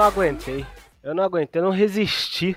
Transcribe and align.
não 0.00 0.06
aguentei. 0.06 0.66
Eu 1.02 1.14
não 1.14 1.22
aguentei, 1.22 1.60
eu 1.60 1.64
não 1.66 1.70
resisti 1.70 2.56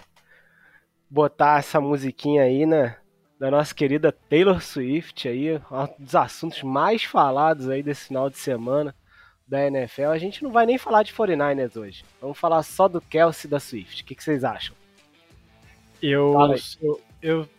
botar 1.09 1.59
essa 1.59 1.81
musiquinha 1.81 2.43
aí, 2.43 2.65
né? 2.65 2.95
Da 3.37 3.51
nossa 3.51 3.75
querida 3.75 4.13
Taylor 4.13 4.61
Swift 4.61 5.27
aí, 5.27 5.57
um 5.57 5.87
dos 5.99 6.15
assuntos 6.15 6.63
mais 6.63 7.03
falados 7.03 7.67
aí 7.69 7.83
desse 7.83 8.07
final 8.07 8.29
de 8.29 8.37
semana 8.37 8.95
da 9.45 9.67
NFL. 9.67 10.05
A 10.05 10.17
gente 10.17 10.41
não 10.41 10.51
vai 10.51 10.65
nem 10.65 10.77
falar 10.77 11.03
de 11.03 11.13
49ers 11.13 11.75
hoje. 11.75 12.05
Vamos 12.21 12.39
falar 12.39 12.63
só 12.63 12.87
do 12.87 13.01
Kelsey 13.01 13.49
da 13.49 13.59
Swift. 13.59 14.03
O 14.03 14.05
que, 14.05 14.15
que 14.15 14.23
vocês 14.23 14.45
acham? 14.45 14.73
Eu, 16.01 16.33
eu, 16.81 17.01
eu, 17.21 17.49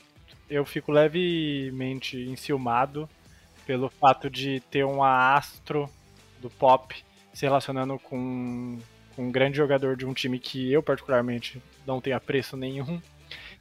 eu 0.48 0.64
fico 0.64 0.92
levemente 0.92 2.18
enciumado 2.18 3.06
pelo 3.66 3.90
fato 3.90 4.30
de 4.30 4.60
ter 4.70 4.84
uma 4.84 5.34
astro 5.34 5.90
do 6.40 6.48
pop 6.48 7.04
se 7.34 7.44
relacionando 7.44 7.98
com 7.98 8.78
um 9.16 9.30
grande 9.30 9.56
jogador 9.56 9.96
de 9.96 10.06
um 10.06 10.14
time 10.14 10.38
que 10.38 10.72
eu 10.72 10.82
particularmente 10.82 11.62
não 11.86 12.00
tenho 12.00 12.16
apreço 12.16 12.56
nenhum. 12.56 13.00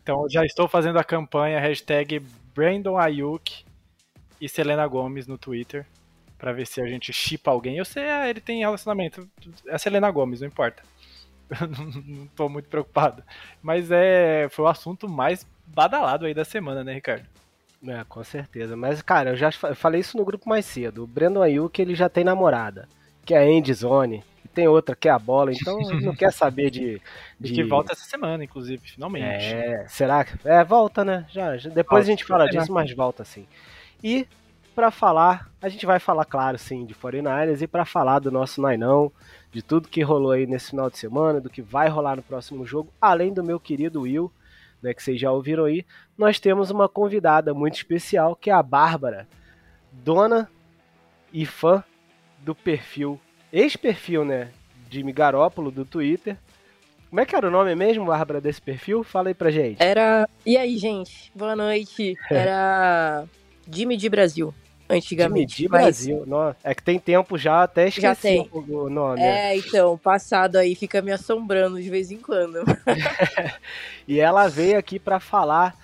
Então 0.02 0.28
já 0.30 0.46
estou 0.46 0.68
fazendo 0.68 1.00
a 1.00 1.04
campanha 1.04 1.60
hashtag 1.60 2.20
Brandon 2.54 2.98
Ayuk 2.98 3.64
e 4.40 4.50
Selena 4.50 4.86
Gomes 4.88 5.28
no 5.28 5.38
Twitter 5.38 5.86
pra 6.38 6.52
ver 6.52 6.68
se 6.68 6.82
a 6.82 6.86
gente 6.86 7.14
chipa 7.14 7.52
alguém. 7.52 7.78
Eu 7.78 7.86
sei, 7.86 8.10
ah, 8.10 8.30
ele 8.30 8.42
tem 8.42 8.60
relacionamento. 8.60 9.30
É 9.66 9.76
a 9.76 9.80
Selena 9.80 10.12
Gomes, 10.12 10.42
não 10.42 10.48
importa. 10.48 10.84
Não, 12.08 12.28
tô 12.36 12.50
muito 12.50 12.68
preocupado. 12.68 13.24
Mas 13.62 13.92
é, 13.92 14.48
foi 14.50 14.66
o 14.66 14.68
assunto 14.68 15.08
mais 15.08 15.46
badalado 15.66 16.26
aí 16.26 16.34
da 16.34 16.44
semana, 16.44 16.84
né, 16.84 16.94
Ricardo? 16.94 17.26
É, 17.88 18.04
com 18.06 18.24
certeza. 18.24 18.76
Mas, 18.76 19.02
cara, 19.02 19.32
eu 19.32 19.36
já 19.36 19.52
falei 19.52 20.02
isso 20.02 20.18
no 20.18 20.26
grupo 20.26 20.50
mais 20.50 20.66
cedo. 20.66 21.04
O 21.04 21.08
Brandon 21.08 21.42
Ayuk, 21.42 21.82
ele 21.82 21.96
já 21.96 22.10
tem 22.10 22.24
namorada, 22.24 22.88
que 23.26 23.34
é 23.34 23.38
a 23.38 23.58
Andy 23.58 23.74
Zone. 23.74 24.18
E 24.18 24.33
tem 24.54 24.68
outra 24.68 24.96
que 24.96 25.08
é 25.08 25.12
a 25.12 25.20
bola, 25.20 25.52
então 25.54 25.78
não 26.02 26.16
quer 26.16 26.32
saber 26.32 26.70
de... 26.70 27.02
E 27.40 27.44
de... 27.44 27.54
que 27.54 27.64
volta 27.64 27.94
essa 27.94 28.06
semana, 28.06 28.44
inclusive, 28.44 28.82
finalmente. 28.88 29.54
É, 29.54 29.86
será 29.88 30.24
que. 30.24 30.38
É, 30.48 30.64
volta, 30.64 31.04
né? 31.04 31.26
Já, 31.30 31.58
já- 31.58 31.70
depois 31.70 32.06
Volta, 32.06 32.12
a 32.12 32.16
gente 32.16 32.26
fala 32.26 32.48
disso, 32.48 32.72
mas 32.72 32.94
volta 32.94 33.24
sim. 33.26 33.46
E 34.04 34.28
pra 34.74 34.90
falar, 34.92 35.50
a 35.62 35.70
gente 35.70 35.86
vai 35.86 36.00
falar, 36.00 36.26
claro, 36.26 36.58
sim, 36.58 36.86
de 36.86 36.96
49ers 36.96 37.62
e 37.62 37.68
pra 37.68 37.86
falar 37.86 38.20
do 38.20 38.32
nosso 38.32 38.62
Nainão, 38.62 39.12
de 39.52 39.62
tudo 39.62 39.88
que 39.88 40.02
rolou 40.02 40.32
aí 40.32 40.48
nesse 40.48 40.72
final 40.72 40.90
de 40.90 40.98
semana, 40.98 41.40
do 41.40 41.50
que 41.50 41.62
vai 41.62 41.88
rolar 41.90 42.16
no 42.16 42.24
próximo 42.24 42.66
jogo, 42.66 42.92
além 43.00 43.34
do 43.34 43.44
meu 43.44 43.60
querido 43.60 44.02
Will, 44.02 44.32
né, 44.82 44.94
que 44.94 45.02
vocês 45.02 45.20
já 45.20 45.32
ouviram 45.32 45.66
aí, 45.66 45.86
nós 46.18 46.40
temos 46.40 46.72
uma 46.72 46.90
convidada 46.90 47.54
muito 47.54 47.76
especial, 47.76 48.36
que 48.36 48.50
é 48.50 48.54
a 48.54 48.64
Bárbara, 48.64 49.28
dona 49.92 50.50
e 51.32 51.46
fã 51.46 51.84
do 52.40 52.54
perfil, 52.54 53.20
ex-perfil, 53.54 54.26
né, 54.26 54.50
Jimmy 54.90 55.14
Garópolo 55.14 55.70
do 55.72 55.86
Twitter. 55.86 56.36
Como 57.10 57.22
é 57.22 57.26
que 57.28 57.36
era 57.36 57.48
o 57.48 57.52
nome 57.52 57.76
mesmo, 57.76 58.06
Bárbara, 58.06 58.42
desse 58.42 58.60
perfil? 58.60 59.04
Fala 59.04 59.28
aí 59.28 59.36
pra 59.36 59.52
gente. 59.52 59.78
Era. 59.82 60.28
E 60.44 60.58
aí, 60.58 60.76
gente? 60.78 61.32
Boa 61.36 61.56
noite. 61.56 62.16
Era 62.30 63.26
Jimmy 63.72 63.96
de 63.96 64.10
Brasil, 64.10 64.48
Jimmy 64.90 64.98
antigamente. 65.00 65.58
de 65.58 65.70
mas- 65.70 65.82
Brasil. 65.84 66.24
Nossa, 66.26 66.58
é 66.64 66.74
que 66.74 66.82
tem 66.82 66.98
tempo 66.98 67.38
já, 67.38 67.62
até 67.62 67.88
esqueci 67.88 68.02
Já 68.02 68.16
tem. 68.16 68.50
o 68.52 68.90
nome. 68.90 69.20
né? 69.20 69.52
É, 69.54 69.58
então, 69.58 69.96
passado 69.96 70.56
aí 70.56 70.74
fica 70.74 71.04
me 71.04 71.12
assombrando 71.12 71.80
de 71.80 71.88
vez 71.90 72.10
em 72.12 72.18
quando. 72.18 72.64
E 74.08 74.20
ela 74.20 74.48
veio 74.50 74.78
aqui 74.78 75.00
pra 75.00 75.20
falar 75.20 75.76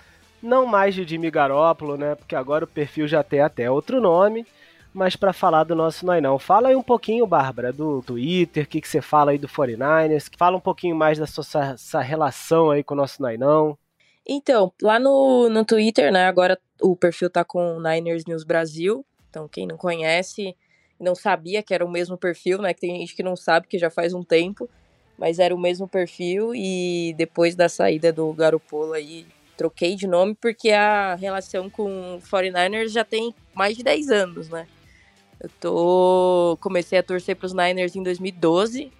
não 0.42 0.66
mais 0.66 0.94
de 0.94 1.06
Jimmy 1.06 1.30
Garoppolo, 1.30 1.96
né? 1.96 2.14
Porque 2.16 2.34
agora 2.34 2.64
o 2.64 2.68
perfil 2.68 3.06
já 3.08 3.22
tem 3.22 3.40
até 3.40 3.70
outro 3.70 4.00
nome, 4.00 4.44
mas 4.92 5.14
pra 5.16 5.32
falar 5.32 5.64
do 5.64 5.74
nosso 5.74 6.04
Nainão. 6.04 6.38
Fala 6.38 6.68
aí 6.68 6.76
um 6.76 6.82
pouquinho, 6.82 7.26
Bárbara, 7.26 7.72
do 7.72 8.02
Twitter, 8.02 8.64
o 8.64 8.66
que, 8.66 8.80
que 8.80 8.88
você 8.88 9.00
fala 9.00 9.30
aí 9.30 9.38
do 9.38 9.48
49ers. 9.48 10.28
Fala 10.36 10.56
um 10.56 10.60
pouquinho 10.60 10.96
mais 10.96 11.18
da 11.18 11.26
sua 11.26 11.44
essa- 11.72 12.00
relação 12.00 12.70
aí 12.70 12.82
com 12.82 12.94
o 12.94 12.96
nosso 12.96 13.22
Nainão. 13.22 13.78
Então, 14.26 14.72
lá 14.82 14.98
no, 14.98 15.48
no 15.48 15.64
Twitter, 15.64 16.12
né? 16.12 16.26
Agora 16.26 16.58
o 16.80 16.94
perfil 16.96 17.30
tá 17.30 17.44
com 17.44 17.80
Niners 17.80 18.24
News 18.26 18.44
Brasil. 18.44 19.04
Então, 19.28 19.48
quem 19.48 19.66
não 19.66 19.76
conhece, 19.76 20.56
não 20.98 21.14
sabia 21.14 21.62
que 21.62 21.72
era 21.72 21.84
o 21.84 21.90
mesmo 21.90 22.16
perfil, 22.16 22.60
né? 22.60 22.74
Que 22.74 22.80
tem 22.80 22.98
gente 22.98 23.14
que 23.14 23.22
não 23.22 23.36
sabe, 23.36 23.66
que 23.68 23.78
já 23.78 23.90
faz 23.90 24.12
um 24.12 24.22
tempo. 24.24 24.68
Mas 25.16 25.38
era 25.38 25.54
o 25.54 25.58
mesmo 25.58 25.86
perfil 25.86 26.52
e 26.54 27.14
depois 27.16 27.54
da 27.54 27.68
saída 27.68 28.12
do 28.12 28.32
Garopolo 28.32 28.92
aí, 28.94 29.26
troquei 29.56 29.94
de 29.94 30.06
nome 30.06 30.34
porque 30.34 30.70
a 30.70 31.14
relação 31.14 31.68
com 31.68 32.16
o 32.16 32.20
49ers 32.22 32.88
já 32.88 33.04
tem 33.04 33.34
mais 33.54 33.76
de 33.76 33.82
10 33.82 34.08
anos, 34.10 34.48
né? 34.48 34.66
Eu 35.40 35.50
tô... 35.60 36.58
comecei 36.60 36.98
a 36.98 37.02
torcer 37.02 37.34
pros 37.34 37.52
Niners 37.52 37.96
em 37.96 38.02
2012, 38.02 38.92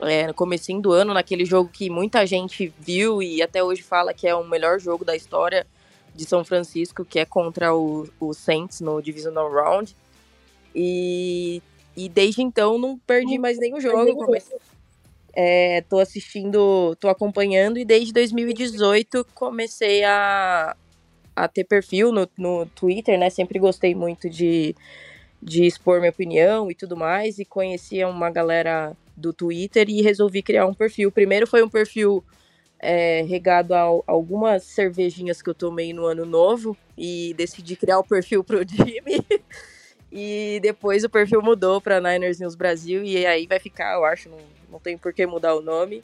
é, 0.00 0.26
no 0.26 0.34
comecinho 0.34 0.80
do 0.80 0.92
ano, 0.92 1.14
naquele 1.14 1.44
jogo 1.44 1.70
que 1.72 1.88
muita 1.88 2.26
gente 2.26 2.72
viu 2.78 3.22
e 3.22 3.40
até 3.40 3.62
hoje 3.62 3.82
fala 3.82 4.12
que 4.12 4.26
é 4.26 4.34
o 4.34 4.44
melhor 4.44 4.78
jogo 4.78 5.04
da 5.04 5.16
história 5.16 5.66
de 6.14 6.24
São 6.24 6.44
Francisco, 6.44 7.04
que 7.04 7.18
é 7.18 7.24
contra 7.24 7.74
o, 7.74 8.08
o 8.20 8.34
Saints 8.34 8.80
no 8.80 9.00
Divisional 9.00 9.50
Round. 9.50 9.96
E, 10.74 11.62
e 11.96 12.08
desde 12.08 12.42
então 12.42 12.78
não 12.78 12.98
perdi 12.98 13.38
mais 13.38 13.58
nenhum 13.58 13.80
jogo. 13.80 14.14
Comecei, 14.14 14.58
é, 15.34 15.82
tô 15.88 15.98
assistindo, 15.98 16.94
tô 16.96 17.08
acompanhando 17.08 17.78
e 17.78 17.84
desde 17.84 18.12
2018 18.12 19.26
comecei 19.34 20.04
a, 20.04 20.76
a 21.34 21.48
ter 21.48 21.64
perfil 21.64 22.12
no, 22.12 22.28
no 22.36 22.66
Twitter, 22.66 23.18
né? 23.18 23.30
Sempre 23.30 23.58
gostei 23.58 23.94
muito 23.94 24.28
de, 24.28 24.74
de 25.42 25.64
expor 25.66 25.98
minha 25.98 26.10
opinião 26.10 26.70
e 26.70 26.74
tudo 26.74 26.96
mais. 26.96 27.38
E 27.38 27.44
conhecia 27.44 28.06
uma 28.06 28.30
galera 28.30 28.96
do 29.16 29.32
Twitter 29.32 29.88
e 29.88 30.00
resolvi 30.00 30.42
criar 30.42 30.66
um 30.66 30.74
perfil. 30.74 31.10
Primeiro 31.10 31.46
foi 31.46 31.62
um 31.62 31.68
perfil 31.68 32.24
é, 32.78 33.22
regado 33.22 33.74
a, 33.74 33.80
algumas 34.06 34.64
cervejinhas 34.64 35.42
que 35.42 35.50
eu 35.50 35.54
tomei 35.54 35.92
no 35.92 36.04
ano 36.04 36.24
novo 36.24 36.76
e 36.96 37.34
decidi 37.36 37.76
criar 37.76 37.98
o 37.98 38.04
perfil 38.04 38.42
pro 38.42 38.62
Jimmy. 38.66 39.24
e 40.10 40.58
depois 40.62 41.04
o 41.04 41.10
perfil 41.10 41.42
mudou 41.42 41.80
para 41.80 42.00
Niners 42.00 42.40
News 42.40 42.54
Brasil 42.54 43.02
e 43.02 43.24
aí 43.26 43.46
vai 43.46 43.58
ficar, 43.58 43.94
eu 43.94 44.04
acho, 44.04 44.28
não, 44.28 44.38
não 44.70 44.78
tem 44.78 44.98
por 44.98 45.12
que 45.12 45.26
mudar 45.26 45.54
o 45.54 45.62
nome. 45.62 46.02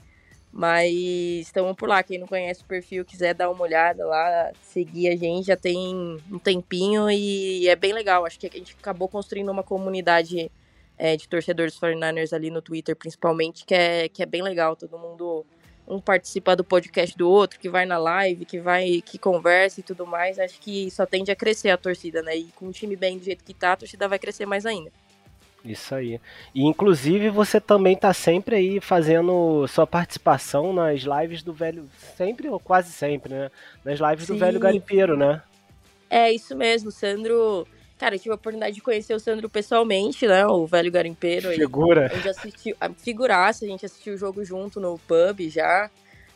Mas 0.53 0.93
estamos 1.41 1.77
por 1.77 1.89
lá. 1.89 2.03
Quem 2.03 2.19
não 2.19 2.27
conhece 2.27 2.63
o 2.63 2.67
perfil, 2.67 3.05
quiser 3.05 3.35
dar 3.35 3.51
uma 3.51 3.63
olhada 3.63 4.07
lá, 4.07 4.51
seguir 4.63 5.09
a 5.09 5.17
gente, 5.17 5.47
já 5.47 5.57
tem 5.57 6.21
um 6.31 6.39
tempinho 6.39 7.11
e 7.11 7.69
é 7.69 7.77
bem 7.77 7.93
legal. 7.93 8.25
Acho 8.25 8.39
que 8.39 8.47
a 8.47 8.51
gente 8.51 8.77
acabou 8.79 9.09
construindo 9.09 9.51
uma 9.51 9.63
comunidade 9.63 10.51
é, 10.97 11.17
de 11.17 11.29
torcedores 11.29 11.79
49ers 11.79 12.33
ali 12.33 12.51
no 12.51 12.61
Twitter, 12.63 12.97
principalmente, 12.97 13.65
que 13.65 13.75
é, 13.75 14.09
que 14.09 14.23
é 14.23 14.27
bem 14.27 14.43
legal. 14.43 14.75
Todo 14.75 14.99
mundo 14.99 15.47
um 15.87 16.01
participa 16.01 16.55
do 16.55 16.63
podcast 16.63 17.17
do 17.17 17.29
outro, 17.31 17.59
que 17.59 17.69
vai 17.69 17.87
na 17.87 17.97
live, 17.97 18.45
que 18.45 18.61
vai, 18.61 19.01
que 19.01 19.19
conversa 19.19 19.81
e 19.81 19.83
tudo 19.83 20.07
mais. 20.07 20.39
Acho 20.39 20.61
que 20.61 20.91
só 20.91 21.07
tende 21.07 21.31
a 21.31 21.37
crescer 21.37 21.71
a 21.71 21.79
torcida, 21.79 22.21
né? 22.23 22.37
E 22.37 22.45
com 22.55 22.67
o 22.67 22.73
time 22.73 22.95
bem 22.95 23.19
do 23.19 23.25
jeito 23.25 23.43
que 23.43 23.55
tá, 23.55 23.73
a 23.73 23.77
torcida 23.77 24.07
vai 24.07 24.19
crescer 24.19 24.45
mais 24.45 24.67
ainda. 24.67 24.93
Isso 25.65 25.95
aí. 25.95 26.21
E 26.55 26.63
inclusive 26.63 27.31
você 27.31 27.61
também 27.61 27.97
tá 27.97 28.13
sempre 28.15 28.57
aí 28.57 28.81
fazendo 28.81 29.67
sua 29.69 29.87
participação 29.87 30.73
nas 30.73 31.01
lives 31.03 31.43
do 31.43 31.53
velho. 31.53 31.89
Sempre 32.17 32.49
ou 32.49 32.59
quase 32.61 32.93
sempre, 32.93 33.35
né? 33.35 33.51
Nas 33.85 33.99
lives 34.01 34.27
do 34.27 34.35
Sim. 34.35 34.39
velho 34.39 34.61
garimpeiro, 34.61 35.17
né? 35.17 35.43
É 36.09 36.33
isso 36.33 36.57
mesmo, 36.57 36.89
o 36.89 36.93
Sandro. 36.93 37.67
Cara, 37.99 38.15
eu 38.15 38.19
tive 38.19 38.31
a 38.31 38.37
oportunidade 38.37 38.77
de 38.77 38.81
conhecer 38.81 39.13
o 39.13 39.19
Sandro 39.21 39.49
pessoalmente, 39.49 40.27
né? 40.27 40.47
O 40.47 40.65
velho 40.67 40.91
garimpeiro. 40.91 41.51
Figura. 41.51 42.07
A 42.07 42.15
gente 42.15 42.29
assistiu, 42.29 42.77
a 42.81 42.89
figuraça, 42.91 43.65
a 43.65 43.69
gente 43.69 43.85
assistiu 43.85 44.15
o 44.15 44.17
jogo 44.17 44.45
junto 44.45 44.79
no 44.81 44.99
pub 45.01 45.41
já. 45.51 45.91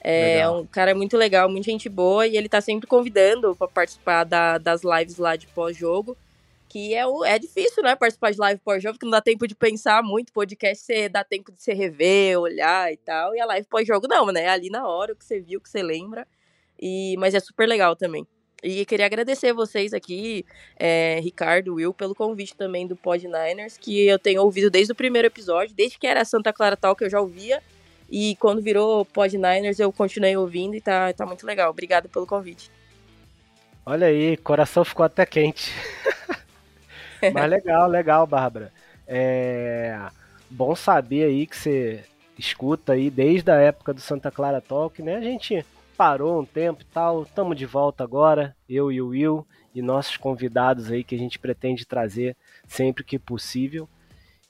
É 0.04 0.34
Legal. 0.38 0.60
um 0.60 0.66
cara 0.66 0.94
muito 0.96 1.16
legal, 1.16 1.48
muita 1.48 1.70
gente 1.70 1.88
boa, 1.88 2.26
e 2.26 2.36
ele 2.36 2.48
tá 2.48 2.60
sempre 2.60 2.88
convidando 2.88 3.54
pra 3.54 3.69
participar 3.69 4.24
da- 4.24 4.58
das 4.58 4.82
lives 4.82 5.16
lá 5.16 5.36
de 5.36 5.46
pós-jogo. 5.46 6.16
Que 6.72 6.94
é, 6.94 7.06
o, 7.06 7.22
é 7.22 7.38
difícil, 7.38 7.82
né? 7.82 7.94
Participar 7.94 8.30
de 8.30 8.38
live 8.38 8.58
pós-jogo, 8.64 8.94
porque 8.94 9.04
não 9.04 9.10
dá 9.10 9.20
tempo 9.20 9.46
de 9.46 9.54
pensar 9.54 10.02
muito. 10.02 10.32
Podcast 10.32 10.82
você 10.82 11.06
dá 11.06 11.22
tempo 11.22 11.52
de 11.52 11.62
você 11.62 11.74
rever, 11.74 12.40
olhar 12.40 12.90
e 12.90 12.96
tal. 12.96 13.34
E 13.34 13.40
a 13.40 13.44
live 13.44 13.66
pós-jogo 13.69 14.08
não, 14.08 14.28
né? 14.28 14.44
É 14.44 14.48
ali 14.48 14.70
na 14.70 14.88
hora 14.88 15.12
o 15.12 15.16
que 15.16 15.22
você 15.22 15.38
viu, 15.38 15.58
o 15.58 15.62
que 15.62 15.69
você 15.69 15.82
lembra. 15.82 16.26
E, 16.80 17.14
mas 17.19 17.34
é 17.34 17.40
super 17.40 17.69
legal 17.69 17.94
também. 17.94 18.26
E 18.62 18.86
queria 18.86 19.04
agradecer 19.04 19.52
vocês 19.52 19.92
aqui, 19.92 20.46
é, 20.78 21.20
Ricardo, 21.22 21.74
Will, 21.74 21.92
pelo 21.92 22.14
convite 22.14 22.56
também 22.56 22.86
do 22.86 22.96
Pod 22.96 23.22
Niners, 23.22 23.76
que 23.76 24.06
eu 24.06 24.19
tenho 24.19 24.40
ouvido 24.40 24.70
desde 24.70 24.94
o 24.94 24.96
primeiro 24.96 25.26
episódio, 25.26 25.76
desde 25.76 25.98
que 25.98 26.06
era 26.06 26.24
Santa 26.24 26.54
Clara 26.54 26.74
Talk 26.74 27.04
eu 27.04 27.10
já 27.10 27.20
ouvia. 27.20 27.62
E 28.10 28.34
quando 28.36 28.62
virou 28.62 29.04
Pod 29.04 29.36
Niners 29.36 29.78
eu 29.78 29.92
continuei 29.92 30.38
ouvindo 30.38 30.74
e 30.74 30.80
tá, 30.80 31.12
tá 31.12 31.26
muito 31.26 31.46
legal. 31.46 31.69
Obrigada 31.69 32.08
pelo 32.08 32.26
convite. 32.26 32.70
Olha 33.84 34.06
aí, 34.06 34.38
coração 34.38 34.86
ficou 34.86 35.04
até 35.04 35.26
quente. 35.26 35.70
Mas 37.32 37.50
legal, 37.50 37.88
legal, 37.88 38.26
Bárbara. 38.26 38.72
É 39.06 39.98
bom 40.50 40.74
saber 40.74 41.24
aí 41.24 41.46
que 41.46 41.56
você 41.56 42.04
escuta 42.38 42.92
aí 42.92 43.10
desde 43.10 43.50
a 43.50 43.56
época 43.56 43.94
do 43.94 44.00
Santa 44.00 44.30
Clara 44.30 44.60
Talk, 44.60 45.02
né? 45.02 45.16
A 45.16 45.20
gente 45.20 45.64
parou 45.96 46.40
um 46.40 46.44
tempo 46.44 46.82
e 46.82 46.86
tal, 46.86 47.22
estamos 47.22 47.56
de 47.56 47.66
volta 47.66 48.02
agora, 48.02 48.56
eu 48.69 48.90
e 48.90 49.00
o 49.00 49.08
Will 49.08 49.46
e 49.74 49.80
nossos 49.80 50.16
convidados 50.16 50.90
aí 50.90 51.04
que 51.04 51.14
a 51.14 51.19
gente 51.19 51.38
pretende 51.38 51.86
trazer 51.86 52.36
sempre 52.66 53.04
que 53.04 53.19
possível. 53.19 53.88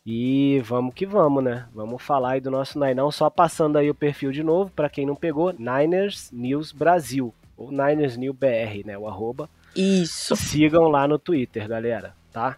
E 0.05 0.61
vamos 0.65 0.95
que 0.95 1.07
vamos, 1.07 1.45
né? 1.45 1.67
Vamos 1.73 2.03
falar 2.03 2.33
aí 2.33 2.41
do 2.41 2.51
nosso 2.51 2.79
Nainão, 2.79 3.11
só 3.13 3.31
passando 3.31 3.77
aí 3.77 3.89
o 3.89 3.95
perfil 3.95 4.33
de 4.33 4.43
novo, 4.43 4.71
para 4.71 4.89
quem 4.89 5.07
não 5.07 5.15
pegou, 5.15 5.53
Niners 5.53 6.31
News 6.33 6.73
Brasil, 6.73 7.33
ou 7.57 7.71
Niners 7.71 8.17
New 8.17 8.33
BR, 8.33 8.85
né? 8.85 8.99
O 8.99 9.07
arroba. 9.07 9.49
Isso. 9.77 10.35
Sigam 10.35 10.89
lá 10.89 11.07
no 11.07 11.19
Twitter, 11.19 11.69
galera, 11.69 12.15
tá? 12.33 12.57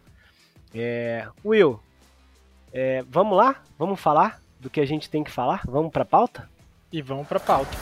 É, 0.75 1.27
Will, 1.45 1.81
é, 2.73 3.05
vamos 3.09 3.37
lá? 3.37 3.63
Vamos 3.79 4.01
falar 4.01 4.41
do 4.59 4.71
que 4.71 4.81
a 4.81 4.87
gente 4.87 5.11
tem 5.11 5.23
que 5.23 5.31
falar? 5.31 5.63
Vamos 5.67 5.93
pra 5.93 6.05
pauta? 6.05 6.49
E 6.91 7.03
vamos 7.03 7.27
pra 7.27 7.41
pauta. 7.41 7.77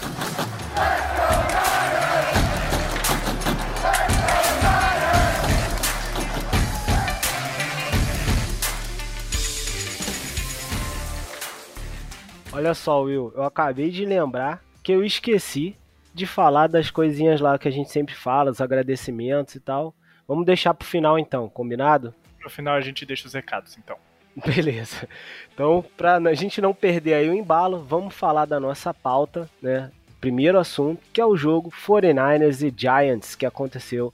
Olha 12.54 12.74
só, 12.74 13.02
Will, 13.02 13.32
eu 13.34 13.44
acabei 13.44 13.90
de 13.90 14.04
lembrar 14.04 14.62
que 14.82 14.92
eu 14.92 15.02
esqueci 15.02 15.74
de 16.14 16.26
falar 16.26 16.66
das 16.66 16.90
coisinhas 16.90 17.40
lá 17.40 17.58
que 17.58 17.66
a 17.66 17.70
gente 17.70 17.90
sempre 17.90 18.14
fala, 18.14 18.50
os 18.50 18.60
agradecimentos 18.60 19.54
e 19.54 19.60
tal. 19.60 19.94
Vamos 20.32 20.46
deixar 20.46 20.72
pro 20.72 20.88
final 20.88 21.18
então, 21.18 21.46
combinado? 21.46 22.14
No 22.42 22.48
final 22.48 22.74
a 22.74 22.80
gente 22.80 23.04
deixa 23.04 23.26
os 23.26 23.34
recados, 23.34 23.76
então. 23.76 23.98
Beleza. 24.34 25.06
Então, 25.52 25.84
pra 25.94 26.16
a 26.16 26.32
gente 26.32 26.58
não 26.58 26.72
perder 26.72 27.12
aí 27.12 27.28
o 27.28 27.34
embalo, 27.34 27.84
vamos 27.84 28.14
falar 28.14 28.46
da 28.46 28.58
nossa 28.58 28.94
pauta, 28.94 29.46
né? 29.60 29.92
Primeiro 30.22 30.58
assunto, 30.58 31.02
que 31.12 31.20
é 31.20 31.26
o 31.26 31.36
jogo 31.36 31.70
49ers 31.70 32.66
e 32.66 32.74
Giants, 32.74 33.34
que 33.34 33.44
aconteceu 33.44 34.10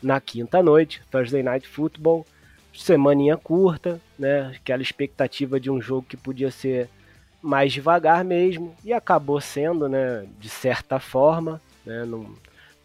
na 0.00 0.20
quinta 0.20 0.62
noite, 0.62 1.02
Thursday 1.10 1.42
Night 1.42 1.66
Football. 1.66 2.24
Semaninha 2.72 3.36
curta, 3.36 4.00
né? 4.16 4.52
Aquela 4.54 4.82
expectativa 4.82 5.58
de 5.58 5.68
um 5.68 5.80
jogo 5.80 6.06
que 6.08 6.16
podia 6.16 6.52
ser 6.52 6.88
mais 7.42 7.72
devagar 7.72 8.24
mesmo, 8.24 8.72
e 8.84 8.92
acabou 8.92 9.40
sendo, 9.40 9.88
né? 9.88 10.28
De 10.38 10.48
certa 10.48 11.00
forma, 11.00 11.60
né? 11.84 12.04
Não, 12.04 12.32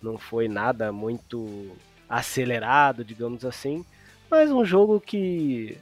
não 0.02 0.18
foi 0.18 0.48
nada 0.48 0.92
muito 0.92 1.78
acelerado, 2.12 3.06
digamos 3.06 3.46
assim, 3.46 3.86
mas 4.30 4.52
um 4.52 4.66
jogo 4.66 5.00
que 5.00 5.78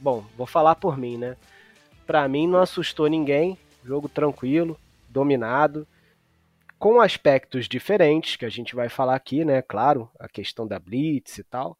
bom, 0.00 0.24
vou 0.36 0.46
falar 0.46 0.74
por 0.74 0.98
mim, 0.98 1.16
né? 1.16 1.36
Pra 2.06 2.28
mim 2.28 2.46
não 2.46 2.58
assustou 2.58 3.06
ninguém, 3.06 3.56
jogo 3.84 4.08
tranquilo, 4.08 4.76
dominado, 5.08 5.86
com 6.78 7.00
aspectos 7.00 7.68
diferentes 7.68 8.36
que 8.36 8.44
a 8.44 8.50
gente 8.50 8.74
vai 8.74 8.88
falar 8.88 9.14
aqui, 9.14 9.44
né? 9.44 9.62
Claro, 9.62 10.10
a 10.18 10.28
questão 10.28 10.66
da 10.66 10.78
blitz 10.78 11.38
e 11.38 11.44
tal, 11.44 11.78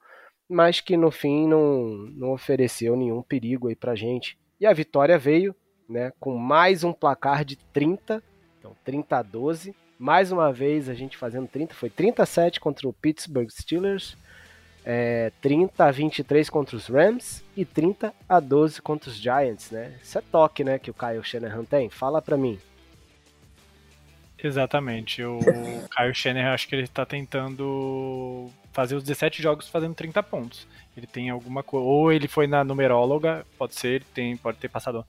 mas 0.48 0.80
que 0.80 0.96
no 0.96 1.10
fim 1.10 1.48
não, 1.48 1.84
não 2.14 2.32
ofereceu 2.32 2.96
nenhum 2.96 3.22
perigo 3.22 3.68
aí 3.68 3.74
pra 3.74 3.94
gente. 3.94 4.38
E 4.60 4.66
a 4.66 4.72
vitória 4.72 5.18
veio, 5.18 5.54
né, 5.88 6.12
com 6.20 6.38
mais 6.38 6.84
um 6.84 6.92
placar 6.92 7.44
de 7.44 7.56
30, 7.56 8.22
então 8.58 8.74
30 8.84 9.18
a 9.18 9.22
12. 9.22 9.74
Mais 9.98 10.32
uma 10.32 10.52
vez 10.52 10.88
a 10.88 10.94
gente 10.94 11.16
fazendo 11.16 11.48
30, 11.48 11.74
foi 11.74 11.88
37 11.88 12.60
contra 12.60 12.88
o 12.88 12.92
Pittsburgh 12.92 13.48
Steelers 13.50 14.16
é, 14.84 15.32
30 15.40 15.84
a 15.84 15.90
23 15.90 16.50
contra 16.50 16.76
os 16.76 16.86
Rams 16.88 17.42
e 17.56 17.64
30 17.64 18.12
a 18.28 18.38
12 18.38 18.82
contra 18.82 19.08
os 19.08 19.16
Giants, 19.16 19.70
né? 19.70 19.94
Isso 20.02 20.18
é 20.18 20.20
toque, 20.20 20.62
né, 20.62 20.78
que 20.78 20.90
o 20.90 20.94
Kyle 20.94 21.24
Shanahan 21.24 21.64
tem? 21.64 21.88
Fala 21.88 22.20
pra 22.20 22.36
mim. 22.36 22.58
Exatamente. 24.42 25.22
O 25.22 25.38
Kyle 25.96 26.14
Shanahan, 26.14 26.52
acho 26.52 26.68
que 26.68 26.74
ele 26.74 26.86
tá 26.86 27.06
tentando 27.06 28.50
fazer 28.72 28.94
os 28.94 29.02
17 29.02 29.42
jogos 29.42 29.68
fazendo 29.68 29.94
30 29.94 30.22
pontos. 30.22 30.66
Ele 30.94 31.06
tem 31.06 31.30
alguma 31.30 31.62
coisa. 31.62 31.86
Ou 31.86 32.12
ele 32.12 32.28
foi 32.28 32.46
na 32.46 32.62
numeróloga, 32.62 33.46
pode 33.56 33.74
ser, 33.74 34.04
tem, 34.12 34.36
pode 34.36 34.58
ter 34.58 34.68
passado 34.68 35.04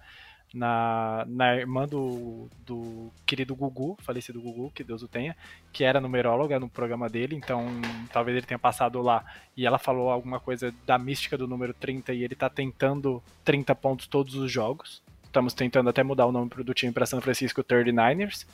na, 0.55 1.25
na 1.27 1.53
irmã 1.53 1.85
do, 1.85 2.47
do 2.65 3.11
querido 3.25 3.53
Gugu, 3.53 3.97
falecido 4.01 4.41
Gugu, 4.41 4.71
que 4.71 4.85
Deus 4.85 5.03
o 5.03 5.07
tenha, 5.07 5.35
que 5.73 5.83
era 5.83 5.99
numeróloga 5.99 6.57
no 6.57 6.69
programa 6.69 7.09
dele, 7.09 7.35
então 7.35 7.67
talvez 8.11 8.37
ele 8.37 8.45
tenha 8.45 8.57
passado 8.57 9.01
lá 9.01 9.25
e 9.57 9.65
ela 9.65 9.77
falou 9.77 10.09
alguma 10.09 10.39
coisa 10.39 10.73
da 10.85 10.97
mística 10.97 11.37
do 11.37 11.45
número 11.45 11.73
30 11.73 12.13
e 12.13 12.23
ele 12.23 12.35
tá 12.35 12.49
tentando 12.49 13.21
30 13.43 13.75
pontos 13.75 14.07
todos 14.07 14.33
os 14.35 14.49
jogos. 14.49 15.03
Estamos 15.25 15.53
tentando 15.53 15.89
até 15.89 16.01
mudar 16.03 16.25
o 16.25 16.31
nome 16.31 16.49
do 16.49 16.73
time 16.73 16.93
para 16.93 17.05
São 17.05 17.19
Francisco 17.19 17.61
39ers, 17.61 18.47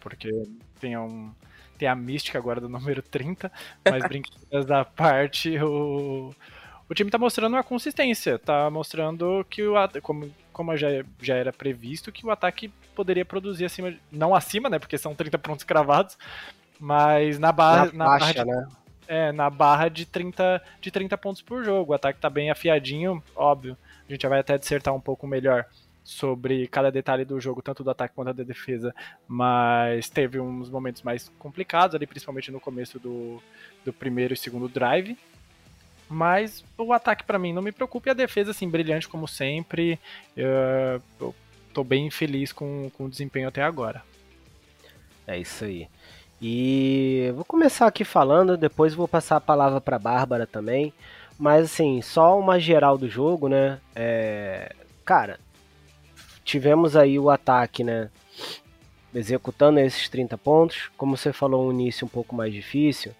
porque 0.00 0.30
tem 0.80 0.96
um 0.96 1.30
tem 1.76 1.88
a 1.88 1.96
mística 1.96 2.38
agora 2.38 2.60
do 2.60 2.68
número 2.68 3.02
30, 3.02 3.50
mas 3.84 4.04
brincadeiras 4.08 4.64
da 4.64 4.84
parte, 4.84 5.58
o 5.58 6.32
o 6.88 6.94
time 6.94 7.10
tá 7.10 7.18
mostrando 7.18 7.54
uma 7.54 7.62
consistência, 7.62 8.38
tá 8.38 8.68
mostrando 8.70 9.44
que 9.48 9.62
o 9.62 9.74
como, 10.02 10.30
como 10.52 10.76
já, 10.76 10.88
já 11.20 11.34
era 11.34 11.52
previsto, 11.52 12.12
que 12.12 12.26
o 12.26 12.30
ataque 12.30 12.68
poderia 12.94 13.24
produzir 13.24 13.64
acima, 13.64 13.94
não 14.10 14.34
acima, 14.34 14.68
né, 14.68 14.78
porque 14.78 14.98
são 14.98 15.14
30 15.14 15.38
pontos 15.38 15.64
cravados, 15.64 16.18
mas 16.78 17.38
na 17.38 17.52
barra, 17.52 17.86
na, 17.86 17.92
na 17.92 18.18
barra 18.18 18.32
de, 18.32 18.44
né? 18.44 18.68
é, 19.08 19.32
na 19.32 19.50
barra 19.50 19.88
de 19.88 20.06
30, 20.06 20.62
de 20.80 20.90
30 20.90 21.18
pontos 21.18 21.42
por 21.42 21.62
jogo. 21.64 21.92
O 21.92 21.94
ataque 21.94 22.18
tá 22.18 22.30
bem 22.30 22.50
afiadinho, 22.50 23.22
óbvio. 23.36 23.76
A 24.08 24.12
gente 24.12 24.22
já 24.22 24.28
vai 24.28 24.40
até 24.40 24.56
dissertar 24.56 24.94
um 24.94 25.00
pouco 25.00 25.26
melhor 25.26 25.66
sobre 26.04 26.66
cada 26.66 26.90
detalhe 26.90 27.24
do 27.24 27.40
jogo, 27.40 27.62
tanto 27.62 27.84
do 27.84 27.90
ataque 27.90 28.14
quanto 28.14 28.32
da 28.32 28.42
defesa, 28.42 28.94
mas 29.28 30.08
teve 30.08 30.40
uns 30.40 30.68
momentos 30.68 31.02
mais 31.02 31.30
complicados 31.38 31.94
ali, 31.94 32.06
principalmente 32.06 32.50
no 32.50 32.58
começo 32.58 32.98
do, 32.98 33.40
do 33.84 33.92
primeiro 33.92 34.34
e 34.34 34.36
segundo 34.36 34.68
drive, 34.68 35.16
mas 36.12 36.62
o 36.76 36.92
ataque 36.92 37.24
para 37.24 37.38
mim 37.38 37.52
não 37.52 37.62
me 37.62 37.72
preocupa 37.72 38.08
e 38.08 38.10
a 38.10 38.14
defesa, 38.14 38.50
assim, 38.50 38.68
brilhante 38.68 39.08
como 39.08 39.26
sempre. 39.26 39.98
Eu, 40.36 41.02
eu 41.18 41.34
tô 41.72 41.82
bem 41.82 42.10
feliz 42.10 42.52
com, 42.52 42.90
com 42.96 43.06
o 43.06 43.08
desempenho 43.08 43.48
até 43.48 43.62
agora. 43.62 44.02
É 45.26 45.38
isso 45.38 45.64
aí. 45.64 45.88
E 46.40 47.32
vou 47.34 47.44
começar 47.44 47.86
aqui 47.86 48.04
falando, 48.04 48.56
depois 48.56 48.94
vou 48.94 49.08
passar 49.08 49.36
a 49.36 49.40
palavra 49.40 49.80
para 49.80 49.98
Bárbara 49.98 50.46
também. 50.46 50.92
Mas 51.38 51.64
assim, 51.64 52.02
só 52.02 52.38
uma 52.38 52.60
geral 52.60 52.98
do 52.98 53.08
jogo, 53.08 53.48
né? 53.48 53.80
É... 53.94 54.74
Cara, 55.04 55.40
tivemos 56.44 56.94
aí 56.94 57.18
o 57.18 57.30
ataque, 57.30 57.82
né? 57.82 58.10
Executando 59.14 59.80
esses 59.80 60.08
30 60.10 60.36
pontos. 60.36 60.90
Como 60.96 61.16
você 61.16 61.32
falou, 61.32 61.66
um 61.66 61.72
início 61.72 62.04
um 62.04 62.10
pouco 62.10 62.34
mais 62.34 62.52
difícil 62.52 63.14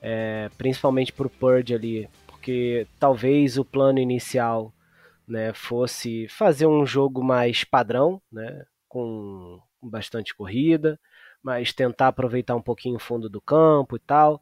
é, 0.00 0.50
principalmente 0.56 1.12
para 1.12 1.26
o 1.26 1.30
Purge 1.30 1.74
ali, 1.74 2.08
porque 2.26 2.86
talvez 2.98 3.58
o 3.58 3.64
plano 3.64 3.98
inicial 3.98 4.72
né, 5.26 5.52
fosse 5.52 6.26
fazer 6.28 6.66
um 6.66 6.86
jogo 6.86 7.22
mais 7.22 7.64
padrão, 7.64 8.20
né, 8.32 8.64
com 8.88 9.60
bastante 9.82 10.34
corrida, 10.34 10.98
mas 11.42 11.72
tentar 11.72 12.08
aproveitar 12.08 12.56
um 12.56 12.62
pouquinho 12.62 12.96
o 12.96 13.00
fundo 13.00 13.28
do 13.28 13.40
campo 13.40 13.96
e 13.96 14.00
tal. 14.00 14.40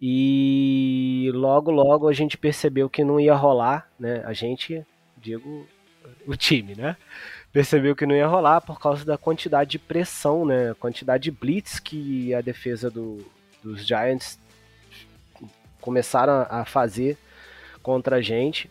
E 0.00 1.30
logo, 1.34 1.70
logo 1.70 2.08
a 2.08 2.12
gente 2.12 2.38
percebeu 2.38 2.88
que 2.88 3.04
não 3.04 3.20
ia 3.20 3.34
rolar, 3.34 3.90
né? 3.98 4.22
A 4.24 4.32
gente, 4.32 4.84
digo, 5.18 5.66
o 6.26 6.34
time, 6.36 6.74
né? 6.74 6.96
Percebeu 7.52 7.94
que 7.94 8.06
não 8.06 8.14
ia 8.14 8.26
rolar 8.26 8.62
por 8.62 8.80
causa 8.80 9.04
da 9.04 9.18
quantidade 9.18 9.72
de 9.72 9.78
pressão, 9.78 10.46
né? 10.46 10.70
A 10.70 10.74
quantidade 10.74 11.24
de 11.24 11.30
blitz 11.30 11.78
que 11.78 12.32
a 12.32 12.40
defesa 12.40 12.90
do, 12.90 13.18
dos 13.62 13.86
Giants 13.86 14.38
começaram 15.80 16.46
a 16.48 16.64
fazer 16.64 17.16
contra 17.82 18.16
a 18.16 18.22
gente. 18.22 18.70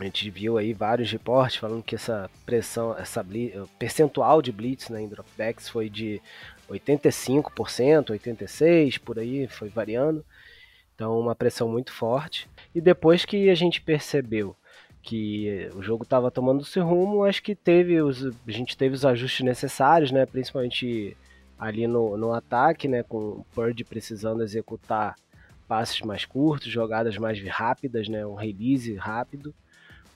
A 0.00 0.04
gente 0.04 0.28
viu 0.28 0.58
aí 0.58 0.72
vários 0.72 1.10
reportes 1.10 1.56
falando 1.56 1.82
que 1.82 1.94
essa 1.94 2.28
pressão, 2.44 2.96
essa 2.98 3.22
blitz, 3.22 3.54
percentual 3.78 4.42
de 4.42 4.50
blitz 4.50 4.88
né, 4.88 5.00
em 5.00 5.08
dropbacks 5.08 5.68
foi 5.68 5.88
de 5.88 6.20
85%, 6.68 8.06
86%, 8.06 8.98
por 9.00 9.18
aí, 9.18 9.46
foi 9.46 9.68
variando. 9.68 10.24
Então, 10.94 11.18
uma 11.18 11.34
pressão 11.34 11.68
muito 11.68 11.92
forte. 11.92 12.48
E 12.74 12.80
depois 12.80 13.24
que 13.24 13.50
a 13.50 13.54
gente 13.54 13.80
percebeu 13.80 14.56
que 15.02 15.68
o 15.74 15.82
jogo 15.82 16.02
estava 16.02 16.30
tomando 16.30 16.64
seu 16.64 16.84
rumo, 16.84 17.24
acho 17.24 17.42
que 17.42 17.54
teve 17.54 18.00
os, 18.00 18.24
a 18.24 18.50
gente 18.50 18.76
teve 18.76 18.94
os 18.94 19.04
ajustes 19.04 19.44
necessários, 19.44 20.10
né? 20.10 20.24
Principalmente 20.24 21.16
ali 21.58 21.86
no, 21.86 22.16
no 22.16 22.32
ataque, 22.32 22.88
né? 22.88 23.02
Com 23.02 23.18
o 23.18 23.46
Purdy 23.54 23.84
precisando 23.84 24.42
executar 24.42 25.14
passes 25.74 26.00
mais 26.02 26.24
curtos, 26.24 26.70
jogadas 26.70 27.18
mais 27.18 27.42
rápidas, 27.48 28.08
né, 28.08 28.24
um 28.24 28.36
release 28.36 28.94
rápido, 28.94 29.52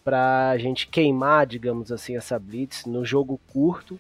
para 0.04 0.50
a 0.50 0.56
gente 0.56 0.86
queimar, 0.86 1.48
digamos 1.48 1.90
assim, 1.90 2.16
essa 2.16 2.38
blitz 2.38 2.86
no 2.86 3.04
jogo 3.04 3.40
curto 3.52 3.98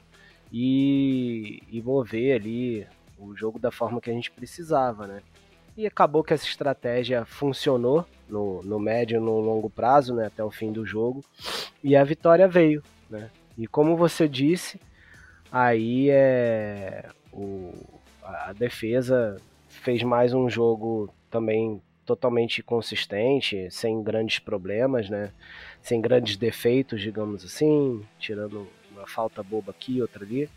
e, 0.52 1.60
e 1.68 1.82
mover 1.82 2.40
ali 2.40 2.86
o 3.18 3.34
jogo 3.34 3.58
da 3.58 3.72
forma 3.72 4.00
que 4.00 4.08
a 4.08 4.12
gente 4.12 4.30
precisava, 4.30 5.08
né? 5.08 5.20
E 5.76 5.84
acabou 5.84 6.22
que 6.22 6.32
essa 6.32 6.46
estratégia 6.46 7.24
funcionou 7.24 8.06
no, 8.28 8.62
no 8.62 8.78
médio 8.78 9.16
e 9.16 9.20
no 9.20 9.40
longo 9.40 9.68
prazo, 9.68 10.14
né, 10.14 10.26
até 10.26 10.44
o 10.44 10.52
fim 10.52 10.70
do 10.70 10.86
jogo, 10.86 11.24
e 11.82 11.96
a 11.96 12.04
vitória 12.04 12.46
veio, 12.46 12.84
né? 13.10 13.30
E 13.58 13.66
como 13.66 13.96
você 13.96 14.28
disse, 14.28 14.80
aí 15.50 16.08
é 16.08 17.08
o, 17.32 17.72
a 18.22 18.52
defesa 18.52 19.40
fez 19.68 20.04
mais 20.04 20.32
um 20.32 20.48
jogo 20.48 21.12
também 21.30 21.80
totalmente 22.04 22.62
consistente, 22.62 23.68
sem 23.70 24.02
grandes 24.02 24.38
problemas, 24.38 25.10
né? 25.10 25.30
Sem 25.82 26.00
grandes 26.00 26.36
defeitos, 26.36 27.00
digamos 27.00 27.44
assim, 27.44 28.02
tirando 28.18 28.66
uma 28.90 29.06
falta 29.06 29.42
boba 29.42 29.72
aqui, 29.72 30.00
outra 30.00 30.24
ali. 30.24 30.48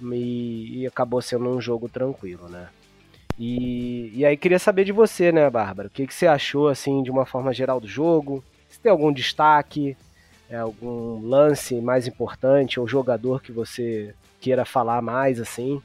E, 0.00 0.80
e 0.80 0.86
acabou 0.86 1.20
sendo 1.20 1.48
um 1.48 1.60
jogo 1.60 1.88
tranquilo, 1.88 2.48
né? 2.48 2.68
E, 3.38 4.12
e 4.14 4.24
aí 4.24 4.36
queria 4.36 4.58
saber 4.58 4.84
de 4.84 4.92
você, 4.92 5.32
né, 5.32 5.50
Bárbara? 5.50 5.88
O 5.88 5.90
que, 5.90 6.06
que 6.06 6.14
você 6.14 6.26
achou, 6.26 6.68
assim, 6.68 7.02
de 7.02 7.10
uma 7.10 7.26
forma 7.26 7.52
geral 7.52 7.80
do 7.80 7.88
jogo? 7.88 8.42
Se 8.68 8.80
tem 8.80 8.90
algum 8.90 9.12
destaque, 9.12 9.96
é, 10.48 10.56
algum 10.56 11.26
lance 11.26 11.74
mais 11.80 12.06
importante, 12.06 12.78
ou 12.78 12.86
jogador 12.86 13.42
que 13.42 13.52
você 13.52 14.14
queira 14.40 14.64
falar 14.64 15.02
mais, 15.02 15.40
assim? 15.40 15.82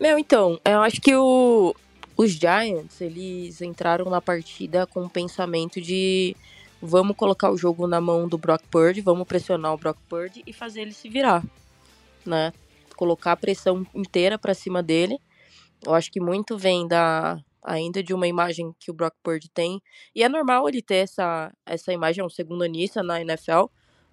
Meu, 0.00 0.18
então, 0.18 0.60
eu 0.64 0.80
acho 0.80 1.00
que 1.00 1.14
o, 1.14 1.74
os 2.16 2.32
Giants, 2.32 3.00
eles 3.00 3.60
entraram 3.60 4.06
na 4.06 4.22
partida 4.22 4.86
com 4.86 5.04
o 5.04 5.10
pensamento 5.10 5.80
de 5.80 6.34
vamos 6.80 7.14
colocar 7.14 7.50
o 7.50 7.58
jogo 7.58 7.86
na 7.86 8.00
mão 8.00 8.26
do 8.26 8.38
Brock 8.38 8.62
Purdy, 8.70 9.02
vamos 9.02 9.26
pressionar 9.26 9.74
o 9.74 9.76
Brock 9.76 9.98
Purdy 10.08 10.42
e 10.46 10.52
fazer 10.52 10.82
ele 10.82 10.92
se 10.92 11.08
virar, 11.08 11.44
né? 12.24 12.52
Colocar 12.96 13.32
a 13.32 13.36
pressão 13.36 13.86
inteira 13.94 14.38
para 14.38 14.54
cima 14.54 14.82
dele. 14.82 15.18
Eu 15.84 15.94
acho 15.94 16.10
que 16.10 16.20
muito 16.20 16.56
vem 16.56 16.88
da 16.88 17.38
ainda 17.62 18.02
de 18.02 18.14
uma 18.14 18.28
imagem 18.28 18.72
que 18.78 18.90
o 18.90 18.94
Brock 18.94 19.14
Purdy 19.22 19.50
tem. 19.50 19.82
E 20.14 20.22
é 20.22 20.28
normal 20.28 20.68
ele 20.68 20.80
ter 20.80 20.96
essa, 20.96 21.52
essa 21.66 21.92
imagem, 21.92 22.22
é 22.22 22.24
um 22.24 22.30
segundo 22.30 22.62
anista 22.62 23.02
na 23.02 23.20
NFL, 23.20 23.64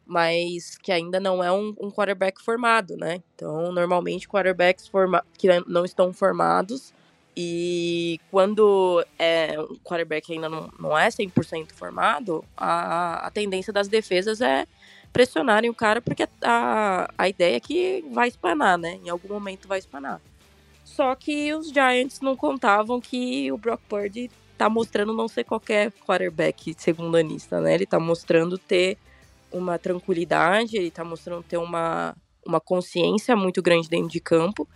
mas 0.06 0.76
que 0.80 0.92
ainda 0.92 1.20
não 1.20 1.44
é 1.44 1.52
um, 1.52 1.74
um 1.80 1.92
quarterback 1.92 2.42
formado, 2.42 2.98
né? 2.98 3.22
Então, 3.36 3.72
normalmente, 3.72 4.28
quarterbacks 4.28 4.88
forma 4.88 5.24
que 5.38 5.48
não 5.68 5.86
estão 5.86 6.12
formados 6.12 6.94
e 7.36 8.20
quando 8.30 9.04
é, 9.18 9.60
um 9.60 9.76
quarterback 9.84 10.32
ainda 10.32 10.48
não, 10.48 10.70
não 10.80 10.98
é 10.98 11.08
100% 11.08 11.72
formado, 11.72 12.44
a, 12.56 13.26
a 13.26 13.32
tendência 13.32 13.74
das 13.74 13.88
defesas 13.88 14.40
é 14.40 14.68
pressionarem 15.12 15.70
o 15.70 15.74
cara, 15.74 16.02
porque 16.02 16.28
a, 16.42 17.10
a 17.18 17.30
ideia 17.30 17.56
é 17.56 17.60
que 17.60 18.04
vai 18.12 18.28
espanar, 18.28 18.78
né? 18.78 19.00
Em 19.04 19.10
algum 19.10 19.30
momento 19.30 19.68
vai 19.68 19.80
espanar. 19.80 20.20
Só 20.84 21.16
que 21.16 21.54
os 21.54 21.70
Giants 21.70 22.20
não 22.22 22.36
contavam 22.36 23.00
que 23.00 23.52
o 23.52 23.58
Brock 23.58 23.82
Purdy 23.88 24.30
tá 24.58 24.70
mostrando 24.70 25.14
não 25.14 25.28
ser 25.28 25.44
qualquer 25.44 25.92
quarterback 25.92 26.76
segundanista, 26.78 27.60
né? 27.60 27.74
Ele 27.74 27.86
tá 27.86 28.00
mostrando 28.00 28.58
ter 28.58 28.98
uma 29.52 29.78
tranquilidade, 29.78 30.78
ele 30.78 30.92
tá 30.92 31.04
mostrando 31.04 31.44
ter 31.44 31.58
uma, 31.58 32.16
uma 32.46 32.60
consciência 32.60 33.36
muito 33.36 33.62
grande 33.62 33.90
dentro 33.90 34.10
de 34.10 34.20
campo. 34.20 34.68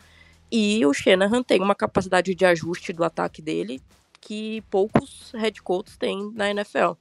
E 0.51 0.86
o 0.86 0.94
Shanahan 0.94 1.44
tem 1.44 1.62
uma 1.62 1.75
capacidade 1.75 2.34
de 2.34 2.46
ajuste 2.46 2.94
do 2.94 3.04
ataque 3.04 3.42
dele 3.42 3.82
que 4.20 4.62
poucos 4.70 5.32
head 5.34 5.62
coaches 5.62 5.98
têm 5.98 6.32
na 6.34 6.50
NFL. 6.50 6.94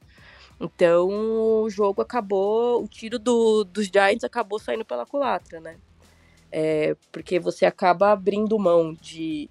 Então 0.59 1.07
o 1.63 1.69
jogo 1.69 2.01
acabou, 2.01 2.83
o 2.83 2.87
tiro 2.87 3.19
do, 3.19 3.63
dos 3.63 3.87
Giants 3.87 4.23
acabou 4.23 4.59
saindo 4.59 4.83
pela 4.83 5.05
culatra, 5.05 5.59
né? 5.59 5.77
É, 6.51 6.95
porque 7.11 7.39
você 7.39 7.65
acaba 7.65 8.11
abrindo 8.11 8.57
mão 8.57 8.93
de, 8.93 9.49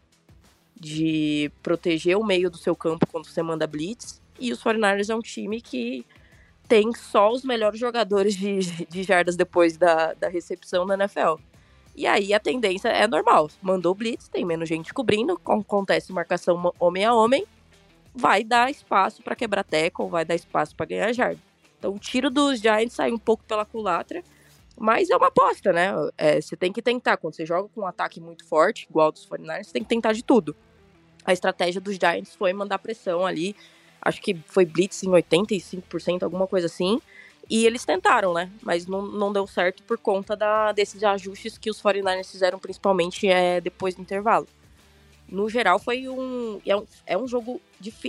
de 0.78 1.50
proteger 1.62 2.16
o 2.16 2.24
meio 2.24 2.50
do 2.50 2.56
seu 2.56 2.74
campo 2.74 3.06
quando 3.06 3.26
você 3.26 3.42
manda 3.42 3.66
blitz. 3.66 4.20
E 4.38 4.52
os 4.52 4.62
49ers 4.62 5.10
é 5.10 5.14
um 5.14 5.20
time 5.20 5.60
que 5.60 6.04
tem 6.66 6.92
só 6.94 7.30
os 7.30 7.44
melhores 7.44 7.78
jogadores 7.78 8.34
de, 8.34 8.58
de 8.86 9.02
jardas 9.02 9.36
depois 9.36 9.76
da, 9.76 10.14
da 10.14 10.28
recepção 10.28 10.86
da 10.86 10.94
NFL. 10.94 11.36
E 11.96 12.06
aí 12.06 12.34
a 12.34 12.38
tendência 12.38 12.88
é 12.88 13.06
normal. 13.08 13.48
Mandou 13.62 13.94
blitz, 13.94 14.28
tem 14.28 14.44
menos 14.44 14.68
gente 14.68 14.92
cobrindo, 14.92 15.40
acontece 15.46 16.12
marcação 16.12 16.72
homem 16.78 17.04
a 17.06 17.14
homem, 17.14 17.46
vai 18.14 18.44
dar 18.44 18.70
espaço 18.70 19.22
para 19.22 19.34
quebrar 19.34 19.64
tackle, 19.64 20.08
vai 20.08 20.24
dar 20.24 20.34
espaço 20.34 20.76
para 20.76 20.84
ganhar 20.84 21.12
jarda. 21.14 21.40
Então 21.78 21.94
o 21.94 21.98
tiro 21.98 22.30
dos 22.30 22.60
Giants 22.60 22.92
sai 22.92 23.10
um 23.10 23.18
pouco 23.18 23.44
pela 23.44 23.64
culatra, 23.64 24.22
mas 24.78 25.08
é 25.08 25.16
uma 25.16 25.28
aposta, 25.28 25.72
né? 25.72 25.90
É, 26.18 26.38
você 26.38 26.54
tem 26.54 26.70
que 26.70 26.82
tentar. 26.82 27.16
Quando 27.16 27.34
você 27.34 27.46
joga 27.46 27.68
com 27.74 27.80
um 27.80 27.86
ataque 27.86 28.20
muito 28.20 28.44
forte, 28.44 28.86
igual 28.90 29.10
dos 29.10 29.26
49ers, 29.26 29.64
você 29.64 29.72
tem 29.72 29.82
que 29.82 29.88
tentar 29.88 30.12
de 30.12 30.22
tudo. 30.22 30.54
A 31.24 31.32
estratégia 31.32 31.80
dos 31.80 31.96
Giants 31.96 32.34
foi 32.34 32.52
mandar 32.52 32.78
pressão 32.78 33.24
ali. 33.24 33.56
Acho 34.02 34.20
que 34.20 34.36
foi 34.46 34.66
blitz 34.66 35.02
em 35.02 35.10
85%, 35.10 36.22
alguma 36.22 36.46
coisa 36.46 36.66
assim. 36.66 37.00
E 37.48 37.64
eles 37.64 37.84
tentaram, 37.84 38.34
né? 38.34 38.50
Mas 38.62 38.86
não, 38.86 39.02
não 39.02 39.32
deu 39.32 39.46
certo 39.46 39.82
por 39.84 39.98
conta 39.98 40.34
da, 40.34 40.72
desses 40.72 41.02
ajustes 41.04 41.56
que 41.56 41.70
os 41.70 41.80
49ers 41.80 42.30
fizeram, 42.30 42.58
principalmente 42.58 43.28
é, 43.28 43.60
depois 43.60 43.94
do 43.94 44.02
intervalo. 44.02 44.48
No 45.28 45.48
geral, 45.48 45.78
foi 45.78 46.08
um. 46.08 46.60
É 46.66 46.76
um, 46.76 46.86
é 47.06 47.18
um 47.18 47.26
jogo. 47.26 47.60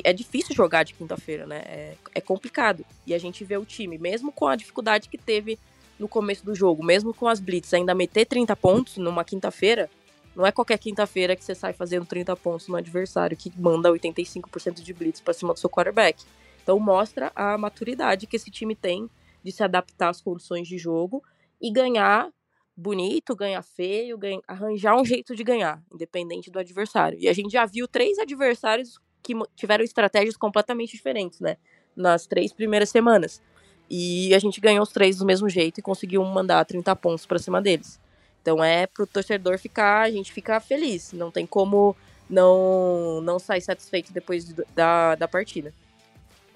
É 0.03 0.13
difícil 0.13 0.55
jogar 0.55 0.83
de 0.83 0.93
quinta-feira, 0.93 1.45
né? 1.45 1.61
É, 1.65 1.93
é 2.15 2.21
complicado. 2.21 2.85
E 3.05 3.13
a 3.13 3.17
gente 3.17 3.43
vê 3.43 3.57
o 3.57 3.65
time, 3.65 3.97
mesmo 3.97 4.31
com 4.31 4.47
a 4.47 4.55
dificuldade 4.55 5.09
que 5.09 5.17
teve 5.17 5.59
no 5.99 6.07
começo 6.07 6.45
do 6.45 6.53
jogo, 6.53 6.83
mesmo 6.83 7.13
com 7.13 7.27
as 7.27 7.39
blitz, 7.39 7.73
ainda 7.73 7.93
meter 7.95 8.25
30 8.25 8.55
pontos 8.55 8.97
numa 8.97 9.23
quinta-feira, 9.23 9.89
não 10.35 10.45
é 10.45 10.51
qualquer 10.51 10.77
quinta-feira 10.77 11.35
que 11.35 11.43
você 11.43 11.55
sai 11.55 11.73
fazendo 11.73 12.05
30 12.05 12.35
pontos 12.35 12.67
no 12.67 12.75
adversário 12.75 13.35
que 13.35 13.51
manda 13.57 13.89
85% 13.89 14.81
de 14.83 14.93
blitz 14.93 15.19
para 15.19 15.33
cima 15.33 15.53
do 15.53 15.59
seu 15.59 15.69
quarterback. 15.69 16.23
Então 16.61 16.79
mostra 16.79 17.31
a 17.35 17.57
maturidade 17.57 18.27
que 18.27 18.35
esse 18.35 18.51
time 18.51 18.75
tem 18.75 19.09
de 19.43 19.51
se 19.51 19.63
adaptar 19.63 20.09
às 20.09 20.21
condições 20.21 20.67
de 20.67 20.77
jogo 20.77 21.23
e 21.61 21.71
ganhar 21.71 22.29
bonito, 22.75 23.35
ganhar 23.35 23.63
feio, 23.63 24.17
ganhar, 24.17 24.41
arranjar 24.47 24.95
um 24.95 25.03
jeito 25.03 25.35
de 25.35 25.43
ganhar, 25.43 25.81
independente 25.91 26.51
do 26.51 26.59
adversário. 26.59 27.17
E 27.19 27.27
a 27.27 27.33
gente 27.33 27.51
já 27.51 27.65
viu 27.65 27.87
três 27.87 28.19
adversários 28.19 28.99
que 29.23 29.33
tiveram 29.55 29.83
estratégias 29.83 30.37
completamente 30.37 30.91
diferentes, 30.91 31.39
né? 31.39 31.57
Nas 31.95 32.27
três 32.27 32.53
primeiras 32.53 32.89
semanas. 32.89 33.41
E 33.89 34.33
a 34.35 34.39
gente 34.39 34.61
ganhou 34.61 34.83
os 34.83 34.91
três 34.91 35.17
do 35.17 35.25
mesmo 35.25 35.49
jeito 35.49 35.79
e 35.79 35.83
conseguiu 35.83 36.23
mandar 36.23 36.63
30 36.65 36.95
pontos 36.95 37.25
para 37.25 37.39
cima 37.39 37.61
deles. 37.61 37.99
Então 38.41 38.63
é 38.63 38.85
pro 38.85 39.07
torcedor 39.07 39.57
ficar, 39.57 40.03
a 40.03 40.11
gente 40.11 40.31
ficar 40.31 40.59
feliz. 40.59 41.11
Não 41.13 41.31
tem 41.31 41.45
como 41.45 41.95
não 42.29 43.21
não 43.21 43.39
sair 43.39 43.61
satisfeito 43.61 44.13
depois 44.13 44.53
da, 44.75 45.15
da 45.15 45.27
partida. 45.27 45.73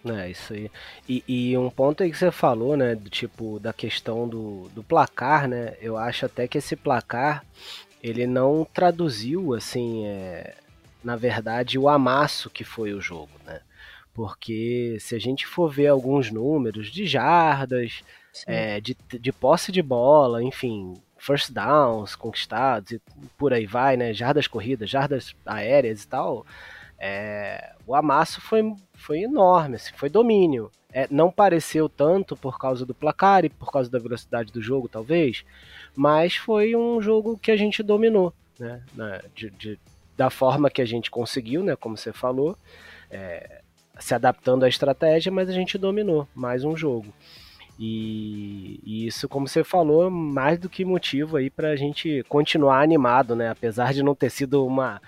É, 0.04 0.30
isso 0.30 0.54
aí. 0.54 0.72
E, 1.08 1.24
e, 1.28 1.58
um 1.58 1.70
ponto 1.70 2.02
aí 2.02 2.10
que 2.10 2.18
você 2.18 2.32
falou, 2.32 2.76
né, 2.76 2.96
do 2.96 3.10
tipo, 3.10 3.60
da 3.60 3.72
questão 3.72 4.28
do, 4.28 4.68
do 4.70 4.84
placar, 4.84 5.48
né, 5.48 5.76
eu 5.80 5.96
acho 5.96 6.26
até 6.26 6.48
que 6.48 6.58
esse 6.58 6.76
placar, 6.76 7.46
ele 8.02 8.26
não 8.26 8.66
traduziu, 8.74 9.54
assim, 9.54 10.08
é, 10.08 10.56
na 11.04 11.16
verdade, 11.16 11.78
o 11.78 11.88
amasso 11.88 12.50
que 12.50 12.64
foi 12.64 12.94
o 12.94 13.02
jogo, 13.02 13.30
né, 13.46 13.62
porque 14.12 14.98
se 15.00 15.16
a 15.16 15.20
gente 15.20 15.46
for 15.46 15.72
ver 15.72 15.88
alguns 15.88 16.32
números 16.32 16.92
de 16.92 17.06
jardas, 17.06 18.02
é, 18.48 18.82
de, 18.82 18.98
de 19.20 19.32
posse 19.32 19.72
de 19.72 19.84
bola, 19.84 20.42
enfim, 20.44 20.96
first 21.18 21.52
downs 21.52 22.16
conquistados 22.16 22.94
e 22.94 23.02
por 23.38 23.54
aí 23.54 23.68
vai, 23.68 23.96
né, 23.96 24.14
jardas 24.14 24.48
corridas, 24.48 24.90
jardas 24.90 25.36
aéreas 25.46 26.04
e 26.04 26.08
tal, 26.08 26.46
é, 26.98 27.74
o 27.86 27.96
amasso 27.96 28.40
foi, 28.42 28.62
foi 29.02 29.24
enorme, 29.24 29.76
assim, 29.76 29.92
foi 29.96 30.10
domínio. 30.10 30.70
É, 30.94 31.08
não 31.10 31.32
pareceu 31.32 31.88
tanto 31.88 32.36
por 32.36 32.58
causa 32.60 32.86
do 32.86 32.94
placar 32.94 33.46
e 33.46 33.50
por 33.50 33.72
causa 33.72 33.90
da 33.90 33.98
velocidade 33.98 34.52
do 34.52 34.62
jogo, 34.62 34.90
talvez, 34.90 35.46
mas 35.96 36.36
foi 36.36 36.76
um 36.76 37.02
jogo 37.02 37.38
que 37.38 37.50
a 37.50 37.56
gente 37.56 37.82
dominou, 37.82 38.34
né? 38.60 38.82
De, 39.34 39.50
de, 39.52 39.80
da 40.18 40.30
forma 40.30 40.70
que 40.70 40.82
a 40.82 40.86
gente 40.86 41.10
conseguiu, 41.10 41.64
né? 41.64 41.76
Como 41.76 41.96
você 41.98 42.12
falou, 42.12 42.58
é, 43.10 43.62
se 43.98 44.14
adaptando 44.14 44.66
à 44.66 44.70
estratégia, 44.70 45.32
mas 45.32 45.50
a 45.50 45.54
gente 45.54 45.78
dominou 45.78 46.28
mais 46.36 46.64
um 46.64 46.76
jogo. 46.76 47.14
E, 47.80 48.80
e, 48.84 49.08
isso, 49.08 49.28
como 49.28 49.48
você 49.48 49.64
falou, 49.64 50.10
mais 50.12 50.60
do 50.60 50.70
que 50.70 50.86
motivo 50.86 51.38
aí 51.38 51.50
para 51.50 51.70
a 51.70 51.76
gente 51.76 52.24
continuar 52.30 52.82
animado, 52.82 53.36
né? 53.36 53.50
Apesar 53.50 53.94
de 53.94 54.04
não 54.04 54.14
ter 54.14 54.30
sido 54.30 54.66
uma 54.66 55.02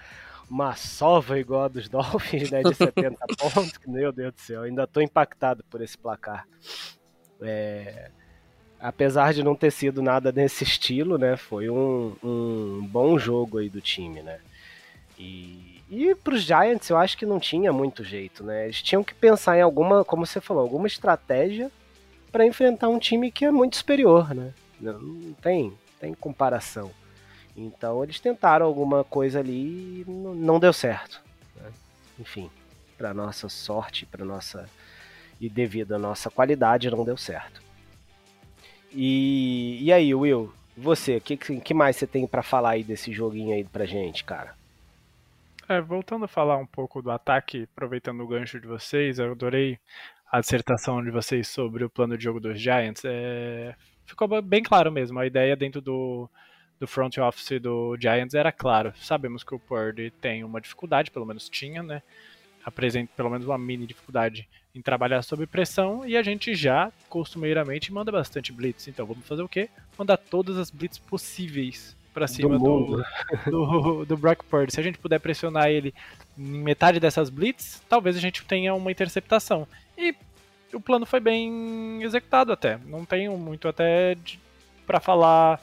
uma 0.53 0.75
sova 0.75 1.39
igual 1.39 1.63
a 1.63 1.67
dos 1.67 1.89
Dolphins, 1.89 2.51
né, 2.51 2.61
de 2.61 2.75
70 2.75 3.17
pontos, 3.39 3.79
meu 3.87 4.11
Deus 4.11 4.33
do 4.35 4.39
céu, 4.39 4.61
ainda 4.61 4.83
estou 4.83 5.01
impactado 5.01 5.63
por 5.63 5.81
esse 5.81 5.97
placar. 5.97 6.47
É, 7.41 8.11
apesar 8.79 9.33
de 9.33 9.41
não 9.41 9.55
ter 9.55 9.71
sido 9.71 10.03
nada 10.03 10.31
nesse 10.31 10.63
estilo, 10.63 11.17
né, 11.17 11.35
foi 11.35 11.71
um, 11.71 12.15
um 12.23 12.87
bom 12.87 13.17
jogo 13.17 13.57
aí 13.57 13.67
do 13.67 13.81
time, 13.81 14.21
né. 14.21 14.39
E, 15.17 15.81
e 15.89 16.13
para 16.13 16.35
os 16.35 16.43
Giants 16.43 16.87
eu 16.87 16.97
acho 16.97 17.17
que 17.17 17.25
não 17.25 17.39
tinha 17.39 17.73
muito 17.73 18.03
jeito, 18.03 18.43
né, 18.43 18.65
eles 18.65 18.81
tinham 18.83 19.03
que 19.03 19.15
pensar 19.15 19.57
em 19.57 19.61
alguma, 19.61 20.05
como 20.05 20.23
você 20.23 20.39
falou, 20.39 20.61
alguma 20.61 20.85
estratégia 20.85 21.71
para 22.31 22.45
enfrentar 22.45 22.89
um 22.89 22.99
time 22.99 23.31
que 23.31 23.43
é 23.43 23.51
muito 23.51 23.75
superior, 23.75 24.35
né, 24.35 24.53
não 24.79 25.33
tem, 25.41 25.73
tem 25.99 26.13
comparação. 26.13 26.91
Então 27.55 28.03
eles 28.03 28.19
tentaram 28.19 28.65
alguma 28.65 29.03
coisa 29.03 29.39
ali 29.39 30.01
e 30.01 30.05
não 30.07 30.59
deu 30.59 30.73
certo. 30.73 31.21
Né? 31.55 31.71
Enfim, 32.19 32.49
para 32.97 33.13
nossa 33.13 33.47
sorte, 33.49 34.05
para 34.05 34.25
nossa 34.25 34.67
e 35.39 35.49
devido 35.49 35.93
à 35.93 35.99
nossa 35.99 36.29
qualidade 36.29 36.89
não 36.89 37.03
deu 37.03 37.17
certo. 37.17 37.61
E, 38.91 39.79
e 39.81 39.91
aí, 39.91 40.13
Will, 40.13 40.53
você, 40.77 41.17
o 41.17 41.21
que, 41.21 41.35
que 41.35 41.73
mais 41.73 41.95
você 41.95 42.07
tem 42.07 42.25
pra 42.27 42.43
falar 42.43 42.71
aí 42.71 42.83
desse 42.83 43.11
joguinho 43.11 43.53
aí 43.53 43.63
pra 43.63 43.85
gente, 43.85 44.23
cara? 44.23 44.55
É, 45.67 45.81
voltando 45.81 46.25
a 46.25 46.27
falar 46.27 46.57
um 46.57 46.65
pouco 46.65 47.01
do 47.01 47.09
ataque, 47.09 47.67
aproveitando 47.71 48.21
o 48.21 48.27
gancho 48.27 48.59
de 48.59 48.67
vocês, 48.67 49.17
eu 49.17 49.31
adorei 49.31 49.79
a 50.31 50.39
dissertação 50.39 51.03
de 51.03 51.09
vocês 51.09 51.47
sobre 51.47 51.83
o 51.83 51.89
plano 51.89 52.17
de 52.17 52.23
jogo 52.23 52.39
dos 52.39 52.59
Giants. 52.59 53.03
É, 53.05 53.75
ficou 54.05 54.41
bem 54.41 54.61
claro 54.61 54.91
mesmo, 54.91 55.19
a 55.19 55.25
ideia 55.25 55.55
dentro 55.55 55.81
do, 55.81 56.29
do 56.83 56.87
front 56.87 57.17
office 57.17 57.61
do 57.61 57.95
Giants 57.97 58.33
era 58.33 58.51
claro. 58.51 58.93
Sabemos 58.97 59.41
que 59.41 59.55
o 59.55 59.59
Purdy 59.59 60.11
tem 60.11 60.43
uma 60.43 60.59
dificuldade, 60.59 61.11
pelo 61.11 61.25
menos 61.25 61.47
tinha, 61.47 61.81
né? 61.81 62.01
Apresenta 62.65 63.09
pelo 63.15 63.29
menos 63.29 63.45
uma 63.45 63.57
mini 63.57 63.87
dificuldade 63.87 64.49
em 64.75 64.81
trabalhar 64.81 65.21
sob 65.21 65.47
pressão 65.47 66.05
e 66.05 66.17
a 66.17 66.21
gente 66.21 66.53
já 66.53 66.91
costumeiramente 67.07 67.93
manda 67.93 68.11
bastante 68.11 68.51
blitz. 68.51 68.89
Então 68.89 69.05
vamos 69.05 69.25
fazer 69.25 69.41
o 69.41 69.47
quê? 69.47 69.69
Mandar 69.97 70.17
todas 70.17 70.57
as 70.57 70.69
blitz 70.69 70.97
possíveis 70.97 71.95
para 72.13 72.27
cima 72.27 72.57
do, 72.57 72.59
mundo. 72.59 73.05
do, 73.45 74.03
do 74.05 74.17
Brock 74.17 74.43
Purdy. 74.43 74.73
Se 74.73 74.79
a 74.81 74.83
gente 74.83 74.97
puder 74.97 75.19
pressionar 75.19 75.69
ele 75.69 75.93
em 76.37 76.59
metade 76.59 76.99
dessas 76.99 77.29
blitz, 77.29 77.81
talvez 77.87 78.17
a 78.17 78.19
gente 78.19 78.43
tenha 78.43 78.73
uma 78.73 78.91
interceptação. 78.91 79.65
E 79.97 80.13
o 80.73 80.81
plano 80.81 81.05
foi 81.05 81.21
bem 81.21 82.03
executado 82.03 82.51
até. 82.51 82.77
Não 82.85 83.05
tenho 83.05 83.37
muito 83.37 83.69
até 83.69 84.17
para 84.85 84.99
falar 84.99 85.61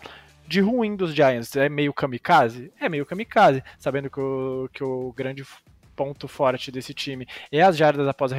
de 0.51 0.61
ruim 0.61 0.97
dos 0.97 1.15
Giants. 1.15 1.55
É 1.55 1.69
meio 1.69 1.95
kamikaze? 1.95 2.73
É 2.81 2.89
meio 2.89 3.07
kamikaze, 3.07 3.63
sabendo 3.79 4.11
que 4.11 4.19
o, 4.19 4.69
que 4.73 4.83
o 4.83 5.13
grande 5.13 5.45
ponto 5.95 6.27
forte 6.27 6.73
desse 6.73 6.93
time 6.93 7.25
é 7.53 7.63
as 7.63 7.77
jardas 7.77 8.09
após 8.09 8.33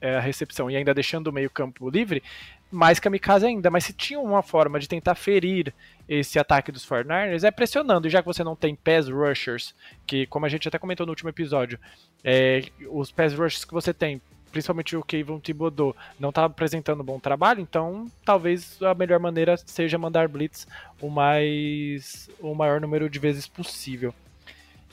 é, 0.00 0.16
a 0.16 0.20
recepção 0.20 0.68
e 0.68 0.76
ainda 0.76 0.92
deixando 0.92 1.28
o 1.28 1.32
meio 1.32 1.48
campo 1.48 1.88
livre, 1.88 2.24
mais 2.72 2.98
kamikaze 2.98 3.46
ainda. 3.46 3.70
Mas 3.70 3.84
se 3.84 3.92
tinha 3.92 4.18
uma 4.18 4.42
forma 4.42 4.80
de 4.80 4.88
tentar 4.88 5.14
ferir 5.14 5.72
esse 6.08 6.40
ataque 6.40 6.72
dos 6.72 6.84
49ers, 6.84 7.44
é 7.44 7.52
pressionando. 7.52 8.08
E 8.08 8.10
já 8.10 8.20
que 8.20 8.26
você 8.26 8.42
não 8.42 8.56
tem 8.56 8.74
pass 8.74 9.08
rushers, 9.08 9.76
que 10.04 10.26
como 10.26 10.46
a 10.46 10.48
gente 10.48 10.66
até 10.66 10.76
comentou 10.76 11.06
no 11.06 11.12
último 11.12 11.30
episódio, 11.30 11.78
é, 12.24 12.64
os 12.90 13.12
pass 13.12 13.32
rushers 13.32 13.64
que 13.64 13.72
você 13.72 13.94
tem, 13.94 14.20
principalmente 14.54 14.96
o 14.96 15.02
Kevin 15.02 15.40
Thibodeau, 15.40 15.96
não 16.18 16.28
está 16.28 16.44
apresentando 16.44 17.02
bom 17.02 17.18
trabalho, 17.18 17.60
então 17.60 18.06
talvez 18.24 18.80
a 18.80 18.94
melhor 18.94 19.18
maneira 19.18 19.56
seja 19.56 19.98
mandar 19.98 20.28
blitz 20.28 20.64
o 21.00 21.10
mais 21.10 22.30
o 22.38 22.54
maior 22.54 22.80
número 22.80 23.10
de 23.10 23.18
vezes 23.18 23.48
possível. 23.48 24.14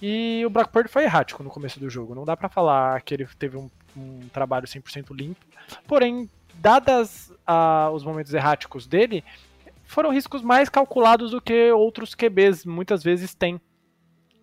E 0.02 0.42
o 0.44 0.50
Brock 0.50 0.72
Purdy 0.72 0.90
foi 0.90 1.04
errático 1.04 1.44
no 1.44 1.50
começo 1.52 1.80
do 1.80 1.88
jogo. 1.92 2.16
Não 2.16 2.26
dá 2.26 2.36
pra 2.36 2.50
falar 2.50 3.00
que 3.04 3.14
ele 3.14 3.28
teve 3.38 3.56
um, 3.56 3.70
um 3.96 4.28
trabalho 4.34 4.66
100% 4.66 5.16
limpo. 5.16 5.46
Porém, 5.88 6.28
dadas 6.56 7.32
os 7.94 8.04
momentos 8.04 8.34
erráticos 8.34 8.88
dele, 8.88 9.24
foram 9.86 10.10
riscos 10.10 10.42
mais 10.42 10.70
calculados 10.70 11.32
do 11.32 11.42
que 11.42 11.72
outros 11.72 12.16
QBs 12.16 12.66
muitas 12.66 13.04
vezes 13.04 13.36
têm 13.36 13.62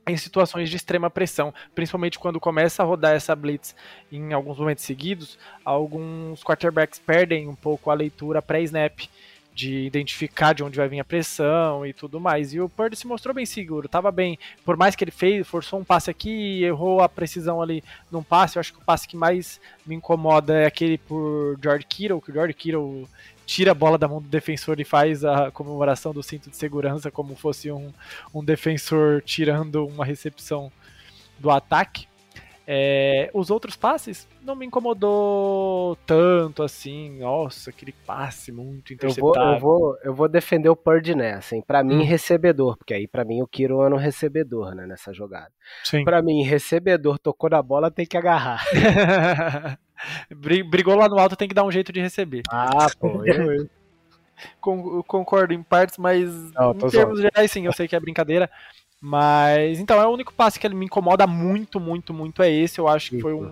em 0.08 0.16
situações 0.16 0.70
de 0.70 0.76
extrema 0.76 1.10
pressão, 1.10 1.52
principalmente 1.74 2.18
quando 2.18 2.40
começa 2.40 2.82
a 2.82 2.86
rodar 2.86 3.14
essa 3.14 3.36
blitz 3.36 3.74
em 4.10 4.32
alguns 4.32 4.58
momentos 4.58 4.84
seguidos, 4.84 5.38
alguns 5.64 6.42
quarterbacks 6.42 6.98
perdem 6.98 7.48
um 7.48 7.54
pouco 7.54 7.90
a 7.90 7.94
leitura 7.94 8.40
pré-snap 8.40 9.08
de 9.58 9.86
identificar 9.86 10.52
de 10.52 10.62
onde 10.62 10.76
vai 10.76 10.88
vir 10.88 11.00
a 11.00 11.04
pressão 11.04 11.84
e 11.84 11.92
tudo 11.92 12.20
mais. 12.20 12.54
E 12.54 12.60
o 12.60 12.68
Purdy 12.68 12.94
se 12.94 13.08
mostrou 13.08 13.34
bem 13.34 13.44
seguro, 13.44 13.86
estava 13.86 14.12
bem. 14.12 14.38
Por 14.64 14.76
mais 14.76 14.94
que 14.94 15.02
ele 15.02 15.10
fez, 15.10 15.44
forçou 15.48 15.80
um 15.80 15.84
passe 15.84 16.08
aqui, 16.08 16.62
errou 16.62 17.00
a 17.00 17.08
precisão 17.08 17.60
ali 17.60 17.82
num 18.08 18.22
passe. 18.22 18.56
Eu 18.56 18.60
acho 18.60 18.72
que 18.72 18.78
o 18.78 18.84
passe 18.84 19.08
que 19.08 19.16
mais 19.16 19.60
me 19.84 19.96
incomoda 19.96 20.54
é 20.54 20.66
aquele 20.66 20.96
por 20.96 21.58
George 21.60 21.84
Kittle, 21.86 22.20
que 22.20 22.30
o 22.30 22.34
George 22.34 22.54
Kittle 22.54 23.08
tira 23.48 23.70
a 23.70 23.74
bola 23.74 23.96
da 23.96 24.06
mão 24.06 24.20
do 24.20 24.28
defensor 24.28 24.78
e 24.78 24.84
faz 24.84 25.24
a 25.24 25.50
comemoração 25.50 26.12
do 26.12 26.22
cinto 26.22 26.50
de 26.50 26.56
segurança 26.56 27.10
como 27.10 27.34
fosse 27.34 27.72
um, 27.72 27.90
um 28.34 28.44
defensor 28.44 29.22
tirando 29.22 29.86
uma 29.86 30.04
recepção 30.04 30.70
do 31.38 31.50
ataque. 31.50 32.06
É, 32.70 33.30
os 33.32 33.50
outros 33.50 33.74
passes 33.74 34.28
não 34.42 34.54
me 34.54 34.66
incomodou 34.66 35.96
tanto 36.04 36.62
assim. 36.62 37.18
Nossa, 37.18 37.70
aquele 37.70 37.92
passe 38.06 38.52
muito 38.52 38.92
Eu 39.00 39.12
vou, 39.14 39.34
eu, 39.34 39.58
vou, 39.58 39.98
eu 40.04 40.14
vou 40.14 40.28
defender 40.28 40.68
o 40.68 40.76
Purdy 40.76 41.14
nessa, 41.14 41.56
hein? 41.56 41.64
Pra 41.66 41.82
mim, 41.82 42.00
Hum. 42.00 42.04
recebedor, 42.04 42.76
porque 42.76 42.92
aí 42.92 43.08
pra 43.08 43.24
mim 43.24 43.40
o 43.40 43.46
Kiro 43.46 43.80
é 43.82 43.88
um 43.88 43.96
recebedor, 43.96 44.74
né, 44.74 44.86
nessa 44.86 45.14
jogada. 45.14 45.50
Pra 46.04 46.20
mim, 46.20 46.42
recebedor 46.42 47.18
tocou 47.18 47.48
na 47.48 47.62
bola, 47.62 47.90
tem 47.90 48.04
que 48.04 48.18
agarrar. 48.18 48.62
Bri- 50.30 50.62
Brigou 50.62 50.94
lá 50.96 51.08
no 51.08 51.18
alto, 51.18 51.36
tem 51.36 51.48
que 51.48 51.54
dar 51.54 51.64
um 51.64 51.72
jeito 51.72 51.92
de 51.92 52.00
receber. 52.00 52.42
Ah, 52.50 52.86
pô, 52.98 53.22
eu, 53.26 53.68
Con- 54.60 55.02
concordo 55.02 55.52
em 55.52 55.62
partes, 55.62 55.98
mas 55.98 56.30
Não, 56.52 56.70
em 56.70 56.78
termos 56.90 57.20
gerais, 57.20 57.50
sim, 57.50 57.66
eu 57.66 57.72
sei 57.72 57.88
que 57.88 57.96
é 57.96 58.00
brincadeira. 58.00 58.48
Mas 59.00 59.78
então 59.78 60.00
é 60.00 60.06
o 60.06 60.10
único 60.10 60.32
passe 60.32 60.58
que 60.58 60.66
ele 60.66 60.74
me 60.74 60.86
incomoda 60.86 61.26
muito, 61.26 61.78
muito, 61.78 62.12
muito 62.12 62.42
é 62.42 62.50
esse. 62.50 62.78
Eu 62.78 62.88
acho 62.88 63.10
que 63.10 63.20
foi 63.20 63.32
um, 63.32 63.50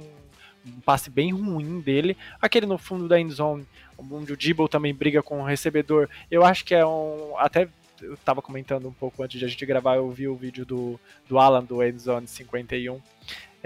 um 0.66 0.80
passe 0.84 1.08
bem 1.10 1.32
ruim 1.32 1.80
dele. 1.80 2.16
Aquele 2.40 2.66
no 2.66 2.78
fundo 2.78 3.06
da 3.08 3.18
endzone, 3.20 3.66
onde 4.10 4.32
o 4.32 4.36
Dibble 4.36 4.68
também 4.68 4.92
briga 4.94 5.22
com 5.22 5.40
o 5.40 5.44
recebedor. 5.44 6.08
Eu 6.30 6.44
acho 6.44 6.64
que 6.64 6.74
é 6.74 6.84
um. 6.84 7.34
Até 7.38 7.68
eu 8.02 8.16
tava 8.18 8.42
comentando 8.42 8.88
um 8.88 8.92
pouco 8.92 9.22
antes 9.22 9.38
de 9.38 9.44
a 9.44 9.48
gente 9.48 9.64
gravar, 9.64 9.96
eu 9.96 10.10
vi 10.10 10.28
o 10.28 10.34
vídeo 10.36 10.66
do, 10.66 11.00
do 11.28 11.38
Alan 11.38 11.64
do 11.64 11.82
Endzone 11.82 12.26
51. 12.26 13.00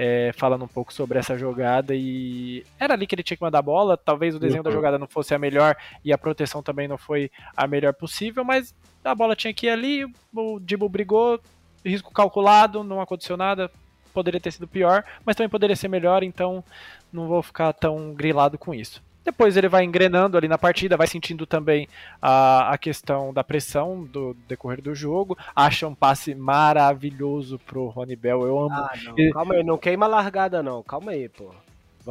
É, 0.03 0.33
falando 0.35 0.65
um 0.65 0.69
pouco 0.69 0.95
sobre 0.95 1.19
essa 1.19 1.37
jogada 1.37 1.95
e 1.95 2.65
era 2.79 2.95
ali 2.95 3.07
que 3.07 3.15
ele 3.15 3.23
tinha 3.23 3.37
que 3.37 3.43
mandar 3.43 3.59
a 3.59 3.63
bola. 3.63 3.99
Talvez 3.99 4.35
o 4.35 4.39
desenho 4.39 4.63
da 4.63 4.71
Uhum. 4.71 4.77
jogada 4.77 4.99
não 4.99 5.07
fosse 5.07 5.35
a 5.35 5.39
melhor 5.39 5.77
e 6.03 6.11
a 6.11 6.17
proteção 6.17 6.63
também 6.63 6.89
não 6.89 6.97
foi 6.97 7.31
a 7.55 7.67
melhor 7.67 7.93
possível, 7.93 8.43
mas 8.43 8.75
a 9.05 9.15
bola 9.15 9.37
tinha 9.37 9.53
que 9.53 9.67
ir 9.67 9.71
ali, 9.71 10.07
o 10.35 10.59
Dibo 10.59 10.89
brigou, 10.89 11.39
risco 11.85 12.15
calculado, 12.15 12.83
não 12.83 12.99
aconteceu 13.03 13.37
nada, 13.37 13.71
poderia 14.15 14.41
ter 14.41 14.51
sido 14.53 14.67
pior, 14.67 15.05
mas 15.23 15.37
também 15.37 15.51
poderia 15.51 15.77
ser 15.77 15.89
melhor, 15.89 16.23
então 16.23 16.65
não 17.13 17.29
vou 17.29 17.43
ficar 17.43 17.71
tão 17.75 18.15
grilado 18.15 18.57
com 18.57 18.73
isso. 18.75 19.03
Depois 19.31 19.57
ele 19.57 19.69
vai 19.69 19.85
engrenando 19.85 20.37
ali 20.37 20.49
na 20.49 20.59
partida, 20.59 20.97
vai 20.97 21.07
sentindo 21.07 21.47
também 21.47 21.87
a, 22.21 22.73
a 22.73 22.77
questão 22.77 23.33
da 23.33 23.45
pressão 23.45 24.03
do 24.03 24.35
decorrer 24.49 24.83
do 24.83 24.93
jogo. 24.93 25.39
Acha 25.55 25.87
um 25.87 25.95
passe 25.95 26.35
maravilhoso 26.35 27.57
pro 27.61 27.87
Rony 27.87 28.17
Bell. 28.17 28.43
Eu 28.43 28.59
amo. 28.59 28.75
Ah, 28.75 28.91
não. 29.05 29.31
Calma 29.31 29.55
aí, 29.55 29.63
não 29.63 29.79
queima 29.79 30.07
a 30.07 30.09
largada, 30.09 30.65
não. 30.65 30.83
Calma 30.83 31.13
aí, 31.13 31.29
pô. 31.29 31.53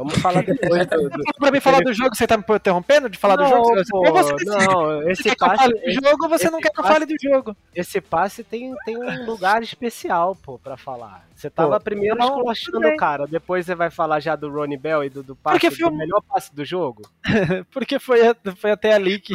Vamos 0.00 0.18
falar 0.18 0.42
depois 0.42 0.86
do. 0.86 1.08
do... 1.10 1.22
pra 1.38 1.50
mim 1.50 1.60
falar 1.60 1.80
do 1.82 1.92
jogo, 1.92 2.14
você 2.16 2.26
tá 2.26 2.36
me 2.36 2.44
interrompendo 2.48 3.08
de 3.08 3.18
falar 3.18 3.36
do 3.36 3.42
não, 3.44 3.50
jogo? 3.50 3.74
Você- 3.76 3.90
pô, 3.90 3.98
ou 3.98 4.12
você 4.12 4.44
não, 4.44 5.00
Você 5.02 5.10
esse 5.10 5.22
quer 5.24 5.30
que 5.30 5.36
passe, 5.38 5.56
fale 5.58 5.74
do 5.74 5.90
jogo 5.92 6.22
ou 6.24 6.28
você 6.28 6.50
não 6.50 6.60
quer 6.60 6.70
que 6.70 6.80
eu 6.80 6.82
passe- 6.82 6.94
fale 6.94 7.06
do 7.06 7.14
jogo? 7.20 7.56
esse 7.74 8.00
passe 8.00 8.42
tem, 8.44 8.74
tem 8.84 8.96
um 8.96 9.26
lugar 9.26 9.62
especial, 9.62 10.34
pô, 10.34 10.58
pra 10.58 10.76
falar. 10.76 11.28
Você 11.34 11.48
tava 11.48 11.78
Pô, 11.78 11.84
primeiro 11.84 12.16
não, 12.18 12.26
esculachando 12.36 12.86
o 12.88 12.96
cara, 12.96 13.26
depois 13.26 13.64
você 13.64 13.74
vai 13.74 13.90
falar 13.90 14.20
já 14.20 14.36
do 14.36 14.50
Ronnie 14.50 14.76
Bell 14.76 15.04
e 15.04 15.08
do, 15.10 15.22
do 15.22 15.34
passe, 15.34 15.54
Porque 15.54 15.70
do 15.70 15.76
filme- 15.76 15.96
melhor 15.96 16.20
passe 16.22 16.54
do 16.54 16.64
jogo? 16.64 17.02
Porque 17.72 17.98
foi, 17.98 18.20
foi 18.56 18.70
até 18.70 18.92
ali 18.92 19.18
que, 19.18 19.34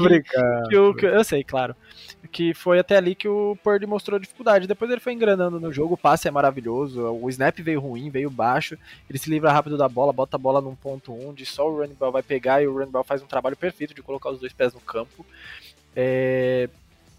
que 0.70 0.78
o, 0.78 0.94
que- 0.94 1.06
eu 1.06 1.24
sei, 1.24 1.44
claro. 1.44 1.76
Que 2.32 2.54
foi 2.54 2.78
até 2.80 2.98
ali 2.98 3.16
que 3.16 3.28
o 3.28 3.58
Purdy 3.64 3.86
mostrou 3.88 4.20
dificuldade. 4.20 4.68
Depois 4.68 4.90
ele 4.92 5.00
foi 5.00 5.14
engranando 5.14 5.60
no 5.60 5.72
jogo, 5.72 5.94
o 5.94 5.98
passe 5.98 6.28
é 6.28 6.32
maravilhoso, 6.32 7.02
o 7.02 7.30
snap 7.30 7.58
veio 7.60 7.80
ruim, 7.80 8.10
veio 8.10 8.30
baixo, 8.30 8.78
ele 9.10 9.18
se 9.18 9.30
livra 9.30 9.52
rápido 9.52 9.78
da 9.78 9.88
bola, 9.88 10.12
bota 10.14 10.36
a 10.36 10.40
bola 10.40 10.55
num 10.62 10.76
ponto 10.76 11.14
onde 11.14 11.46
só 11.46 11.70
o 11.70 11.78
running 11.78 11.96
vai 12.00 12.24
pegar 12.24 12.62
e 12.62 12.68
o 12.68 12.78
running 12.78 12.92
faz 13.04 13.22
um 13.22 13.28
trabalho 13.28 13.56
perfeito 13.56 13.94
de 13.94 14.02
colocar 14.02 14.30
os 14.30 14.40
dois 14.40 14.54
pés 14.54 14.74
no 14.74 14.80
campo. 14.80 15.26
É, 15.96 16.70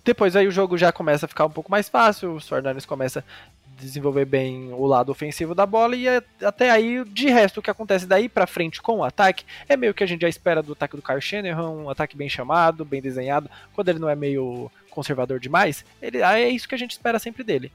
Depois 0.05 0.37
aí 0.37 0.46
o 0.46 0.53
jogo 0.53 0.79
já 0.79 0.92
começa 0.92 1.27
a 1.27 1.29
ficar 1.29 1.46
um 1.46 1.51
pouco 1.51 1.70
mais 1.70 1.88
fácil, 1.88 2.35
os 2.35 2.49
49ers 2.49 2.87
começa 2.87 3.20
a 3.20 3.81
desenvolver 3.81 4.25
bem 4.25 4.72
o 4.72 4.87
lado 4.87 5.11
ofensivo 5.11 5.55
da 5.55 5.66
bola 5.66 5.96
e 5.96 6.07
até 6.40 6.70
aí, 6.70 7.05
de 7.05 7.29
resto, 7.29 7.59
o 7.59 7.62
que 7.62 7.70
acontece 7.70 8.07
daí 8.07 8.29
pra 8.29 8.46
frente 8.46 8.81
com 8.81 8.99
o 8.99 9.05
ataque 9.05 9.44
é 9.68 9.77
meio 9.77 9.92
que 9.92 10.05
a 10.05 10.07
gente 10.07 10.20
já 10.20 10.29
espera 10.29 10.62
do 10.62 10.75
ataque 10.75 10.96
do 10.96 11.03
Kyle 11.03 11.20
Shanahan, 11.20 11.70
um 11.70 11.90
ataque 11.90 12.16
bem 12.16 12.29
chamado, 12.29 12.85
bem 12.85 13.03
desenhado, 13.03 13.51
quando 13.75 13.88
ele 13.88 13.99
não 13.99 14.09
é 14.09 14.14
meio 14.14 14.70
conservador 14.90 15.38
demais, 15.38 15.85
ele, 16.01 16.22
é 16.22 16.49
isso 16.49 16.68
que 16.68 16.75
a 16.75 16.79
gente 16.79 16.92
espera 16.92 17.18
sempre 17.18 17.44
dele. 17.44 17.70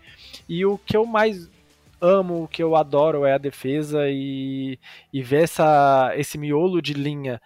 E 0.48 0.66
o 0.66 0.78
que 0.78 0.98
eu 0.98 1.06
mais 1.06 1.48
amo, 2.02 2.44
o 2.44 2.48
que 2.48 2.62
eu 2.64 2.76
adoro 2.76 3.26
é 3.26 3.34
a 3.34 3.38
defesa 3.38 4.10
e, 4.10 4.80
e 5.14 5.22
ver 5.22 5.44
essa, 5.44 6.12
esse 6.16 6.38
miolo 6.38 6.82
de 6.82 6.94
linha 6.94 7.42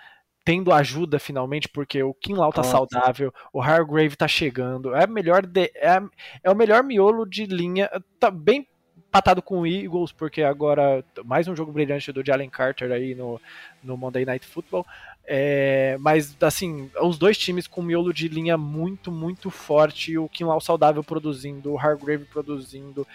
tendo 0.46 0.72
ajuda 0.72 1.18
finalmente, 1.18 1.68
porque 1.68 2.04
o 2.04 2.14
Kinlaw 2.14 2.52
tá 2.54 2.62
Nossa. 2.62 2.72
saudável, 2.72 3.34
o 3.52 3.60
Hargrave 3.60 4.16
tá 4.16 4.28
chegando, 4.28 4.94
é, 4.96 5.08
melhor 5.08 5.44
de- 5.46 5.72
é, 5.76 6.00
é 6.44 6.52
o 6.52 6.56
melhor 6.56 6.84
miolo 6.84 7.26
de 7.26 7.46
linha, 7.46 7.90
tá 8.20 8.30
bem 8.30 8.68
empatado 9.16 9.42
com 9.42 9.62
o 9.62 9.68
Eagles, 9.68 10.12
porque 10.12 10.42
agora 10.42 11.02
mais 11.24 11.48
um 11.48 11.56
jogo 11.56 11.72
brilhante 11.72 12.12
do 12.12 12.26
Jalen 12.26 12.50
Carter 12.50 12.92
aí 12.92 13.16
no, 13.16 13.40
no 13.82 13.96
Monday 13.96 14.26
Night 14.26 14.46
Football. 14.46 14.86
É, 15.26 15.96
mas 16.02 16.36
assim, 16.42 16.92
os 17.02 17.18
dois 17.18 17.38
times 17.38 17.66
com 17.66 17.82
miolo 17.82 18.14
de 18.14 18.28
linha 18.28 18.58
muito, 18.58 19.10
muito 19.10 19.50
forte, 19.50 20.18
o 20.18 20.28
Kinlaw 20.28 20.60
saudável 20.60 21.02
produzindo, 21.02 21.72
o 21.72 21.80
Hargrave 21.80 22.26
produzindo. 22.26 23.08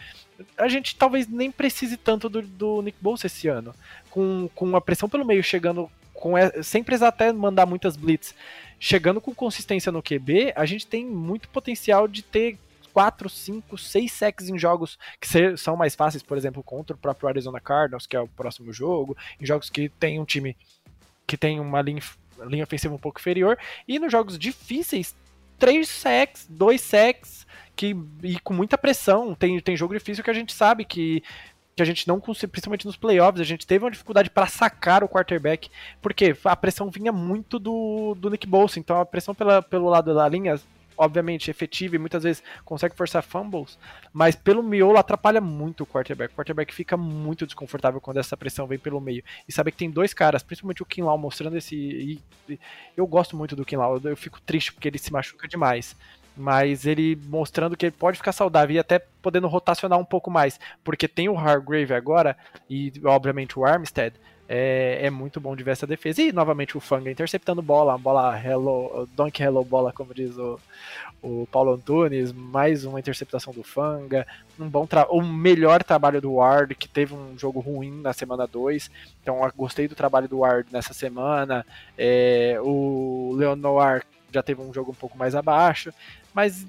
A 0.56 0.68
gente 0.68 0.96
talvez 0.96 1.28
nem 1.28 1.50
precise 1.50 1.98
tanto 1.98 2.30
do, 2.30 2.40
do 2.40 2.80
Nick 2.80 2.96
Bosa 2.98 3.26
esse 3.26 3.46
ano. 3.46 3.74
Com, 4.08 4.48
com 4.54 4.74
a 4.74 4.80
pressão 4.80 5.06
pelo 5.06 5.26
meio 5.26 5.44
chegando 5.44 5.90
com 6.14 6.32
sem 6.62 6.82
precisar 6.82 7.08
até 7.08 7.30
mandar 7.30 7.66
muitas 7.66 7.94
blitz, 7.94 8.34
chegando 8.78 9.20
com 9.20 9.34
consistência 9.34 9.92
no 9.92 10.02
QB, 10.02 10.54
a 10.56 10.64
gente 10.64 10.86
tem 10.86 11.04
muito 11.04 11.46
potencial 11.50 12.08
de 12.08 12.22
ter 12.22 12.58
4, 12.92 13.28
5, 13.28 13.78
6 13.78 14.12
sacks 14.12 14.48
em 14.48 14.58
jogos 14.58 14.98
que 15.20 15.56
são 15.56 15.76
mais 15.76 15.94
fáceis, 15.94 16.22
por 16.22 16.36
exemplo, 16.36 16.62
contra 16.62 16.94
o 16.94 16.98
próprio 16.98 17.28
Arizona 17.28 17.60
Cardinals, 17.60 18.06
que 18.06 18.16
é 18.16 18.20
o 18.20 18.28
próximo 18.28 18.72
jogo, 18.72 19.16
em 19.40 19.46
jogos 19.46 19.70
que 19.70 19.88
tem 19.88 20.18
um 20.18 20.24
time 20.24 20.56
que 21.26 21.36
tem 21.36 21.60
uma 21.60 21.80
linha, 21.80 22.02
linha 22.40 22.64
ofensiva 22.64 22.94
um 22.94 22.98
pouco 22.98 23.20
inferior, 23.20 23.56
e 23.86 23.98
nos 23.98 24.10
jogos 24.10 24.36
difíceis, 24.36 25.14
3 25.60 25.88
sacks, 25.88 26.46
2 26.50 26.80
sacks, 26.80 27.46
que, 27.76 27.96
e 28.22 28.40
com 28.40 28.52
muita 28.52 28.76
pressão. 28.76 29.34
Tem, 29.34 29.60
tem 29.60 29.76
jogo 29.76 29.94
difícil 29.94 30.24
que 30.24 30.30
a 30.30 30.34
gente 30.34 30.52
sabe 30.52 30.84
que, 30.84 31.22
que 31.76 31.82
a 31.82 31.84
gente 31.86 32.08
não 32.08 32.18
consegue, 32.18 32.50
principalmente 32.50 32.84
nos 32.84 32.96
playoffs, 32.96 33.40
a 33.40 33.44
gente 33.44 33.66
teve 33.66 33.84
uma 33.84 33.90
dificuldade 33.90 34.28
para 34.28 34.46
sacar 34.46 35.04
o 35.04 35.08
quarterback, 35.08 35.70
porque 36.02 36.36
a 36.44 36.56
pressão 36.56 36.90
vinha 36.90 37.12
muito 37.12 37.58
do, 37.58 38.16
do 38.16 38.28
Nick 38.28 38.46
Bolsa, 38.46 38.80
então 38.80 39.00
a 39.00 39.06
pressão 39.06 39.34
pela, 39.34 39.62
pelo 39.62 39.88
lado 39.88 40.12
da 40.14 40.28
linha, 40.28 40.60
obviamente 41.00 41.50
efetiva 41.50 41.96
e 41.96 41.98
muitas 41.98 42.22
vezes 42.22 42.42
consegue 42.64 42.94
forçar 42.94 43.22
fumbles, 43.22 43.78
mas 44.12 44.36
pelo 44.36 44.62
miolo 44.62 44.98
atrapalha 44.98 45.40
muito 45.40 45.82
o 45.82 45.86
quarterback. 45.86 46.32
O 46.32 46.36
quarterback 46.36 46.74
fica 46.74 46.96
muito 46.96 47.46
desconfortável 47.46 48.00
quando 48.00 48.18
essa 48.18 48.36
pressão 48.36 48.66
vem 48.66 48.78
pelo 48.78 49.00
meio. 49.00 49.22
E 49.48 49.52
saber 49.52 49.70
que 49.70 49.78
tem 49.78 49.90
dois 49.90 50.12
caras, 50.12 50.42
principalmente 50.42 50.82
o 50.82 50.86
Kinlaw 50.86 51.16
mostrando 51.16 51.56
esse. 51.56 51.74
e- 51.74 52.20
e- 52.48 52.60
eu 52.96 53.06
gosto 53.06 53.36
muito 53.36 53.56
do 53.56 53.64
Kinlaw, 53.64 53.96
eu, 54.04 54.10
eu 54.10 54.16
fico 54.16 54.40
triste 54.42 54.72
porque 54.72 54.88
ele 54.88 54.98
se 54.98 55.12
machuca 55.12 55.48
demais. 55.48 55.96
Mas 56.36 56.86
ele 56.86 57.18
mostrando 57.26 57.76
que 57.76 57.86
ele 57.86 57.92
pode 57.96 58.16
ficar 58.16 58.32
saudável 58.32 58.76
e 58.76 58.78
até 58.78 58.98
podendo 59.20 59.48
rotacionar 59.48 59.98
um 59.98 60.04
pouco 60.04 60.30
mais. 60.30 60.60
Porque 60.84 61.08
tem 61.08 61.28
o 61.28 61.36
Hargrave 61.36 61.92
agora 61.92 62.36
e, 62.68 62.92
obviamente, 63.04 63.58
o 63.58 63.64
Armstead. 63.64 64.14
É, 64.52 65.06
é 65.06 65.10
muito 65.10 65.40
bom 65.40 65.54
de 65.54 65.62
ver 65.62 65.70
essa 65.70 65.86
defesa. 65.86 66.20
E, 66.20 66.32
novamente, 66.32 66.76
o 66.76 66.80
Fanga 66.80 67.08
interceptando 67.08 67.62
bola, 67.62 67.96
bola 67.96 68.36
hello, 68.36 69.08
donkey 69.14 69.44
hello 69.44 69.64
bola, 69.64 69.92
como 69.92 70.12
diz 70.12 70.36
o, 70.36 70.58
o 71.22 71.46
Paulo 71.52 71.72
Antunes. 71.72 72.32
Mais 72.32 72.84
uma 72.84 72.98
interceptação 72.98 73.52
do 73.52 73.62
Fanga. 73.62 74.26
Um 74.58 74.68
bom 74.68 74.88
o 75.10 75.22
melhor 75.22 75.84
trabalho 75.84 76.20
do 76.20 76.32
Ward, 76.34 76.74
que 76.74 76.88
teve 76.88 77.14
um 77.14 77.38
jogo 77.38 77.60
ruim 77.60 78.00
na 78.00 78.12
semana 78.12 78.44
2. 78.44 78.90
Então, 79.22 79.38
gostei 79.56 79.86
do 79.86 79.94
trabalho 79.94 80.26
do 80.26 80.40
Ward 80.40 80.68
nessa 80.72 80.92
semana. 80.92 81.64
É, 81.96 82.58
o 82.60 83.32
Leonor 83.36 84.02
já 84.32 84.42
teve 84.42 84.60
um 84.60 84.74
jogo 84.74 84.90
um 84.90 84.94
pouco 84.94 85.16
mais 85.16 85.36
abaixo. 85.36 85.94
Mas 86.34 86.66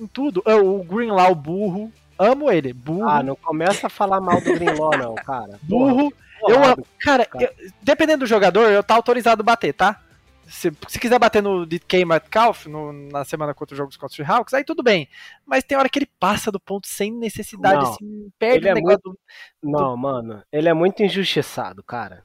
em 0.00 0.06
tudo, 0.06 0.42
o 0.46 0.82
Greenlaw 0.82 1.34
burro, 1.34 1.92
amo 2.18 2.50
ele, 2.50 2.72
burro, 2.72 3.06
Ah, 3.06 3.22
não 3.22 3.36
começa 3.36 3.88
a 3.88 3.90
falar 3.90 4.18
mal 4.18 4.40
do 4.40 4.54
Greenlaw, 4.54 4.96
não, 4.96 5.14
cara. 5.14 5.58
burro. 5.62 6.10
Porra, 6.10 6.27
Eu. 6.42 6.84
Cara, 7.00 7.26
eu- 7.40 7.54
dependendo 7.82 8.20
do 8.20 8.26
jogador, 8.26 8.70
eu 8.70 8.82
tá 8.82 8.94
autorizado 8.94 9.42
a 9.42 9.44
bater, 9.44 9.72
tá? 9.72 10.00
Se, 10.46 10.72
se 10.88 10.98
quiser 10.98 11.18
bater 11.18 11.42
no 11.42 11.66
DK 11.66 12.06
Metcalf 12.06 12.66
no, 12.66 12.90
na 12.90 13.22
semana 13.22 13.52
contra 13.52 13.74
os 13.74 13.76
jogos 13.78 13.96
contra 13.98 14.12
os 14.12 14.16
Seahawks, 14.16 14.54
aí 14.54 14.64
tudo 14.64 14.82
bem. 14.82 15.06
Mas 15.44 15.62
tem 15.62 15.76
hora 15.76 15.88
que 15.90 15.98
ele 15.98 16.08
passa 16.18 16.50
do 16.50 16.58
ponto 16.58 16.86
sem 16.88 17.12
necessidade, 17.12 17.84
Não, 17.84 17.92
assim, 17.92 18.32
perde 18.38 18.58
ele 18.66 18.68
o 18.68 18.70
é 18.70 18.74
negócio. 18.74 19.00
muito- 19.04 19.20
Não, 19.62 19.94
mano, 19.96 20.42
ele 20.50 20.68
é 20.68 20.72
muito 20.72 21.02
injustiçado, 21.02 21.82
cara. 21.82 22.24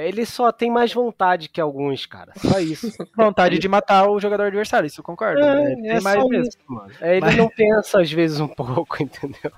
Ele 0.00 0.24
só 0.24 0.52
tem 0.52 0.70
mais 0.70 0.92
vontade 0.92 1.48
que 1.48 1.60
alguns, 1.60 2.06
cara. 2.06 2.32
Só 2.36 2.60
isso. 2.60 2.88
Vontade 3.16 3.58
de 3.58 3.66
matar 3.68 4.08
o 4.08 4.20
jogador 4.20 4.44
adversário, 4.44 4.86
isso 4.86 5.00
eu 5.00 5.04
concordo. 5.04 5.40
né? 5.40 5.72
É, 5.72 5.74
Tem 5.74 5.90
é 5.90 6.00
mais 6.00 6.24
mesmo. 6.28 6.46
isso, 6.48 6.58
mano. 6.68 6.92
É, 7.00 7.12
Ele 7.16 7.20
Mas- 7.26 7.36
não 7.36 7.48
pensa, 7.48 8.00
às 8.00 8.12
vezes, 8.12 8.38
um 8.38 8.46
pouco, 8.46 8.96
entendeu? 9.02 9.50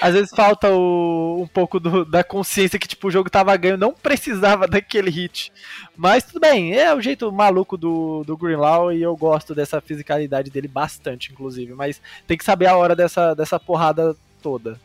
Às 0.00 0.12
vezes 0.12 0.30
falta 0.30 0.70
o- 0.70 1.40
um 1.40 1.46
pouco 1.46 1.80
do- 1.80 2.04
da 2.04 2.22
consciência 2.22 2.78
que 2.78 2.86
tipo, 2.86 3.08
o 3.08 3.10
jogo 3.10 3.30
tava 3.30 3.56
ganho, 3.56 3.78
não 3.78 3.94
precisava 3.94 4.66
daquele 4.68 5.08
hit. 5.10 5.50
Mas 5.96 6.24
tudo 6.24 6.40
bem, 6.40 6.74
é 6.78 6.94
o 6.94 7.00
jeito 7.00 7.32
maluco 7.32 7.78
do, 7.78 8.24
do 8.24 8.36
Greenlaw 8.36 8.92
e 8.92 9.00
eu 9.02 9.16
gosto 9.16 9.54
dessa 9.54 9.80
fisicalidade 9.80 10.50
dele 10.50 10.68
bastante, 10.68 11.32
inclusive. 11.32 11.72
Mas 11.72 12.00
tem 12.26 12.36
que 12.36 12.44
saber 12.44 12.66
a 12.66 12.76
hora 12.76 12.94
dessa, 12.94 13.32
dessa 13.34 13.58
porrada 13.58 14.14
toda. 14.42 14.78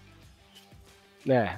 É, 1.27 1.57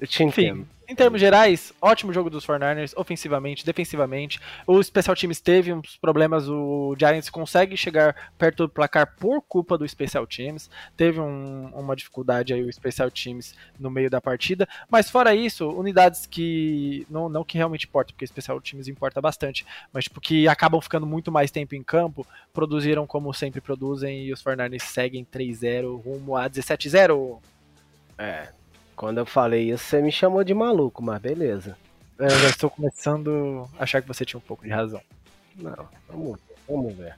eu 0.00 0.06
te 0.06 0.24
Enfim, 0.24 0.46
entendo. 0.48 0.68
Em 0.90 0.94
termos 0.96 1.20
gerais, 1.20 1.72
ótimo 1.80 2.12
jogo 2.12 2.28
dos 2.28 2.44
49ers, 2.44 2.92
ofensivamente, 2.96 3.64
defensivamente. 3.64 4.40
O 4.66 4.82
Special 4.82 5.14
Teams 5.14 5.40
teve 5.40 5.72
uns 5.72 5.96
problemas, 5.96 6.48
o 6.48 6.96
Giants 6.98 7.30
consegue 7.30 7.76
chegar 7.76 8.32
perto 8.36 8.64
do 8.64 8.68
placar 8.68 9.14
por 9.16 9.40
culpa 9.42 9.78
do 9.78 9.88
Special 9.88 10.26
Teams. 10.26 10.68
Teve 10.96 11.20
um- 11.20 11.68
uma 11.72 11.94
dificuldade 11.94 12.52
aí 12.52 12.62
o 12.64 12.72
Special 12.72 13.08
Teams 13.10 13.54
no 13.78 13.88
meio 13.88 14.10
da 14.10 14.20
partida. 14.20 14.68
Mas 14.90 15.08
fora 15.08 15.32
isso, 15.34 15.68
unidades 15.70 16.26
que. 16.26 17.06
Não, 17.08 17.28
não 17.28 17.44
que 17.44 17.56
realmente 17.56 17.86
importa, 17.86 18.12
porque 18.12 18.26
Special 18.26 18.60
Teams 18.60 18.88
importa 18.88 19.20
bastante, 19.20 19.64
mas 19.92 20.04
tipo, 20.04 20.20
que 20.20 20.48
acabam 20.48 20.80
ficando 20.80 21.06
muito 21.06 21.30
mais 21.30 21.52
tempo 21.52 21.76
em 21.76 21.82
campo, 21.84 22.26
produziram 22.52 23.06
como 23.06 23.32
sempre 23.32 23.60
produzem 23.60 24.24
e 24.24 24.32
os 24.32 24.42
49ers 24.42 24.82
seguem 24.82 25.24
3-0 25.24 25.96
rumo 26.04 26.36
a 26.36 26.48
17-0. 26.48 27.40
É. 28.18 28.48
Quando 29.00 29.16
eu 29.16 29.24
falei 29.24 29.70
isso, 29.70 29.84
você 29.84 30.02
me 30.02 30.12
chamou 30.12 30.44
de 30.44 30.52
maluco, 30.52 31.02
mas 31.02 31.18
beleza. 31.22 31.74
Eu 32.18 32.28
já 32.28 32.48
estou 32.50 32.68
começando 32.68 33.66
a 33.78 33.84
achar 33.84 34.02
que 34.02 34.06
você 34.06 34.26
tinha 34.26 34.36
um 34.36 34.42
pouco 34.42 34.62
de 34.62 34.68
razão. 34.68 35.00
Não, 35.56 35.88
vamos, 36.06 36.38
vamos 36.68 36.94
ver. 36.94 37.16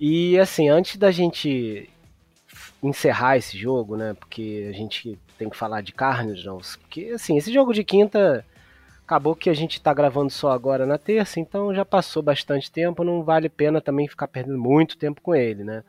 E 0.00 0.38
assim, 0.38 0.70
antes 0.70 0.96
da 0.96 1.10
gente 1.10 1.90
encerrar 2.82 3.36
esse 3.36 3.58
jogo, 3.58 3.98
né? 3.98 4.14
Porque 4.18 4.66
a 4.70 4.72
gente 4.72 5.18
tem 5.36 5.50
que 5.50 5.58
falar 5.58 5.82
de 5.82 5.92
Cardinals, 5.92 6.76
porque 6.76 7.10
assim, 7.14 7.36
esse 7.36 7.52
jogo 7.52 7.74
de 7.74 7.84
quinta 7.84 8.42
acabou 9.04 9.36
que 9.36 9.50
a 9.50 9.54
gente 9.54 9.78
tá 9.78 9.92
gravando 9.92 10.30
só 10.30 10.50
agora 10.50 10.86
na 10.86 10.96
terça, 10.96 11.38
então 11.38 11.74
já 11.74 11.84
passou 11.84 12.22
bastante 12.22 12.70
tempo, 12.70 13.04
não 13.04 13.22
vale 13.22 13.48
a 13.48 13.50
pena 13.50 13.78
também 13.78 14.08
ficar 14.08 14.26
perdendo 14.26 14.58
muito 14.58 14.96
tempo 14.96 15.20
com 15.20 15.34
ele, 15.34 15.64
né? 15.64 15.84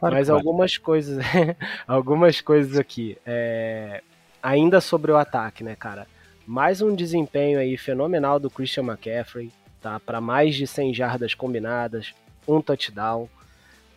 Mas 0.00 0.30
algumas 0.30 0.78
coisas, 0.78 1.18
algumas 1.88 2.40
coisas 2.40 2.78
aqui. 2.78 3.18
é, 3.26 4.00
ainda 4.46 4.80
sobre 4.80 5.10
o 5.10 5.16
ataque, 5.16 5.64
né, 5.64 5.74
cara? 5.74 6.06
Mais 6.46 6.80
um 6.80 6.94
desempenho 6.94 7.58
aí 7.58 7.76
fenomenal 7.76 8.38
do 8.38 8.48
Christian 8.48 8.84
McCaffrey, 8.84 9.50
tá? 9.82 9.98
Para 9.98 10.20
mais 10.20 10.54
de 10.54 10.68
100 10.68 10.94
jardas 10.94 11.34
combinadas, 11.34 12.14
um 12.46 12.62
touchdown. 12.62 13.28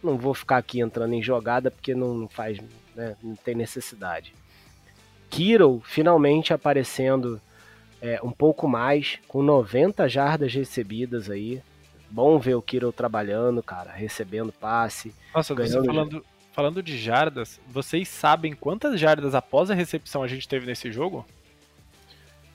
Não 0.01 0.17
vou 0.17 0.33
ficar 0.33 0.57
aqui 0.57 0.79
entrando 0.79 1.13
em 1.13 1.21
jogada 1.21 1.69
porque 1.69 1.93
não 1.93 2.27
faz, 2.27 2.57
né, 2.95 3.15
não 3.21 3.35
tem 3.35 3.53
necessidade. 3.53 4.33
Kittle 5.29 5.83
finalmente 5.85 6.51
aparecendo 6.51 7.39
é, 8.01 8.19
um 8.23 8.31
pouco 8.31 8.67
mais, 8.67 9.19
com 9.27 9.43
90 9.43 10.09
jardas 10.09 10.51
recebidas 10.51 11.29
aí. 11.29 11.61
Bom 12.09 12.39
ver 12.39 12.55
o 12.55 12.61
Kittle 12.61 12.91
trabalhando, 12.91 13.61
cara, 13.61 13.91
recebendo 13.91 14.51
passe. 14.51 15.13
Nossa, 15.35 15.53
você 15.53 15.83
falando, 15.83 16.25
falando 16.51 16.81
de 16.83 16.97
jardas, 16.97 17.59
vocês 17.67 18.07
sabem 18.09 18.53
quantas 18.53 18.99
jardas 18.99 19.33
após 19.35 19.69
a 19.71 19.73
recepção 19.73 20.23
a 20.23 20.27
gente 20.27 20.47
teve 20.47 20.65
nesse 20.65 20.91
jogo? 20.91 21.25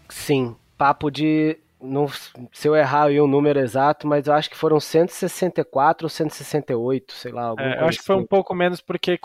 Sim, 0.08 0.56
papo 0.76 1.10
de. 1.10 1.58
Não, 1.80 2.08
se 2.08 2.66
eu 2.66 2.74
errar 2.74 3.04
aí 3.08 3.20
o 3.20 3.26
número 3.26 3.58
exato, 3.58 4.06
mas 4.06 4.26
eu 4.26 4.32
acho 4.32 4.48
que 4.48 4.56
foram 4.56 4.80
164 4.80 6.06
ou 6.06 6.08
168, 6.08 7.12
sei 7.12 7.30
lá. 7.32 7.54
É, 7.58 7.82
eu 7.82 7.86
acho 7.86 7.98
que 7.98 8.04
foi 8.06 8.16
um 8.16 8.20
assim. 8.20 8.26
pouco 8.26 8.54
menos 8.54 8.80
porque 8.80 9.18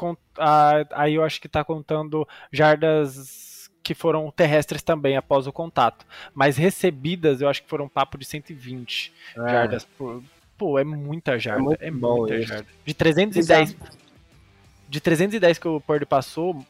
aí 0.91 1.13
eu 1.15 1.23
acho 1.23 1.39
que 1.39 1.47
tá 1.47 1.63
contando 1.63 2.27
jardas 2.51 3.69
que 3.82 3.93
foram 3.93 4.29
terrestres 4.29 4.84
também 4.84 5.15
após 5.15 5.47
o 5.47 5.53
contato. 5.53 6.05
Mas 6.34 6.58
recebidas 6.58 7.39
eu 7.39 7.47
acho 7.47 7.63
que 7.63 7.69
foram 7.69 7.86
um 7.86 7.89
papo 7.89 8.17
de 8.17 8.25
120 8.25 9.13
É, 9.38 9.49
jardas 9.51 9.86
por. 9.86 10.21
Pô, 10.58 10.77
é 10.77 10.84
muita 10.84 11.39
jarda. 11.39 11.63
muito 11.63 11.82
É, 11.82 11.89
bom 11.89 12.17
muita 12.17 12.36
isso. 12.36 12.49
jarda. 12.49 12.67
De 12.86 12.93
310. 12.93 13.75
De 14.89 14.99
310 14.99 15.58
que 15.60 15.67
o 15.67 15.80
Purdy 15.80 16.06
passou, 16.06 16.65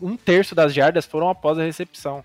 um 0.00 0.16
terço 0.16 0.54
das 0.54 0.72
jardas 0.72 1.04
foram 1.04 1.28
após 1.28 1.58
a 1.58 1.64
recepção. 1.64 2.24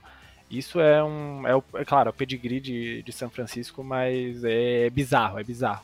Isso 0.50 0.80
é 0.80 1.04
um. 1.04 1.48
É, 1.48 1.56
o- 1.56 1.64
é 1.74 1.84
claro, 1.84 2.10
é 2.10 2.12
o 2.12 2.14
pedigree 2.14 2.60
de, 2.60 3.02
de 3.02 3.12
São 3.12 3.30
Francisco, 3.30 3.84
mas 3.84 4.44
é 4.44 4.90
bizarro, 4.90 5.40
é 5.40 5.44
bizarro. 5.44 5.84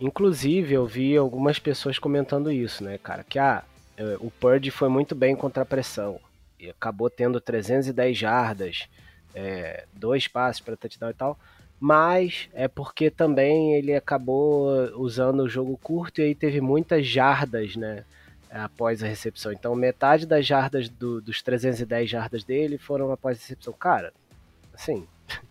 Inclusive, 0.00 0.74
eu 0.74 0.86
vi 0.86 1.16
algumas 1.16 1.58
pessoas 1.58 1.98
comentando 1.98 2.52
isso, 2.52 2.84
né, 2.84 2.98
cara? 2.98 3.24
Que 3.24 3.38
ah, 3.38 3.64
eh, 3.96 4.16
o 4.20 4.30
Purdy 4.30 4.70
foi 4.70 4.88
muito 4.90 5.14
bem 5.14 5.34
contra 5.34 5.62
a 5.62 5.66
pressão. 5.66 6.20
E 6.60 6.68
acabou 6.68 7.08
tendo 7.08 7.40
310 7.40 8.16
jardas, 8.18 8.86
eh, 9.34 9.84
dois 9.94 10.28
passes 10.28 10.60
para 10.60 10.76
touchdown 10.76 11.10
e 11.10 11.14
tal. 11.14 11.38
Mas 11.80 12.48
é 12.52 12.68
porque 12.68 13.10
também 13.10 13.74
ele 13.74 13.94
acabou 13.94 14.68
usando 14.98 15.40
o 15.40 15.48
jogo 15.48 15.78
curto 15.82 16.20
e 16.20 16.24
aí 16.24 16.34
teve 16.34 16.60
muitas 16.60 17.06
jardas, 17.06 17.74
né? 17.76 18.04
Após 18.64 19.02
a 19.02 19.06
recepção. 19.06 19.52
Então, 19.52 19.74
metade 19.74 20.26
das 20.26 20.46
jardas 20.46 20.88
do- 20.88 21.20
dos 21.20 21.42
310 21.42 22.08
jardas 22.10 22.42
dele 22.44 22.78
foram 22.78 23.12
após 23.12 23.38
a 23.38 23.40
recepção. 23.40 23.72
Cara, 23.72 24.12
assim, 24.74 25.06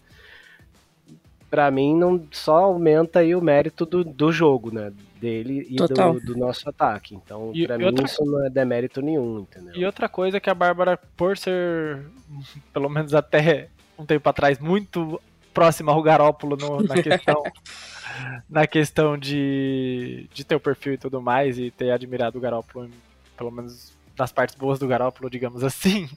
Pra 1.49 1.69
mim 1.71 1.95
não 1.95 2.27
só 2.31 2.65
aumenta 2.65 3.19
aí 3.19 3.33
o 3.35 3.41
mérito 3.41 3.85
do, 3.85 4.03
do 4.03 4.31
jogo, 4.31 4.73
né? 4.73 4.91
Dele 5.21 5.65
e 5.69 5.75
do, 5.75 6.19
do 6.19 6.37
nosso 6.37 6.67
ataque. 6.67 7.15
Então, 7.15 7.51
E- 7.53 7.65
pra 7.65 7.75
e 7.75 7.77
mim 7.79 7.85
outra- 7.85 8.05
isso 8.05 8.25
não 8.25 8.45
é 8.45 8.49
demérito 8.49 9.01
nenhum, 9.01 9.39
entendeu? 9.39 9.73
E 9.75 9.85
outra 9.85 10.09
coisa 10.09 10.39
que 10.39 10.49
a 10.49 10.53
Bárbara, 10.53 10.97
por 11.15 11.37
ser, 11.37 12.05
pelo 12.73 12.89
menos 12.89 13.13
até 13.13 13.69
um 13.97 14.05
tempo 14.05 14.27
atrás, 14.27 14.59
muito 14.59 15.21
próxima 15.55 15.91
ao 15.91 16.03
Garópolo 16.03 16.55
no- 16.55 16.81
na 16.83 16.95
questão, 17.01 17.43
na 18.49 18.67
questão 18.67 19.17
de, 19.17 20.29
de 20.33 20.43
ter 20.43 20.55
o 20.55 20.59
perfil 20.59 20.93
e 20.93 20.97
tudo 20.97 21.21
mais, 21.21 21.57
e 21.57 21.71
ter 21.71 21.89
admirado 21.91 22.37
o 22.37 22.41
Garópolo, 22.41 22.89
pelo 23.35 23.49
menos 23.49 23.95
nas 24.17 24.31
partes 24.31 24.55
boas 24.55 24.77
do 24.79 24.87
Garópolo, 24.87 25.29
digamos 25.29 25.63
assim. 25.63 26.07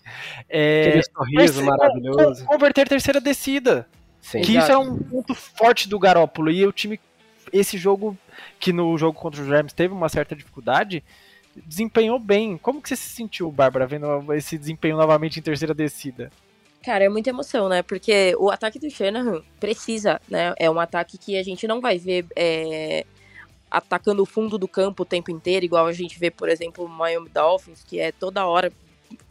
É, 0.48 0.88
Aquele 0.88 1.02
sorriso 1.04 1.36
terceira- 1.54 1.70
maravilhoso. 1.70 2.44
con- 2.44 2.52
Converter 2.52 2.88
terceira 2.88 3.20
descida. 3.20 3.86
Sim. 4.20 4.42
Que 4.42 4.56
isso 4.58 4.70
é 4.70 4.76
um 4.76 4.96
ponto 4.98 5.34
forte 5.34 5.88
do 5.88 5.98
Garópolo. 5.98 6.50
E 6.50 6.66
o 6.66 6.72
time, 6.72 7.00
esse 7.52 7.78
jogo, 7.78 8.16
que 8.60 8.72
no 8.72 8.96
jogo 8.98 9.18
contra 9.18 9.40
os 9.40 9.48
Rams 9.48 9.72
teve 9.72 9.94
uma 9.94 10.08
certa 10.08 10.36
dificuldade, 10.36 11.02
desempenhou 11.66 12.18
bem. 12.18 12.56
Como 12.58 12.80
que 12.82 12.88
você 12.88 12.96
se 12.96 13.08
sentiu, 13.08 13.50
Bárbara, 13.50 13.86
vendo 13.86 14.32
esse 14.34 14.58
desempenho 14.58 14.96
novamente 14.96 15.38
em 15.40 15.42
terceira 15.42 15.72
descida? 15.74 16.30
Cara, 16.82 17.04
é 17.04 17.08
muita 17.08 17.30
emoção, 17.30 17.68
né? 17.68 17.82
Porque 17.82 18.34
o 18.38 18.50
ataque 18.50 18.78
do 18.78 18.88
Shanahan 18.88 19.42
precisa, 19.58 20.20
né? 20.28 20.54
É 20.58 20.70
um 20.70 20.78
ataque 20.78 21.18
que 21.18 21.36
a 21.36 21.42
gente 21.42 21.66
não 21.66 21.80
vai 21.80 21.98
ver 21.98 22.26
é, 22.36 23.04
atacando 23.70 24.22
o 24.22 24.26
fundo 24.26 24.56
do 24.56 24.68
campo 24.68 25.02
o 25.02 25.06
tempo 25.06 25.30
inteiro, 25.30 25.64
igual 25.64 25.86
a 25.86 25.92
gente 25.92 26.18
vê, 26.18 26.30
por 26.30 26.48
exemplo, 26.48 26.84
o 26.84 26.88
Miami 26.88 27.28
Dolphins, 27.28 27.84
que 27.84 27.98
é 27.98 28.12
toda 28.12 28.46
hora 28.46 28.72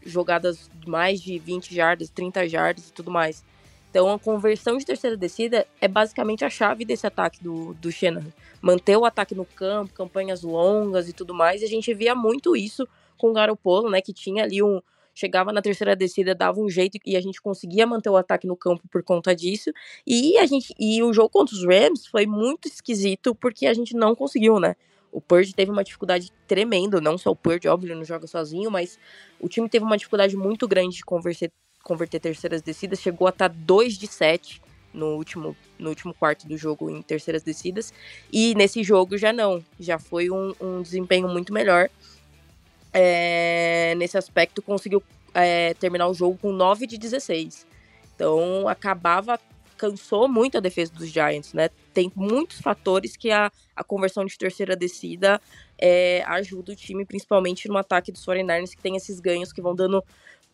jogadas 0.05 0.69
mais 0.85 1.21
de 1.21 1.37
20 1.39 1.73
jardas, 1.73 2.09
30 2.09 2.47
jardas 2.47 2.89
e 2.89 2.93
tudo 2.93 3.09
mais. 3.09 3.43
Então, 3.89 4.11
a 4.11 4.19
conversão 4.19 4.77
de 4.77 4.85
terceira 4.85 5.15
descida 5.15 5.65
é 5.79 5.87
basicamente 5.87 6.43
a 6.43 6.49
chave 6.49 6.83
desse 6.83 7.07
ataque 7.07 7.43
do, 7.43 7.73
do 7.75 7.91
Shanahan. 7.91 8.31
Manter 8.61 8.97
o 8.97 9.05
ataque 9.05 9.33
no 9.33 9.45
campo, 9.45 9.93
campanhas 9.93 10.43
longas 10.43 11.07
e 11.07 11.13
tudo 11.13 11.33
mais. 11.33 11.61
E 11.61 11.65
a 11.65 11.67
gente 11.67 11.93
via 11.93 12.13
muito 12.13 12.55
isso 12.55 12.87
com 13.17 13.29
o 13.29 13.33
Garoppolo, 13.33 13.89
né? 13.89 14.01
Que 14.01 14.13
tinha 14.13 14.43
ali 14.43 14.61
um, 14.61 14.81
chegava 15.17 15.51
na 15.51 15.63
terceira 15.63 15.95
descida, 15.95 16.35
dava 16.35 16.59
um 16.59 16.69
jeito 16.69 16.99
e 17.03 17.17
a 17.17 17.21
gente 17.21 17.41
conseguia 17.41 17.87
manter 17.87 18.09
o 18.09 18.15
ataque 18.15 18.45
no 18.45 18.55
campo 18.55 18.83
por 18.91 19.01
conta 19.01 19.35
disso. 19.35 19.71
E 20.05 20.37
a 20.37 20.45
gente 20.45 20.75
e 20.79 21.01
o 21.01 21.11
jogo 21.11 21.29
contra 21.29 21.55
os 21.55 21.65
Rams 21.65 22.05
foi 22.05 22.27
muito 22.27 22.67
esquisito 22.67 23.33
porque 23.33 23.65
a 23.65 23.73
gente 23.73 23.95
não 23.95 24.15
conseguiu, 24.15 24.59
né? 24.59 24.75
O 25.11 25.19
Purge 25.19 25.55
teve 25.55 25.71
uma 25.71 25.83
dificuldade 25.83 26.31
tremenda, 26.47 27.01
não 27.01 27.17
só 27.17 27.31
o 27.31 27.35
Purge, 27.35 27.67
óbvio, 27.67 27.87
ele 27.87 27.95
não 27.95 28.05
joga 28.05 28.27
sozinho, 28.27 28.69
mas 28.69 28.99
o 29.39 29.49
time 29.49 29.67
teve 29.67 29.83
uma 29.83 29.97
dificuldade 29.97 30.37
muito 30.37 30.67
grande 30.67 30.97
de 30.97 31.03
converter, 31.03 31.51
converter 31.83 32.19
terceiras 32.19 32.61
descidas, 32.61 32.99
chegou 32.99 33.25
a 33.25 33.31
estar 33.31 33.47
2 33.47 33.97
de 33.97 34.05
7 34.05 34.61
no 34.93 35.15
último, 35.15 35.55
no 35.79 35.89
último 35.89 36.13
quarto 36.13 36.47
do 36.47 36.57
jogo 36.57 36.89
em 36.89 37.01
terceiras 37.01 37.41
descidas, 37.41 37.91
e 38.31 38.53
nesse 38.53 38.83
jogo 38.83 39.17
já 39.17 39.33
não, 39.33 39.63
já 39.79 39.97
foi 39.97 40.29
um, 40.29 40.53
um 40.61 40.81
desempenho 40.81 41.27
muito 41.27 41.51
melhor. 41.51 41.89
É, 42.93 43.93
nesse 43.97 44.17
aspecto, 44.17 44.61
conseguiu 44.61 45.03
é, 45.33 45.73
terminar 45.75 46.07
o 46.07 46.13
jogo 46.13 46.37
com 46.41 46.51
9 46.51 46.87
de 46.87 46.97
16. 46.97 47.65
Então, 48.15 48.67
acabava, 48.67 49.39
cansou 49.77 50.27
muito 50.27 50.57
a 50.57 50.61
defesa 50.61 50.91
dos 50.91 51.09
Giants, 51.09 51.53
né? 51.53 51.69
Tem 51.93 52.11
muitos 52.15 52.59
fatores 52.59 53.15
que 53.15 53.29
a, 53.29 53.51
a 53.75 53.83
conversão 53.83 54.25
de 54.25 54.37
terceira 54.37 54.75
descida 54.75 55.39
é, 55.77 56.23
ajuda 56.25 56.71
o 56.71 56.75
time, 56.75 57.05
principalmente 57.05 57.67
no 57.67 57.77
ataque 57.77 58.11
dos 58.11 58.25
49ers, 58.25 58.71
que 58.71 58.81
tem 58.81 58.95
esses 58.95 59.19
ganhos 59.19 59.53
que 59.53 59.61
vão 59.61 59.75
dando 59.75 60.03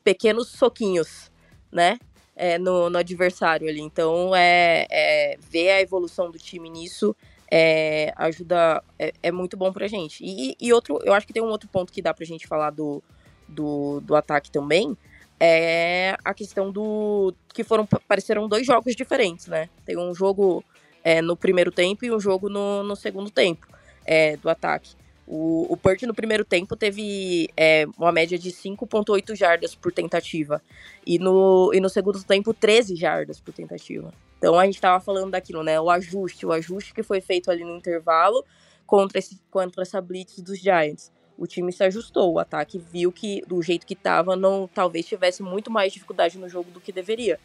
pequenos 0.03 0.49
soquinhos, 0.49 1.31
né? 1.71 1.97
É, 2.35 2.57
no, 2.57 2.89
no 2.89 2.97
adversário 2.97 3.69
ali. 3.69 3.79
Então, 3.79 4.35
é, 4.35 4.87
é, 4.89 5.37
ver 5.39 5.69
a 5.69 5.81
evolução 5.81 6.31
do 6.31 6.37
time 6.39 6.69
nisso 6.69 7.15
é, 7.55 8.11
ajuda, 8.15 8.83
é, 8.97 9.13
é 9.21 9.31
muito 9.31 9.55
bom 9.55 9.71
pra 9.71 9.85
gente. 9.85 10.23
E, 10.25 10.57
e 10.59 10.73
outro, 10.73 10.99
eu 11.03 11.13
acho 11.13 11.27
que 11.27 11.33
tem 11.33 11.43
um 11.43 11.49
outro 11.49 11.69
ponto 11.69 11.93
que 11.93 12.01
dá 12.01 12.11
pra 12.11 12.25
gente 12.25 12.47
falar 12.47 12.71
do, 12.71 13.03
do, 13.47 13.99
do 13.99 14.15
ataque 14.15 14.49
também, 14.49 14.97
é 15.39 16.17
a 16.25 16.33
questão 16.33 16.71
do. 16.71 17.31
que 17.53 17.63
foram 17.63 17.85
pareceram 17.85 18.47
dois 18.47 18.65
jogos 18.65 18.95
diferentes, 18.95 19.45
né? 19.45 19.69
Tem 19.85 19.95
um 19.95 20.15
jogo 20.15 20.63
é, 21.03 21.21
no 21.21 21.37
primeiro 21.37 21.71
tempo 21.71 22.03
e 22.03 22.11
um 22.11 22.19
jogo 22.19 22.49
no, 22.49 22.81
no 22.81 22.95
segundo 22.95 23.29
tempo 23.29 23.67
é, 24.03 24.35
do 24.35 24.49
ataque. 24.49 24.95
O, 25.27 25.71
o 25.71 25.79
no 26.07 26.13
primeiro 26.13 26.43
tempo 26.43 26.75
teve 26.75 27.49
é, 27.55 27.85
uma 27.99 28.11
média 28.11 28.37
de 28.37 28.49
5,8 28.49 29.35
jardas 29.35 29.75
por 29.75 29.91
tentativa. 29.91 30.59
E 31.05 31.19
no, 31.19 31.71
e 31.71 31.79
no 31.79 31.87
segundo 31.87 32.21
tempo, 32.23 32.51
13 32.51 32.95
jardas 32.95 33.39
por 33.39 33.53
tentativa. 33.53 34.11
Então 34.43 34.59
a 34.59 34.65
gente 34.65 34.75
estava 34.75 35.01
falando 35.01 35.31
daquilo, 35.31 35.63
né? 35.63 35.79
O 35.79 35.89
ajuste, 35.89 36.45
o 36.45 36.51
ajuste 36.51 36.93
que 36.93 37.01
foi 37.01 37.21
feito 37.21 37.49
ali 37.49 37.63
no 37.63 37.77
intervalo 37.77 38.43
contra, 38.85 39.17
esse, 39.17 39.41
contra 39.49 39.83
essa 39.83 40.01
blitz 40.01 40.41
dos 40.41 40.59
Giants. 40.59 41.13
O 41.37 41.47
time 41.47 41.71
se 41.71 41.81
ajustou, 41.81 42.33
o 42.33 42.39
ataque 42.39 42.77
viu 42.77 43.09
que 43.09 43.41
do 43.47 43.61
jeito 43.61 43.87
que 43.87 43.93
estava, 43.93 44.35
não 44.35 44.67
talvez 44.67 45.05
tivesse 45.05 45.41
muito 45.41 45.71
mais 45.71 45.93
dificuldade 45.93 46.37
no 46.37 46.49
jogo 46.49 46.69
do 46.71 46.81
que 46.81 46.91
deveria. 46.91 47.39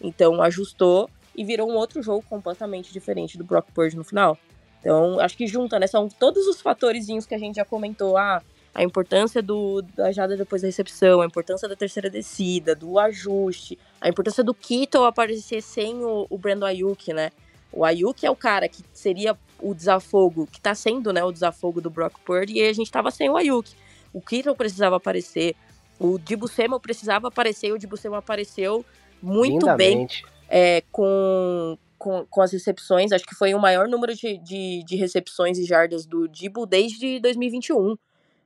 Então 0.00 0.40
ajustou 0.40 1.10
e 1.34 1.44
virou 1.44 1.68
um 1.68 1.74
outro 1.74 2.00
jogo 2.00 2.24
completamente 2.30 2.92
diferente 2.92 3.36
do 3.36 3.42
Brock 3.42 3.72
Purdy 3.72 3.96
no 3.96 4.04
final. 4.04 4.38
Então, 4.78 5.18
acho 5.18 5.36
que 5.36 5.48
junta, 5.48 5.80
né? 5.80 5.88
São 5.88 6.08
todos 6.08 6.46
os 6.46 6.60
fatorzinhos 6.60 7.26
que 7.26 7.34
a 7.34 7.38
gente 7.38 7.56
já 7.56 7.64
comentou. 7.64 8.16
Ah, 8.16 8.40
a 8.74 8.82
importância 8.82 9.40
do, 9.40 9.82
da 9.82 10.10
jada 10.10 10.36
depois 10.36 10.62
da 10.62 10.68
recepção, 10.68 11.20
a 11.20 11.26
importância 11.26 11.68
da 11.68 11.76
terceira 11.76 12.10
descida, 12.10 12.74
do 12.74 12.98
ajuste, 12.98 13.78
a 14.00 14.08
importância 14.08 14.42
do 14.42 14.52
Kittle 14.52 15.04
aparecer 15.04 15.62
sem 15.62 16.04
o, 16.04 16.26
o 16.28 16.36
Brandon 16.36 16.66
Ayuk, 16.66 17.12
né? 17.12 17.30
O 17.72 17.84
Ayuk 17.84 18.26
é 18.26 18.30
o 18.30 18.36
cara 18.36 18.68
que 18.68 18.82
seria 18.92 19.36
o 19.60 19.74
desafogo, 19.74 20.48
que 20.50 20.60
tá 20.60 20.74
sendo, 20.74 21.12
né, 21.12 21.22
o 21.24 21.32
desafogo 21.32 21.80
do 21.80 21.88
Brock 21.88 22.18
Purdy, 22.24 22.58
e 22.58 22.66
a 22.66 22.72
gente 22.72 22.90
tava 22.90 23.10
sem 23.10 23.30
o 23.30 23.36
Ayuk. 23.36 23.70
O 24.12 24.20
Kittle 24.20 24.54
precisava 24.54 24.96
aparecer, 24.96 25.54
o 25.98 26.18
Dibu 26.18 26.48
Samuel 26.48 26.80
precisava 26.80 27.28
aparecer, 27.28 27.68
e 27.68 27.72
o 27.72 27.78
Dibu 27.78 27.96
Samuel 27.96 28.18
apareceu 28.18 28.84
muito 29.22 29.66
bem 29.76 29.90
Lindamente. 29.90 30.24
é, 30.48 30.82
com, 30.92 31.78
com, 31.96 32.26
com 32.28 32.42
as 32.42 32.52
recepções. 32.52 33.10
Acho 33.10 33.24
que 33.24 33.34
foi 33.34 33.54
o 33.54 33.58
maior 33.58 33.88
número 33.88 34.14
de, 34.14 34.38
de, 34.38 34.84
de 34.84 34.96
recepções 34.96 35.58
e 35.58 35.64
jardas 35.64 36.04
do 36.04 36.28
Dibu 36.28 36.66
desde 36.66 37.18
2021. 37.20 37.96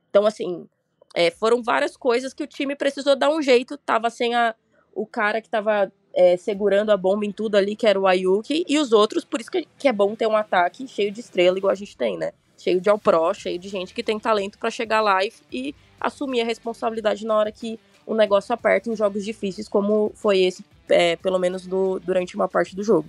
Então, 0.09 0.25
assim, 0.25 0.67
é, 1.15 1.31
foram 1.31 1.61
várias 1.63 1.95
coisas 1.97 2.33
que 2.33 2.43
o 2.43 2.47
time 2.47 2.75
precisou 2.75 3.15
dar 3.15 3.29
um 3.29 3.41
jeito. 3.41 3.77
Tava 3.77 4.09
sem 4.09 4.35
a, 4.35 4.55
o 4.93 5.05
cara 5.05 5.41
que 5.41 5.49
tava 5.49 5.91
é, 6.13 6.37
segurando 6.37 6.91
a 6.91 6.97
bomba 6.97 7.25
em 7.25 7.31
tudo 7.31 7.55
ali, 7.55 7.75
que 7.75 7.87
era 7.87 7.99
o 7.99 8.07
Ayuk, 8.07 8.65
e 8.67 8.77
os 8.77 8.91
outros, 8.91 9.23
por 9.23 9.39
isso 9.39 9.51
que, 9.51 9.67
que 9.77 9.87
é 9.87 9.93
bom 9.93 10.15
ter 10.15 10.27
um 10.27 10.35
ataque 10.35 10.87
cheio 10.87 11.11
de 11.11 11.19
estrela, 11.19 11.57
igual 11.57 11.71
a 11.71 11.75
gente 11.75 11.95
tem, 11.95 12.17
né? 12.17 12.31
Cheio 12.57 12.81
de 12.81 12.89
all-pro, 12.89 13.33
cheio 13.33 13.57
de 13.57 13.69
gente 13.69 13.93
que 13.93 14.03
tem 14.03 14.19
talento 14.19 14.57
para 14.57 14.69
chegar 14.69 15.01
lá 15.01 15.23
e, 15.23 15.31
e 15.51 15.75
assumir 15.99 16.41
a 16.41 16.45
responsabilidade 16.45 17.25
na 17.25 17.35
hora 17.35 17.51
que 17.51 17.79
o 18.05 18.15
negócio 18.15 18.53
aperta 18.53 18.89
em 18.89 18.95
jogos 18.95 19.23
difíceis, 19.23 19.69
como 19.69 20.11
foi 20.15 20.39
esse, 20.39 20.65
é, 20.89 21.15
pelo 21.15 21.39
menos 21.39 21.65
do, 21.65 21.99
durante 21.99 22.35
uma 22.35 22.47
parte 22.47 22.75
do 22.75 22.83
jogo. 22.83 23.07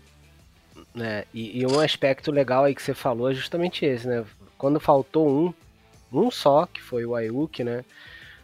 É, 0.99 1.25
e, 1.33 1.61
e 1.61 1.67
um 1.67 1.81
aspecto 1.81 2.31
legal 2.31 2.65
aí 2.65 2.75
que 2.75 2.83
você 2.83 2.95
falou 2.95 3.31
é 3.31 3.35
justamente 3.35 3.85
esse, 3.85 4.07
né? 4.07 4.25
Quando 4.59 4.79
faltou 4.79 5.29
um, 5.29 5.55
um 6.13 6.31
só, 6.31 6.67
que 6.67 6.81
foi 6.81 7.05
o 7.05 7.15
Ayuk, 7.15 7.63
né? 7.63 7.85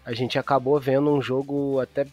A 0.04 0.12
gente 0.12 0.38
acabou 0.38 0.78
vendo 0.78 1.10
um 1.12 1.20
jogo 1.20 1.80
até 1.80 2.06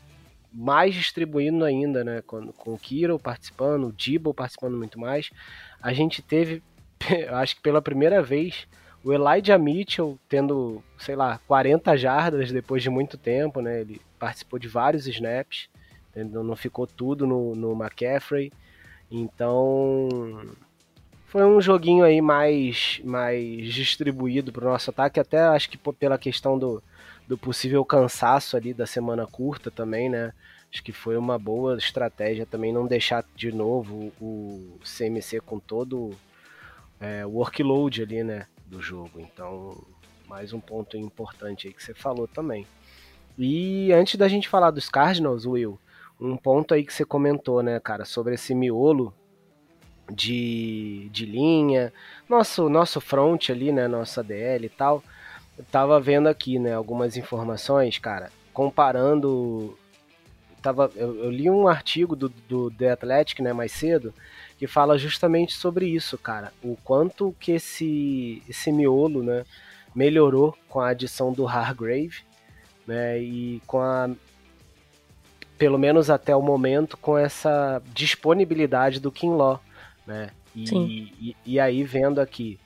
mais 0.51 0.93
distribuído 0.93 1.63
ainda, 1.63 2.03
né? 2.03 2.21
Com, 2.25 2.51
com 2.51 2.73
o 2.73 2.77
Kiro 2.77 3.19
participando, 3.19 3.87
o 3.87 3.93
Dibble 3.93 4.33
participando 4.33 4.77
muito 4.77 4.99
mais. 4.99 5.29
A 5.81 5.93
gente 5.93 6.21
teve, 6.21 6.61
acho 7.29 7.55
que 7.55 7.61
pela 7.61 7.81
primeira 7.81 8.21
vez, 8.21 8.67
o 9.03 9.11
Elijah 9.11 9.57
Mitchell 9.57 10.17
tendo, 10.29 10.83
sei 10.97 11.15
lá, 11.15 11.39
40 11.47 11.97
jardas 11.97 12.51
depois 12.51 12.81
de 12.81 12.89
muito 12.89 13.17
tempo, 13.17 13.61
né? 13.61 13.81
Ele 13.81 14.01
participou 14.17 14.57
de 14.57 14.67
vários 14.67 15.07
snaps, 15.07 15.69
não 16.15 16.55
ficou 16.55 16.87
tudo 16.87 17.25
no, 17.25 17.55
no 17.55 17.73
McCaffrey. 17.73 18.51
Então, 19.11 20.09
foi 21.34 21.43
um 21.43 21.60
joguinho 21.60 22.06
aí 22.06 22.22
mais, 22.22 23.02
mais 23.04 23.74
distribuído 23.74 24.52
para 24.52 24.67
o 24.67 24.69
nosso 24.69 24.91
ataque, 24.91 25.19
até 25.19 25.39
acho 25.39 25.67
que 25.67 25.80
pela 25.93 26.15
questão 26.15 26.60
do, 26.60 26.80
do 27.28 27.36
possível 27.36 27.84
cansaço 27.84 28.56
ali 28.56 28.72
da 28.72 28.86
semana 28.86 29.26
curta 29.26 29.72
também, 29.72 30.10
né? 30.10 30.32
Acho 30.72 30.84
que 30.84 30.91
foi 30.91 31.17
uma 31.17 31.39
boa 31.39 31.76
estratégia 31.76 32.46
também 32.46 32.72
não 32.72 32.86
deixar 32.86 33.26
de 33.36 33.52
novo 33.52 34.13
o 34.22 34.78
CMC 34.84 35.39
com 35.39 35.58
todo 35.58 36.12
é, 37.00 37.26
o 37.26 37.32
workload 37.32 38.04
ali, 38.04 38.24
né? 38.24 38.46
Do 38.67 38.80
jogo. 38.80 39.19
Então, 39.19 39.76
mais 40.28 40.54
um 40.54 40.60
ponto 40.60 40.96
importante 40.96 41.65
aí 41.65 41.74
que 41.74 41.82
você 41.82 41.96
falou 41.96 42.28
também. 42.28 42.67
E 43.39 43.91
antes 43.91 44.17
da 44.17 44.28
gente 44.28 44.48
falar 44.48 44.69
dos 44.69 44.88
Cardinals, 44.88 45.48
Will, 45.48 45.80
um 46.22 46.38
ponto 46.38 46.76
aí 46.76 46.86
que 46.86 46.93
você 46.93 47.04
comentou, 47.04 47.63
né, 47.63 47.80
cara, 47.80 48.06
sobre 48.06 48.36
esse 48.36 48.54
miolo 48.54 49.12
de, 50.13 51.10
de 51.12 51.26
linha, 51.26 51.91
nosso, 52.30 52.69
nosso 52.69 53.02
front 53.02 53.49
ali, 53.49 53.71
né, 53.71 53.88
nossa 53.88 54.23
DL 54.23 54.65
e 54.65 54.69
tal. 54.69 55.04
Eu 55.58 55.65
tava 55.65 55.99
vendo 55.99 56.28
aqui, 56.28 56.60
né, 56.60 56.73
algumas 56.73 57.17
informações, 57.17 57.97
cara, 57.97 58.32
comparando. 58.54 59.78
Tava, 60.62 60.89
eu, 60.95 61.26
eu 61.26 61.30
li 61.30 61.49
um 61.49 61.67
artigo 61.67 62.15
do, 62.15 62.30
do 62.30 62.71
The 62.71 62.91
Athletic, 62.91 63.41
né, 63.41 63.52
mais 63.52 63.71
cedo, 63.71 64.13
que 64.58 64.65
fala 64.65 64.97
justamente 64.97 65.54
sobre 65.54 65.88
isso, 65.88 66.17
cara. 66.17 66.54
O 66.63 66.78
quanto 66.84 67.36
que 67.39 67.52
esse, 67.52 68.41
esse 68.47 68.71
miolo, 68.71 69.21
né, 69.21 69.43
melhorou 69.93 70.58
com 70.69 70.80
a 70.80 70.89
adição 70.89 71.34
do 71.34 71.47
Hargrave, 71.47 72.23
né, 72.88 73.19
e 73.19 73.62
com 73.67 73.80
a 73.82 74.10
pelo 75.58 75.78
menos 75.78 76.10
até 76.10 76.36
o 76.36 76.41
momento, 76.41 76.97
com 76.97 77.17
essa 77.17 77.82
disponibilidade 77.93 78.99
do 78.99 79.12
Kinlaw, 79.12 79.62
né? 80.05 80.31
E, 80.55 80.65
e, 81.19 81.35
e 81.45 81.59
aí 81.59 81.83
vendo 81.83 82.19
aqui, 82.19 82.59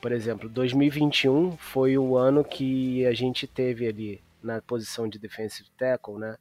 por 0.00 0.12
exemplo, 0.12 0.48
2021 0.48 1.56
foi 1.56 1.96
o 1.98 2.16
ano 2.16 2.44
que 2.44 3.04
a 3.06 3.12
gente 3.12 3.46
teve 3.46 3.86
ali 3.86 4.22
na 4.42 4.60
posição 4.60 5.08
de 5.08 5.18
defensive 5.18 5.68
tackle, 5.76 6.18
né? 6.18 6.36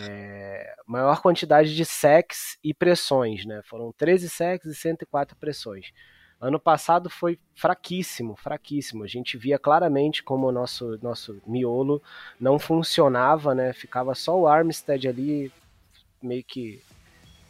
É, 0.00 0.74
maior 0.86 1.20
quantidade 1.20 1.74
de 1.74 1.84
sacks 1.84 2.56
e 2.62 2.72
pressões, 2.72 3.44
né? 3.44 3.60
Foram 3.64 3.92
13 3.92 4.28
sacks 4.28 4.70
e 4.70 4.74
104 4.74 5.36
pressões. 5.36 5.92
Ano 6.40 6.60
passado 6.60 7.10
foi 7.10 7.38
fraquíssimo, 7.54 8.36
fraquíssimo. 8.36 9.02
A 9.02 9.08
gente 9.08 9.36
via 9.36 9.58
claramente 9.58 10.22
como 10.22 10.46
o 10.46 10.52
nosso, 10.52 10.96
nosso 11.02 11.42
miolo 11.44 12.00
não 12.38 12.58
funcionava, 12.58 13.54
né? 13.54 13.72
Ficava 13.72 14.14
só 14.14 14.38
o 14.38 14.46
Armstead 14.46 15.08
ali, 15.08 15.52
meio 16.22 16.44
que 16.44 16.80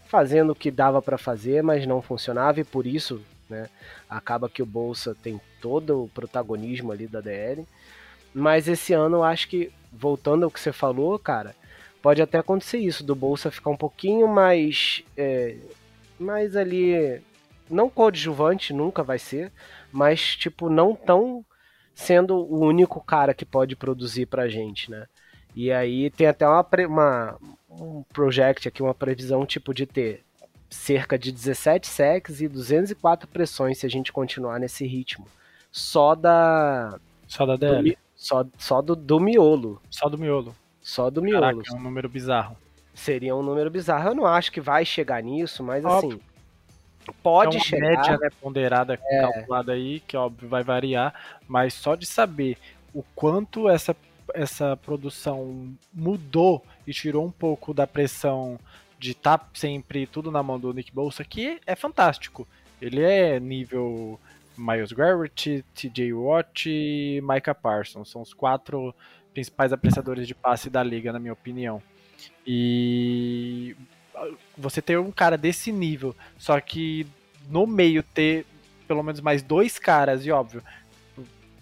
fazendo 0.09 0.51
o 0.51 0.55
que 0.55 0.71
dava 0.71 1.01
para 1.01 1.19
fazer, 1.19 1.63
mas 1.63 1.87
não 1.87 2.03
funcionava 2.03 2.61
e 2.61 2.65
por 2.65 2.87
isso, 2.87 3.23
né? 3.49 3.69
Acaba 4.09 4.49
que 4.49 4.63
o 4.63 4.67
Bolsa 4.67 5.15
tem 5.23 5.41
todo 5.61 6.05
o 6.05 6.09
protagonismo 6.09 6.91
ali 6.91 7.07
da 7.07 7.21
DL. 7.21 7.67
Mas 8.35 8.67
esse 8.67 8.93
ano 8.93 9.19
eu 9.19 9.25
acho 9.25 9.49
que, 9.49 9.71
voltando 9.93 10.45
ao 10.45 10.51
que 10.51 10.59
você 10.59 10.73
falou, 10.73 11.19
cara, 11.19 11.55
pode 12.03 12.23
até 12.23 12.39
acontecer 12.39 12.79
isso, 12.79 13.05
do 13.05 13.15
Bolsa 13.15 13.51
ficar 13.51 13.71
um 13.71 13.77
pouquinho 13.77 14.27
mais. 14.27 15.05
É, 15.17 15.57
mais 16.19 16.57
ali. 16.57 17.23
Não 17.71 17.91
coadjuvante, 17.91 18.73
nunca 18.73 19.03
vai 19.03 19.19
ser, 19.19 19.53
mas, 19.93 20.35
tipo, 20.37 20.71
não 20.71 20.95
tão 20.95 21.45
sendo 21.95 22.35
o 22.37 22.61
único 22.61 22.99
cara 23.03 23.35
que 23.35 23.45
pode 23.45 23.77
produzir 23.77 24.25
pra 24.25 24.49
gente, 24.49 24.91
né? 24.91 25.07
E 25.55 25.73
aí 25.73 26.11
tem 26.11 26.27
até 26.27 26.47
uma, 26.47 26.65
uma 26.89 27.39
um 27.71 28.03
project 28.13 28.67
aqui, 28.69 28.83
uma 28.83 28.95
previsão 28.95 29.45
tipo 29.47 29.73
de 29.75 29.87
ter 29.87 30.23
cerca 30.71 31.19
de 31.19 31.31
17 31.33 31.87
sacks 31.87 32.41
e 32.41 32.49
204 32.49 33.27
pressões 33.29 33.79
se 33.79 33.87
a 33.87 33.89
gente 33.91 34.13
continuar 34.13 34.59
nesse 34.59 34.87
ritmo. 34.87 35.27
Só 35.71 36.15
da 36.15 36.99
Só 37.27 37.45
da 37.47 37.55
do, 37.57 37.59
DL. 37.61 37.83
mi- 37.83 37.99
só, 38.17 38.45
só 38.59 38.83
do, 38.83 38.97
do 38.97 39.21
miolo, 39.21 39.81
Só 39.91 40.09
do 40.09 40.19
miolo. 40.19 40.55
só 40.81 41.09
do 41.11 41.23
miolo. 41.23 41.41
Caraca, 41.41 41.63
é 41.73 41.77
um 41.77 41.81
número 41.81 42.09
bizarro. 42.09 42.57
Seria 42.95 43.35
um 43.37 43.43
número 43.43 43.71
bizarro. 43.71 44.09
Eu 44.11 44.15
não 44.15 44.27
acho 44.27 44.51
que 44.51 44.61
vai 44.61 44.85
chegar 44.85 45.23
nisso, 45.23 45.63
mas 45.63 45.85
Óbvio. 45.85 46.21
assim, 47.07 47.13
pode 47.23 47.57
é 47.57 47.61
uma 47.61 47.65
chegar. 47.65 47.89
média 47.97 48.19
né, 48.19 48.29
ponderada, 48.41 48.97
calculada 48.97 49.73
aí, 49.73 50.01
que 50.01 50.17
óbvio 50.17 50.49
vai 50.49 50.63
variar, 50.65 51.15
mas 51.47 51.75
só 51.75 51.95
de 51.95 52.07
saber 52.07 52.59
o 52.93 53.03
quanto 53.15 53.69
essa, 53.69 53.95
essa 54.35 54.77
produção 54.77 55.75
mudou 55.93 56.65
e 56.87 56.93
tirou 56.93 57.25
um 57.25 57.31
pouco 57.31 57.73
da 57.73 57.87
pressão 57.87 58.59
de 58.99 59.13
estar 59.13 59.49
sempre 59.55 60.07
tudo 60.07 60.31
na 60.31 60.43
mão 60.43 60.59
do 60.59 60.73
Nick 60.73 60.93
Bolsa, 60.93 61.25
que 61.25 61.61
é 61.67 61.77
fantástico. 61.77 62.47
Ele 62.81 63.03
é 63.03 63.39
nível 63.39 64.19
Miles 64.57 64.93
Garrett, 64.93 65.65
TJ 65.75 66.13
Watt 66.13 66.69
e 66.69 67.21
Micah 67.23 67.55
Parsons. 67.55 68.11
São 68.11 68.23
os 68.23 68.35
quatro 68.35 68.95
principais 69.33 69.73
apressadores 69.73 70.27
de 70.27 70.35
passe 70.35 70.69
da 70.69 70.83
liga, 70.83 71.13
na 71.13 71.19
minha 71.19 71.33
opinião. 71.33 71.81
E 72.47 73.77
você 74.57 74.83
ter 74.83 74.99
um 74.99 75.13
cara 75.13 75.39
desse 75.39 75.71
nível, 75.71 76.15
só 76.37 76.61
que 76.61 77.07
no 77.49 77.67
meio 77.67 78.03
ter 78.03 78.45
pelo 78.89 79.03
menos 79.03 79.21
mais 79.21 79.43
dois 79.43 79.79
caras, 79.79 80.25
e 80.25 80.31
óbvio, 80.31 80.63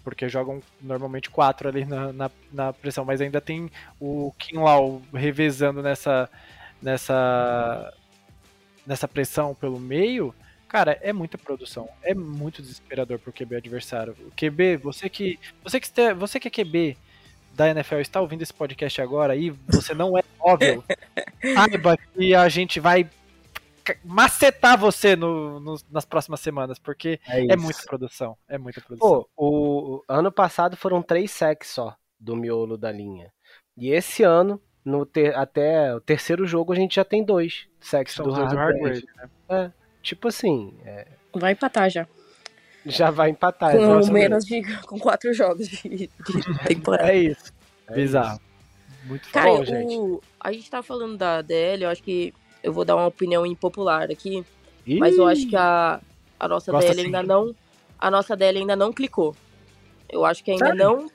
porque 0.07 0.29
jogam 0.29 0.63
normalmente 0.79 1.29
quatro 1.29 1.67
ali 1.67 1.83
na, 1.83 2.13
na, 2.13 2.31
na 2.53 2.71
pressão, 2.71 3.03
mas 3.03 3.19
ainda 3.19 3.41
tem 3.41 3.69
o 3.99 4.31
Kinlaw 4.39 5.01
revezando 5.13 5.83
nessa, 5.83 6.29
nessa, 6.81 7.93
nessa 8.85 9.05
pressão 9.05 9.53
pelo 9.53 9.77
meio, 9.77 10.33
cara, 10.69 10.97
é 11.01 11.11
muita 11.11 11.37
produção, 11.37 11.89
é 12.01 12.13
muito 12.13 12.61
desesperador 12.61 13.19
pro 13.19 13.33
QB 13.33 13.57
adversário. 13.57 14.15
O 14.25 14.31
QB, 14.31 14.77
você 14.77 15.09
que, 15.09 15.37
você 15.61 15.77
que, 15.77 15.87
este- 15.87 16.13
você 16.13 16.39
que 16.39 16.47
é 16.47 16.51
QB 16.51 16.97
da 17.53 17.69
NFL 17.69 17.97
está 17.97 18.21
ouvindo 18.21 18.43
esse 18.43 18.53
podcast 18.53 19.01
agora 19.01 19.35
e 19.35 19.49
você 19.67 19.93
não 19.93 20.17
é 20.17 20.23
óbvio, 20.39 20.85
saiba 21.53 21.97
que 21.97 22.33
a 22.33 22.47
gente 22.47 22.79
vai 22.79 23.09
macetar 24.03 24.77
você 24.77 25.15
no- 25.15 25.59
no- 25.59 25.77
nas 25.91 26.05
próximas 26.05 26.39
semanas, 26.39 26.79
porque 26.79 27.19
É, 27.27 27.41
é 27.41 27.45
isso. 27.45 27.57
muita 27.59 27.83
produção. 27.83 28.37
É 28.47 28.57
muita 28.57 28.81
produção. 28.81 29.09
Pô, 29.09 29.29
o, 29.35 29.95
o 29.97 30.03
ano 30.07 30.31
passado 30.31 30.75
foram 30.77 31.01
três 31.01 31.31
sacks 31.31 31.69
só 31.69 31.95
do 32.19 32.35
miolo 32.35 32.77
da 32.77 32.91
linha. 32.91 33.31
E 33.77 33.89
esse 33.91 34.23
ano, 34.23 34.61
no 34.83 35.05
ter- 35.05 35.35
até 35.35 35.93
o 35.95 35.99
terceiro 36.01 36.45
jogo, 36.47 36.73
a 36.73 36.75
gente 36.75 36.95
já 36.95 37.05
tem 37.05 37.23
dois 37.23 37.67
sacks 37.79 38.15
do 38.17 38.23
do. 38.23 38.31
Hardgrave, 38.33 39.05
né? 39.49 39.71
Tipo 40.01 40.29
assim, 40.29 40.73
é, 40.85 41.07
Vai 41.35 41.51
empatar 41.51 41.89
já. 41.89 42.07
já 42.85 43.11
vai 43.11 43.29
empatar. 43.29 43.73
com 43.73 43.81
Nossa, 43.85 44.11
menos 44.11 44.45
de. 44.45 44.61
com 44.83 44.97
quatro 44.97 45.33
jogos 45.33 45.67
de, 45.67 45.89
de 45.89 46.09
temporada. 46.65 47.11
É 47.11 47.17
isso. 47.17 47.51
É 47.87 47.93
Bizarro. 47.93 48.39
Muito 49.03 49.29
Cara, 49.29 49.47
Bom, 49.51 49.61
o- 49.61 49.65
gente. 49.65 50.19
a 50.39 50.51
gente 50.51 50.69
tá 50.71 50.81
falando 50.81 51.17
da 51.17 51.41
DL, 51.41 51.83
eu 51.83 51.89
acho 51.89 52.01
que 52.03 52.33
eu 52.67 52.73
vou 52.73 52.83
dar 52.83 52.97
uma 52.97 53.07
opinião 53.07 53.45
impopular 53.45 54.11
aqui, 54.11 54.45
isso. 54.85 54.99
mas 54.99 55.17
eu 55.17 55.25
acho 55.25 55.47
que 55.47 55.55
a, 55.55 56.01
a 56.37 56.47
nossa 56.49 56.71
DL 56.73 56.95
sim. 56.95 57.05
ainda 57.05 57.23
não. 57.23 57.55
A 57.97 58.11
nossa 58.11 58.35
DL 58.35 58.59
ainda 58.59 58.75
não 58.75 58.91
clicou. 58.91 59.33
Eu 60.09 60.25
acho 60.25 60.43
que 60.43 60.51
ainda 60.51 60.67
Sério? 60.67 60.83
não 60.83 61.11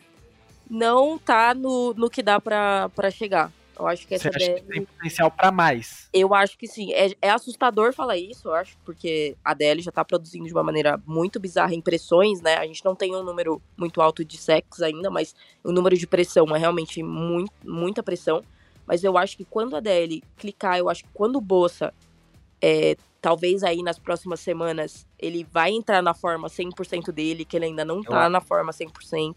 não 0.70 1.18
tá 1.18 1.52
no, 1.52 1.92
no 1.92 2.08
que 2.08 2.22
dá 2.22 2.40
pra 2.40 2.88
chegar. 3.10 3.52
Eu 3.78 3.86
acho 3.86 4.06
que 4.06 4.18
Você 4.18 4.28
essa 4.28 4.36
acha 4.36 4.46
DL. 4.46 4.60
que 4.62 4.66
tem 4.66 4.84
potencial 4.84 5.30
pra 5.30 5.50
mais? 5.50 6.08
Eu 6.12 6.34
acho 6.34 6.56
que 6.56 6.66
sim. 6.66 6.92
É, 6.94 7.14
é 7.20 7.30
assustador 7.30 7.92
falar 7.92 8.16
isso, 8.16 8.48
eu 8.48 8.54
acho, 8.54 8.78
porque 8.84 9.36
a 9.44 9.52
DL 9.52 9.82
já 9.82 9.92
tá 9.92 10.02
produzindo 10.02 10.46
de 10.46 10.52
uma 10.52 10.62
maneira 10.62 10.98
muito 11.06 11.38
bizarra 11.38 11.74
impressões, 11.74 12.40
né? 12.40 12.56
A 12.56 12.66
gente 12.66 12.82
não 12.82 12.94
tem 12.94 13.14
um 13.14 13.22
número 13.22 13.60
muito 13.76 14.00
alto 14.00 14.24
de 14.24 14.38
sacks 14.38 14.80
ainda, 14.80 15.10
mas 15.10 15.34
o 15.62 15.70
número 15.70 15.98
de 15.98 16.06
pressão 16.06 16.46
é 16.56 16.58
realmente 16.58 17.02
muito, 17.02 17.52
muita 17.62 18.02
pressão. 18.02 18.42
Mas 18.86 19.04
eu 19.04 19.16
acho 19.16 19.36
que 19.36 19.44
quando 19.44 19.76
a 19.76 19.80
DL 19.80 20.22
clicar, 20.36 20.78
eu 20.78 20.88
acho 20.88 21.04
que 21.04 21.10
quando 21.14 21.36
o 21.36 21.40
Bolsa, 21.40 21.92
é, 22.60 22.96
talvez 23.20 23.62
aí 23.62 23.82
nas 23.82 23.98
próximas 23.98 24.40
semanas, 24.40 25.06
ele 25.18 25.46
vai 25.50 25.70
entrar 25.70 26.02
na 26.02 26.14
forma 26.14 26.48
100% 26.48 27.12
dele, 27.12 27.44
que 27.44 27.56
ele 27.56 27.66
ainda 27.66 27.84
não 27.84 28.02
tá 28.02 28.22
acho. 28.22 28.30
na 28.30 28.40
forma 28.40 28.72
100%. 28.72 29.36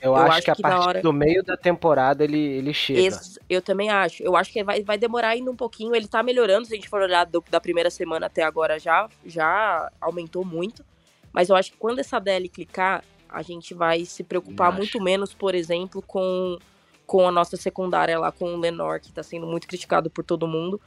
eu, 0.00 0.10
eu 0.12 0.16
acho, 0.16 0.28
acho 0.32 0.42
que 0.44 0.50
a 0.50 0.54
que 0.54 0.62
partir 0.62 0.88
hora- 0.88 1.02
do 1.02 1.12
meio 1.12 1.42
da 1.42 1.56
temporada 1.56 2.22
ele, 2.24 2.38
ele 2.38 2.72
chega. 2.74 3.00
Esse- 3.00 3.40
eu 3.48 3.60
também 3.62 3.90
acho. 3.90 4.22
Eu 4.22 4.36
acho 4.36 4.52
que 4.52 4.62
vai, 4.62 4.82
vai 4.82 4.98
demorar 4.98 5.28
ainda 5.30 5.50
um 5.50 5.56
pouquinho. 5.56 5.94
Ele 5.94 6.06
tá 6.08 6.22
melhorando, 6.22 6.66
se 6.66 6.72
a 6.72 6.76
gente 6.76 6.88
for 6.88 7.00
olhar 7.02 7.24
do- 7.24 7.42
da 7.50 7.60
primeira 7.60 7.90
semana 7.90 8.26
até 8.26 8.42
agora, 8.42 8.78
já, 8.78 9.08
já 9.24 9.90
aumentou 10.00 10.44
muito. 10.44 10.84
Mas 11.32 11.48
eu 11.48 11.56
acho 11.56 11.72
que 11.72 11.78
quando 11.78 11.98
essa 11.98 12.18
DL 12.18 12.48
clicar, 12.48 13.02
a 13.28 13.42
gente 13.42 13.74
vai 13.74 14.04
se 14.04 14.22
preocupar 14.22 14.70
muito 14.78 15.02
menos, 15.02 15.34
por 15.34 15.54
exemplo, 15.54 16.00
com, 16.02 16.58
com 17.06 17.26
a 17.28 17.32
nossa 17.32 17.56
secundária 17.56 18.18
lá, 18.18 18.32
com 18.32 18.54
o 18.54 18.58
Lenor, 18.58 19.00
que 19.00 19.12
tá 19.12 19.22
sendo 19.22 19.46
muito 19.46 19.66
criticado 19.68 20.10
por 20.10 20.24
todo 20.24 20.46
mundo. 20.48 20.80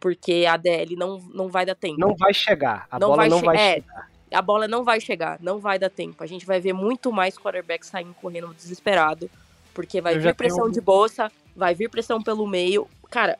Porque 0.00 0.44
a 0.48 0.56
DL 0.56 0.94
não, 0.96 1.18
não 1.32 1.48
vai 1.48 1.64
dar 1.64 1.74
tempo. 1.74 1.98
Não 1.98 2.14
vai 2.16 2.32
chegar. 2.34 2.86
A 2.90 2.98
Não 2.98 3.08
bola 3.08 3.16
vai 3.16 3.28
não 3.28 3.38
che- 3.40 3.44
vai 3.46 3.56
é. 3.56 3.74
chegar. 3.74 4.10
A 4.32 4.42
bola 4.42 4.68
não 4.68 4.84
vai 4.84 5.00
chegar, 5.00 5.38
não 5.40 5.58
vai 5.58 5.78
dar 5.78 5.88
tempo. 5.88 6.22
A 6.22 6.26
gente 6.26 6.44
vai 6.44 6.60
ver 6.60 6.72
muito 6.72 7.10
mais 7.12 7.38
quarterback 7.38 7.86
saindo 7.86 8.12
correndo 8.14 8.52
desesperado. 8.54 9.30
Porque 9.72 10.00
vai 10.00 10.16
Eu 10.16 10.20
vir 10.20 10.34
pressão 10.34 10.62
tenho- 10.64 10.72
de 10.72 10.80
bolsa, 10.80 11.30
vai 11.54 11.74
vir 11.74 11.88
pressão 11.88 12.20
pelo 12.22 12.46
meio. 12.46 12.88
Cara, 13.10 13.38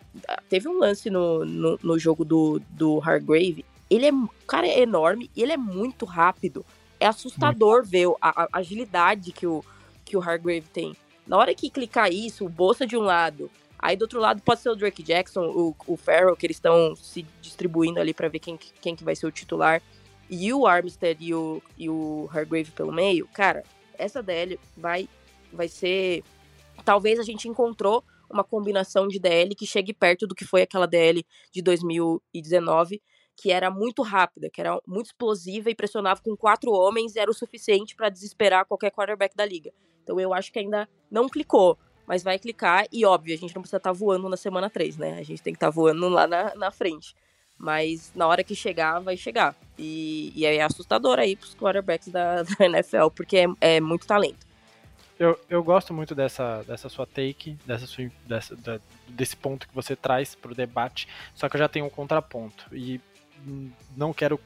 teve 0.48 0.68
um 0.68 0.78
lance 0.78 1.10
no, 1.10 1.44
no, 1.44 1.78
no 1.82 1.98
jogo 1.98 2.24
do, 2.24 2.60
do 2.70 3.00
Hargrave. 3.04 3.64
Ele 3.90 4.06
é, 4.06 4.12
o 4.12 4.28
cara 4.46 4.66
é 4.66 4.80
enorme 4.80 5.30
e 5.36 5.42
ele 5.42 5.52
é 5.52 5.56
muito 5.56 6.04
rápido. 6.04 6.64
É 7.00 7.06
assustador 7.06 7.84
ver 7.84 8.08
a, 8.20 8.42
a 8.44 8.48
agilidade 8.58 9.32
que 9.32 9.46
o, 9.46 9.62
que 10.04 10.16
o 10.16 10.20
Hargrave 10.22 10.62
tem. 10.72 10.96
Na 11.26 11.36
hora 11.36 11.54
que 11.54 11.70
clicar 11.70 12.10
isso, 12.12 12.44
o 12.44 12.48
Bolsa 12.48 12.86
de 12.86 12.96
um 12.96 13.00
lado, 13.00 13.50
aí 13.78 13.96
do 13.96 14.02
outro 14.02 14.20
lado 14.20 14.40
pode 14.42 14.60
ser 14.60 14.68
o 14.70 14.76
Drake 14.76 15.02
Jackson, 15.02 15.46
o, 15.46 15.74
o 15.86 15.96
Farrell, 15.96 16.36
que 16.36 16.46
eles 16.46 16.56
estão 16.56 16.94
se 16.94 17.26
distribuindo 17.42 17.98
ali 18.00 18.14
pra 18.14 18.28
ver 18.28 18.38
quem, 18.38 18.56
que- 18.56 18.72
quem 18.80 18.94
que 18.94 19.02
vai 19.04 19.16
ser 19.16 19.26
o 19.26 19.32
titular. 19.32 19.82
E 20.30 20.52
o 20.52 20.66
Armstead 20.66 21.24
e 21.24 21.34
o, 21.34 21.62
e 21.78 21.88
o 21.88 22.28
Hargrave 22.32 22.70
pelo 22.72 22.92
meio, 22.92 23.28
cara, 23.32 23.62
essa 23.98 24.22
DL 24.22 24.58
vai, 24.76 25.08
vai 25.52 25.68
ser. 25.68 26.22
Talvez 26.84 27.18
a 27.18 27.22
gente 27.22 27.48
encontrou 27.48 28.02
uma 28.28 28.42
combinação 28.42 29.06
de 29.06 29.18
DL 29.20 29.54
que 29.54 29.64
chegue 29.66 29.92
perto 29.92 30.26
do 30.26 30.34
que 30.34 30.44
foi 30.44 30.62
aquela 30.62 30.86
DL 30.86 31.24
de 31.52 31.62
2019, 31.62 33.00
que 33.36 33.52
era 33.52 33.70
muito 33.70 34.02
rápida, 34.02 34.48
que 34.48 34.60
era 34.60 34.80
muito 34.86 35.06
explosiva 35.06 35.70
e 35.70 35.74
pressionava 35.74 36.20
com 36.22 36.34
quatro 36.36 36.72
homens 36.72 37.16
era 37.16 37.30
o 37.30 37.34
suficiente 37.34 37.94
para 37.94 38.08
desesperar 38.08 38.64
qualquer 38.64 38.90
quarterback 38.90 39.36
da 39.36 39.44
liga. 39.44 39.70
Então 40.02 40.18
eu 40.18 40.32
acho 40.32 40.50
que 40.50 40.58
ainda 40.58 40.88
não 41.10 41.28
clicou, 41.28 41.78
mas 42.06 42.22
vai 42.22 42.38
clicar 42.38 42.86
e 42.90 43.04
óbvio, 43.04 43.34
a 43.34 43.38
gente 43.38 43.54
não 43.54 43.62
precisa 43.62 43.76
estar 43.76 43.92
voando 43.92 44.28
na 44.28 44.36
semana 44.36 44.70
3, 44.70 44.96
né? 44.96 45.18
A 45.18 45.22
gente 45.22 45.42
tem 45.42 45.52
que 45.52 45.58
estar 45.58 45.70
voando 45.70 46.08
lá 46.08 46.26
na, 46.26 46.54
na 46.54 46.70
frente. 46.70 47.14
Mas 47.58 48.12
na 48.14 48.26
hora 48.26 48.44
que 48.44 48.54
chegar, 48.54 49.00
vai 49.00 49.16
chegar. 49.16 49.54
E, 49.78 50.32
e 50.36 50.44
é 50.44 50.62
assustador 50.62 51.18
aí 51.18 51.36
pros 51.36 51.54
quarterbacks 51.54 52.08
da, 52.08 52.42
da 52.44 52.64
NFL, 52.66 53.08
porque 53.14 53.38
é, 53.38 53.46
é 53.76 53.80
muito 53.80 54.06
talento. 54.06 54.46
Eu, 55.18 55.38
eu 55.48 55.64
gosto 55.64 55.94
muito 55.94 56.14
dessa, 56.14 56.62
dessa 56.64 56.90
sua 56.90 57.06
take, 57.06 57.56
dessa 57.64 57.86
sua, 57.86 58.10
dessa, 58.26 58.54
da- 58.54 58.78
desse 59.08 59.34
ponto 59.34 59.66
que 59.66 59.74
você 59.74 59.96
traz 59.96 60.34
pro 60.34 60.54
debate, 60.54 61.08
só 61.34 61.48
que 61.48 61.56
eu 61.56 61.58
já 61.58 61.68
tenho 61.68 61.86
um 61.86 61.90
contraponto. 61.90 62.66
E 62.70 63.00
não 63.96 64.12
quero 64.12 64.40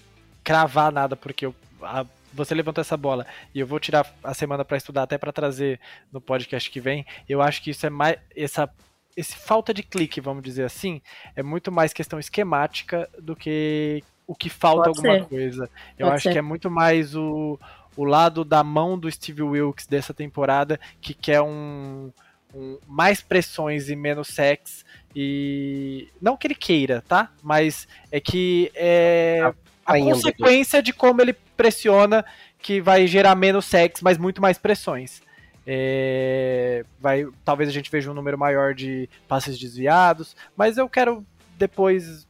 cravar 0.45 0.91
nada, 0.93 1.17
porque 1.17 1.47
eu, 1.47 1.55
a- 1.83 2.07
você 2.33 2.55
levantou 2.55 2.81
essa 2.81 2.97
bola 2.97 3.27
e 3.55 3.59
eu 3.61 3.67
vou 3.67 3.81
tirar 3.81 4.07
a 4.23 4.33
semana 4.35 4.65
pra 4.65 4.77
estudar 4.77 5.03
até 5.03 5.19
pra 5.19 5.33
trazer 5.33 5.81
no 6.13 6.21
podcast 6.21 6.71
que 6.71 6.81
vem. 6.81 7.05
Eu 7.29 7.43
acho 7.43 7.61
que 7.63 7.71
isso 7.71 7.85
é 7.87 7.91
mais. 7.91 8.17
Essa, 8.37 8.71
esse 9.17 9.35
falta 9.37 9.75
de 9.75 9.83
clique, 9.83 10.21
vamos 10.21 10.43
dizer 10.43 10.65
assim, 10.65 11.01
é 11.35 11.43
muito 11.43 11.73
mais 11.73 11.93
questão 11.93 12.19
esquemática 12.21 13.09
do 13.19 13.35
que 13.35 14.03
o 14.27 14.35
que 14.35 14.49
falta 14.49 14.91
Pode 14.93 14.99
alguma 14.99 15.15
ser. 15.25 15.29
coisa. 15.29 15.65
Eu 15.99 16.07
Pode 16.07 16.15
acho 16.17 16.23
ser. 16.23 16.33
que 16.33 16.39
é 16.39 16.43
muito 16.43 16.71
mais 16.71 17.17
o, 17.17 17.59
o 17.97 18.05
lado 18.05 18.45
da 18.45 18.63
mão 18.63 18.97
do 18.97 19.11
Steve 19.11 19.43
Wilkes 19.43 19.89
dessa 19.89 20.15
temporada 20.15 20.79
que 21.01 21.13
quer 21.13 21.41
um, 21.43 22.13
um- 22.55 22.79
mais 22.87 23.21
pressões 23.21 23.89
e 23.89 23.97
menos 23.97 24.29
sex 24.29 24.85
e 25.15 26.09
não 26.21 26.37
que 26.37 26.47
ele 26.47 26.55
queira, 26.55 27.03
tá? 27.07 27.31
Mas 27.43 27.87
é 28.11 28.21
que 28.21 28.71
é 28.75 29.53
a 29.85 29.99
indo. 29.99 30.11
consequência 30.11 30.83
de 30.83 30.93
como 30.93 31.21
ele 31.21 31.33
pressiona 31.57 32.25
que 32.59 32.81
vai 32.81 33.07
gerar 33.07 33.35
menos 33.35 33.65
sex, 33.65 34.01
mas 34.03 34.19
muito 34.19 34.41
mais 34.41 34.59
pressões. 34.59 35.23
É, 35.67 36.85
vai, 36.99 37.27
talvez 37.45 37.69
a 37.69 37.73
gente 37.73 37.91
veja 37.91 38.11
um 38.11 38.15
número 38.15 38.37
maior 38.39 38.75
de 38.75 39.09
passes 39.29 39.59
desviados, 39.59 40.35
mas 40.57 40.77
eu 40.79 40.89
quero 40.89 41.25
depois 41.59 42.27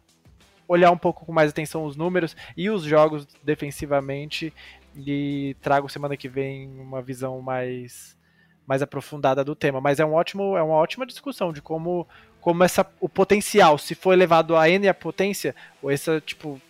olhar 0.68 0.90
um 0.90 0.98
pouco 0.98 1.24
com 1.26 1.32
mais 1.32 1.50
atenção 1.50 1.84
os 1.84 1.96
números 1.96 2.36
e 2.56 2.70
os 2.70 2.82
jogos 2.82 3.26
defensivamente 3.42 4.52
e 4.96 5.56
trago 5.60 5.88
semana 5.88 6.16
que 6.16 6.28
vem 6.28 6.68
uma 6.80 7.00
visão 7.02 7.40
mais 7.40 8.16
mais 8.70 8.82
aprofundada 8.82 9.42
do 9.42 9.56
tema, 9.56 9.80
mas 9.80 9.98
é 9.98 10.04
um 10.04 10.14
ótimo 10.14 10.56
é 10.56 10.62
uma 10.62 10.76
ótima 10.76 11.04
discussão 11.04 11.52
de 11.52 11.60
como 11.60 12.06
como 12.40 12.62
essa 12.62 12.86
o 13.00 13.08
potencial, 13.08 13.76
se 13.76 13.96
for 13.96 14.12
elevado 14.12 14.56
a 14.56 14.70
n 14.70 14.86
a 14.86 14.94
potência, 14.94 15.56
ou 15.82 15.90
essa 15.90 16.20
tipo 16.20 16.60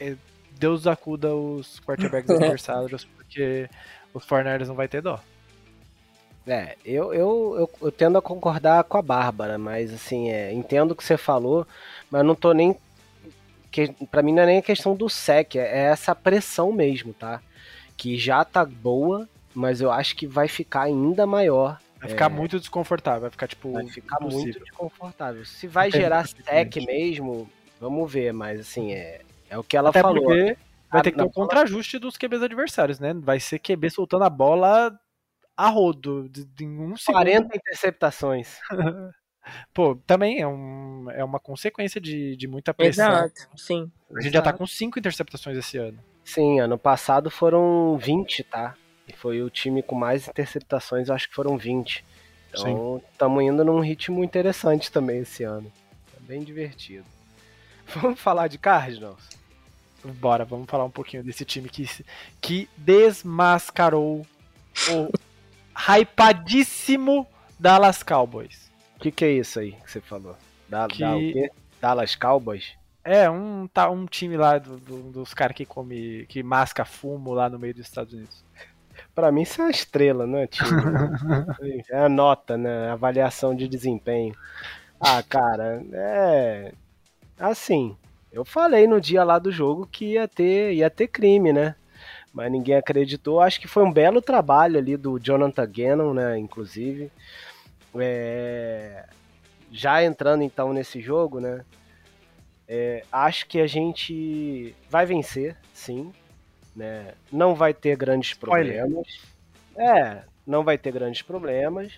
é, 0.00 0.16
Deus 0.52 0.86
acuda 0.86 1.34
os 1.36 1.80
quarterbacks 1.80 2.30
adversários 2.34 3.04
porque 3.04 3.68
os 4.14 4.24
Forners 4.24 4.68
não 4.68 4.74
vai 4.74 4.88
ter 4.88 5.02
dó. 5.02 5.20
É, 6.46 6.76
eu, 6.82 7.12
eu, 7.12 7.56
eu, 7.58 7.70
eu 7.82 7.92
tendo 7.92 8.16
a 8.16 8.22
concordar 8.22 8.82
com 8.84 8.96
a 8.96 9.02
Bárbara, 9.02 9.58
mas 9.58 9.92
assim, 9.92 10.30
é, 10.30 10.50
entendo 10.50 10.92
o 10.92 10.96
que 10.96 11.04
você 11.04 11.18
falou, 11.18 11.66
mas 12.10 12.24
não 12.24 12.34
tô 12.34 12.52
nem. 12.52 12.74
Que, 13.70 13.88
pra 14.10 14.22
mim 14.22 14.32
não 14.32 14.44
é 14.44 14.46
nem 14.46 14.58
a 14.60 14.62
questão 14.62 14.96
do 14.96 15.10
sec, 15.10 15.56
é, 15.56 15.58
é 15.58 15.80
essa 15.90 16.14
pressão 16.14 16.72
mesmo, 16.72 17.12
tá? 17.12 17.42
Que 17.98 18.16
já 18.16 18.46
tá 18.46 18.64
boa, 18.64 19.28
mas 19.54 19.80
eu 19.80 19.90
acho 19.90 20.14
que 20.16 20.26
vai 20.26 20.48
ficar 20.48 20.82
ainda 20.82 21.26
maior. 21.26 21.78
Vai 22.00 22.10
ficar 22.10 22.28
muito 22.28 22.58
desconfortável, 22.60 23.22
vai 23.22 23.30
ficar 23.30 23.48
tipo 23.48 23.72
Vai 23.72 23.86
ficar 23.88 24.20
muito 24.20 24.34
impossível. 24.34 24.62
desconfortável. 24.64 25.44
Se 25.44 25.66
vai 25.66 25.88
Entendi, 25.88 26.02
gerar 26.04 26.26
sec 26.28 26.76
mesmo, 26.86 27.50
vamos 27.80 28.10
ver, 28.12 28.32
mas 28.32 28.60
assim, 28.60 28.92
é, 28.92 29.22
é 29.50 29.58
o 29.58 29.64
que 29.64 29.76
ela 29.76 29.90
Até 29.90 30.00
falou. 30.00 30.22
porque 30.22 30.56
vai 30.90 31.02
ter 31.02 31.10
que 31.10 31.16
ter 31.16 31.22
na 31.22 31.28
um 31.28 31.32
contra-ajuste 31.32 31.98
dos 31.98 32.16
QBs 32.16 32.42
adversários, 32.42 33.00
né? 33.00 33.12
Vai 33.14 33.40
ser 33.40 33.58
QB 33.58 33.90
soltando 33.90 34.24
a 34.24 34.30
bola 34.30 34.96
a 35.56 35.68
rodo, 35.68 36.28
de, 36.28 36.44
de 36.44 36.64
um 36.64 36.96
segundo. 36.96 37.24
40 37.24 37.56
interceptações. 37.56 38.58
Pô, 39.74 39.96
também 40.06 40.40
é, 40.40 40.46
um, 40.46 41.10
é 41.10 41.24
uma 41.24 41.40
consequência 41.40 42.00
de, 42.00 42.36
de 42.36 42.46
muita 42.46 42.72
pressão. 42.72 43.08
Exato, 43.10 43.48
sim. 43.56 43.90
A 44.14 44.20
gente 44.20 44.32
já 44.34 44.40
tá 44.42 44.50
Exato. 44.50 44.58
com 44.58 44.66
cinco 44.66 44.98
interceptações 44.98 45.56
esse 45.56 45.78
ano. 45.78 45.98
Sim, 46.22 46.60
ano 46.60 46.78
passado 46.78 47.30
foram 47.30 47.96
20, 47.96 48.44
tá? 48.44 48.76
E 49.08 49.12
foi 49.12 49.42
o 49.42 49.48
time 49.50 49.82
com 49.82 49.94
mais 49.94 50.28
interceptações, 50.28 51.08
eu 51.08 51.14
acho 51.14 51.28
que 51.28 51.34
foram 51.34 51.56
20. 51.56 52.04
Então, 52.50 53.02
estamos 53.12 53.42
indo 53.42 53.64
num 53.64 53.80
ritmo 53.80 54.22
interessante 54.22 54.90
também 54.92 55.20
esse 55.20 55.42
ano. 55.44 55.70
É 56.16 56.20
bem 56.20 56.42
divertido. 56.42 57.04
Vamos 57.94 58.20
falar 58.20 58.48
de 58.48 58.58
Cardinals? 58.58 59.38
Bora, 60.04 60.44
vamos 60.44 60.70
falar 60.70 60.84
um 60.84 60.90
pouquinho 60.90 61.24
desse 61.24 61.44
time 61.44 61.68
que, 61.68 61.88
que 62.40 62.68
desmascarou 62.76 64.24
o 64.90 65.10
hypadíssimo 65.74 67.26
Dallas 67.58 68.02
Cowboys. 68.02 68.70
O 68.96 69.00
que, 69.00 69.10
que 69.10 69.24
é 69.24 69.32
isso 69.32 69.58
aí 69.58 69.72
que 69.72 69.90
você 69.90 70.00
falou? 70.00 70.36
Da, 70.68 70.86
Que- 70.86 71.00
da 71.00 71.16
o 71.16 71.18
quê? 71.20 71.50
Dallas 71.80 72.14
Cowboys? 72.14 72.72
É, 73.04 73.28
um, 73.28 73.66
tá, 73.66 73.88
um 73.90 74.06
time 74.06 74.36
lá 74.36 74.58
do- 74.58 74.76
do- 74.78 75.10
dos 75.12 75.32
caras 75.34 75.56
que 75.56 75.64
come. 75.64 76.26
que 76.28 76.42
masca 76.42 76.84
fumo 76.84 77.32
lá 77.32 77.48
no 77.48 77.58
meio 77.58 77.74
dos 77.74 77.86
Estados 77.86 78.12
Unidos. 78.12 78.44
Pra 79.18 79.32
mim 79.32 79.42
isso 79.42 79.60
é 79.60 79.64
uma 79.64 79.70
estrela, 79.72 80.28
né, 80.28 80.46
time? 80.46 80.70
é 81.90 81.98
a 81.98 82.08
nota, 82.08 82.56
né? 82.56 82.88
Avaliação 82.88 83.52
de 83.52 83.66
desempenho. 83.66 84.32
Ah, 85.00 85.20
cara, 85.24 85.84
é. 85.92 86.72
Assim, 87.36 87.96
eu 88.30 88.44
falei 88.44 88.86
no 88.86 89.00
dia 89.00 89.24
lá 89.24 89.40
do 89.40 89.50
jogo 89.50 89.88
que 89.90 90.12
ia 90.12 90.28
ter, 90.28 90.72
ia 90.72 90.88
ter 90.88 91.08
crime, 91.08 91.52
né? 91.52 91.74
Mas 92.32 92.52
ninguém 92.52 92.76
acreditou. 92.76 93.40
Acho 93.40 93.60
que 93.60 93.66
foi 93.66 93.82
um 93.82 93.92
belo 93.92 94.22
trabalho 94.22 94.78
ali 94.78 94.96
do 94.96 95.18
Jonathan 95.18 95.66
Gannon, 95.68 96.14
né? 96.14 96.38
Inclusive. 96.38 97.10
É, 97.96 99.04
Já 99.72 100.04
entrando 100.04 100.44
então 100.44 100.72
nesse 100.72 101.00
jogo, 101.00 101.40
né? 101.40 101.64
é, 102.68 103.02
acho 103.10 103.48
que 103.48 103.60
a 103.60 103.66
gente 103.66 104.76
vai 104.88 105.04
vencer, 105.04 105.56
sim. 105.74 106.12
Né? 106.78 107.14
Não 107.32 107.56
vai 107.56 107.74
ter 107.74 107.96
grandes 107.96 108.34
problemas. 108.34 109.20
É, 109.76 110.22
não 110.46 110.62
vai 110.62 110.78
ter 110.78 110.92
grandes 110.92 111.22
problemas, 111.22 111.92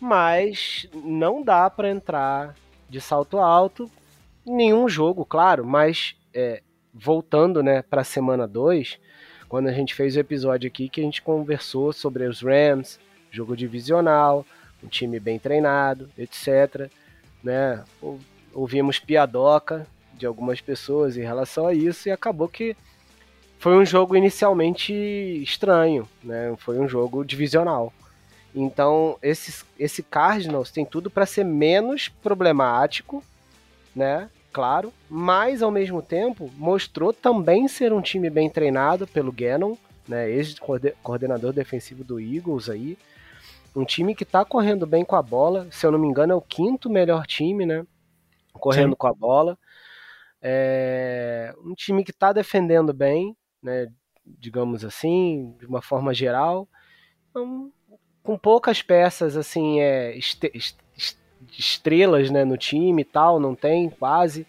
mas 0.00 0.88
não 0.94 1.42
dá 1.42 1.68
pra 1.68 1.90
entrar 1.90 2.54
de 2.88 3.00
salto 3.02 3.38
alto 3.38 3.90
em 4.46 4.54
nenhum 4.54 4.88
jogo, 4.88 5.24
claro, 5.26 5.64
mas 5.64 6.16
é, 6.32 6.62
voltando, 6.92 7.62
né, 7.62 7.82
para 7.82 8.02
semana 8.02 8.46
2, 8.46 8.98
quando 9.48 9.68
a 9.68 9.72
gente 9.72 9.94
fez 9.94 10.16
o 10.16 10.20
episódio 10.20 10.68
aqui 10.68 10.88
que 10.88 11.00
a 11.02 11.04
gente 11.04 11.20
conversou 11.20 11.92
sobre 11.92 12.24
os 12.24 12.40
Rams, 12.40 12.98
jogo 13.30 13.54
divisional, 13.54 14.46
um 14.82 14.88
time 14.88 15.20
bem 15.20 15.38
treinado, 15.38 16.10
etc, 16.16 16.90
né? 17.42 17.84
Ou- 18.00 18.18
Ouvimos 18.54 18.98
piadoca 19.00 19.86
de 20.14 20.24
algumas 20.24 20.60
pessoas 20.60 21.16
em 21.16 21.22
relação 21.22 21.66
a 21.66 21.74
isso 21.74 22.08
e 22.08 22.12
acabou 22.12 22.48
que 22.48 22.76
foi 23.64 23.78
um 23.78 23.86
jogo 23.86 24.14
inicialmente 24.14 24.92
estranho, 24.92 26.06
né? 26.22 26.54
Foi 26.58 26.78
um 26.78 26.86
jogo 26.86 27.24
divisional. 27.24 27.94
Então, 28.54 29.16
esse, 29.22 29.64
esse 29.78 30.02
Cardinals 30.02 30.70
tem 30.70 30.84
tudo 30.84 31.08
para 31.08 31.24
ser 31.24 31.44
menos 31.44 32.08
problemático, 32.08 33.24
né? 33.96 34.28
Claro, 34.52 34.92
mas 35.08 35.62
ao 35.62 35.70
mesmo 35.70 36.02
tempo 36.02 36.52
mostrou 36.58 37.10
também 37.10 37.66
ser 37.66 37.90
um 37.90 38.02
time 38.02 38.28
bem 38.28 38.50
treinado 38.50 39.06
pelo 39.06 39.32
Gannon, 39.32 39.76
né? 40.06 40.30
Ex-coordenador 40.30 41.54
defensivo 41.54 42.04
do 42.04 42.20
Eagles 42.20 42.68
aí. 42.68 42.98
Um 43.74 43.86
time 43.86 44.14
que 44.14 44.26
tá 44.26 44.44
correndo 44.44 44.86
bem 44.86 45.06
com 45.06 45.16
a 45.16 45.22
bola, 45.22 45.66
se 45.70 45.86
eu 45.86 45.90
não 45.90 45.98
me 45.98 46.06
engano, 46.06 46.34
é 46.34 46.36
o 46.36 46.42
quinto 46.42 46.90
melhor 46.90 47.26
time, 47.26 47.64
né? 47.64 47.86
Correndo 48.52 48.90
Sim. 48.90 48.96
com 48.96 49.06
a 49.06 49.14
bola. 49.14 49.56
É 50.42 51.54
um 51.64 51.74
time 51.74 52.04
que 52.04 52.12
tá 52.12 52.30
defendendo 52.30 52.92
bem, 52.92 53.34
né? 53.64 53.88
Digamos 54.24 54.84
assim, 54.84 55.54
de 55.58 55.66
uma 55.66 55.82
forma 55.82 56.14
geral. 56.14 56.68
Então, 57.30 57.72
com 58.22 58.38
poucas 58.38 58.80
peças 58.80 59.36
assim 59.36 59.80
é 59.80 60.16
est- 60.16 60.50
est- 60.54 60.78
estrelas 61.58 62.30
né, 62.30 62.44
no 62.44 62.56
time 62.56 63.02
e 63.02 63.04
tal, 63.04 63.40
não 63.40 63.54
tem 63.54 63.90
quase. 63.90 64.46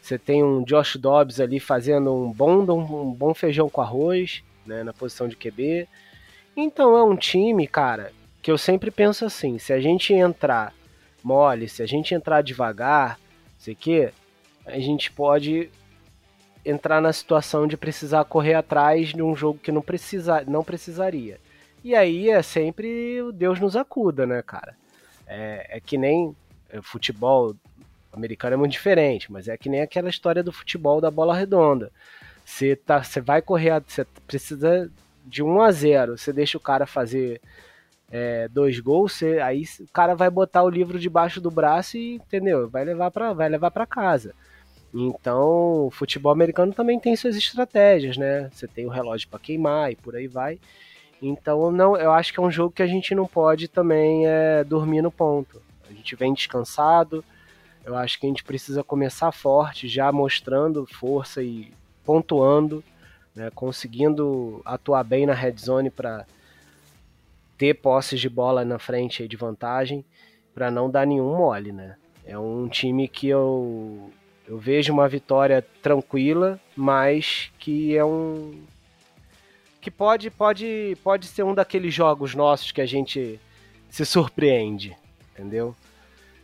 Você 0.00 0.18
tem 0.18 0.42
um 0.42 0.62
Josh 0.64 0.96
Dobbs 0.96 1.40
ali 1.40 1.60
fazendo 1.60 2.12
um 2.12 2.32
bom, 2.32 2.60
um 2.60 3.12
bom 3.12 3.34
feijão 3.34 3.68
com 3.68 3.80
arroz, 3.80 4.42
né, 4.66 4.82
na 4.82 4.92
posição 4.92 5.28
de 5.28 5.36
QB. 5.36 5.86
Então 6.56 6.96
é 6.96 7.02
um 7.02 7.16
time, 7.16 7.66
cara, 7.66 8.12
que 8.42 8.50
eu 8.50 8.58
sempre 8.58 8.90
penso 8.90 9.24
assim, 9.24 9.58
se 9.58 9.72
a 9.72 9.80
gente 9.80 10.12
entrar 10.12 10.74
mole, 11.22 11.68
se 11.68 11.82
a 11.82 11.86
gente 11.86 12.14
entrar 12.14 12.42
devagar, 12.42 13.18
sei 13.58 13.74
que, 13.74 14.12
a 14.66 14.78
gente 14.78 15.10
pode 15.12 15.70
entrar 16.64 17.00
na 17.00 17.12
situação 17.12 17.66
de 17.66 17.76
precisar 17.76 18.24
correr 18.24 18.54
atrás 18.54 19.08
de 19.08 19.22
um 19.22 19.34
jogo 19.34 19.58
que 19.58 19.72
não 19.72 19.82
precisa, 19.82 20.44
não 20.46 20.62
precisaria. 20.62 21.38
E 21.82 21.94
aí 21.94 22.30
é 22.30 22.42
sempre 22.42 23.20
o 23.22 23.32
Deus 23.32 23.58
nos 23.58 23.76
acuda, 23.76 24.26
né, 24.26 24.42
cara? 24.42 24.76
É, 25.26 25.78
é 25.78 25.80
que 25.80 25.98
nem 25.98 26.34
é, 26.70 26.80
futebol 26.80 27.56
americano 28.12 28.54
é 28.54 28.56
muito 28.56 28.72
diferente, 28.72 29.32
mas 29.32 29.48
é 29.48 29.56
que 29.56 29.68
nem 29.68 29.80
aquela 29.80 30.10
história 30.10 30.42
do 30.42 30.52
futebol 30.52 31.00
da 31.00 31.10
bola 31.10 31.34
redonda. 31.34 31.90
Você 32.44 32.76
tá, 32.76 33.02
você 33.02 33.20
vai 33.20 33.42
correr, 33.42 33.82
você 33.86 34.04
precisa 34.26 34.90
de 35.24 35.42
1 35.42 35.60
a 35.60 35.72
0, 35.72 36.18
você 36.18 36.32
deixa 36.32 36.58
o 36.58 36.60
cara 36.60 36.86
fazer 36.86 37.40
é, 38.10 38.46
dois 38.48 38.78
gols, 38.78 39.22
aí 39.44 39.64
o 39.80 39.92
cara 39.92 40.14
vai 40.14 40.28
botar 40.28 40.62
o 40.62 40.70
livro 40.70 40.98
debaixo 40.98 41.40
do 41.40 41.50
braço 41.50 41.96
e 41.96 42.16
entendeu? 42.16 42.68
Vai 42.68 42.84
levar 42.84 43.10
para 43.10 43.32
vai 43.32 43.48
levar 43.48 43.70
para 43.70 43.86
casa. 43.86 44.34
Então, 44.94 45.86
o 45.86 45.90
futebol 45.90 46.30
americano 46.30 46.72
também 46.72 47.00
tem 47.00 47.16
suas 47.16 47.34
estratégias, 47.36 48.16
né? 48.16 48.50
Você 48.52 48.68
tem 48.68 48.84
o 48.84 48.90
relógio 48.90 49.28
para 49.28 49.38
queimar 49.38 49.90
e 49.90 49.96
por 49.96 50.14
aí 50.14 50.26
vai. 50.26 50.58
Então 51.22 51.70
não, 51.70 51.96
eu 51.96 52.10
acho 52.10 52.32
que 52.32 52.40
é 52.40 52.42
um 52.42 52.50
jogo 52.50 52.74
que 52.74 52.82
a 52.82 52.86
gente 52.86 53.14
não 53.14 53.26
pode 53.26 53.68
também 53.68 54.26
é, 54.26 54.64
dormir 54.64 55.02
no 55.02 55.10
ponto. 55.10 55.62
A 55.88 55.92
gente 55.92 56.16
vem 56.16 56.34
descansado. 56.34 57.24
Eu 57.84 57.96
acho 57.96 58.18
que 58.18 58.26
a 58.26 58.28
gente 58.28 58.42
precisa 58.42 58.82
começar 58.82 59.30
forte, 59.30 59.86
já 59.88 60.10
mostrando 60.10 60.84
força 60.86 61.42
e 61.42 61.72
pontuando, 62.04 62.82
né, 63.34 63.50
conseguindo 63.54 64.60
atuar 64.64 65.04
bem 65.04 65.24
na 65.24 65.32
red 65.32 65.54
zone 65.56 65.90
para 65.90 66.26
ter 67.56 67.74
posses 67.74 68.20
de 68.20 68.28
bola 68.28 68.64
na 68.64 68.78
frente 68.78 69.26
de 69.28 69.36
vantagem, 69.36 70.04
para 70.52 70.70
não 70.70 70.90
dar 70.90 71.06
nenhum 71.06 71.36
mole, 71.36 71.70
né? 71.72 71.96
É 72.24 72.36
um 72.36 72.68
time 72.68 73.06
que 73.08 73.28
eu 73.28 74.10
eu 74.52 74.58
vejo 74.58 74.92
uma 74.92 75.08
vitória 75.08 75.64
tranquila, 75.80 76.60
mas 76.76 77.50
que 77.58 77.96
é 77.96 78.04
um 78.04 78.60
que 79.80 79.90
pode 79.90 80.28
pode 80.28 80.94
pode 81.02 81.26
ser 81.26 81.42
um 81.42 81.54
daqueles 81.54 81.94
jogos 81.94 82.34
nossos 82.34 82.70
que 82.70 82.82
a 82.82 82.84
gente 82.84 83.40
se 83.88 84.04
surpreende, 84.04 84.94
entendeu? 85.32 85.74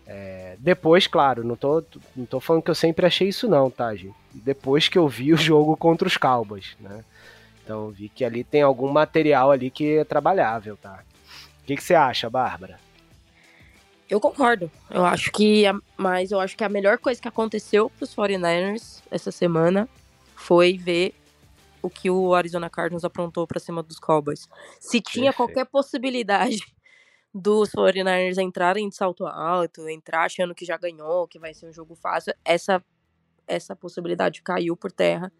É, 0.06 0.56
depois, 0.58 1.06
claro, 1.06 1.44
não 1.44 1.54
tô, 1.54 1.84
não 2.16 2.24
tô 2.24 2.40
falando 2.40 2.62
que 2.62 2.70
eu 2.70 2.74
sempre 2.74 3.04
achei 3.04 3.28
isso 3.28 3.46
não, 3.46 3.70
tá, 3.70 3.94
gente? 3.94 4.16
Depois 4.32 4.88
que 4.88 4.96
eu 4.96 5.06
vi 5.06 5.34
o 5.34 5.36
jogo 5.36 5.76
contra 5.76 6.08
os 6.08 6.16
Cowboys, 6.16 6.78
né? 6.80 7.04
Então 7.62 7.90
vi 7.90 8.08
que 8.08 8.24
ali 8.24 8.42
tem 8.42 8.62
algum 8.62 8.90
material 8.90 9.50
ali 9.50 9.70
que 9.70 9.98
é 9.98 10.04
trabalhável, 10.04 10.78
tá? 10.78 11.00
O 11.60 11.66
que, 11.66 11.76
que 11.76 11.82
você 11.82 11.94
acha, 11.94 12.30
Bárbara? 12.30 12.80
Eu 14.08 14.20
concordo. 14.20 14.70
Eu 14.90 15.04
acho 15.04 15.30
que. 15.32 15.66
A, 15.66 15.78
mas 15.96 16.30
eu 16.30 16.40
acho 16.40 16.56
que 16.56 16.64
a 16.64 16.68
melhor 16.68 16.98
coisa 16.98 17.20
que 17.20 17.28
aconteceu 17.28 17.90
pros 17.90 18.14
49ers 18.14 19.02
essa 19.10 19.30
semana 19.30 19.88
foi 20.34 20.78
ver 20.78 21.14
o 21.82 21.90
que 21.90 22.10
o 22.10 22.34
Arizona 22.34 22.70
Cardinals 22.70 23.04
aprontou 23.04 23.46
pra 23.46 23.60
cima 23.60 23.82
dos 23.82 23.98
Cowboys. 23.98 24.48
Se 24.80 25.00
tinha 25.00 25.32
Perfeito. 25.32 25.36
qualquer 25.36 25.64
possibilidade 25.66 26.58
dos 27.34 27.70
49ers 27.70 28.38
entrarem 28.38 28.88
de 28.88 28.96
salto 28.96 29.26
alto, 29.26 29.88
entrar 29.88 30.24
achando 30.24 30.54
que 30.54 30.64
já 30.64 30.76
ganhou, 30.76 31.28
que 31.28 31.38
vai 31.38 31.52
ser 31.52 31.66
um 31.66 31.72
jogo 31.72 31.94
fácil, 31.94 32.34
essa, 32.44 32.82
essa 33.46 33.76
possibilidade 33.76 34.42
caiu 34.42 34.76
por 34.76 34.90
terra. 34.90 35.30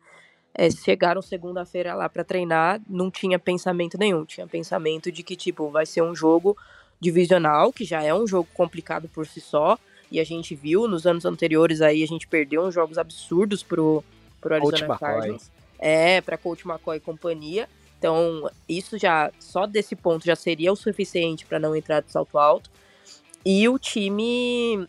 É, 0.55 0.71
chegaram 0.71 1.23
segunda-feira 1.23 1.95
lá 1.95 2.09
pra 2.09 2.25
treinar, 2.25 2.81
não 2.89 3.11
tinha 3.11 3.39
pensamento 3.39 3.97
nenhum. 3.99 4.25
Tinha 4.25 4.47
pensamento 4.47 5.11
de 5.13 5.23
que, 5.23 5.37
tipo, 5.37 5.71
vai 5.71 5.87
ser 5.87 6.03
um 6.03 6.15
jogo 6.15 6.57
divisional, 7.01 7.73
que 7.73 7.85
já 7.85 8.03
é 8.03 8.13
um 8.13 8.27
jogo 8.27 8.49
complicado 8.55 9.09
por 9.09 9.27
si 9.27 9.41
só. 9.41 9.79
E 10.11 10.19
a 10.19 10.25
gente 10.25 10.55
viu 10.55 10.89
nos 10.89 11.07
anos 11.07 11.25
anteriores 11.25 11.81
aí, 11.81 12.03
a 12.03 12.07
gente 12.07 12.27
perdeu 12.27 12.65
uns 12.65 12.75
jogos 12.75 12.97
absurdos 12.97 13.63
pro, 13.63 14.03
pro 14.41 14.59
Coach 14.59 14.75
Arizona 14.75 14.93
McCoy. 14.93 15.09
Cardinals. 15.09 15.51
É, 15.79 16.21
pra 16.21 16.39
Coach 16.39 16.67
McCoy 16.67 16.97
e 16.97 17.01
companhia. 17.01 17.69
Então, 17.99 18.49
isso 18.69 18.97
já, 18.97 19.31
só 19.39 19.67
desse 19.67 19.97
ponto 19.97 20.25
já 20.25 20.37
seria 20.37 20.73
o 20.73 20.77
suficiente 20.77 21.45
para 21.45 21.59
não 21.59 21.75
entrar 21.75 22.01
de 22.01 22.11
salto 22.11 22.39
alto. 22.39 22.71
E 23.45 23.69
o 23.69 23.79
time 23.79 24.87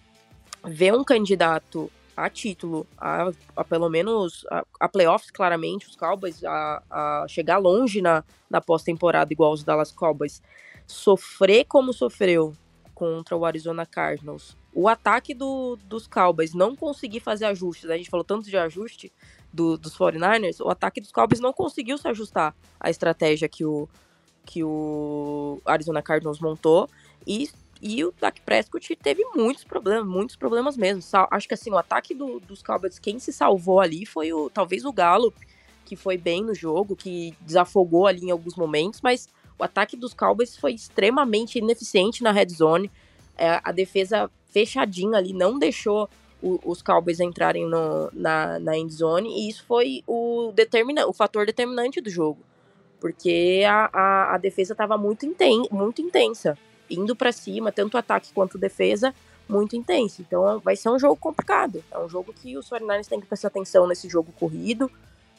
vê 0.63 0.91
um 0.91 1.03
candidato 1.03 1.91
a 2.15 2.29
título, 2.29 2.85
a, 2.97 3.31
a 3.55 3.63
pelo 3.63 3.89
menos 3.89 4.45
a, 4.51 4.63
a 4.79 4.89
playoffs, 4.89 5.31
claramente, 5.31 5.87
os 5.87 5.95
Cowboys, 5.95 6.43
a, 6.43 6.83
a 6.89 7.25
chegar 7.29 7.57
longe 7.57 8.01
na, 8.01 8.23
na 8.49 8.59
pós-temporada, 8.59 9.31
igual 9.31 9.53
os 9.53 9.63
Dallas 9.63 9.91
Cowboys, 9.91 10.41
sofrer 10.89 11.65
como 11.65 11.93
sofreu 11.93 12.53
contra 12.95 13.37
o 13.37 13.45
Arizona 13.45 13.85
Cardinals, 13.85 14.57
o 14.73 14.87
ataque 14.89 15.33
do, 15.33 15.77
dos 15.85 16.07
Cowboys 16.07 16.53
não 16.53 16.75
conseguir 16.75 17.19
fazer 17.21 17.45
ajustes, 17.45 17.89
a 17.89 17.95
gente 17.95 18.09
falou 18.09 18.23
tanto 18.23 18.49
de 18.49 18.57
ajuste 18.57 19.11
do, 19.53 19.77
dos 19.77 19.97
49ers, 19.97 20.59
o 20.59 20.69
ataque 20.69 20.99
dos 20.99 21.11
Cowboys 21.11 21.39
não 21.39 21.53
conseguiu 21.53 21.97
se 21.97 22.07
ajustar 22.07 22.55
à 22.79 22.89
estratégia 22.89 23.47
que 23.47 23.63
o, 23.63 23.87
que 24.45 24.63
o 24.63 25.61
Arizona 25.65 26.01
Cardinals 26.01 26.39
montou, 26.39 26.89
e 27.25 27.49
e 27.81 28.03
o 28.03 28.13
Dak 28.19 28.41
Prescott 28.41 28.93
teve 28.97 29.23
muitos 29.33 29.63
problemas, 29.63 30.05
muitos 30.05 30.35
problemas 30.35 30.75
mesmo. 30.75 31.01
Acho 31.31 31.47
que 31.47 31.53
assim, 31.53 31.71
o 31.71 31.77
ataque 31.77 32.13
do- 32.13 32.41
dos 32.41 32.61
Cowboys, 32.61 32.99
quem 32.99 33.19
se 33.19 33.31
salvou 33.31 33.79
ali 33.79 34.05
foi 34.05 34.33
o 34.33 34.49
talvez 34.49 34.83
o 34.83 34.91
Gallup, 34.91 35.33
que 35.85 35.95
foi 35.95 36.17
bem 36.17 36.43
no 36.43 36.53
jogo, 36.53 36.93
que 36.93 37.33
desafogou 37.39 38.05
ali 38.05 38.25
em 38.25 38.31
alguns 38.31 38.55
momentos, 38.57 38.99
mas 39.01 39.29
o 39.59 39.63
ataque 39.63 39.97
dos 39.97 40.13
Cowboys 40.13 40.55
foi 40.57 40.73
extremamente 40.73 41.59
ineficiente 41.59 42.23
na 42.23 42.31
red 42.31 42.47
zone. 42.49 42.89
É, 43.37 43.59
a 43.63 43.71
defesa 43.71 44.29
fechadinha 44.51 45.17
ali 45.17 45.33
não 45.33 45.59
deixou 45.59 46.09
o- 46.41 46.59
os 46.65 46.81
Cowboys 46.81 47.19
entrarem 47.19 47.65
no- 47.67 48.09
na, 48.13 48.57
na 48.59 48.77
end 48.77 48.91
zone, 48.93 49.29
e 49.29 49.49
isso 49.49 49.63
foi 49.67 50.01
o, 50.07 50.51
determina, 50.55 51.05
o 51.05 51.13
fator 51.13 51.45
determinante 51.45 51.99
do 52.01 52.09
jogo. 52.09 52.39
Porque 52.99 53.63
a, 53.67 53.89
a, 53.93 54.35
a 54.35 54.37
defesa 54.37 54.73
estava 54.73 54.97
muito, 54.97 55.25
inten, 55.25 55.67
muito 55.71 56.01
intensa 56.01 56.57
indo 56.89 57.15
pra 57.15 57.31
cima, 57.31 57.71
tanto 57.71 57.97
ataque 57.97 58.33
quanto 58.33 58.57
defesa, 58.57 59.13
muito 59.47 59.75
intenso. 59.75 60.21
Então 60.21 60.59
vai 60.59 60.75
ser 60.75 60.89
um 60.89 60.97
jogo 60.99 61.15
complicado. 61.15 61.83
É 61.91 61.99
um 61.99 62.09
jogo 62.09 62.33
que 62.33 62.57
os 62.57 62.67
49ers 62.69 63.07
têm 63.07 63.19
que 63.21 63.27
prestar 63.27 63.49
atenção 63.49 63.87
nesse 63.87 64.09
jogo 64.09 64.31
corrido 64.39 64.89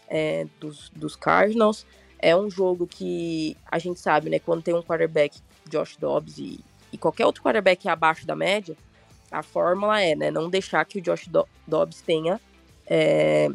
é, 0.08 0.46
dos, 0.60 0.90
dos 0.90 1.16
Cardinals. 1.16 1.84
É 2.22 2.36
um 2.36 2.50
jogo 2.50 2.86
que 2.86 3.56
a 3.70 3.78
gente 3.78 3.98
sabe, 3.98 4.28
né? 4.28 4.38
Quando 4.38 4.62
tem 4.62 4.74
um 4.74 4.82
quarterback, 4.82 5.38
Josh 5.68 5.96
Dobbs 5.96 6.38
e, 6.38 6.60
e 6.92 6.98
qualquer 6.98 7.24
outro 7.24 7.42
quarterback 7.42 7.88
abaixo 7.88 8.26
da 8.26 8.36
média, 8.36 8.76
a 9.30 9.42
fórmula 9.42 10.00
é, 10.00 10.14
né? 10.14 10.30
Não 10.30 10.50
deixar 10.50 10.84
que 10.84 10.98
o 10.98 11.02
Josh 11.02 11.28
Do- 11.28 11.48
Dobbs 11.66 12.02
tenha 12.02 12.38
é, 12.86 13.48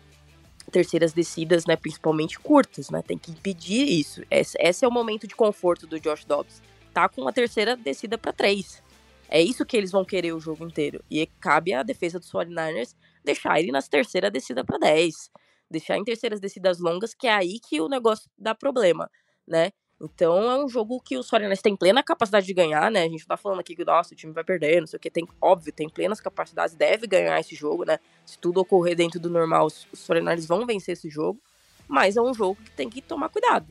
terceiras 0.72 1.14
descidas, 1.14 1.66
né? 1.66 1.76
Principalmente 1.76 2.40
curtas, 2.40 2.90
né? 2.90 3.02
Tem 3.02 3.18
que 3.18 3.32
impedir 3.32 3.88
isso. 3.88 4.24
Esse, 4.32 4.58
esse 4.60 4.84
é 4.84 4.88
o 4.88 4.92
momento 4.92 5.28
de 5.28 5.36
conforto 5.36 5.86
do 5.86 6.00
Josh 6.00 6.26
Dobbs 6.26 6.62
tá 6.94 7.10
com 7.10 7.22
uma 7.22 7.34
terceira 7.34 7.76
descida 7.76 8.18
para 8.18 8.32
três. 8.32 8.82
É 9.28 9.42
isso 9.42 9.66
que 9.66 9.76
eles 9.76 9.92
vão 9.92 10.06
querer 10.06 10.34
o 10.34 10.40
jogo 10.40 10.66
inteiro. 10.66 11.04
E 11.12 11.28
cabe 11.40 11.74
à 11.74 11.84
defesa 11.84 12.20
dos 12.20 12.32
49ers 12.32 12.96
deixar 13.24 13.60
ele 13.60 13.72
nas 13.72 13.88
terceiras 13.88 14.32
descida 14.32 14.64
para 14.64 14.78
10. 14.78 15.30
Deixar 15.70 15.98
em 15.98 16.04
terceiras 16.04 16.40
descidas 16.40 16.80
longas, 16.80 17.14
que 17.14 17.28
é 17.28 17.34
aí 17.34 17.60
que 17.60 17.82
o 17.82 17.88
negócio 17.88 18.30
dá 18.38 18.54
problema, 18.54 19.10
né? 19.48 19.72
Então 20.00 20.52
é 20.52 20.64
um 20.64 20.68
jogo 20.68 21.00
que 21.00 21.18
os 21.18 21.30
49ers 21.30 21.62
têm 21.62 21.76
plena 21.76 22.04
capacidade 22.04 22.46
de 22.46 22.54
ganhar, 22.54 22.92
né? 22.92 23.04
A 23.04 23.10
gente 23.10 23.26
tá 23.26 23.38
falando 23.38 23.60
aqui 23.60 23.76
que 23.76 23.86
nossa, 23.86 24.14
o 24.14 24.18
time 24.18 24.34
vai 24.34 24.44
perder, 24.44 24.82
não 24.82 24.88
sei 24.88 24.98
o 24.98 25.00
que. 25.00 25.10
Tem, 25.10 25.28
óbvio, 25.42 25.72
tem 25.72 25.90
plenas 25.90 26.20
capacidades, 26.20 26.76
deve 26.76 27.08
ganhar 27.08 27.40
esse 27.40 27.56
jogo, 27.56 27.86
né? 27.86 27.98
Se 28.26 28.38
tudo 28.38 28.60
ocorrer 28.60 28.96
dentro 28.96 29.20
do 29.20 29.30
normal, 29.30 29.68
os, 29.68 29.88
49ers 29.94 30.48
vão 30.48 30.66
vencer 30.66 30.94
esse 30.94 31.10
jogo. 31.10 31.42
Mas 31.88 32.18
é 32.18 32.22
um 32.22 32.34
jogo 32.34 32.62
que 32.62 32.72
tem 32.72 32.90
que 32.90 33.02
tomar 33.02 33.30
cuidado 33.30 33.68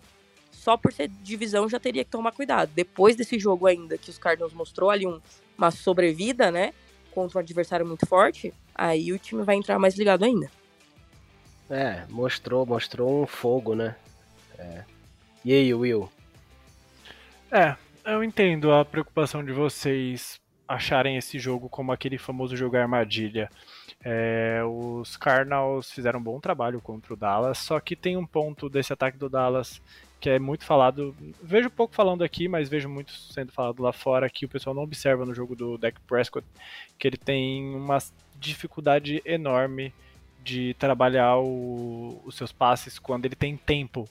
só 0.65 0.79
por 0.79 0.93
ser 0.93 1.09
divisão 1.09 1.69
já 1.69 1.79
teria 1.79 2.05
que 2.05 2.11
tomar 2.11 2.33
cuidado. 2.33 2.71
Depois 2.75 3.15
desse 3.17 3.39
jogo 3.39 3.67
ainda, 3.67 3.99
que 3.99 4.09
os 4.09 4.17
Cardinals 4.17 4.55
mostrou 4.55 4.89
ali 4.89 5.07
um, 5.07 5.21
uma 5.59 5.71
sobrevida, 5.71 6.51
né? 6.51 6.73
Contra 7.11 7.39
um 7.39 7.41
adversário 7.43 7.85
muito 7.85 8.07
forte, 8.07 8.55
aí 8.75 9.13
o 9.13 9.19
time 9.19 9.43
vai 9.43 9.57
entrar 9.57 9.79
mais 9.79 9.95
ligado 9.95 10.25
ainda. 10.25 10.51
É, 11.71 12.05
mostrou, 12.11 12.67
mostrou 12.67 13.23
um 13.23 13.27
fogo, 13.27 13.75
né? 13.75 13.97
É. 14.59 14.85
E 15.45 15.53
aí, 15.53 15.75
Will? 15.75 16.11
É, 17.51 17.77
eu 18.05 18.23
entendo 18.23 18.73
a 18.73 18.85
preocupação 18.85 19.45
de 19.45 19.53
vocês 19.53 20.41
acharem 20.67 21.17
esse 21.17 21.39
jogo 21.39 21.69
como 21.69 21.93
aquele 21.93 22.19
famoso 22.19 22.57
jogo 22.57 22.77
armadilha. 22.77 23.51
É, 24.03 24.61
os 24.65 25.17
Cardinals 25.17 25.91
fizeram 25.91 26.21
um 26.21 26.23
bom 26.23 26.41
trabalho 26.41 26.81
contra 26.81 27.15
o 27.15 27.17
Dallas, 27.17 27.59
só 27.59 27.81
que 27.81 27.97
tem 27.97 28.17
um 28.17 28.27
ponto 28.27 28.69
desse 28.69 28.93
ataque 28.93 29.17
do 29.17 29.29
Dallas 29.29 29.81
que 30.21 30.31
é 30.31 30.39
muito 30.39 30.65
falado. 30.65 31.15
Vejo 31.43 31.69
pouco 31.71 31.95
falando 31.95 32.25
aqui, 32.25 32.49
mas 32.49 32.69
vejo 32.69 32.89
muito 32.89 33.13
sendo 33.13 33.53
falado 33.53 33.83
lá 33.83 33.93
fora 33.93 34.31
que 34.31 34.47
o 34.47 34.49
pessoal 34.49 34.75
não 34.75 34.83
observa 34.83 35.27
no 35.27 35.35
jogo 35.35 35.55
do 35.55 35.77
Dak 35.77 36.01
Prescott, 36.07 36.47
que 36.99 37.07
ele 37.07 37.19
tem 37.19 37.75
uma 37.75 37.99
dificuldade 38.41 39.21
enorme 39.25 39.93
de 40.45 40.75
trabalhar 40.75 41.39
o- 41.39 42.21
os 42.25 42.37
seus 42.37 42.53
passes 42.53 42.99
quando 42.99 43.25
ele 43.25 43.35
tem 43.35 43.57
tempo 43.57 44.07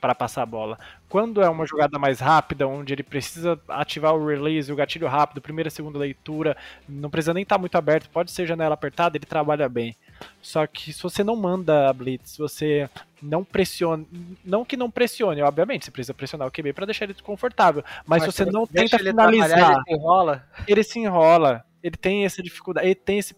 para 0.00 0.14
passar 0.14 0.42
a 0.42 0.46
bola. 0.46 0.78
Quando 1.08 1.42
é 1.42 1.48
uma 1.48 1.66
jogada 1.66 1.98
mais 1.98 2.20
rápida, 2.20 2.68
onde 2.68 2.92
ele 2.92 3.02
precisa 3.02 3.58
ativar 3.66 4.14
o 4.14 4.26
release, 4.26 4.70
o 4.70 4.76
gatilho 4.76 5.08
rápido, 5.08 5.40
primeira, 5.40 5.70
segunda 5.70 5.98
leitura, 5.98 6.56
não 6.88 7.08
precisa 7.08 7.32
nem 7.32 7.42
estar 7.44 7.56
muito 7.56 7.76
aberto, 7.76 8.10
pode 8.10 8.30
ser 8.30 8.46
janela 8.46 8.74
apertada, 8.74 9.16
ele 9.16 9.24
trabalha 9.24 9.68
bem. 9.68 9.96
Só 10.42 10.66
que 10.66 10.92
se 10.92 11.02
você 11.02 11.24
não 11.24 11.34
manda 11.34 11.88
a 11.88 11.92
blitz, 11.92 12.32
se 12.32 12.38
você 12.38 12.90
não 13.22 13.42
pressiona, 13.42 14.04
não 14.44 14.64
que 14.64 14.76
não 14.76 14.90
pressione, 14.90 15.40
obviamente, 15.42 15.86
você 15.86 15.90
precisa 15.90 16.14
pressionar 16.14 16.46
o 16.46 16.50
QB 16.50 16.72
para 16.72 16.86
deixar 16.86 17.06
ele 17.06 17.14
desconfortável, 17.14 17.82
mas, 18.04 18.22
se 18.22 18.32
você 18.32 18.44
não 18.44 18.66
tenta 18.66 18.96
ele 18.96 19.10
finalizar, 19.10 19.70
ele 19.70 19.82
se 19.86 19.94
enrola. 19.94 20.46
ele 20.68 20.82
se 20.82 20.98
enrola, 20.98 21.64
ele 21.82 21.96
tem 21.96 22.24
essa 22.24 22.42
dificuldade, 22.42 22.86
ele 22.86 22.94
tem 22.94 23.18
esse 23.18 23.34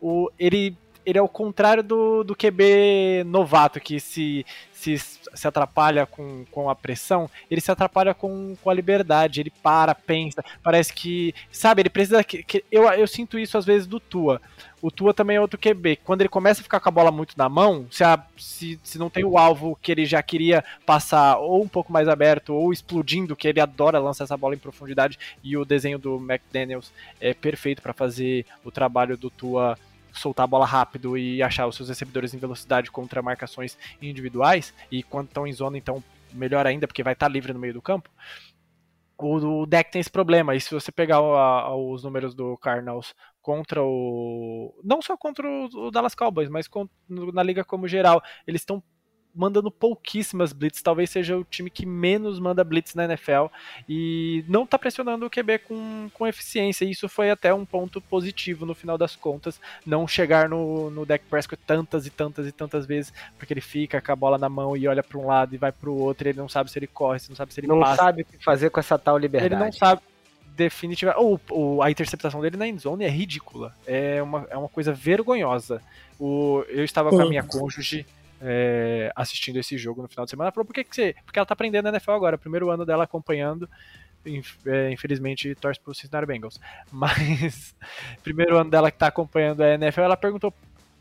o 0.00 0.30
ele 0.38 0.76
ele 1.04 1.18
é 1.18 1.22
o 1.22 1.28
contrário 1.28 1.82
do, 1.82 2.22
do 2.24 2.34
QB 2.34 3.24
novato, 3.26 3.80
que 3.80 3.98
se, 4.00 4.44
se, 4.72 4.98
se 4.98 5.48
atrapalha 5.48 6.06
com, 6.06 6.44
com 6.50 6.68
a 6.70 6.74
pressão, 6.74 7.28
ele 7.50 7.60
se 7.60 7.70
atrapalha 7.70 8.14
com, 8.14 8.56
com 8.62 8.70
a 8.70 8.74
liberdade, 8.74 9.40
ele 9.40 9.52
para, 9.62 9.94
pensa, 9.94 10.44
parece 10.62 10.92
que, 10.92 11.34
sabe, 11.50 11.82
ele 11.82 11.90
precisa, 11.90 12.22
que, 12.24 12.42
que- 12.42 12.64
eu, 12.70 12.84
eu 12.92 13.06
sinto 13.06 13.38
isso 13.38 13.56
às 13.58 13.64
vezes 13.64 13.86
do 13.86 13.98
Tua, 14.00 14.40
o 14.80 14.90
Tua 14.90 15.14
também 15.14 15.36
é 15.36 15.40
outro 15.40 15.58
QB, 15.60 15.96
quando 16.04 16.22
ele 16.22 16.28
começa 16.28 16.60
a 16.60 16.64
ficar 16.64 16.80
com 16.80 16.88
a 16.88 16.92
bola 16.92 17.12
muito 17.12 17.34
na 17.38 17.48
mão, 17.48 17.86
se, 17.90 18.02
a- 18.02 18.20
se, 18.36 18.80
se 18.82 18.98
não 18.98 19.08
tem 19.08 19.24
o 19.24 19.38
alvo 19.38 19.78
que 19.80 19.92
ele 19.92 20.04
já 20.04 20.20
queria 20.22 20.64
passar, 20.84 21.36
ou 21.38 21.62
um 21.62 21.68
pouco 21.68 21.92
mais 21.92 22.08
aberto, 22.08 22.52
ou 22.52 22.72
explodindo, 22.72 23.36
que 23.36 23.46
ele 23.46 23.60
adora 23.60 24.00
lançar 24.00 24.24
essa 24.24 24.36
bola 24.36 24.54
em 24.56 24.58
profundidade, 24.58 25.18
e 25.42 25.56
o 25.56 25.64
desenho 25.64 25.98
do 26.00 26.16
McDaniels 26.16 26.92
é 27.20 27.32
perfeito 27.32 27.80
para 27.80 27.92
fazer 27.92 28.44
o 28.64 28.70
trabalho 28.72 29.16
do 29.16 29.30
Tua 29.30 29.78
soltar 30.12 30.44
a 30.44 30.46
bola 30.46 30.66
rápido 30.66 31.16
e 31.16 31.42
achar 31.42 31.66
os 31.66 31.76
seus 31.76 31.88
recebedores 31.88 32.34
em 32.34 32.38
velocidade 32.38 32.90
contra 32.90 33.22
marcações 33.22 33.78
individuais, 34.00 34.74
e 34.90 35.02
quando 35.02 35.28
estão 35.28 35.46
em 35.46 35.52
zona, 35.52 35.78
então 35.78 36.02
melhor 36.32 36.66
ainda, 36.66 36.86
porque 36.86 37.02
vai 37.02 37.12
estar 37.12 37.28
livre 37.28 37.52
no 37.52 37.58
meio 37.58 37.74
do 37.74 37.82
campo. 37.82 38.10
O, 39.18 39.62
o 39.62 39.66
deck 39.66 39.92
tem 39.92 40.00
esse 40.00 40.10
problema, 40.10 40.54
e 40.54 40.60
se 40.60 40.74
você 40.74 40.90
pegar 40.90 41.20
o- 41.20 41.36
a- 41.36 41.76
os 41.76 42.02
números 42.02 42.34
do 42.34 42.56
Cardinals 42.58 43.14
contra 43.40 43.82
o. 43.82 44.74
Não 44.82 45.00
só 45.00 45.16
contra 45.16 45.48
o, 45.48 45.64
o 45.86 45.90
Dallas 45.90 46.14
Cowboys, 46.14 46.48
mas 46.48 46.66
con- 46.66 46.88
no- 47.08 47.30
na 47.30 47.42
liga 47.42 47.64
como 47.64 47.86
geral, 47.86 48.20
eles 48.46 48.62
estão 48.62 48.82
mandando 49.34 49.70
pouquíssimas 49.70 50.52
blitz, 50.52 50.82
talvez 50.82 51.10
seja 51.10 51.36
o 51.36 51.44
time 51.44 51.70
que 51.70 51.86
menos 51.86 52.38
manda 52.38 52.62
blitz 52.62 52.94
na 52.94 53.04
NFL 53.04 53.46
e 53.88 54.44
não 54.48 54.66
tá 54.66 54.78
pressionando 54.78 55.26
o 55.26 55.30
QB 55.30 55.60
com, 55.60 56.10
com 56.12 56.26
eficiência. 56.26 56.84
E 56.84 56.90
isso 56.90 57.08
foi 57.08 57.30
até 57.30 57.52
um 57.52 57.64
ponto 57.64 58.00
positivo 58.00 58.66
no 58.66 58.74
final 58.74 58.98
das 58.98 59.16
contas, 59.16 59.60
não 59.86 60.06
chegar 60.06 60.48
no, 60.48 60.90
no 60.90 61.06
Dak 61.06 61.24
Prescott 61.30 61.62
tantas 61.66 62.06
e 62.06 62.10
tantas 62.10 62.46
e 62.46 62.52
tantas 62.52 62.84
vezes, 62.86 63.12
porque 63.38 63.52
ele 63.52 63.60
fica 63.60 64.00
com 64.00 64.12
a 64.12 64.16
bola 64.16 64.36
na 64.38 64.48
mão 64.48 64.76
e 64.76 64.86
olha 64.86 65.02
para 65.02 65.18
um 65.18 65.26
lado 65.26 65.54
e 65.54 65.58
vai 65.58 65.72
para 65.72 65.88
o 65.88 65.98
outro, 65.98 66.28
ele 66.28 66.38
não 66.38 66.48
sabe 66.48 66.70
se 66.70 66.78
ele 66.78 66.86
corre, 66.86 67.18
se 67.18 67.28
não 67.28 67.36
sabe 67.36 67.54
se 67.54 67.60
ele 67.60 67.66
Não 67.66 67.80
passa. 67.80 67.96
sabe 67.96 68.22
o 68.22 68.24
que 68.24 68.44
fazer 68.44 68.70
com 68.70 68.80
essa 68.80 68.98
tal 68.98 69.16
liberdade. 69.16 69.54
Ele 69.54 69.64
não 69.64 69.72
sabe 69.72 70.02
definitivamente. 70.56 71.22
Ou 71.22 71.40
ou 71.48 71.82
a 71.82 71.90
interceptação 71.90 72.40
dele 72.40 72.56
na 72.56 72.68
endzone 72.68 73.04
é 73.04 73.08
ridícula. 73.08 73.74
É 73.86 74.22
uma, 74.22 74.46
é 74.50 74.56
uma 74.56 74.68
coisa 74.68 74.92
vergonhosa. 74.92 75.82
O, 76.18 76.64
eu 76.68 76.84
estava 76.84 77.10
com 77.10 77.20
a 77.20 77.28
minha 77.28 77.42
cônjuge 77.42 78.06
é, 78.42 79.12
assistindo 79.14 79.58
esse 79.58 79.78
jogo 79.78 80.02
no 80.02 80.08
final 80.08 80.24
de 80.24 80.30
semana. 80.30 80.48
Ela 80.48 80.52
falou, 80.52 80.66
por 80.66 80.74
que, 80.74 80.82
que 80.82 80.94
você. 80.94 81.14
Porque 81.24 81.38
ela 81.38 81.46
tá 81.46 81.54
aprendendo 81.54 81.84
na 81.84 81.90
NFL 81.90 82.10
agora, 82.10 82.36
primeiro 82.36 82.70
ano 82.70 82.84
dela 82.84 83.04
acompanhando. 83.04 83.68
É, 84.66 84.90
Infelizmente 84.90 85.54
torce 85.54 85.80
pro 85.80 85.94
Cincinnati 85.94 86.26
Bengals. 86.26 86.60
Mas 86.90 87.74
primeiro 88.22 88.58
ano 88.58 88.70
dela 88.70 88.90
que 88.90 88.98
tá 88.98 89.06
acompanhando 89.06 89.62
a 89.62 89.74
NFL, 89.74 90.02
ela 90.02 90.16
perguntou. 90.16 90.52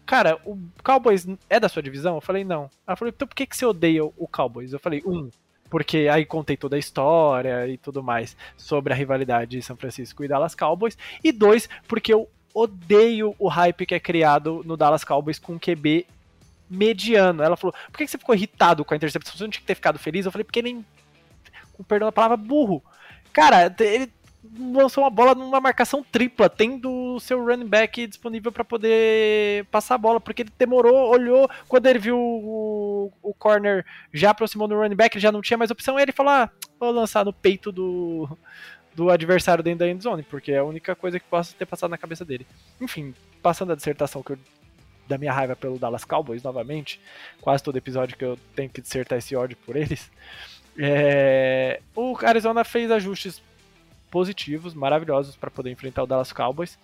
Cara, 0.05 0.39
o 0.45 0.57
Cowboys 0.83 1.27
é 1.49 1.59
da 1.59 1.69
sua 1.69 1.81
divisão? 1.81 2.15
Eu 2.15 2.21
falei, 2.21 2.43
não. 2.43 2.69
Ela 2.85 2.97
falou, 2.97 3.13
então 3.15 3.27
por 3.27 3.35
que, 3.35 3.45
que 3.45 3.55
você 3.55 3.65
odeia 3.65 4.03
o 4.03 4.27
Cowboys? 4.27 4.73
Eu 4.73 4.79
falei, 4.79 5.01
um, 5.05 5.29
porque 5.69 6.09
aí 6.11 6.25
contei 6.25 6.57
toda 6.57 6.75
a 6.75 6.79
história 6.79 7.67
e 7.67 7.77
tudo 7.77 8.03
mais 8.03 8.35
sobre 8.57 8.91
a 8.91 8.95
rivalidade 8.95 9.51
de 9.51 9.61
São 9.61 9.77
Francisco 9.77 10.23
e 10.23 10.27
Dallas 10.27 10.55
Cowboys. 10.55 10.97
E 11.23 11.31
dois, 11.31 11.69
porque 11.87 12.13
eu 12.13 12.27
odeio 12.53 13.33
o 13.39 13.47
hype 13.47 13.85
que 13.85 13.95
é 13.95 13.99
criado 13.99 14.61
no 14.65 14.75
Dallas 14.75 15.03
Cowboys 15.03 15.39
com 15.39 15.57
QB 15.57 16.05
mediano. 16.71 17.43
Ela 17.43 17.57
falou, 17.57 17.75
por 17.91 17.97
que 17.97 18.07
você 18.07 18.17
ficou 18.17 18.33
irritado 18.33 18.85
com 18.85 18.93
a 18.93 18.97
interceptação? 18.97 19.37
Você 19.37 19.43
não 19.43 19.51
tinha 19.51 19.61
que 19.61 19.67
ter 19.67 19.75
ficado 19.75 19.99
feliz? 19.99 20.25
Eu 20.25 20.31
falei, 20.31 20.45
porque 20.45 20.61
nem. 20.61 20.85
Com 21.73 21.83
perdão 21.83 22.07
da 22.07 22.11
palavra, 22.11 22.37
burro. 22.37 22.81
Cara, 23.33 23.73
ele 23.79 24.11
lançou 24.57 25.03
uma 25.03 25.09
bola 25.09 25.35
numa 25.35 25.61
marcação 25.61 26.03
tripla, 26.03 26.49
tendo 26.49 26.89
o 26.91 27.19
seu 27.19 27.43
running 27.43 27.67
back 27.67 28.07
disponível 28.07 28.51
para 28.51 28.63
poder 28.63 29.65
passar 29.65 29.95
a 29.95 29.97
bola, 29.97 30.19
porque 30.19 30.41
ele 30.41 30.51
demorou, 30.57 31.09
olhou, 31.09 31.49
quando 31.67 31.85
ele 31.85 31.99
viu 31.99 32.17
o, 32.17 33.13
o 33.21 33.33
corner 33.33 33.85
já 34.11 34.31
aproximou 34.31 34.67
do 34.67 34.75
running 34.75 34.95
back, 34.95 35.15
ele 35.15 35.21
já 35.21 35.31
não 35.31 35.41
tinha 35.41 35.57
mais 35.57 35.71
opção, 35.71 35.99
ele 35.99 36.11
falou: 36.11 36.31
ah, 36.31 36.49
vou 36.79 36.91
lançar 36.91 37.23
no 37.23 37.31
peito 37.31 37.71
do, 37.71 38.27
do 38.95 39.09
adversário 39.09 39.63
dentro 39.63 39.79
da 39.79 39.89
endzone, 39.89 40.23
porque 40.23 40.51
é 40.51 40.57
a 40.57 40.63
única 40.63 40.95
coisa 40.95 41.19
que 41.19 41.25
possa 41.27 41.55
ter 41.57 41.65
passado 41.65 41.91
na 41.91 41.97
cabeça 41.97 42.25
dele. 42.25 42.47
Enfim, 42.79 43.13
passando 43.41 43.71
a 43.71 43.75
dissertação 43.75 44.23
que 44.23 44.31
eu, 44.31 44.39
da 45.11 45.17
minha 45.17 45.31
raiva 45.31 45.55
pelo 45.55 45.77
Dallas 45.77 46.05
Cowboys 46.05 46.41
novamente, 46.41 46.99
quase 47.41 47.61
todo 47.61 47.77
episódio 47.77 48.17
que 48.17 48.25
eu 48.25 48.37
tenho 48.55 48.69
que 48.69 48.81
dissertar 48.81 49.19
esse 49.19 49.35
ódio 49.35 49.57
por 49.65 49.75
eles. 49.75 50.09
é, 50.77 51.81
o 51.95 52.17
Arizona 52.23 52.63
fez 52.63 52.89
ajustes 52.89 53.41
positivos, 54.09 54.73
maravilhosos 54.73 55.35
para 55.35 55.51
poder 55.51 55.69
enfrentar 55.69 56.03
o 56.03 56.07
Dallas 56.07 56.31
Cowboys. 56.31 56.77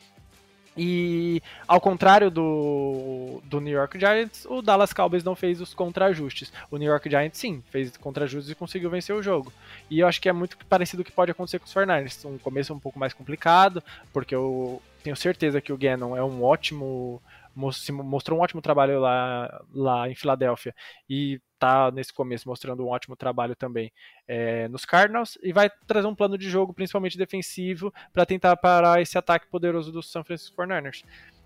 E 0.78 1.42
ao 1.68 1.82
contrário 1.82 2.30
do, 2.30 3.42
do 3.46 3.60
New 3.60 3.74
York 3.74 3.98
Giants, 3.98 4.46
o 4.46 4.62
Dallas 4.62 4.94
Cowboys 4.94 5.24
não 5.24 5.36
fez 5.36 5.60
os 5.60 5.74
contra-ajustes. 5.74 6.54
O 6.70 6.78
New 6.78 6.88
York 6.88 7.10
Giants 7.10 7.40
sim, 7.40 7.64
fez 7.72 7.98
contra-ajustes 7.98 8.52
e 8.52 8.56
conseguiu 8.56 8.90
vencer 8.90 9.16
o 9.16 9.24
jogo. 9.24 9.52
E 9.90 10.02
eu 10.02 10.08
acho 10.08 10.22
que 10.22 10.30
é 10.30 10.34
muito 10.34 10.56
parecido 10.70 11.02
o 11.02 11.06
que 11.06 11.12
pode 11.12 11.32
acontecer 11.32 11.58
com 11.58 11.66
os 11.66 11.74
49ers. 11.74 12.30
Um 12.30 12.38
começo 12.38 12.74
um 12.74 12.80
pouco 12.80 13.00
mais 13.00 13.12
complicado, 13.12 13.84
porque 14.14 14.36
eu 14.36 14.80
tenho 15.04 15.16
certeza 15.16 15.60
que 15.60 15.74
o 15.74 15.78
Gannon 15.78 16.16
é 16.16 16.24
um 16.24 16.44
ótimo 16.44 17.20
mostrou 17.58 18.38
um 18.38 18.42
ótimo 18.42 18.62
trabalho 18.62 19.00
lá, 19.00 19.64
lá 19.74 20.10
em 20.10 20.16
Filadélfia 20.16 20.76
e 21.10 21.42
tá 21.58 21.92
nesse 21.92 22.14
começo 22.14 22.48
mostrando 22.48 22.86
um 22.86 22.90
ótimo 22.90 23.16
trabalho 23.16 23.56
também 23.56 23.92
é, 24.28 24.68
nos 24.68 24.86
Cardinals 24.86 25.38
e 25.42 25.52
vai 25.52 25.70
trazer 25.88 26.08
um 26.08 26.16
plano 26.16 26.38
de 26.38 26.50
jogo 26.50 26.74
principalmente 26.74 27.18
defensivo 27.18 27.92
para 28.14 28.26
tentar 28.26 28.56
parar 28.58 29.02
esse 29.02 29.18
ataque 29.18 29.48
poderoso 29.48 29.92
dos 29.92 30.12
San 30.12 30.24
Francisco 30.24 30.56
49ers. 30.56 31.04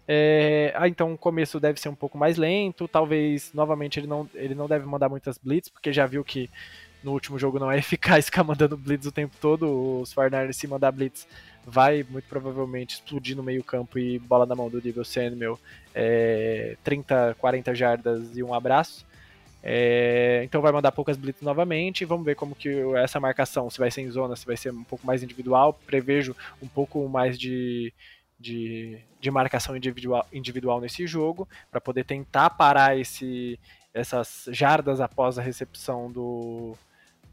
É, 0.07 0.74
ah, 0.76 0.88
então 0.88 1.14
o 1.14 1.18
começo 1.18 1.59
deve 1.59 1.80
ser 1.80 1.88
um 1.88 1.95
pouco 1.95 2.18
mais 2.18 2.36
lento, 2.36 2.88
talvez 2.88 3.53
novamente 3.53 3.99
ele 3.99 4.07
não, 4.07 4.30
ele 4.34 4.53
não 4.53 4.68
deve 4.68 4.86
mandar 4.86 5.07
muitas 5.07 5.38
blitz, 5.38 5.70
porque 5.70 5.93
já 5.93 6.05
viu 6.05 6.24
que 6.24 6.49
no 7.03 7.11
último 7.11 7.37
jogo 7.37 7.59
não 7.59 7.71
é 7.71 7.77
eficaz 7.79 8.25
ficar 8.25 8.43
mandando 8.43 8.77
blitz 8.77 9.05
o 9.05 9.11
tempo 9.11 9.35
todo, 9.39 10.01
os 10.01 10.13
49ers 10.13 10.53
se 10.53 10.67
mandar 10.67 10.91
blitz 10.91 11.27
vai 11.65 12.05
muito 12.09 12.25
provavelmente 12.27 12.95
explodir 12.95 13.35
no 13.35 13.43
meio 13.43 13.63
campo 13.63 13.99
e 13.99 14.17
bola 14.19 14.45
na 14.45 14.55
mão 14.55 14.69
do 14.69 14.81
Devil 14.81 15.05
Samuel, 15.05 15.59
é, 15.93 16.75
30, 16.83 17.35
40 17.39 17.75
jardas 17.75 18.35
e 18.35 18.43
um 18.43 18.53
abraço. 18.53 19.05
É, 19.63 20.41
então 20.43 20.61
vai 20.61 20.71
mandar 20.71 20.91
poucas 20.91 21.17
blitz 21.17 21.41
novamente. 21.41 22.03
Vamos 22.05 22.25
ver 22.25 22.35
como 22.35 22.55
que 22.55 22.69
essa 22.95 23.19
marcação, 23.19 23.69
se 23.69 23.77
vai 23.77 23.91
ser 23.91 24.01
em 24.01 24.09
zona, 24.09 24.35
se 24.35 24.45
vai 24.45 24.57
ser 24.57 24.71
um 24.71 24.83
pouco 24.83 25.05
mais 25.05 25.21
individual. 25.21 25.73
Prevejo 25.85 26.35
um 26.61 26.67
pouco 26.67 27.07
mais 27.07 27.37
de, 27.37 27.93
de, 28.39 28.99
de 29.19 29.31
marcação 29.31 29.75
individual, 29.77 30.25
individual 30.33 30.81
nesse 30.81 31.05
jogo, 31.05 31.47
para 31.69 31.79
poder 31.79 32.05
tentar 32.05 32.49
parar 32.51 32.97
esse, 32.97 33.59
essas 33.93 34.45
jardas 34.49 34.99
após 34.99 35.37
a 35.37 35.41
recepção 35.43 36.11
do, 36.11 36.75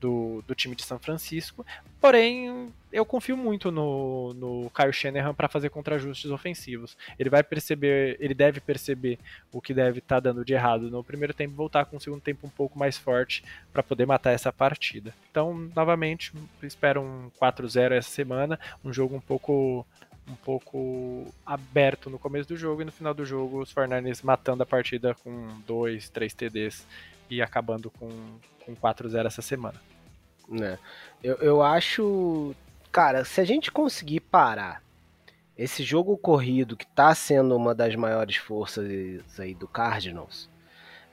do, 0.01 0.43
do 0.47 0.55
time 0.55 0.75
de 0.75 0.85
São 0.85 0.99
Francisco. 0.99 1.65
Porém, 2.01 2.73
eu 2.93 3.05
confio 3.05 3.37
muito 3.37 3.71
no, 3.71 4.33
no 4.35 4.71
Kyle 4.71 4.93
Shanahan 4.93 5.35
para 5.35 5.49
fazer 5.49 5.69
contra-ajustes 5.69 6.31
ofensivos. 6.31 6.97
Ele 7.19 7.29
vai 7.29 7.43
perceber, 7.43 8.17
ele 8.21 8.35
deve 8.35 8.61
perceber 8.61 9.19
o 9.53 9.61
que 9.61 9.75
deve 9.75 9.99
estar 9.99 10.21
dando 10.21 10.45
de 10.45 10.55
errado 10.55 10.91
no 10.91 11.03
primeiro 11.03 11.35
tempo, 11.35 11.55
voltar 11.55 11.85
com 11.85 11.97
um 11.97 12.01
segundo 12.01 12.21
tempo 12.21 12.47
um 12.47 12.51
pouco 12.51 12.79
mais 12.79 12.97
forte 12.97 13.45
para 13.73 13.83
poder 13.83 14.07
matar 14.07 14.33
essa 14.33 14.53
partida. 14.53 15.15
Então, 15.31 15.71
novamente, 15.75 16.33
espero 16.63 17.03
um 17.03 17.31
4-0 17.41 17.93
essa 17.93 18.11
semana, 18.11 18.59
um 18.85 18.93
jogo 18.93 19.17
um 19.17 19.21
pouco 19.21 19.87
um 20.31 20.37
pouco 20.37 21.27
aberto 21.47 22.11
no 22.11 22.19
começo 22.19 22.47
do 22.47 22.55
jogo 22.55 22.83
e 22.83 22.85
no 22.85 22.93
final 22.93 23.15
do 23.15 23.25
jogo 23.25 23.63
os 23.63 23.73
49ers 23.73 24.23
matando 24.23 24.63
a 24.63 24.67
partida 24.67 25.15
com 25.15 25.49
2, 25.67 26.11
3 26.11 26.35
TDs 26.35 26.87
e 27.31 27.43
acabando 27.43 27.91
com, 27.91 28.09
com 28.65 28.75
4-0 28.75 29.27
essa 29.27 29.43
semana. 29.43 29.81
né? 30.49 30.79
Eu, 31.23 31.37
eu 31.37 31.63
acho. 31.63 32.55
Cara, 32.91 33.25
se 33.25 33.41
a 33.41 33.45
gente 33.45 33.71
conseguir 33.71 34.21
parar 34.21 34.83
esse 35.57 35.83
jogo 35.83 36.17
corrido, 36.17 36.77
que 36.77 36.87
tá 36.87 37.15
sendo 37.15 37.57
uma 37.57 37.75
das 37.75 37.95
maiores 37.95 38.37
forças 38.37 38.87
aí 39.39 39.55
do 39.55 39.67
Cardinals, 39.67 40.49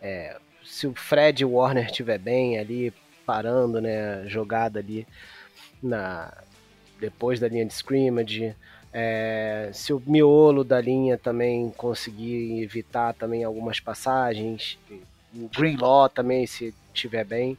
é, 0.02 0.40
se 0.64 0.88
o 0.88 0.94
Fred 0.94 1.44
Warner 1.44 1.86
estiver 1.86 2.20
bem 2.20 2.60
ali, 2.60 2.94
parando, 3.26 3.82
né, 3.82 4.28
jogada 4.28 4.80
ali 4.80 5.08
na 5.82 6.32
depois 7.00 7.40
da 7.40 7.48
linha 7.48 7.66
de 7.66 7.74
scrimmage, 7.74 8.56
é, 8.94 9.70
se 9.74 9.92
o 9.92 10.02
miolo 10.06 10.64
da 10.64 10.80
linha 10.80 11.18
também 11.18 11.70
conseguir 11.72 12.62
evitar 12.64 13.14
também 13.14 13.44
algumas 13.44 13.80
passagens, 13.80 14.80
o 15.36 15.50
Greenlaw 15.56 16.10
também 16.10 16.46
se 16.48 16.74
estiver 16.94 17.26
bem, 17.26 17.58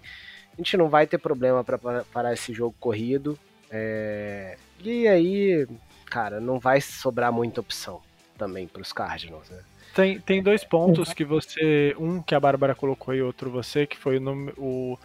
a 0.52 0.56
gente 0.56 0.76
não 0.76 0.88
vai 0.88 1.06
ter 1.06 1.18
problema 1.18 1.62
para 1.62 1.78
parar 2.12 2.32
esse 2.32 2.52
jogo 2.52 2.74
corrido. 2.80 3.38
É, 3.70 4.56
e 4.82 5.06
aí, 5.06 5.66
cara, 6.06 6.40
não 6.40 6.58
vai 6.58 6.80
sobrar 6.80 7.32
muita 7.32 7.60
opção 7.60 8.00
também 8.38 8.66
para 8.66 8.82
os 8.82 8.92
Cardinals, 8.92 9.50
né? 9.50 9.60
Tem, 9.94 10.20
tem 10.20 10.42
dois 10.42 10.62
pontos 10.62 11.14
que 11.14 11.24
você. 11.24 11.96
Um 11.98 12.20
que 12.20 12.34
a 12.34 12.40
Bárbara 12.40 12.74
colocou 12.74 13.14
e 13.14 13.22
outro 13.22 13.50
você, 13.50 13.86
que 13.86 13.96
foi 13.96 14.18
o, 14.18 14.52
o, 14.58 14.98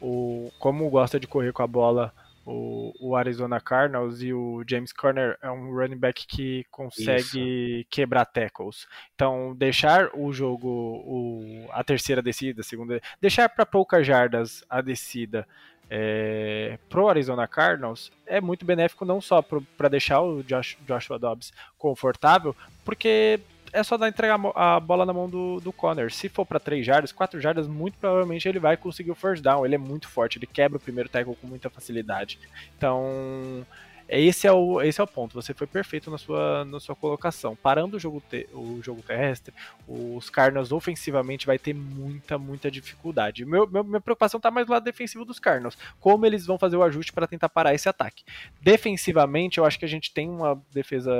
o 0.00 0.52
como 0.58 0.88
gosta 0.88 1.20
de 1.20 1.26
correr 1.26 1.52
com 1.52 1.62
a 1.62 1.66
bola 1.66 2.12
o, 2.44 2.92
o 3.00 3.16
Arizona 3.16 3.60
Cardinals 3.60 4.22
e 4.22 4.32
o 4.32 4.64
James 4.68 4.92
Conner 4.92 5.38
é 5.42 5.50
um 5.50 5.72
running 5.74 5.98
back 5.98 6.26
que 6.26 6.64
consegue 6.70 7.86
quebrar 7.90 8.24
tackles. 8.24 8.86
Então, 9.14 9.54
deixar 9.56 10.10
o 10.14 10.32
jogo, 10.32 10.68
o, 10.68 11.68
a 11.70 11.84
terceira 11.84 12.22
descida, 12.22 12.60
a 12.60 12.64
segunda, 12.64 13.00
deixar 13.20 13.48
para 13.48 13.66
poucas 13.66 14.06
jardas 14.06 14.64
a 14.68 14.80
descida 14.80 15.46
é, 15.90 16.78
pro 16.88 17.08
Arizona 17.08 17.48
Cardinals 17.48 18.12
é 18.24 18.40
muito 18.40 18.64
benéfico 18.64 19.04
não 19.04 19.20
só 19.20 19.42
para 19.42 19.88
deixar 19.88 20.20
o 20.20 20.42
Josh, 20.44 20.78
Joshua 20.86 21.18
Dobbs 21.18 21.52
confortável, 21.76 22.54
porque 22.84 23.40
é 23.72 23.82
só 23.82 23.96
dar 23.96 24.08
entregar 24.08 24.38
a 24.54 24.80
bola 24.80 25.04
na 25.06 25.12
mão 25.12 25.28
do, 25.28 25.60
do 25.60 25.72
Conner. 25.72 26.12
Se 26.12 26.28
for 26.28 26.44
para 26.46 26.58
3 26.60 26.84
jardas, 26.84 27.12
4 27.12 27.40
jardas, 27.40 27.66
muito 27.68 27.98
provavelmente 27.98 28.48
ele 28.48 28.58
vai 28.58 28.76
conseguir 28.76 29.10
o 29.10 29.14
first 29.14 29.42
down. 29.42 29.64
Ele 29.64 29.74
é 29.74 29.78
muito 29.78 30.08
forte, 30.08 30.38
ele 30.38 30.46
quebra 30.46 30.76
o 30.78 30.80
primeiro 30.80 31.08
tackle 31.08 31.36
com 31.36 31.46
muita 31.46 31.70
facilidade. 31.70 32.38
Então, 32.76 33.64
esse 34.08 34.44
é 34.46 34.52
o, 34.52 34.80
esse 34.82 35.00
é 35.00 35.04
o 35.04 35.06
ponto. 35.06 35.34
Você 35.40 35.54
foi 35.54 35.68
perfeito 35.68 36.10
na 36.10 36.18
sua, 36.18 36.64
na 36.64 36.80
sua 36.80 36.96
colocação. 36.96 37.54
Parando 37.54 37.96
o 37.96 38.00
jogo, 38.00 38.20
o 38.52 38.80
jogo 38.82 39.02
terrestre, 39.02 39.54
os 39.86 40.28
Cardinals 40.28 40.72
ofensivamente 40.72 41.46
vai 41.46 41.58
ter 41.60 41.72
muita, 41.72 42.36
muita 42.36 42.70
dificuldade. 42.72 43.44
Meu, 43.44 43.68
meu- 43.68 43.84
minha 43.84 44.00
preocupação 44.00 44.40
tá 44.40 44.50
mais 44.50 44.66
do 44.66 44.72
lado 44.72 44.82
defensivo 44.82 45.24
dos 45.24 45.38
Cardinals. 45.38 45.78
Como 46.00 46.26
eles 46.26 46.44
vão 46.44 46.58
fazer 46.58 46.76
o 46.76 46.82
ajuste 46.82 47.12
para 47.12 47.28
tentar 47.28 47.48
parar 47.48 47.72
esse 47.72 47.88
ataque. 47.88 48.24
Defensivamente, 48.60 49.58
eu 49.58 49.64
acho 49.64 49.78
que 49.78 49.84
a 49.84 49.88
gente 49.88 50.12
tem 50.12 50.28
uma 50.28 50.60
defesa 50.72 51.12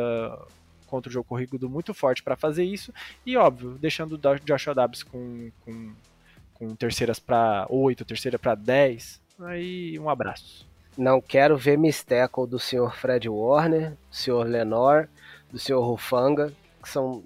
contra 0.90 1.08
o 1.08 1.12
jogo 1.12 1.28
corrido 1.28 1.70
muito 1.70 1.94
forte 1.94 2.22
para 2.22 2.36
fazer 2.36 2.64
isso. 2.64 2.92
E 3.24 3.36
óbvio, 3.36 3.78
deixando 3.80 4.14
o 4.14 4.38
Joshua 4.44 4.74
Dobbs 4.74 5.02
com, 5.02 5.50
com, 5.64 5.92
com 6.54 6.74
terceiras 6.74 7.18
para 7.18 7.66
8, 7.70 8.04
terceira 8.04 8.38
para 8.38 8.54
10. 8.54 9.20
Aí 9.40 9.98
um 9.98 10.10
abraço. 10.10 10.68
Não 10.98 11.20
quero 11.20 11.56
ver 11.56 11.78
Miss 11.78 12.02
Tackle 12.02 12.46
do 12.46 12.58
senhor 12.58 12.94
Fred 12.96 13.28
Warner, 13.28 13.90
do 13.92 13.96
senhor 14.16 14.46
Lenore, 14.46 15.08
do 15.50 15.58
senhor 15.58 15.80
Rufanga, 15.82 16.52
que 16.82 16.88
são. 16.88 17.22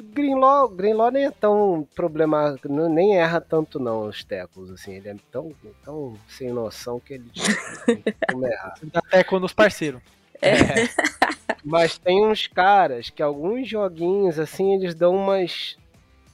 Greenlaw, 0.00 0.68
Greenlaw 0.68 1.10
nem 1.10 1.26
é 1.26 1.30
tão 1.30 1.86
problemático, 1.94 2.68
não- 2.72 2.88
nem 2.88 3.16
erra 3.18 3.38
tanto 3.40 3.78
não 3.78 4.06
os 4.06 4.24
tackles, 4.24 4.70
assim, 4.70 4.94
ele 4.94 5.08
é 5.10 5.16
tão, 5.30 5.52
tão 5.84 6.16
sem 6.26 6.50
noção 6.50 6.98
que 7.00 7.14
ele 7.14 7.30
como 8.30 8.46
errar. 8.46 8.74
Dá 8.84 9.02
teco 9.02 9.38
nos 9.38 9.52
parceiros. 9.52 10.00
Mas 11.64 11.98
tem 11.98 12.24
uns 12.24 12.46
caras 12.46 13.10
que 13.10 13.22
alguns 13.22 13.68
joguinhos, 13.68 14.38
assim, 14.38 14.74
eles 14.74 14.94
dão 14.94 15.16
umas. 15.16 15.76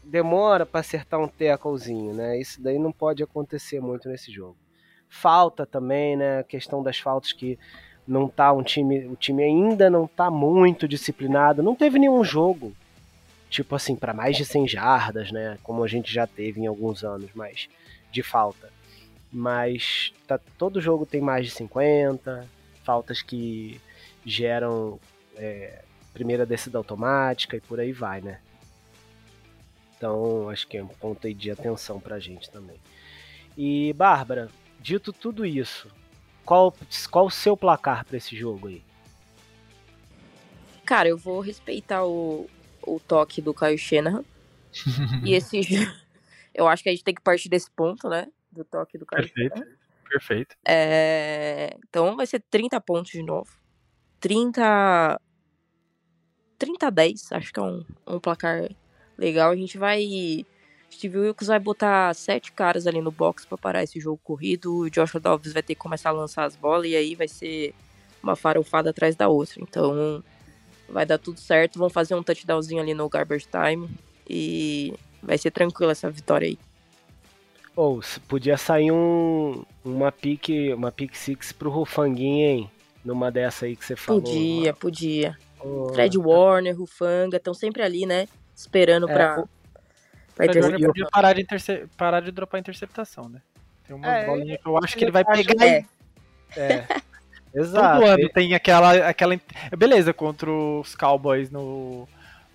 Demora 0.03 0.67
pra 0.67 0.81
acertar 0.81 1.19
um 1.19 1.29
tacklezinho, 1.29 2.13
né? 2.13 2.39
Isso 2.39 2.63
daí 2.63 2.79
não 2.79 2.93
pode 2.93 3.23
acontecer 3.23 3.81
muito 3.81 4.09
nesse 4.09 4.31
jogo. 4.31 4.57
Falta 5.09 5.65
também, 5.65 6.17
né? 6.17 6.41
A 6.41 6.45
questão 6.45 6.83
das 6.83 6.99
faltas 6.99 7.33
que 7.33 7.59
não 8.07 8.29
tá 8.29 8.53
um 8.53 8.63
time. 8.63 9.07
O 9.07 9.17
time 9.17 9.43
ainda 9.43 9.89
não 9.89 10.07
tá 10.07 10.31
muito 10.31 10.87
disciplinado. 10.87 11.63
Não 11.63 11.75
teve 11.75 11.99
nenhum 11.99 12.23
jogo, 12.23 12.73
tipo 13.49 13.75
assim, 13.75 13.97
pra 13.97 14.13
mais 14.13 14.37
de 14.37 14.45
100 14.45 14.69
jardas, 14.69 15.33
né? 15.33 15.59
Como 15.63 15.83
a 15.83 15.89
gente 15.89 16.13
já 16.13 16.27
teve 16.27 16.61
em 16.61 16.67
alguns 16.67 17.03
anos, 17.03 17.31
mas 17.35 17.69
de 18.13 18.23
falta. 18.23 18.71
Mas 19.33 20.13
tá, 20.27 20.39
todo 20.59 20.81
jogo 20.81 21.07
tem 21.07 21.21
mais 21.21 21.47
de 21.47 21.53
50, 21.53 22.47
faltas 22.85 23.23
que 23.23 23.81
geram 24.25 24.99
é, 25.37 25.83
primeira 26.13 26.47
descida 26.47 26.79
automática 26.79 27.57
e 27.57 27.61
por 27.61 27.81
aí 27.81 27.93
vai, 27.93 28.21
né? 28.21 28.41
Então, 29.97 30.49
acho 30.51 30.67
que 30.67 30.77
é 30.77 30.83
um 30.83 30.89
ponto 30.89 31.27
aí 31.27 31.35
de 31.35 31.51
atenção 31.51 31.99
pra 32.01 32.19
gente 32.19 32.51
também. 32.51 32.79
E, 33.57 33.93
Bárbara, 33.95 34.51
dito 34.81 35.13
tudo 35.13 35.47
isso, 35.47 35.91
qual, 36.45 36.75
qual 37.11 37.27
o 37.27 37.31
seu 37.31 37.57
placar 37.57 38.05
pra 38.05 38.17
esse 38.17 38.37
jogo 38.37 38.69
aí? 38.69 38.83
Cara, 40.85 41.09
eu 41.09 41.17
vou 41.17 41.41
respeitar 41.41 42.05
o, 42.05 42.49
o 42.83 43.01
toque 43.01 43.41
do 43.41 43.55
Kyle 43.55 43.79
Shanahan. 43.79 44.25
e 45.23 45.33
esse 45.35 45.61
Eu 46.53 46.69
acho 46.69 46.83
que 46.83 46.89
a 46.89 46.93
gente 46.93 47.05
tem 47.05 47.15
que 47.15 47.23
partir 47.23 47.49
desse 47.49 47.71
ponto, 47.71 48.09
né? 48.09 48.27
Do 48.53 48.65
toque 48.65 48.99
do 48.99 49.07
Kyle 49.07 49.23
Perfeito. 49.23 49.55
Shanahan. 49.55 49.77
Perfeito. 50.09 50.57
É, 50.67 51.77
Então 51.89 52.15
vai 52.15 52.27
ser 52.27 52.45
30 52.51 52.81
pontos 52.81 53.11
de 53.13 53.23
novo. 53.23 53.49
30. 54.25 55.21
30 56.59 56.87
a 56.87 56.91
10, 56.91 57.33
acho 57.33 57.53
que 57.53 57.61
é 57.61 57.63
um, 57.63 57.85
um 58.07 58.19
placar 58.19 58.71
legal. 59.19 59.51
A 59.51 59.57
gente 59.57 59.77
vai. 59.77 60.47
Steve 60.91 61.19
Wilkes 61.19 61.49
vai 61.49 61.59
botar 61.59 62.15
sete 62.15 62.51
caras 62.51 62.87
ali 62.87 63.03
no 63.03 63.11
box 63.11 63.45
pra 63.45 63.59
parar 63.59 63.83
esse 63.83 64.01
jogo 64.01 64.19
corrido. 64.25 64.79
O 64.79 64.91
Joshua 64.91 65.21
Dobbs 65.21 65.53
vai 65.53 65.63
ter 65.63 65.75
que 65.75 65.81
começar 65.81 66.09
a 66.09 66.13
lançar 66.13 66.45
as 66.45 66.57
bolas 66.57 66.87
e 66.87 66.97
aí 66.97 67.15
vai 67.15 67.29
ser 67.29 67.75
uma 68.23 68.35
farofada 68.35 68.89
atrás 68.89 69.15
da 69.15 69.29
outra. 69.29 69.61
Então 69.61 70.25
vai 70.89 71.05
dar 71.05 71.19
tudo 71.19 71.39
certo. 71.39 71.79
Vão 71.79 71.91
fazer 71.91 72.15
um 72.15 72.23
touchdownzinho 72.23 72.81
ali 72.81 72.95
no 72.95 73.07
garbage 73.11 73.47
time 73.47 73.91
e 74.27 74.95
vai 75.23 75.37
ser 75.37 75.51
tranquila 75.51 75.93
essa 75.93 76.11
vitória 76.11 76.49
aí. 76.49 76.59
Ou 77.77 78.01
se 78.01 78.19
podia 78.21 78.57
sair 78.57 78.91
um, 78.91 79.65
uma 79.85 80.11
pique, 80.11 80.73
uma 80.73 80.91
pick 80.91 81.15
six 81.15 81.53
pro 81.53 81.69
Rufanguinho, 81.69 82.47
hein? 82.47 82.71
Numa 83.05 83.31
dessa 83.31 83.67
aí 83.67 83.77
que 83.77 83.85
você 83.85 83.95
falou. 83.97 84.23
Podia, 84.23 84.73
podia. 84.73 85.39
Ô, 85.61 85.91
Fred 85.93 86.17
Warner, 86.19 86.77
Rufanga, 86.79 87.37
estão 87.37 87.53
sempre 87.53 87.83
ali, 87.83 88.07
né? 88.07 88.27
Esperando 88.57 89.09
É, 89.11 89.15
pra, 89.15 89.41
o- 89.41 89.49
pra 90.35 90.47
podia 90.47 91.07
parar 91.13 91.33
de, 91.35 91.43
interce... 91.43 91.87
parar 91.97 92.21
de 92.21 92.31
dropar 92.31 92.61
interceptação, 92.61 93.29
né? 93.29 93.41
Tem 93.87 93.95
umas 93.95 94.09
É, 94.11 94.27
bolinhas 94.27 94.59
que 94.61 94.67
eu 94.69 94.79
acho 94.79 94.97
que 94.97 95.05
ele 95.05 95.11
vai 95.11 95.23
acha- 95.27 95.45
pegar 95.45 95.67
É, 95.67 95.85
É. 96.57 96.87
Exato. 97.55 98.01
Todo 98.01 98.11
ano 98.11 98.29
tem 98.31 98.53
aquela, 98.55 99.09
aquela. 99.09 99.39
Beleza, 99.79 100.13
contra 100.13 100.51
os 100.51 100.97
Cowboys 100.97 101.51
no 101.53 102.09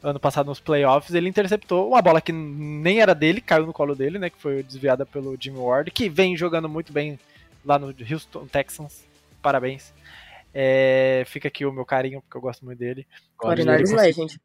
ano 0.04 0.20
passado 0.20 0.48
nos 0.48 0.60
playoffs, 0.60 1.14
ele 1.16 1.30
interceptou 1.30 1.88
uma 1.90 2.02
bola 2.02 2.20
que 2.20 2.32
nem 2.34 3.00
era 3.00 3.14
dele, 3.16 3.40
caiu 3.40 3.66
no 3.66 3.72
colo 3.74 3.96
dele, 3.96 4.20
né? 4.20 4.30
Que 4.30 4.38
foi 4.42 4.62
desviada 4.62 5.06
pelo 5.06 5.38
Jimmy 5.40 5.58
Ward, 5.60 5.90
que 5.92 6.10
vem 6.10 6.36
jogando 6.36 6.68
muito 6.68 6.92
bem 6.92 7.18
lá 7.66 7.80
no 7.80 7.94
Houston 8.12 8.46
Texans. 8.48 9.06
Parabéns. 9.42 9.94
É, 10.54 11.24
fica 11.28 11.48
aqui 11.48 11.66
o 11.66 11.72
meu 11.72 11.86
carinho, 11.86 12.22
porque 12.22 12.38
eu 12.38 12.42
gosto 12.42 12.66
muito 12.66 12.80
dele. 12.80 13.06
49ers 13.42 13.92
Ele 13.92 13.96
Legend. 13.96 14.42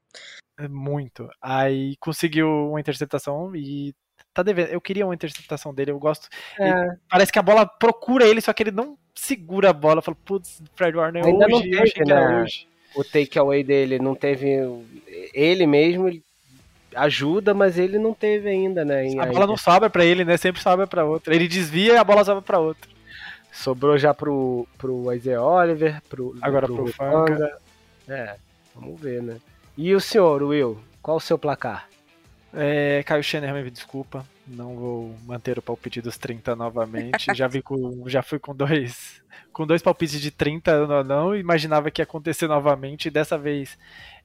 É, 0.59 0.69
Muito. 0.69 1.29
Aí 1.41 1.97
conseguiu 1.99 2.49
uma 2.71 2.81
interceptação 2.81 3.55
e 3.57 3.95
tá 4.33 4.43
devendo. 4.43 4.69
Eu 4.69 4.81
queria 4.81 5.07
uma 5.07 5.15
interceptação 5.15 5.73
dele, 5.75 5.91
eu 5.91 5.99
gosto. 5.99 6.29
É. 6.59 6.73
Parece 7.09 7.33
que 7.33 7.39
a 7.39 7.43
bola 7.43 7.67
procura 7.67 8.27
ele, 8.27 8.41
só 8.41 8.53
que 8.53 8.63
ele 8.63 8.71
não 8.71 8.97
segura 9.15 9.71
a 9.71 9.73
bola. 9.73 10.03
Fala, 10.03 10.17
putz, 10.25 10.63
Fred 10.75 10.97
Warner 10.97 11.25
Ainda 11.25 11.47
hoje, 11.47 11.53
não 11.53 11.61
teve, 11.63 12.05
né? 12.05 12.43
hoje. 12.43 12.69
o 12.95 13.05
takeaway 13.05 13.65
dele 13.65 13.99
não 13.99 14.15
teve. 14.15 14.47
Ele 15.33 15.67
mesmo 15.67 16.09
ele 16.09 16.23
ajuda, 16.95 17.53
mas 17.55 17.79
ele 17.79 17.99
não 17.99 18.15
teve 18.15 18.49
ainda, 18.49 18.85
né? 18.85 19.07
A 19.19 19.27
bola 19.27 19.47
não 19.47 19.57
sobra 19.57 19.91
pra 19.91 20.05
ele, 20.05 20.25
né? 20.25 20.37
Sempre 20.37 20.63
sobra 20.63 20.87
pra 20.87 21.05
outra. 21.05 21.35
Ele 21.35 21.49
desvia 21.49 21.95
e 21.95 21.97
a 21.97 22.05
bola 22.05 22.25
sobra 22.25 22.43
pra 22.43 22.59
outra. 22.59 22.94
Sobrou 23.55 23.97
já 23.97 24.13
pro, 24.13 24.67
pro 24.77 25.13
Isaiah 25.13 25.41
Oliver, 25.41 26.03
pro, 26.11 26.37
Agora 26.43 26.67
pro 26.67 26.83
Rufanga. 26.83 27.57
É, 28.09 28.37
vamos 28.75 29.01
ver, 29.01 29.23
né? 29.23 29.39
E 29.79 29.95
o 29.95 30.01
senhor, 30.01 30.43
Will, 30.43 30.79
qual 31.01 31.19
o 31.19 31.21
seu 31.21 31.39
placar? 31.39 31.89
É, 32.53 33.03
Caio 33.05 33.23
Schenner, 33.23 33.55
me 33.55 33.71
desculpa. 33.71 34.27
Não 34.47 34.75
vou 34.75 35.17
manter 35.25 35.57
o 35.57 35.63
palpite 35.63 36.01
dos 36.01 36.19
30 36.19 36.57
novamente. 36.57 37.27
já, 37.35 37.47
vi 37.47 37.63
com, 37.63 38.03
já 38.09 38.23
fui 38.23 38.41
com 38.41 38.55
dois 38.55 39.23
com 39.53 39.65
dois 39.65 39.81
palpites 39.81 40.21
de 40.21 40.33
30, 40.33 40.71
eu 40.73 40.89
não, 40.89 41.05
não 41.05 41.37
imaginava 41.37 41.89
que 41.89 42.03
ia 42.03 42.05
acontecer 42.05 42.49
novamente. 42.49 43.09
Dessa 43.09 43.39
vez, 43.39 43.79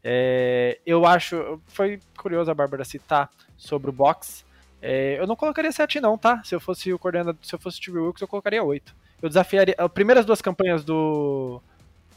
é, 0.03 0.79
eu 0.85 1.05
acho. 1.05 1.61
Foi 1.67 1.99
curioso 2.17 2.49
a 2.49 2.55
Bárbara 2.55 2.83
citar 2.83 3.29
sobre 3.55 3.91
o 3.91 3.93
box. 3.93 4.43
É, 4.81 5.19
eu 5.19 5.27
não 5.27 5.35
colocaria 5.35 5.71
7, 5.71 6.01
não, 6.01 6.17
tá? 6.17 6.41
Se 6.43 6.55
eu 6.55 6.59
fosse 6.59 6.91
o 6.91 6.97
coordenador, 6.97 7.35
se 7.43 7.53
eu 7.53 7.59
fosse 7.59 7.77
o 7.77 7.81
Steve 7.83 7.99
Wilkes, 7.99 8.21
eu 8.21 8.27
colocaria 8.27 8.63
8. 8.63 8.95
Eu 9.21 9.29
desafiaria. 9.29 9.75
As 9.77 9.91
primeiras 9.91 10.25
duas 10.25 10.41
campanhas 10.41 10.83
do, 10.83 11.61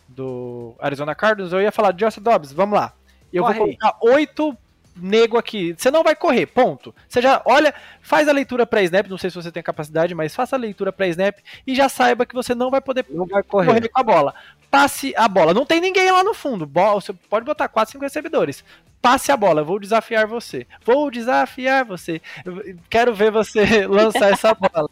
do 0.09 0.75
Arizona 0.79 1.15
Cardinals, 1.15 1.53
eu 1.53 1.61
ia 1.61 1.73
falar, 1.73 1.93
Josh 1.93 2.19
Dobbs, 2.19 2.53
vamos 2.53 2.79
lá. 2.79 2.93
Eu 3.33 3.43
Corre 3.45 3.59
vou 3.59 3.67
colocar 3.67 3.97
8 4.01 4.57
nego 4.97 5.39
aqui. 5.39 5.75
Você 5.77 5.91
não 5.91 6.03
vai 6.03 6.15
correr, 6.15 6.47
ponto. 6.47 6.95
Você 7.09 7.21
já 7.23 7.43
olha, 7.47 7.75
faz 8.01 8.29
a 8.29 8.33
leitura 8.33 8.67
pré-snap, 8.67 9.09
não 9.09 9.19
sei 9.19 9.31
se 9.31 9.37
você 9.37 9.51
tem 9.51 9.63
capacidade, 9.63 10.15
mas 10.15 10.35
faça 10.35 10.57
a 10.57 10.59
leitura 10.59 10.93
pré-snap 10.93 11.39
e 11.67 11.75
já 11.75 11.89
saiba 11.89 12.27
que 12.27 12.35
você 12.35 12.55
não 12.55 12.71
vai 12.71 12.81
poder 12.81 13.07
Não 13.09 13.27
vai 13.27 13.43
correr. 13.43 13.67
correr. 13.69 13.89
com 13.89 14.01
a 14.01 14.03
bola. 14.03 14.35
Passe 14.71 15.15
a 15.17 15.29
bola. 15.29 15.55
Não 15.55 15.67
tem 15.67 15.81
ninguém 15.81 16.11
lá 16.11 16.23
no 16.23 16.35
fundo. 16.35 16.67
Bola, 16.67 17.01
você 17.01 17.13
pode 17.13 17.45
botar 17.45 17.69
4, 17.69 17.93
5 17.93 18.05
recebedores. 18.05 18.65
Passe 19.01 19.33
a 19.33 19.37
bola. 19.37 19.65
Vou 19.65 19.79
desafiar 19.79 20.27
você. 20.27 20.67
Vou 20.85 21.11
desafiar 21.11 21.85
você. 21.85 22.21
Eu 22.45 22.77
quero 22.89 23.15
ver 23.15 23.31
você 23.31 23.87
lançar 23.89 24.33
essa 24.33 24.55
bola. 24.55 24.89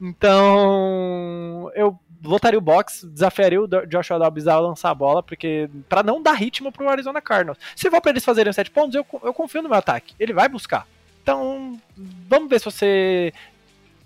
Então, 0.00 1.70
eu 1.74 1.98
lotaria 2.22 2.58
o 2.58 2.62
box, 2.62 3.04
desafiaria 3.04 3.60
o 3.60 3.68
Joshua 3.86 4.18
Dobbs 4.18 4.46
a 4.46 4.58
lançar 4.58 4.90
a 4.90 4.94
bola, 4.94 5.22
porque 5.22 5.68
para 5.88 6.02
não 6.02 6.22
dar 6.22 6.32
ritmo 6.32 6.72
pro 6.72 6.88
Arizona 6.88 7.20
Cardinals. 7.20 7.58
Se 7.74 7.90
for 7.90 8.00
para 8.00 8.12
eles 8.12 8.24
fazerem 8.24 8.52
7 8.52 8.70
pontos, 8.70 8.94
eu, 8.94 9.04
eu 9.22 9.34
confio 9.34 9.62
no 9.62 9.68
meu 9.68 9.78
ataque. 9.78 10.14
Ele 10.18 10.32
vai 10.32 10.48
buscar. 10.48 10.86
Então, 11.22 11.78
vamos 12.28 12.48
ver 12.48 12.58
se 12.58 12.64
você 12.64 13.32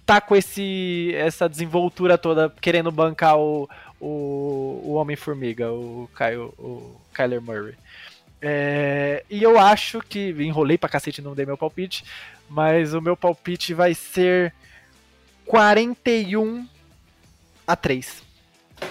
tá 0.05 0.21
com 0.21 0.37
esse, 0.37 1.13
essa 1.15 1.49
desenvoltura 1.49 2.19
toda 2.19 2.53
querendo 2.61 2.91
bancar 2.91 3.39
o, 3.39 3.69
o, 4.01 4.83
o 4.85 4.95
Homem-Formiga, 4.95 5.73
o, 5.73 6.09
o 6.59 7.01
Kyler 7.15 7.41
Murray. 7.41 7.75
É, 8.43 9.25
e 9.31 9.43
eu 9.43 9.59
acho 9.59 10.01
que. 10.01 10.35
Enrolei 10.39 10.77
pra 10.77 10.89
cacete 10.89 11.21
e 11.21 11.25
não 11.25 11.35
dei 11.35 11.47
meu 11.47 11.57
palpite. 11.57 12.05
Mas 12.49 12.93
o 12.93 13.01
meu 13.01 13.17
palpite 13.17 13.73
vai 13.73 13.95
ser 13.95 14.53
41 15.47 16.67
a 17.67 17.77
3. 17.77 18.23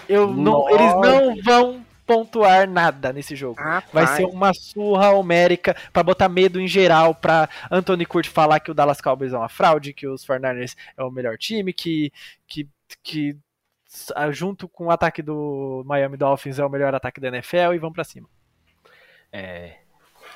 Eu 0.08 0.34
não, 0.34 0.70
eles 0.70 0.94
não 0.96 1.42
vão 1.42 1.86
pontuar 2.06 2.70
nada 2.70 3.14
nesse 3.14 3.36
jogo. 3.36 3.60
Vai 3.92 4.08
ser 4.08 4.26
uma 4.26 4.54
surra 4.54 5.12
homérica 5.12 5.76
pra 5.92 6.04
botar 6.04 6.30
medo 6.30 6.60
em 6.60 6.68
geral, 6.68 7.16
pra 7.16 7.50
Anthony 7.72 8.06
Curti 8.06 8.30
falar 8.30 8.60
que 8.60 8.72
o 8.72 8.74
Dallas 8.74 9.02
Cowboys 9.02 9.34
é 9.34 9.38
uma 9.38 9.50
fraude, 9.50 9.94
que 9.94 10.08
os 10.08 10.26
49ers 10.26 10.76
é 10.98 11.04
o 11.04 11.12
melhor 11.12 11.38
time, 11.38 11.74
que, 11.74 12.12
que, 12.48 12.68
que 13.02 13.38
junto 14.32 14.68
com 14.68 14.88
o 14.88 14.92
ataque 14.92 15.22
do 15.22 15.84
Miami 15.86 16.18
Dolphins 16.18 16.60
é 16.60 16.66
o 16.66 16.70
melhor 16.70 16.94
ataque 16.94 17.22
da 17.22 17.30
NFL 17.30 17.74
e 17.74 17.80
vão 17.80 17.92
pra 17.92 18.04
cima. 18.04 18.28
É. 19.32 19.78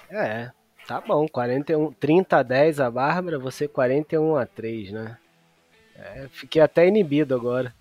É. 0.09 0.51
Tá 0.87 1.01
bom, 1.01 1.27
41, 1.27 1.91
30 1.93 2.37
a 2.37 2.43
10 2.43 2.79
a 2.79 2.89
Bárbara, 2.89 3.37
você 3.37 3.67
41 3.67 4.37
a 4.37 4.45
3, 4.45 4.91
né? 4.93 5.17
É, 5.97 6.27
fiquei 6.31 6.61
até 6.61 6.87
inibido 6.87 7.33
agora. 7.33 7.73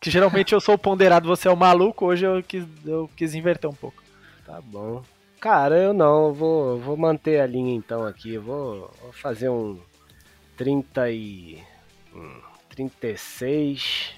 Que 0.00 0.10
geralmente 0.10 0.52
eu 0.52 0.60
sou 0.60 0.74
o 0.74 0.78
ponderado, 0.78 1.28
você 1.28 1.48
é 1.48 1.50
o 1.50 1.56
maluco, 1.56 2.06
hoje 2.06 2.26
eu 2.26 2.42
quis, 2.42 2.64
eu 2.84 3.08
quis 3.16 3.34
inverter 3.34 3.70
um 3.70 3.74
pouco. 3.74 4.02
Tá 4.44 4.60
bom. 4.60 5.02
Cara, 5.40 5.76
eu 5.76 5.92
não, 5.92 6.28
eu 6.28 6.34
vou, 6.34 6.78
vou 6.78 6.96
manter 6.96 7.40
a 7.40 7.46
linha 7.46 7.74
então 7.74 8.06
aqui. 8.06 8.36
Vou, 8.38 8.90
vou 9.00 9.12
fazer 9.12 9.48
um 9.48 9.80
30 10.56 11.10
e. 11.10 11.62
Um, 12.14 12.40
36. 12.70 14.14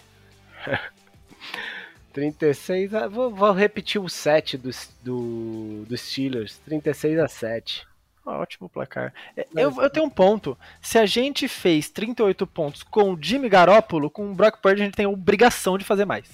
36. 2.13 2.95
ah, 2.95 3.09
Vou, 3.09 3.31
vou 3.31 3.53
repetir 3.53 4.01
o 4.01 4.09
7 4.09 4.57
dos, 4.57 4.91
do, 5.03 5.85
dos 5.89 6.01
Steelers. 6.01 6.59
36 6.65 7.19
a 7.19 7.29
7. 7.29 7.87
Ótimo 8.33 8.69
placar. 8.69 9.13
É, 9.37 9.47
Eu, 9.55 9.75
eu 9.81 9.91
tenho 9.91 10.07
um 10.07 10.11
ponto. 10.11 10.57
Se 10.81 10.99
a 10.99 11.07
gente 11.07 11.49
fez 11.49 11.89
38 11.89 12.47
pontos 12.47 12.83
com 12.83 13.13
o 13.13 13.19
Jimmy 13.21 13.49
Garoppolo, 13.49 14.11
com 14.11 14.31
o 14.31 14.35
Brock 14.35 14.61
Purdy 14.61 14.83
a 14.83 14.85
gente 14.85 14.95
tem 14.95 15.07
a 15.07 15.11
obrigação 15.11 15.79
de 15.79 15.85
fazer 15.85 16.05
mais. 16.05 16.29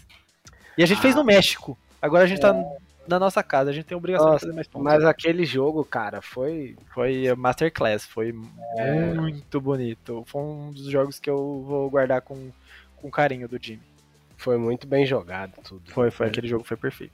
E 0.76 0.82
a 0.82 0.86
gente 0.86 1.00
fez 1.00 1.14
no 1.14 1.24
México. 1.24 1.78
Agora 2.02 2.24
a 2.24 2.26
gente 2.26 2.40
tá 2.40 2.52
na 3.06 3.18
nossa 3.18 3.42
casa, 3.42 3.70
a 3.70 3.72
gente 3.72 3.84
tem 3.84 3.94
a 3.94 3.98
obrigação 3.98 4.26
Nossa, 4.26 4.38
de 4.38 4.46
fazer 4.46 4.54
mais 4.54 4.66
pontos. 4.66 4.84
Mas 4.84 5.04
aquele 5.04 5.44
jogo, 5.44 5.84
cara, 5.84 6.20
foi. 6.20 6.76
Foi 6.92 7.34
Masterclass, 7.34 8.04
foi 8.06 8.32
muito 8.32 9.60
bonito. 9.60 10.24
Foi 10.26 10.42
um 10.42 10.70
dos 10.70 10.86
jogos 10.86 11.18
que 11.18 11.28
eu 11.28 11.62
vou 11.66 11.90
guardar 11.90 12.22
com, 12.22 12.50
com 12.96 13.10
carinho 13.10 13.48
do 13.48 13.58
Jimmy. 13.60 13.82
Foi 14.36 14.58
muito 14.58 14.86
bem 14.86 15.06
jogado 15.06 15.52
tudo. 15.62 15.90
Foi, 15.92 16.10
foi. 16.10 16.26
Aquele 16.26 16.48
jogo 16.48 16.64
foi 16.64 16.76
perfeito. 16.76 17.12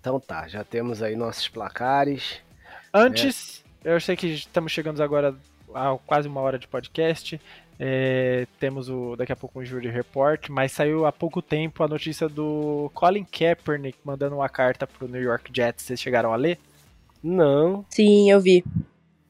Então 0.00 0.18
tá, 0.18 0.48
já 0.48 0.64
temos 0.64 1.02
aí 1.02 1.14
nossos 1.14 1.48
placares. 1.48 2.40
Antes, 2.92 3.64
eu 3.84 4.00
sei 4.00 4.16
que 4.16 4.26
estamos 4.28 4.70
chegando 4.72 5.02
agora 5.02 5.34
a 5.74 5.96
quase 6.06 6.28
uma 6.28 6.40
hora 6.40 6.58
de 6.58 6.68
podcast. 6.68 7.40
É, 7.78 8.46
temos 8.60 8.88
o 8.88 9.16
daqui 9.16 9.32
a 9.32 9.36
pouco 9.36 9.58
um 9.58 9.64
Jury 9.64 9.88
Report, 9.88 10.48
mas 10.50 10.72
saiu 10.72 11.06
há 11.06 11.10
pouco 11.12 11.40
tempo 11.40 11.82
a 11.82 11.88
notícia 11.88 12.28
do 12.28 12.90
Colin 12.94 13.24
Kaepernick 13.24 13.98
mandando 14.04 14.36
uma 14.36 14.48
carta 14.48 14.86
pro 14.86 15.08
New 15.08 15.22
York 15.22 15.50
Jets. 15.54 15.84
Vocês 15.84 16.00
chegaram 16.00 16.32
a 16.32 16.36
ler? 16.36 16.58
Não. 17.22 17.84
Sim, 17.88 18.30
eu 18.30 18.40
vi. 18.40 18.62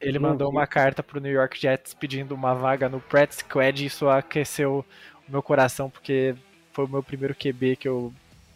Ele 0.01 0.19
Não 0.19 0.31
mandou 0.31 0.51
vi. 0.51 0.57
uma 0.57 0.67
carta 0.67 1.03
pro 1.03 1.21
New 1.21 1.33
York 1.33 1.61
Jets 1.61 1.95
pedindo 1.95 2.35
uma 2.35 2.55
vaga 2.55 2.89
no 2.89 3.01
Pratt 3.01 3.33
Squad 3.33 3.83
e 3.83 3.87
isso 3.87 4.09
aqueceu 4.09 4.85
o 5.29 5.31
meu 5.31 5.43
coração 5.43 5.89
porque 5.89 6.35
foi 6.73 6.85
o 6.85 6.89
meu 6.89 7.03
primeiro 7.03 7.35
QB 7.35 7.77
que 7.77 7.87
eu 7.89 8.13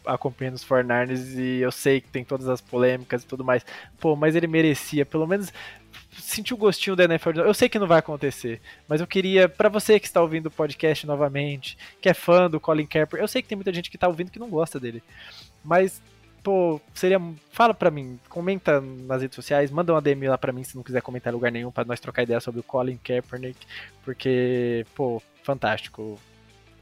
acompanhei 0.06 0.50
nos 0.50 0.64
49ers 0.64 1.36
e 1.36 1.60
eu 1.60 1.72
sei 1.72 2.00
que 2.00 2.08
tem 2.08 2.24
todas 2.24 2.48
as 2.48 2.60
polêmicas 2.60 3.22
e 3.22 3.26
tudo 3.26 3.44
mais. 3.44 3.64
Pô, 3.98 4.16
mas 4.16 4.34
ele 4.34 4.46
merecia, 4.46 5.04
pelo 5.04 5.26
menos 5.26 5.52
sentir 6.18 6.54
o 6.54 6.56
gostinho 6.56 6.96
da 6.96 7.04
NFL. 7.04 7.30
Eu 7.40 7.54
sei 7.54 7.68
que 7.68 7.78
não 7.78 7.86
vai 7.86 7.98
acontecer, 7.98 8.60
mas 8.88 9.00
eu 9.00 9.06
queria, 9.06 9.48
pra 9.48 9.68
você 9.68 10.00
que 10.00 10.06
está 10.06 10.20
ouvindo 10.20 10.46
o 10.46 10.50
podcast 10.50 11.06
novamente, 11.06 11.76
que 12.00 12.08
é 12.08 12.14
fã 12.14 12.48
do 12.48 12.58
Colin 12.58 12.86
Kaepernick, 12.86 13.22
eu 13.22 13.28
sei 13.28 13.42
que 13.42 13.48
tem 13.48 13.56
muita 13.56 13.72
gente 13.72 13.90
que 13.90 13.98
tá 13.98 14.08
ouvindo 14.08 14.30
que 14.30 14.38
não 14.38 14.48
gosta 14.48 14.80
dele, 14.80 15.02
mas 15.64 16.00
pô, 16.46 16.80
seria. 16.94 17.20
Fala 17.50 17.74
pra 17.74 17.90
mim, 17.90 18.20
comenta 18.28 18.80
nas 18.80 19.20
redes 19.20 19.34
sociais, 19.34 19.70
manda 19.70 19.92
uma 19.92 20.00
DM 20.00 20.28
lá 20.28 20.38
pra 20.38 20.52
mim 20.52 20.62
se 20.62 20.76
não 20.76 20.82
quiser 20.84 21.02
comentar 21.02 21.32
em 21.32 21.34
lugar 21.34 21.50
nenhum 21.50 21.72
pra 21.72 21.84
nós 21.84 21.98
trocar 21.98 22.22
ideia 22.22 22.38
sobre 22.38 22.60
o 22.60 22.62
Colin 22.62 22.98
Kaepernick, 22.98 23.66
porque, 24.04 24.86
pô, 24.94 25.20
fantástico. 25.42 26.20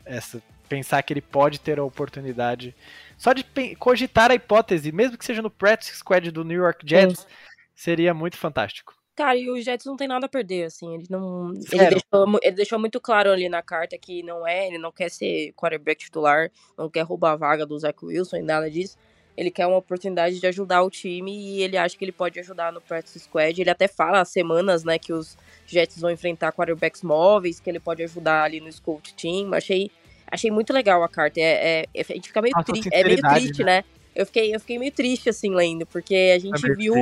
Essa, 0.05 0.43
pensar 0.69 1.03
que 1.03 1.13
ele 1.13 1.21
pode 1.21 1.61
ter 1.61 1.79
a 1.79 1.85
oportunidade. 1.85 2.75
Só 3.17 3.33
de 3.33 3.45
cogitar 3.79 4.31
a 4.31 4.35
hipótese, 4.35 4.93
mesmo 4.93 5.17
que 5.17 5.25
seja 5.25 5.43
no 5.43 5.51
practice 5.51 5.97
squad 5.97 6.31
do 6.31 6.45
New 6.45 6.61
York 6.61 6.85
Jets, 6.87 7.27
seria 7.75 8.13
muito 8.13 8.37
fantástico. 8.37 8.95
Cara, 9.17 9.37
e 9.37 9.49
o 9.49 9.61
Jets 9.61 9.87
não 9.87 9.97
tem 9.97 10.09
nada 10.09 10.27
a 10.27 10.29
perder, 10.29 10.65
assim, 10.65 10.93
ele 10.93 11.07
não. 11.09 11.53
Ele 11.71 11.87
deixou, 11.87 12.39
ele 12.43 12.57
deixou 12.57 12.79
muito 12.81 13.01
claro 13.01 13.31
ali 13.31 13.49
na 13.49 13.63
carta 13.63 13.97
que 13.97 14.25
não 14.25 14.47
é, 14.47 14.67
ele 14.67 14.79
não 14.79 14.91
quer 14.91 15.09
ser 15.09 15.53
quarterback 15.53 16.05
titular, 16.05 16.51
não 16.77 16.91
quer 16.91 17.03
roubar 17.03 17.33
a 17.33 17.37
vaga 17.37 17.65
do 17.65 17.79
Zach 17.79 17.97
Wilson 18.05 18.39
e 18.39 18.43
nada 18.43 18.69
disso. 18.69 18.99
Ele 19.37 19.51
quer 19.51 19.67
uma 19.67 19.77
oportunidade 19.77 20.41
de 20.41 20.47
ajudar 20.47 20.83
o 20.83 20.91
time 20.91 21.33
e 21.33 21.63
ele 21.63 21.77
acha 21.77 21.97
que 21.97 22.05
ele 22.05 22.13
pode 22.13 22.39
ajudar 22.41 22.73
no 22.73 22.81
practice 22.81 23.21
squad. 23.21 23.61
Ele 23.61 23.71
até 23.71 23.87
fala 23.87 24.21
há 24.21 24.25
semanas, 24.25 24.85
né, 24.85 24.99
que 24.99 25.13
os 25.13 25.37
Jets 25.67 26.01
vão 26.01 26.11
enfrentar 26.11 26.53
quarterbacks 26.53 27.03
móveis, 27.03 27.61
que 27.61 27.71
ele 27.71 27.81
pode 27.81 28.03
ajudar 28.03 28.45
ali 28.45 28.61
no 28.61 28.73
scout 28.73 29.15
team. 29.15 29.53
Achei, 29.55 29.91
achei 30.27 30.51
muito 30.51 30.73
legal 30.73 31.03
a 31.03 31.09
carta. 31.09 31.41
É, 31.41 31.87
é- 31.95 32.01
a 32.01 32.13
gente 32.15 32.29
fica 32.29 32.41
meio, 32.43 32.55
tri- 32.65 32.81
é 32.93 33.05
meio 33.05 33.17
triste, 33.41 33.65
né? 33.65 33.85
Eu 34.15 34.27
fiquei, 34.27 34.55
eu 34.55 34.61
fiquei 34.61 34.79
meio 34.79 34.93
triste, 34.93 35.29
assim, 35.29 35.55
lendo, 35.55 35.85
porque 35.87 36.33
a 36.35 36.39
gente 36.39 36.61
Também 36.61 36.77
viu 36.77 36.95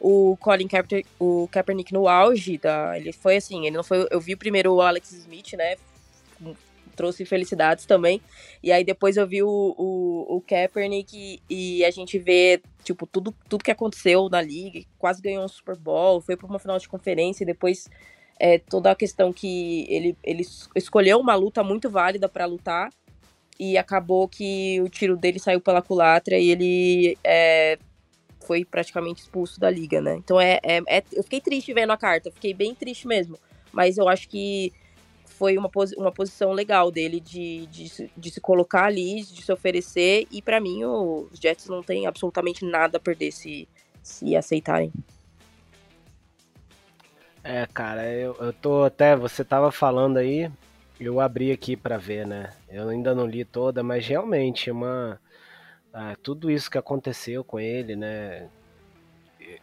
o 0.00 0.36
Colin 0.36 0.68
Kaepernick, 0.68 1.08
o 1.18 1.48
Kaepernick 1.50 1.92
no 1.92 2.06
auge 2.06 2.56
da, 2.58 2.96
ele 2.96 3.12
foi 3.12 3.36
assim, 3.36 3.66
ele 3.66 3.76
não 3.76 3.82
foi, 3.82 4.06
eu 4.10 4.20
vi 4.20 4.36
primeiro 4.36 4.72
o 4.74 4.80
Alex 4.80 5.10
Smith, 5.12 5.54
né, 5.54 5.76
trouxe 6.94 7.24
felicidades 7.24 7.86
também, 7.86 8.20
e 8.62 8.72
aí 8.72 8.84
depois 8.84 9.16
eu 9.16 9.26
vi 9.26 9.42
o, 9.42 9.48
o, 9.48 10.36
o 10.36 10.40
Kaepernick 10.40 11.40
e, 11.48 11.78
e 11.78 11.84
a 11.84 11.90
gente 11.90 12.18
vê, 12.18 12.60
tipo, 12.82 13.06
tudo, 13.06 13.32
tudo 13.48 13.62
que 13.64 13.70
aconteceu 13.70 14.28
na 14.28 14.42
liga, 14.42 14.80
quase 14.98 15.22
ganhou 15.22 15.44
um 15.44 15.48
Super 15.48 15.76
Bowl, 15.76 16.20
foi 16.20 16.36
para 16.36 16.46
uma 16.46 16.58
final 16.58 16.78
de 16.78 16.88
conferência 16.88 17.44
e 17.44 17.46
depois 17.46 17.88
é, 18.40 18.58
toda 18.58 18.90
a 18.90 18.94
questão 18.94 19.32
que 19.32 19.86
ele, 19.88 20.16
ele 20.22 20.42
es- 20.42 20.68
escolheu 20.74 21.18
uma 21.18 21.34
luta 21.34 21.62
muito 21.62 21.90
válida 21.90 22.28
para 22.28 22.46
lutar 22.46 22.90
e 23.58 23.76
acabou 23.76 24.28
que 24.28 24.80
o 24.80 24.88
tiro 24.88 25.16
dele 25.16 25.38
saiu 25.38 25.60
pela 25.60 25.82
culatra 25.82 26.38
e 26.38 26.50
ele 26.50 27.18
é, 27.24 27.78
foi 28.46 28.64
praticamente 28.64 29.22
expulso 29.22 29.58
da 29.58 29.68
liga, 29.68 30.00
né? 30.00 30.16
Então 30.16 30.40
é, 30.40 30.60
é- 30.62 30.82
é- 30.88 31.04
eu 31.12 31.22
fiquei 31.24 31.40
triste 31.40 31.72
vendo 31.74 31.90
a 31.92 31.96
carta, 31.96 32.30
fiquei 32.30 32.54
bem 32.54 32.74
triste 32.74 33.06
mesmo. 33.06 33.38
Mas 33.72 33.98
eu 33.98 34.08
acho 34.08 34.28
que 34.28 34.72
foi 35.26 35.56
uma, 35.58 35.68
posi- 35.68 35.94
uma 35.96 36.10
posição 36.10 36.52
legal 36.52 36.90
dele 36.90 37.20
de, 37.20 37.66
de, 37.66 37.88
se- 37.88 38.10
de 38.16 38.30
se 38.30 38.40
colocar 38.40 38.84
ali, 38.84 39.22
de 39.22 39.42
se 39.42 39.52
oferecer. 39.52 40.26
E 40.32 40.40
pra 40.40 40.60
mim 40.60 40.84
os 40.84 41.38
Jets 41.38 41.66
não 41.66 41.82
têm 41.82 42.06
absolutamente 42.06 42.64
nada 42.64 42.96
a 42.96 43.00
perder 43.00 43.30
se, 43.32 43.68
se 44.02 44.34
aceitarem. 44.34 44.92
É, 47.50 47.66
cara, 47.72 48.06
eu, 48.12 48.36
eu 48.40 48.52
tô 48.52 48.84
até. 48.84 49.16
Você 49.16 49.42
tava 49.42 49.72
falando 49.72 50.18
aí, 50.18 50.50
eu 51.00 51.18
abri 51.18 51.50
aqui 51.50 51.76
pra 51.78 51.96
ver, 51.96 52.26
né? 52.26 52.52
Eu 52.68 52.90
ainda 52.90 53.14
não 53.14 53.26
li 53.26 53.42
toda, 53.42 53.82
mas 53.82 54.06
realmente 54.06 54.70
uma. 54.70 55.18
ah, 55.92 56.14
tudo 56.22 56.50
isso 56.50 56.70
que 56.70 56.76
aconteceu 56.78 57.42
com 57.44 57.58
ele, 57.58 57.96
né? 57.96 58.48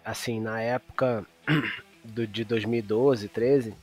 Assim, 0.04 0.40
na 0.42 0.60
época 0.62 1.26
do, 2.04 2.26
de 2.26 2.44
2012, 2.44 3.28
13, 3.30 3.76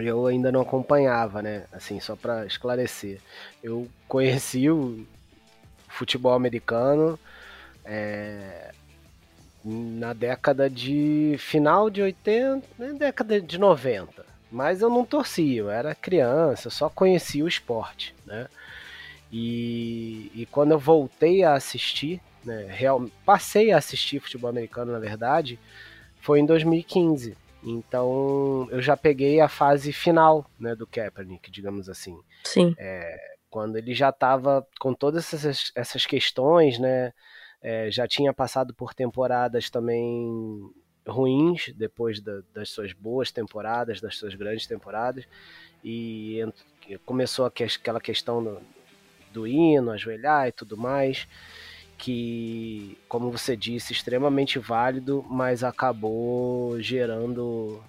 eu 0.00 0.26
ainda 0.26 0.52
não 0.52 0.60
acompanhava, 0.60 1.42
né? 1.42 1.64
Assim, 1.72 2.00
só 2.00 2.14
pra 2.16 2.46
esclarecer. 2.46 3.20
Eu 3.62 3.88
conheci 4.06 4.70
o 4.70 5.06
futebol 5.88 6.34
americano. 6.34 7.18
é, 7.84 8.72
na 9.68 10.14
década 10.14 10.70
de 10.70 11.36
final 11.38 11.90
de 11.90 12.00
80, 12.00 12.66
na 12.78 12.92
década 12.92 13.40
de 13.40 13.58
90. 13.58 14.24
Mas 14.50 14.80
eu 14.80 14.88
não 14.88 15.04
torcia, 15.04 15.60
eu 15.60 15.70
era 15.70 15.94
criança, 15.94 16.68
eu 16.68 16.70
só 16.70 16.88
conhecia 16.88 17.44
o 17.44 17.48
esporte, 17.48 18.14
né? 18.24 18.48
E, 19.30 20.32
e 20.34 20.46
quando 20.46 20.70
eu 20.70 20.78
voltei 20.78 21.44
a 21.44 21.52
assistir, 21.52 22.18
né, 22.42 22.66
real, 22.70 23.10
passei 23.26 23.70
a 23.70 23.76
assistir 23.76 24.20
futebol 24.20 24.48
americano, 24.48 24.90
na 24.90 24.98
verdade, 24.98 25.58
foi 26.18 26.40
em 26.40 26.46
2015. 26.46 27.36
Então 27.62 28.66
eu 28.70 28.80
já 28.80 28.96
peguei 28.96 29.38
a 29.38 29.48
fase 29.48 29.92
final 29.92 30.50
né, 30.58 30.74
do 30.74 30.86
Kaepernick, 30.86 31.50
digamos 31.50 31.90
assim 31.90 32.18
Sim. 32.44 32.74
quando 33.50 33.76
ele 33.76 33.92
já 33.92 34.08
estava 34.08 34.66
com 34.80 34.94
todas 34.94 35.34
essas, 35.34 35.72
essas 35.74 36.06
questões, 36.06 36.78
né? 36.78 37.12
É, 37.62 37.90
já 37.90 38.06
tinha 38.06 38.32
passado 38.32 38.72
por 38.74 38.94
temporadas 38.94 39.68
também 39.70 40.70
ruins 41.06 41.72
depois 41.74 42.20
da- 42.20 42.42
das 42.52 42.70
suas 42.70 42.92
boas 42.92 43.30
temporadas, 43.32 44.00
das 44.00 44.16
suas 44.16 44.34
grandes 44.34 44.66
temporadas, 44.66 45.24
e 45.82 46.40
começou 47.04 47.46
aquela 47.46 48.00
questão 48.00 48.42
do, 48.42 48.60
do 49.32 49.46
hino, 49.46 49.90
ajoelhar 49.90 50.48
e 50.48 50.52
tudo 50.52 50.76
mais, 50.76 51.26
que, 51.96 52.96
como 53.08 53.30
você 53.30 53.56
disse, 53.56 53.92
extremamente 53.92 54.58
válido, 54.58 55.24
mas 55.28 55.64
acabou 55.64 56.80
gerando, 56.80 57.82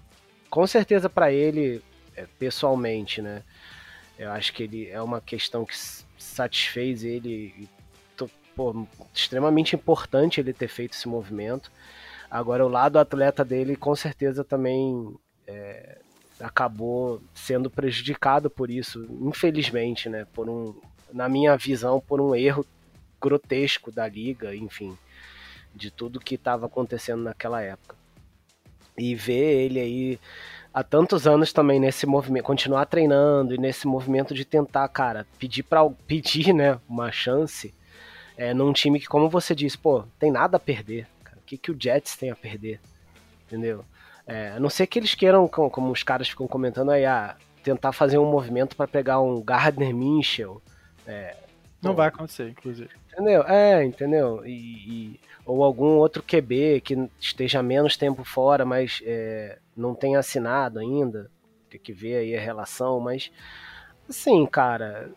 com 0.49 0.65
certeza 0.65 1.09
para 1.09 1.32
ele, 1.32 1.82
é, 2.15 2.26
pessoalmente, 2.39 3.22
né? 3.22 3.43
Eu 4.17 4.32
acho 4.32 4.51
que 4.51 4.63
ele 4.63 4.89
é 4.89 5.01
uma 5.01 5.22
questão 5.22 5.63
que 5.63 5.78
satisfez 6.17 7.03
ele, 7.03 7.70
pô, 8.60 8.86
extremamente 9.14 9.74
importante 9.74 10.41
ele 10.41 10.51
ter 10.51 10.68
feito 10.68 10.91
esse 10.91 11.07
movimento. 11.07 11.72
Agora, 12.30 12.66
o 12.66 12.68
lado 12.68 12.99
atleta 12.99 13.45
dele, 13.45 13.78
com 13.78 13.95
certeza, 13.95 14.43
também 14.43 15.16
é, 15.47 15.99
acabou 16.41 17.22
sendo 17.34 17.70
prejudicado 17.70 18.49
por 18.49 18.70
isso, 18.70 19.07
infelizmente, 19.22 20.10
né? 20.10 20.28
Por 20.34 20.49
um, 20.49 20.76
na 21.14 21.30
minha 21.30 21.55
visão, 21.55 22.01
por 22.01 22.20
um 22.20 22.36
erro 22.36 22.66
grotesco 23.22 23.93
da 23.93 24.05
liga, 24.10 24.53
enfim, 24.53 24.97
de 25.74 25.89
tudo 25.89 26.20
que 26.20 26.36
estava 26.36 26.66
acontecendo 26.66 27.24
naquela 27.24 27.62
época. 27.62 27.95
E 28.97 29.16
ver 29.16 29.64
ele 29.64 29.80
aí 29.80 30.20
há 30.74 30.84
tantos 30.84 31.26
anos 31.26 31.53
também 31.53 31.80
nesse 31.80 32.05
movimento, 32.05 32.43
continuar 32.43 32.88
treinando 32.88 33.55
e 33.55 33.57
nesse 33.57 33.88
movimento 33.88 34.34
de 34.34 34.43
tentar, 34.43 34.86
cara, 34.89 35.26
pedir 35.39 35.64
para 35.64 35.89
pedir, 36.05 36.51
né, 36.53 36.78
uma 36.89 37.10
chance 37.10 37.74
é, 38.40 38.54
num 38.54 38.72
time 38.72 39.00
que, 39.00 39.06
como 39.06 39.30
você 39.30 39.54
disse, 39.54 39.78
pô, 39.78 40.04
tem 40.18 40.32
nada 40.32 40.56
a 40.56 40.60
perder. 40.60 41.06
Cara. 41.24 41.38
O 41.38 41.42
que, 41.46 41.58
que 41.58 41.72
o 41.72 41.78
Jets 41.78 42.16
tem 42.16 42.32
a 42.32 42.36
perder? 42.36 42.80
Entendeu? 43.46 43.84
É, 44.26 44.52
a 44.52 44.60
não 44.60 44.70
ser 44.70 44.88
que 44.88 44.98
eles 44.98 45.14
queiram, 45.14 45.48
co- 45.48 45.70
como 45.70 45.92
os 45.92 46.04
caras 46.04 46.30
ficam 46.30 46.48
comentando 46.48 46.92
aí, 46.92 47.04
ah, 47.06 47.36
tentar 47.64 47.92
fazer 47.92 48.18
um 48.18 48.30
movimento 48.32 48.76
para 48.76 48.88
pegar 48.88 49.20
um 49.20 49.42
Gardner 49.42 49.94
Minshew. 49.94 50.62
É, 51.06 51.36
Não 51.82 51.94
vai 51.94 52.08
acontecer, 52.08 52.48
inclusive. 52.50 52.90
Entendeu? 53.12 53.44
É, 53.44 53.84
entendeu? 53.84 54.46
E, 54.46 54.52
e- 55.16 55.20
ou 55.46 55.64
algum 55.64 55.98
outro 55.98 56.22
QB 56.24 56.80
que 56.82 57.10
esteja 57.20 57.62
menos 57.64 57.98
tempo 57.98 58.24
fora, 58.24 58.64
mas 58.64 59.02
é, 59.04 59.58
não 59.76 59.94
tenha 59.96 60.20
assinado 60.20 60.80
ainda. 60.80 61.30
Tem 61.70 61.80
que 61.80 61.92
ver 61.92 62.18
aí 62.18 62.38
a 62.38 62.40
relação, 62.40 63.00
mas 63.00 63.32
assim, 64.08 64.46
cara, 64.46 65.10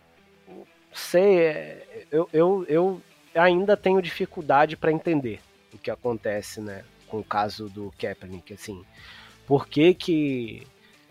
não 0.49 0.65
sei, 0.93 1.39
é, 1.41 1.87
eu, 2.11 2.29
eu, 2.33 2.65
eu 2.69 3.01
ainda 3.35 3.77
tenho 3.77 4.03
dificuldade 4.03 4.77
para 4.77 4.93
entender 4.93 5.41
o 5.73 5.79
que 5.79 5.91
acontece, 5.91 6.61
né, 6.61 6.85
com 7.09 7.21
o 7.21 7.25
caso 7.25 7.69
do 7.69 7.93
Kaepernick, 7.99 8.53
assim. 8.53 8.85
Por 9.47 9.67
que 9.67 9.95
que 9.95 10.67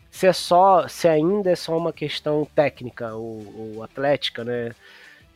se 0.09 0.27
é 0.27 0.33
só, 0.33 0.87
se 0.87 1.07
ainda 1.07 1.51
é 1.51 1.55
só 1.55 1.77
uma 1.77 1.93
questão 1.93 2.47
técnica 2.55 3.13
ou, 3.15 3.75
ou 3.75 3.83
atlética, 3.83 4.43
né? 4.43 4.71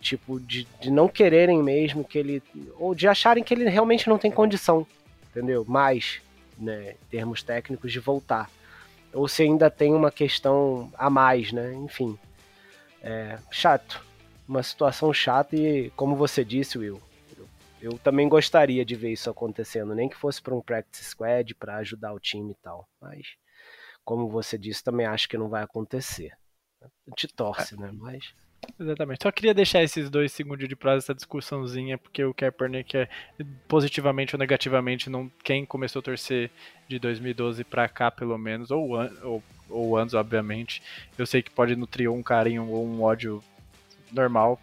tipo, 0.05 0.39
de, 0.39 0.67
de 0.79 0.91
não 0.91 1.07
quererem 1.07 1.61
mesmo 1.61 2.03
que 2.03 2.17
ele. 2.17 2.43
Ou 2.77 2.93
de 2.93 3.07
acharem 3.07 3.43
que 3.43 3.53
ele 3.53 3.67
realmente 3.67 4.07
não 4.07 4.19
tem 4.19 4.29
condição, 4.29 4.85
entendeu? 5.29 5.65
Mais, 5.67 6.21
né, 6.57 6.91
em 6.91 7.09
termos 7.09 7.41
técnicos, 7.41 7.91
de 7.91 7.99
voltar. 7.99 8.49
Ou 9.11 9.27
se 9.27 9.43
ainda 9.43 9.69
tem 9.69 9.93
uma 9.93 10.11
questão 10.11 10.91
a 10.97 11.09
mais, 11.09 11.51
né? 11.51 11.73
Enfim. 11.73 12.17
É 13.01 13.37
chato. 13.51 14.03
Uma 14.47 14.61
situação 14.63 15.11
chata 15.13 15.55
e, 15.55 15.89
como 15.91 16.15
você 16.15 16.45
disse, 16.45 16.77
Will, 16.77 17.01
eu, 17.37 17.47
eu 17.81 17.97
também 17.99 18.29
gostaria 18.29 18.85
de 18.85 18.95
ver 18.95 19.11
isso 19.11 19.29
acontecendo, 19.29 19.95
nem 19.95 20.07
que 20.07 20.15
fosse 20.15 20.41
para 20.41 20.53
um 20.55 20.61
practice 20.61 21.03
squad, 21.03 21.55
para 21.55 21.77
ajudar 21.77 22.13
o 22.13 22.19
time 22.19 22.51
e 22.51 22.55
tal. 22.61 22.87
Mas, 23.01 23.25
como 24.03 24.29
você 24.29 24.57
disse, 24.57 24.83
também 24.83 25.05
acho 25.07 25.27
que 25.27 25.37
não 25.37 25.49
vai 25.49 25.63
acontecer. 25.63 26.31
Gente 27.07 27.27
torce, 27.29 27.75
né? 27.79 27.89
Mas. 27.93 28.23
Exatamente. 28.79 29.23
Só 29.23 29.31
queria 29.31 29.53
deixar 29.53 29.83
esses 29.83 30.09
dois 30.09 30.31
segundos 30.31 30.67
de 30.67 30.75
prazo, 30.75 30.97
essa 31.05 31.13
discussãozinha, 31.15 31.97
porque 31.97 32.23
o 32.23 32.33
Kaepernick 32.33 32.97
é 32.97 33.09
positivamente 33.67 34.35
ou 34.35 34.39
negativamente 34.39 35.09
não, 35.09 35.31
quem 35.43 35.65
começou 35.65 35.99
a 35.99 36.03
torcer 36.03 36.49
de 36.87 36.97
2012 36.99 37.63
pra 37.63 37.87
cá, 37.89 38.09
pelo 38.11 38.37
menos, 38.37 38.71
ou, 38.71 38.95
an- 38.95 39.11
ou, 39.23 39.43
ou 39.69 39.97
anos, 39.97 40.13
obviamente. 40.13 40.81
Eu 41.17 41.25
sei 41.25 41.41
que 41.43 41.51
pode 41.51 41.75
nutrir 41.75 42.11
um 42.11 42.23
carinho 42.23 42.67
ou 42.69 42.85
um 42.85 43.01
ódio 43.03 43.43
normal. 44.11 44.59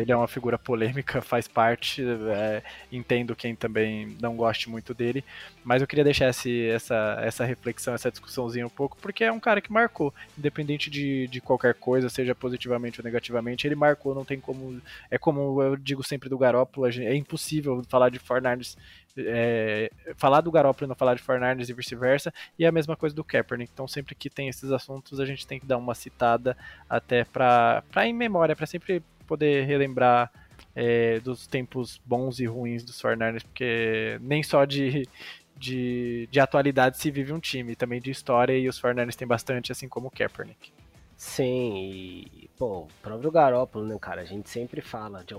Ele 0.00 0.12
é 0.12 0.16
uma 0.16 0.28
figura 0.28 0.58
polêmica, 0.58 1.20
faz 1.22 1.46
parte. 1.48 2.02
é, 2.02 2.62
entendo 2.90 3.36
quem 3.36 3.54
também 3.54 4.16
não 4.20 4.36
goste 4.36 4.68
muito 4.68 4.94
dele. 4.94 5.24
Mas 5.64 5.82
eu 5.82 5.88
queria 5.88 6.04
deixar 6.04 6.28
esse, 6.28 6.68
essa, 6.68 7.18
essa 7.20 7.44
reflexão, 7.44 7.94
essa 7.94 8.10
discussãozinha 8.10 8.66
um 8.66 8.70
pouco, 8.70 8.96
porque 9.00 9.24
é 9.24 9.32
um 9.32 9.40
cara 9.40 9.60
que 9.60 9.72
marcou, 9.72 10.14
independente 10.38 10.90
de, 10.90 11.26
de 11.26 11.40
qualquer 11.40 11.74
coisa, 11.74 12.08
seja 12.08 12.34
positivamente 12.34 13.00
ou 13.00 13.04
negativamente, 13.04 13.66
ele 13.66 13.74
marcou, 13.74 14.14
não 14.14 14.24
tem 14.24 14.38
como. 14.38 14.80
É 15.10 15.18
como 15.18 15.62
eu 15.62 15.76
digo 15.76 16.02
sempre 16.02 16.28
do 16.28 16.38
Garópolo, 16.38 16.86
é 16.86 17.14
impossível 17.14 17.82
falar 17.88 18.10
de 18.10 18.18
Fornardes. 18.18 18.76
É, 19.18 19.90
falar 20.16 20.40
do 20.40 20.50
Garópolo 20.50 20.86
e 20.86 20.88
não 20.88 20.94
falar 20.94 21.14
de 21.14 21.22
Fornardes 21.22 21.68
e 21.68 21.72
vice-versa, 21.72 22.32
e 22.58 22.64
é 22.64 22.68
a 22.68 22.72
mesma 22.72 22.96
coisa 22.96 23.14
do 23.14 23.24
Kaepernick. 23.24 23.70
Então, 23.72 23.88
sempre 23.88 24.14
que 24.14 24.28
tem 24.28 24.48
esses 24.48 24.70
assuntos, 24.70 25.20
a 25.20 25.24
gente 25.24 25.46
tem 25.46 25.58
que 25.58 25.66
dar 25.66 25.78
uma 25.78 25.94
citada 25.94 26.56
até 26.88 27.24
pra 27.24 27.82
em 28.04 28.12
memória, 28.12 28.56
pra 28.56 28.66
sempre 28.66 29.02
poder 29.26 29.64
relembrar 29.64 30.30
é, 30.74 31.18
dos 31.20 31.46
tempos 31.46 32.00
bons 32.04 32.38
e 32.38 32.46
ruins 32.46 32.84
dos 32.84 33.00
Fornardes, 33.00 33.42
porque 33.42 34.18
nem 34.20 34.42
só 34.42 34.64
de, 34.64 35.08
de, 35.56 36.28
de 36.30 36.40
atualidade 36.40 36.98
se 36.98 37.10
vive 37.10 37.32
um 37.32 37.40
time, 37.40 37.74
também 37.74 38.00
de 38.00 38.10
história, 38.10 38.56
e 38.56 38.68
os 38.68 38.78
Fornardes 38.78 39.16
têm 39.16 39.26
bastante, 39.26 39.72
assim 39.72 39.88
como 39.88 40.08
o 40.08 40.10
Kaepernick. 40.10 40.72
Sim, 41.16 41.76
e, 41.78 42.50
pô, 42.58 42.80
o 42.80 42.88
próprio 43.00 43.30
Garópolo, 43.30 43.86
né, 43.86 43.96
cara? 43.98 44.20
A 44.20 44.24
gente 44.24 44.50
sempre 44.50 44.82
fala 44.82 45.24
de. 45.24 45.34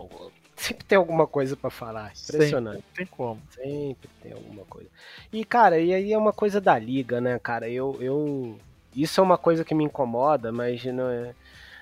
Sempre 0.58 0.86
tem 0.86 0.98
alguma 0.98 1.28
coisa 1.28 1.56
pra 1.56 1.70
falar. 1.70 2.12
Impressionante. 2.28 2.78
Não 2.78 2.84
tem 2.96 3.06
como. 3.06 3.40
Sempre 3.52 4.10
tem 4.22 4.34
alguma 4.34 4.66
coisa. 4.66 4.90
E, 5.32 5.46
cara, 5.46 5.80
e 5.80 5.94
aí 5.94 6.12
é 6.12 6.18
uma 6.18 6.34
coisa 6.34 6.60
da 6.60 6.78
liga, 6.78 7.22
né, 7.22 7.40
cara? 7.40 7.70
Eu. 7.70 7.96
eu... 8.02 8.58
Isso 8.96 9.22
é 9.22 9.24
uma 9.24 9.38
coisa 9.38 9.64
que 9.64 9.76
me 9.76 9.84
incomoda, 9.84 10.52
mas 10.52 10.84
não 10.86 11.10
é. 11.10 11.34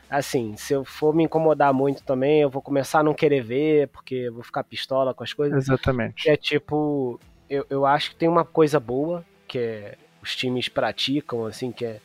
Assim, 0.10 0.56
se 0.58 0.74
eu 0.74 0.84
for 0.84 1.16
me 1.16 1.24
incomodar 1.24 1.74
muito 1.74 2.04
também, 2.04 2.42
eu 2.42 2.50
vou 2.50 2.62
começar 2.62 3.00
a 3.00 3.04
não 3.04 3.14
querer 3.14 3.42
ver, 3.42 3.88
porque 3.88 4.16
eu 4.16 4.34
vou 4.34 4.44
ficar 4.44 4.64
pistola 4.64 5.14
com 5.14 5.24
as 5.24 5.34
coisas. 5.34 5.58
Exatamente. 5.64 6.30
É 6.30 6.36
tipo, 6.36 7.20
eu, 7.50 7.66
eu 7.70 7.86
acho 7.86 8.12
que 8.12 8.18
tem 8.18 8.28
uma 8.30 8.44
coisa 8.44 8.80
boa 8.80 9.26
que 9.48 9.58
é, 9.58 9.96
os 10.22 10.36
times 10.36 10.68
praticam, 10.68 11.46
assim, 11.46 11.72
que 11.72 11.86
é 11.86 12.00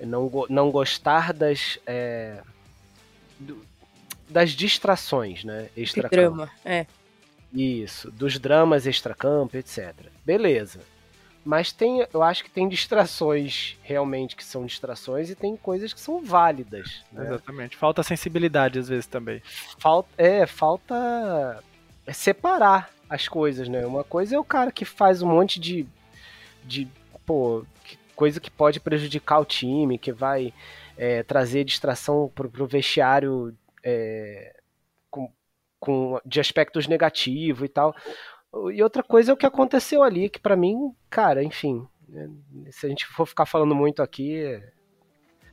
não, 0.00 0.30
não 0.48 0.70
gostar 0.70 1.32
das. 1.32 1.78
é, 1.86 2.42
do- 3.38 3.64
das 4.28 4.50
distrações, 4.50 5.44
né? 5.44 5.68
Extra 5.76 6.08
drama. 6.08 6.50
É. 6.64 6.86
Isso, 7.52 8.10
dos 8.10 8.38
dramas 8.38 8.86
extracampo, 8.86 9.56
etc. 9.56 9.94
Beleza. 10.24 10.80
Mas 11.44 11.70
tem, 11.72 12.04
eu 12.12 12.22
acho 12.22 12.42
que 12.42 12.50
tem 12.50 12.68
distrações 12.68 13.76
realmente 13.82 14.34
que 14.34 14.42
são 14.42 14.64
distrações 14.64 15.28
e 15.30 15.34
tem 15.34 15.56
coisas 15.56 15.92
que 15.92 16.00
são 16.00 16.24
válidas. 16.24 17.02
Né? 17.12 17.26
Exatamente. 17.26 17.76
Falta 17.76 18.02
sensibilidade 18.02 18.78
às 18.78 18.88
vezes 18.88 19.06
também. 19.06 19.42
falta 19.78 20.08
é 20.16 20.46
falta 20.46 21.62
é 22.06 22.12
separar 22.12 22.90
as 23.08 23.28
coisas 23.28 23.68
né 23.68 23.86
uma 23.86 24.02
coisa 24.02 24.34
é 24.34 24.38
o 24.38 24.44
cara 24.44 24.72
que 24.72 24.84
faz 24.86 25.20
um 25.22 25.28
monte 25.28 25.60
de 25.60 25.86
de 26.64 26.88
pô 27.26 27.64
que- 27.84 27.98
coisa 28.16 28.40
que 28.40 28.50
pode 28.50 28.80
prejudicar 28.80 29.38
o 29.40 29.44
time 29.44 29.98
que 29.98 30.12
vai 30.12 30.52
é, 30.96 31.22
trazer 31.22 31.64
distração 31.64 32.30
pro, 32.34 32.48
pro 32.48 32.66
vestiário 32.66 33.54
é, 33.84 34.54
com, 35.10 35.30
com 35.78 36.18
de 36.24 36.40
aspectos 36.40 36.86
negativos 36.88 37.64
e 37.64 37.68
tal 37.68 37.94
e 38.72 38.82
outra 38.82 39.02
coisa 39.02 39.30
é 39.32 39.34
o 39.34 39.36
que 39.36 39.46
aconteceu 39.46 40.02
ali 40.02 40.28
que 40.28 40.38
pra 40.40 40.56
mim 40.56 40.94
cara 41.10 41.42
enfim 41.44 41.86
né, 42.08 42.30
se 42.70 42.86
a 42.86 42.88
gente 42.88 43.06
for 43.06 43.26
ficar 43.26 43.46
falando 43.46 43.74
muito 43.74 44.02
aqui 44.02 44.60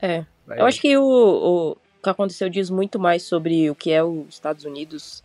É. 0.01 0.25
vai- 0.45 0.59
Eu 0.59 0.65
acho 0.65 0.79
que 0.81 0.95
o, 0.97 1.03
o 1.03 1.75
que 2.03 2.09
aconteceu 2.09 2.49
diz 2.49 2.69
muito 2.69 2.99
mais 2.99 3.23
sobre 3.23 3.69
o 3.69 3.75
que 3.75 3.91
é 3.91 4.03
os 4.03 4.27
Estados 4.29 4.65
Unidos 4.65 5.23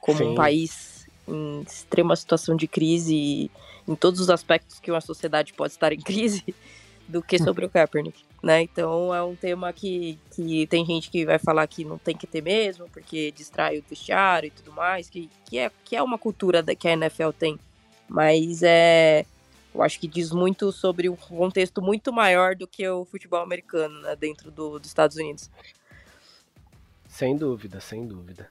como 0.00 0.18
Sim. 0.18 0.24
um 0.30 0.34
país 0.34 1.06
em 1.26 1.62
extrema 1.62 2.14
situação 2.16 2.54
de 2.56 2.68
crise 2.68 3.50
em 3.88 3.94
todos 3.94 4.20
os 4.20 4.28
aspectos 4.30 4.78
que 4.78 4.90
uma 4.90 5.00
sociedade 5.00 5.52
pode 5.54 5.72
estar 5.72 5.92
em 5.92 6.00
crise 6.00 6.54
do 7.08 7.22
que 7.22 7.38
sobre 7.38 7.64
o 7.66 7.70
Kaepernick, 7.70 8.22
né? 8.44 8.60
Então 8.60 9.12
é 9.14 9.22
um 9.22 9.34
tema 9.34 9.72
que, 9.72 10.18
que 10.30 10.66
tem 10.66 10.84
gente 10.84 11.10
que 11.10 11.24
vai 11.24 11.38
falar 11.38 11.66
que 11.66 11.84
não 11.84 11.96
tem 11.96 12.14
que 12.14 12.26
ter 12.26 12.42
mesmo, 12.42 12.88
porque 12.90 13.32
distrai 13.32 13.78
o 13.78 13.84
vestiário 13.88 14.48
e 14.48 14.50
tudo 14.50 14.70
mais, 14.70 15.08
que, 15.08 15.30
que, 15.46 15.58
é, 15.58 15.70
que 15.84 15.96
é 15.96 16.02
uma 16.02 16.18
cultura 16.18 16.62
que 16.62 16.86
a 16.86 16.92
NFL 16.92 17.30
tem. 17.30 17.58
Mas 18.06 18.62
é, 18.62 19.24
eu 19.74 19.82
acho 19.82 19.98
que 19.98 20.06
diz 20.06 20.30
muito 20.30 20.70
sobre 20.70 21.08
um 21.08 21.16
contexto 21.16 21.80
muito 21.80 22.12
maior 22.12 22.54
do 22.54 22.66
que 22.66 22.86
o 22.86 23.06
futebol 23.06 23.40
americano, 23.40 24.02
né, 24.02 24.14
dentro 24.14 24.50
do, 24.50 24.78
dos 24.78 24.88
Estados 24.88 25.16
Unidos. 25.16 25.50
Sem 27.08 27.36
dúvida, 27.36 27.80
sem 27.80 28.06
dúvida. 28.06 28.48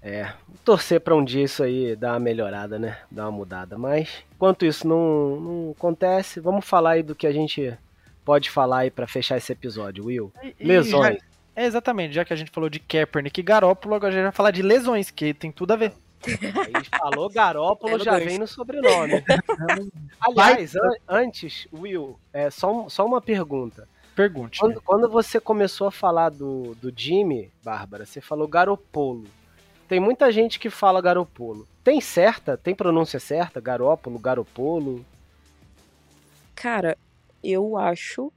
É, 0.00 0.32
torcer 0.64 1.00
pra 1.00 1.14
um 1.14 1.24
dia 1.24 1.44
isso 1.44 1.62
aí 1.62 1.94
dar 1.96 2.12
uma 2.12 2.20
melhorada, 2.20 2.78
né? 2.78 2.98
Dar 3.10 3.24
uma 3.24 3.38
mudada. 3.38 3.78
Mas, 3.78 4.24
enquanto 4.34 4.64
isso 4.64 4.86
não, 4.86 5.40
não 5.40 5.70
acontece, 5.70 6.40
vamos 6.40 6.64
falar 6.64 6.92
aí 6.92 7.02
do 7.02 7.14
que 7.14 7.26
a 7.26 7.32
gente 7.32 7.76
pode 8.24 8.50
falar 8.50 8.78
aí 8.80 8.90
pra 8.90 9.06
fechar 9.06 9.36
esse 9.36 9.52
episódio, 9.52 10.04
Will. 10.06 10.32
E- 10.42 10.54
Lesões. 10.66 11.16
já- 11.18 11.24
é, 11.54 11.66
exatamente, 11.66 12.14
já 12.14 12.24
que 12.24 12.32
a 12.32 12.36
gente 12.36 12.50
falou 12.50 12.70
de 12.70 12.78
Kaepernick 12.78 13.38
e 13.40 13.42
Garópolo, 13.42 13.94
agora 13.94 14.12
a 14.12 14.14
gente 14.16 14.22
vai 14.24 14.32
falar 14.32 14.50
de 14.50 14.62
lesões, 14.62 15.10
que 15.10 15.34
tem 15.34 15.50
tudo 15.52 15.72
a 15.72 15.76
ver. 15.76 15.92
Aí 16.24 16.84
falou 16.98 17.28
Garópolo, 17.28 17.96
É 17.96 17.98
já 17.98 18.18
vem 18.18 18.38
no 18.38 18.46
sobrenome. 18.46 19.22
Aliás, 20.20 20.74
an- 20.76 20.96
antes, 21.08 21.66
Will, 21.72 22.18
é, 22.32 22.48
só, 22.48 22.88
só 22.88 23.04
uma 23.04 23.20
pergunta. 23.20 23.88
Pergunte. 24.14 24.60
Quando, 24.60 24.80
quando 24.82 25.08
você 25.08 25.40
começou 25.40 25.86
a 25.86 25.90
falar 25.90 26.28
do, 26.28 26.74
do 26.76 26.92
Jimmy, 26.94 27.50
Bárbara, 27.64 28.04
você 28.06 28.20
falou 28.20 28.46
Garopolo. 28.46 29.24
Tem 29.88 29.98
muita 29.98 30.30
gente 30.30 30.58
que 30.58 30.70
fala 30.70 31.00
Garopolo. 31.02 31.66
Tem 31.82 32.00
certa? 32.00 32.56
Tem 32.56 32.74
pronúncia 32.74 33.18
certa? 33.18 33.60
Garópolo, 33.60 34.18
Garopolo? 34.18 35.04
Cara, 36.54 36.96
eu 37.42 37.76
acho 37.76 38.32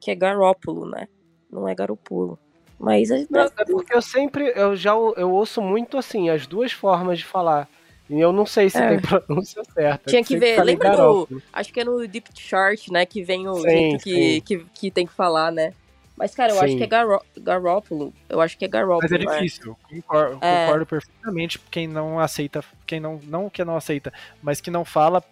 que 0.00 0.10
é 0.10 0.14
Garópolo, 0.14 0.88
né? 0.88 1.08
Não 1.50 1.68
é 1.68 1.74
Garopolo. 1.74 2.38
Mas 2.78 3.10
é, 3.10 3.24
Não, 3.30 3.42
é 3.42 3.64
porque 3.70 3.94
eu 3.94 4.02
sempre, 4.02 4.52
eu 4.56 4.74
já 4.76 4.90
eu 4.92 5.30
ouço 5.32 5.62
muito 5.62 5.96
assim, 5.96 6.28
as 6.28 6.46
duas 6.46 6.72
formas 6.72 7.18
de 7.18 7.24
falar. 7.24 7.68
E 8.10 8.20
eu 8.20 8.32
não 8.32 8.44
sei 8.44 8.68
se 8.68 8.78
É. 8.78 8.88
tem 8.88 8.98
pronúncia 9.24 9.62
certa. 9.72 10.10
Tinha 10.10 10.22
que 10.24 10.36
ver, 10.36 10.62
lembra 10.62 10.90
do- 10.90 11.28
acho 11.52 11.72
que 11.72 11.80
é 11.80 11.84
no 11.84 12.06
Deep 12.06 12.28
Chart, 12.38 12.88
né? 12.88 13.06
Que 13.06 13.22
vem 13.22 13.48
o 13.48 13.54
Sim, 13.54 13.62
jeito 13.62 13.92
sim. 13.92 13.98
que, 13.98 14.40
que, 14.42 14.66
que 14.74 14.90
tem 14.90 15.06
que 15.06 15.12
falar, 15.12 15.50
né? 15.50 15.72
Mas, 16.16 16.32
cara, 16.32 16.52
eu 16.52 16.60
acho 16.60 16.68
Sim. 16.72 16.78
que 16.78 16.84
é 16.84 16.86
Garo 16.86 17.20
Garópolo. 17.36 18.14
Eu 18.28 18.40
acho 18.40 18.56
que 18.56 18.64
é 18.64 18.68
Garópolo. 18.68 19.00
Mas 19.02 19.10
é 19.10 19.16
é. 19.16 19.18
difícil, 19.18 19.76
concordo, 19.88 20.38
É. 20.40 20.66
concordo 20.66 20.86
perfeitamente. 20.86 21.58
Quem 21.70 21.88
não 21.88 22.20
aceita, 22.20 22.62
quem 22.86 23.00
não, 23.00 23.20
não 23.24 23.50
que 23.50 23.64
não 23.64 23.76
aceita, 23.76 24.12
mas 24.40 24.60
que 24.60 24.70
não 24.70 24.84
fala, 24.84 25.22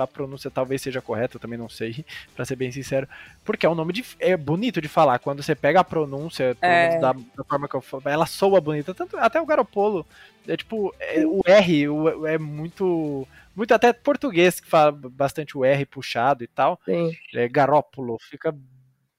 a 0.00 0.06
pronúncia 0.06 0.50
talvez 0.50 0.80
seja 0.80 1.02
correta, 1.02 1.36
eu 1.36 1.40
também 1.40 1.58
não 1.58 1.68
sei, 1.68 2.02
pra 2.34 2.46
ser 2.46 2.56
bem 2.56 2.72
sincero. 2.72 3.06
Porque 3.44 3.66
é 3.66 3.68
um 3.68 3.74
nome 3.74 3.92
de, 3.92 4.04
é 4.18 4.34
bonito 4.36 4.80
de 4.80 4.88
falar. 4.88 5.18
Quando 5.18 5.42
você 5.42 5.54
pega 5.54 5.80
a 5.80 5.84
pronúncia, 5.84 6.56
É. 6.62 6.98
da, 6.98 7.12
da 7.12 7.44
forma 7.46 7.68
que 7.68 7.74
eu 7.76 7.82
falo, 7.82 8.02
ela 8.06 8.24
soa 8.24 8.58
bonita. 8.60 8.94
Tanto, 8.94 9.18
até 9.18 9.38
o 9.38 9.44
Garopolo, 9.46 10.06
é 10.48 10.56
tipo, 10.56 10.94
é- 10.98 11.26
o 11.26 11.42
R 11.44 11.88
o- 11.90 12.26
é 12.26 12.38
muito. 12.38 13.28
Muito 13.54 13.74
até 13.74 13.92
português 13.92 14.60
que 14.60 14.66
fala 14.66 14.90
bastante 14.92 15.58
o 15.58 15.62
R 15.62 15.84
puxado 15.84 16.42
e 16.42 16.46
tal. 16.46 16.80
Sim. 16.86 17.14
É 17.34 17.46
Garópolo, 17.46 18.16
fica. 18.30 18.54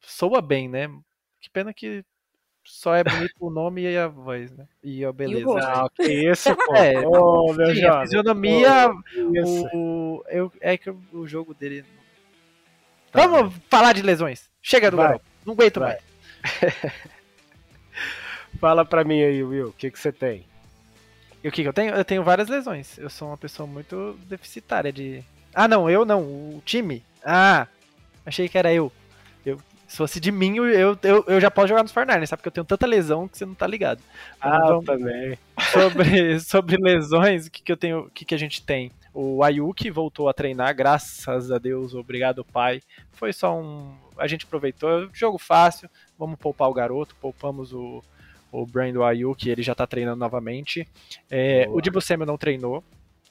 Soa 0.03 0.41
bem, 0.41 0.69
né? 0.69 0.87
Que 1.41 1.49
pena 1.49 1.73
que 1.73 2.03
só 2.63 2.95
é 2.95 3.03
bonito 3.03 3.33
o 3.39 3.49
nome 3.49 3.81
e 3.81 3.97
a 3.97 4.07
voz, 4.07 4.51
né? 4.51 4.65
E 4.81 5.03
a 5.03 5.11
beleza. 5.11 5.45
rosto? 5.45 5.67
Ah, 5.67 5.89
que 5.95 6.31
isso, 6.31 6.55
pô. 6.55 6.75
É, 6.75 7.05
Ô, 7.05 7.53
meu 7.53 7.75
Sim, 7.75 7.85
a 7.85 8.01
fisionomia, 8.01 8.89
Isso. 9.35 9.67
o, 9.73 10.23
eu, 10.29 10.51
é 10.61 10.77
que 10.77 10.89
o 10.89 11.27
jogo 11.27 11.53
dele. 11.53 11.83
Tá 13.11 13.27
Vamos 13.27 13.53
falar 13.69 13.93
de 13.93 14.01
lesões. 14.01 14.49
Chega 14.61 14.89
do 14.89 14.97
Vai. 14.97 15.07
garoto. 15.07 15.25
Não 15.45 15.53
aguento 15.53 15.79
Vai. 15.79 15.89
mais. 15.89 16.01
Fala 18.59 18.85
pra 18.85 19.03
mim 19.03 19.21
aí, 19.21 19.43
Will, 19.43 19.69
o 19.69 19.73
que, 19.73 19.91
que 19.91 19.99
você 19.99 20.11
tem? 20.11 20.45
E 21.43 21.47
o 21.47 21.51
que, 21.51 21.61
que 21.63 21.67
eu 21.67 21.73
tenho? 21.73 21.93
Eu 21.93 22.05
tenho 22.05 22.23
várias 22.23 22.47
lesões. 22.47 22.97
Eu 22.97 23.09
sou 23.09 23.27
uma 23.27 23.37
pessoa 23.37 23.67
muito 23.67 24.17
deficitária 24.25 24.91
de. 24.91 25.23
Ah, 25.53 25.67
não, 25.67 25.89
eu 25.89 26.05
não. 26.05 26.21
O 26.21 26.61
time. 26.65 27.03
Ah, 27.23 27.67
achei 28.25 28.47
que 28.47 28.57
era 28.57 28.73
eu. 28.73 28.91
Se 29.87 29.97
fosse 29.97 30.19
de 30.19 30.31
mim, 30.31 30.57
eu, 30.57 30.97
eu, 31.03 31.23
eu 31.27 31.41
já 31.41 31.51
posso 31.51 31.67
jogar 31.67 31.83
nos 31.83 31.91
Fortnite, 31.91 32.25
sabe? 32.27 32.39
Porque 32.39 32.47
eu 32.49 32.53
tenho 32.53 32.65
tanta 32.65 32.85
lesão 32.87 33.27
que 33.27 33.37
você 33.37 33.45
não 33.45 33.53
tá 33.53 33.67
ligado. 33.67 34.01
Ah, 34.41 34.59
vamos- 34.67 34.85
também. 34.85 35.37
sobre, 35.71 36.39
sobre 36.41 36.77
lesões, 36.77 37.47
o 37.47 37.51
que, 37.51 37.61
que 37.61 37.71
eu 37.71 37.77
tenho, 37.77 37.99
o 38.01 38.09
que, 38.09 38.25
que 38.25 38.33
a 38.35 38.37
gente 38.39 38.61
tem? 38.63 38.91
O 39.13 39.43
Ayuki 39.43 39.91
voltou 39.91 40.27
a 40.27 40.33
treinar, 40.33 40.75
graças 40.75 41.51
a 41.51 41.57
Deus, 41.59 41.93
obrigado 41.93 42.43
pai. 42.43 42.81
Foi 43.11 43.31
só 43.31 43.55
um. 43.55 43.93
A 44.17 44.25
gente 44.27 44.45
aproveitou, 44.45 45.07
jogo 45.13 45.37
fácil, 45.37 45.87
vamos 46.17 46.39
poupar 46.39 46.67
o 46.69 46.73
garoto, 46.73 47.15
poupamos 47.21 47.73
o, 47.73 48.03
o 48.51 48.65
Brandon 48.65 49.03
Ayuki, 49.03 49.49
ele 49.49 49.61
já 49.61 49.75
tá 49.75 49.85
treinando 49.85 50.17
novamente. 50.17 50.87
É, 51.29 51.67
o 51.69 51.79
Dibu 51.81 52.01
Samuel 52.01 52.25
não 52.27 52.37
treinou. 52.37 52.83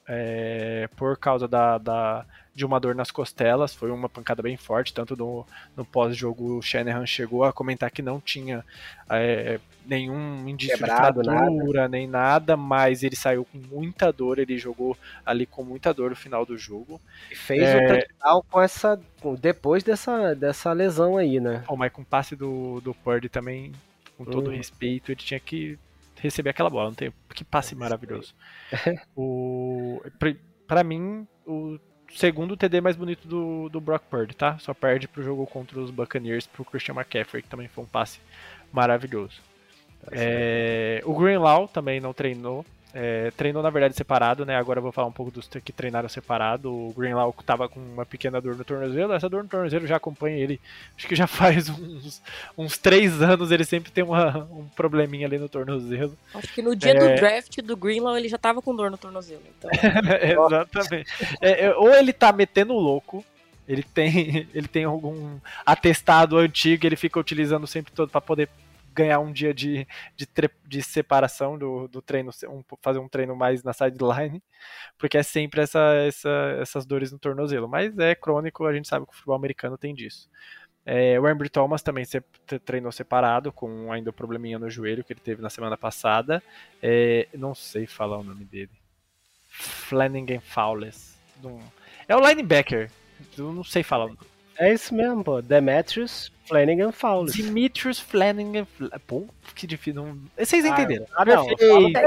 é, 0.09 0.89
por 0.97 1.17
causa 1.17 1.47
da, 1.49 1.79
da- 1.79 2.25
de 2.55 2.67
uma 2.67 2.79
dor 2.79 2.95
nas 2.95 3.11
costelas, 3.11 3.75
foi 3.75 3.91
uma 3.91 4.09
pancada 4.09 4.43
bem 4.43 4.57
forte, 4.59 4.93
tanto 4.93 5.17
no, 5.17 5.47
no 5.77 5.85
pós-jogo 5.87 6.59
o 6.59 6.63
Shanahan 6.63 7.07
chegou 7.07 7.45
a 7.45 7.53
comentar 7.53 7.91
que 7.91 8.03
não 8.03 8.21
tinha 8.21 8.63
é, 9.09 9.59
nenhum 9.87 10.47
indício 10.47 10.77
Quebrado, 10.77 11.23
de 11.23 11.29
fratura, 11.31 11.89
nem 11.89 12.07
nada, 12.07 12.55
mas 12.57 13.03
ele 13.03 13.17
saiu 13.17 13.47
com 13.47 13.57
muita 13.59 14.13
dor, 14.13 14.39
ele 14.39 14.59
jogou 14.59 14.97
ali 15.25 15.47
com 15.47 15.65
muita 15.65 15.95
dor 15.95 16.11
no 16.11 16.17
final 16.17 16.45
do 16.45 16.59
jogo. 16.59 17.01
E 17.31 17.35
fez 17.35 17.63
É. 17.63 17.77
o 17.77 17.89
touchdown 17.89 18.43
com 18.51 18.61
essa. 18.61 19.01
depois 19.41 19.83
dessa, 19.83 20.35
dessa 20.35 20.73
lesão 20.73 21.17
aí, 21.17 21.41
né? 21.41 21.65
Oh, 21.67 21.77
mas 21.77 21.91
com 21.91 22.03
o 22.03 22.05
passe 22.05 22.37
do, 22.37 22.81
do 22.83 22.93
Purdy 22.93 23.31
também, 23.31 23.73
com 24.19 24.27
todo 24.27 24.51
Hum. 24.51 24.55
respeito, 24.57 25.11
ele 25.11 25.21
tinha 25.21 25.41
que 25.41 25.79
receber 26.21 26.51
aquela 26.51 26.69
bola, 26.71 26.89
não 26.91 26.95
tem 26.95 27.11
que 27.35 27.43
passe 27.45 27.75
maravilhoso. 27.75 28.35
o 29.17 30.03
pra- 30.19 30.35
Pra 30.67 30.85
mim, 30.85 31.27
o 31.47 31.79
segundo 32.15 32.57
TD 32.57 32.81
mais 32.81 32.97
bonito 32.97 33.27
do, 33.27 33.69
do 33.69 33.81
Brock 33.81 34.05
Purdy, 34.11 34.35
tá? 34.35 34.59
Só 34.59 34.73
perde 34.75 35.09
pro 35.09 35.23
jogo 35.23 35.47
contra 35.47 35.79
os 35.81 35.91
Buccaneers 35.91 36.47
pro 36.47 36.65
Christian 36.65 36.95
McCaffrey, 36.95 37.43
que 37.43 37.49
também 37.49 37.69
foi 37.69 37.85
um 37.85 37.87
passe 37.87 38.21
maravilhoso. 38.73 39.41
É, 40.11 41.01
o 41.05 41.15
Greenlaw 41.15 41.69
também 41.69 42.01
não 42.01 42.13
treinou. 42.13 42.65
É, 42.95 43.31
treinou, 43.37 43.63
na 43.63 43.71
verdade, 43.71 43.97
separado, 43.97 44.45
né? 44.45 44.55
Agora 44.57 44.79
eu 44.79 44.83
vou 44.83 44.93
falar 44.93 45.09
um 45.09 45.13
pouco 45.13 45.31
dos 45.33 45.49
que 45.65 45.73
treinaram 45.73 46.09
separado. 46.11 46.71
O 46.71 46.93
Greenlaw 46.95 47.35
tava 47.45 47.67
com 47.69 47.81
uma 47.81 48.05
pequena 48.05 48.39
dor 48.41 48.55
no 48.55 48.65
tornozelo. 48.65 49.15
Essa 49.15 49.29
dor 49.31 49.43
no 49.43 49.49
tornozelo 49.49 49.87
já 49.87 49.97
acompanha 49.97 50.37
ele. 50.37 50.61
Acho 50.97 51.09
que 51.09 51.15
já 51.17 51.27
faz 51.27 51.71
uns, 51.71 52.23
uns 52.57 52.77
três 52.77 53.23
anos 53.23 53.51
ele 53.51 53.65
sempre 53.65 53.91
tem 53.91 54.05
uma- 54.05 54.47
um 54.53 54.67
probleminha 54.77 55.27
ali 55.27 55.39
no 55.39 55.49
tornozelo. 55.49 56.17
Acho 56.35 56.53
que 56.53 56.61
no 56.61 56.77
dia 56.77 56.93
É. 56.93 56.95
do 56.99 57.15
draft 57.21 57.63
do 57.63 57.77
Greenlaw 57.77 58.17
ele 58.17 58.29
já 58.29 58.37
tava 58.37 58.61
com 58.61 58.77
dor 58.77 58.91
no 58.91 58.99
tornozelo. 58.99 59.43
Então, 59.59 59.71
Exatamente. 60.23 61.11
É, 61.41 61.67
é, 61.67 61.75
ou 61.75 61.93
ele 61.95 62.13
tá 62.13 62.31
metendo 62.33 62.75
louco, 62.75 63.25
ele 63.67 63.83
tem, 63.83 64.47
ele 64.53 64.69
tem 64.69 64.85
algum 64.85 65.39
atestado 65.65 66.37
antigo, 66.37 66.87
ele 66.87 66.97
fica 66.97 67.19
utilizando 67.19 67.67
sempre 67.67 67.93
todo 67.93 68.11
para 68.11 68.21
poder 68.21 68.49
ganhar 68.93 69.19
um 69.21 69.33
dia 69.33 69.53
de, 69.55 69.87
de, 70.17 70.29
de 70.67 70.83
separação 70.83 71.59
do, 71.59 71.89
do 71.89 72.01
treino, 72.03 72.31
um- 72.49 72.63
fazer 72.81 72.99
um 72.99 73.09
treino 73.09 73.35
mais 73.35 73.63
na 73.63 73.73
sideline, 73.73 74.43
porque 74.99 75.17
é 75.19 75.23
sempre 75.23 75.61
essa, 75.63 75.95
essa- 76.07 76.57
essas 76.61 76.85
dores 76.87 77.11
no 77.13 77.19
tornozelo. 77.19 77.69
Mas 77.69 77.97
é 77.99 78.15
crônico, 78.15 78.67
a 78.67 78.73
gente 78.75 78.89
sabe 78.89 79.07
que 79.07 79.13
o 79.13 79.15
futebol 79.15 79.37
americano 79.37 79.77
tem 79.79 79.95
disso. 79.95 80.29
É, 80.85 81.19
o 81.21 81.27
Ambry 81.27 81.49
Thomas 81.49 81.81
também 81.83 82.05
se- 82.05 82.21
tre- 82.47 82.59
treinou 82.59 82.91
separado, 82.91 83.53
com 83.53 83.93
ainda 83.93 84.11
o 84.11 84.13
probleminha 84.13 84.59
no 84.59 84.69
joelho 84.69 85.05
que 85.05 85.13
ele 85.13 85.21
teve 85.21 85.41
na 85.41 85.49
semana 85.51 85.77
passada. 85.77 86.43
É, 86.83 87.29
não 87.35 87.55
sei 87.55 87.87
falar 87.87 88.19
o 88.19 88.25
nome 88.25 88.45
dele. 88.45 88.71
Flanagan 89.49 90.41
Fowles. 90.41 91.17
É 92.09 92.17
o 92.17 92.27
linebacker. 92.27 92.91
Eu 93.39 93.53
não 93.53 93.63
sei 93.63 93.83
falar. 93.83 94.07
o 94.07 94.09
nome. 94.09 94.19
É 94.59 94.73
isso 94.73 94.95
mesmo, 94.95 95.23
pô. 95.25 95.41
Demetrius 95.43 96.31
Flanagan 96.47 96.93
Fowles. 96.93 97.35
Demetrius 97.35 97.99
Flanagan. 97.99 98.65
Fla- 98.65 99.01
Pô, 99.07 99.25
que 99.55 99.67
difícil. 99.67 100.03
não- 100.03 100.19
Vocês 100.39 100.65
entenderam. 100.65 101.07
Ah, 101.17 101.25
não. 101.25 101.47
Esse 101.51 101.57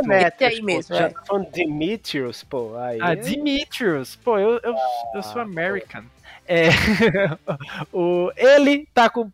Demetrius, 0.02 0.52
aí 0.54 0.60
pô. 0.60 0.66
mesmo, 0.66 0.96
Já 0.96 1.06
é. 1.06 1.10
tá 1.10 1.24
falando 1.26 1.50
Demetrius, 1.52 2.44
pô. 2.44 2.76
Aí. 2.78 3.00
Ah, 3.02 3.16
Demetrius. 3.16 4.16
Pô, 4.18 4.38
eu, 4.38 4.60
eu, 4.64 4.76
eu 5.16 5.24
sou 5.24 5.42
Ah, 5.42 5.46
American. 5.46 6.04
É, 6.48 6.68
o, 7.92 8.32
ele 8.36 8.88
tá 8.94 9.10
com. 9.10 9.32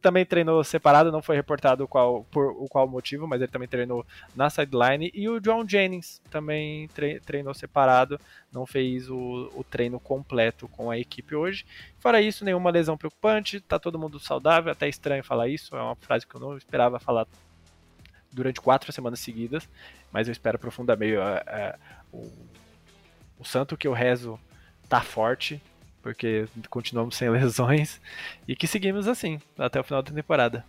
Também 0.00 0.26
treinou 0.26 0.62
separado, 0.64 1.12
não 1.12 1.22
foi 1.22 1.36
reportado 1.36 1.86
qual, 1.86 2.24
por 2.24 2.48
o 2.48 2.66
qual 2.68 2.88
motivo, 2.88 3.28
mas 3.28 3.40
ele 3.40 3.50
também 3.50 3.68
treinou 3.68 4.04
na 4.34 4.50
sideline. 4.50 5.10
E 5.14 5.28
o 5.28 5.40
John 5.40 5.66
Jennings 5.66 6.20
também 6.30 6.88
tre- 6.88 7.20
treinou 7.20 7.54
separado, 7.54 8.20
não 8.52 8.66
fez 8.66 9.08
o, 9.08 9.50
o 9.54 9.62
treino 9.62 10.00
completo 10.00 10.66
com 10.68 10.90
a 10.90 10.98
equipe 10.98 11.34
hoje. 11.34 11.64
Fora 12.00 12.20
isso, 12.20 12.44
nenhuma 12.44 12.70
lesão 12.70 12.96
preocupante, 12.96 13.60
tá 13.60 13.78
todo 13.78 13.98
mundo 13.98 14.18
saudável, 14.18 14.72
até 14.72 14.88
estranho 14.88 15.22
falar 15.22 15.48
isso, 15.48 15.76
é 15.76 15.80
uma 15.80 15.96
frase 15.96 16.26
que 16.26 16.34
eu 16.34 16.40
não 16.40 16.56
esperava 16.56 16.98
falar 16.98 17.26
durante 18.32 18.60
quatro 18.60 18.92
semanas 18.92 19.20
seguidas, 19.20 19.68
mas 20.10 20.26
eu 20.26 20.32
espero 20.32 20.58
profundamente. 20.58 21.14
é, 21.16 21.42
é, 21.46 21.78
o, 22.12 22.30
o 23.38 23.44
santo 23.44 23.76
que 23.76 23.86
eu 23.86 23.92
rezo 23.92 24.40
tá 24.88 25.00
forte, 25.00 25.62
porque 26.02 26.46
continuamos 26.68 27.16
sem 27.16 27.28
lesões, 27.30 28.00
e 28.46 28.56
que 28.56 28.66
seguimos 28.66 29.06
assim, 29.08 29.40
até 29.58 29.80
o 29.80 29.84
final 29.84 30.02
da 30.02 30.12
temporada. 30.12 30.64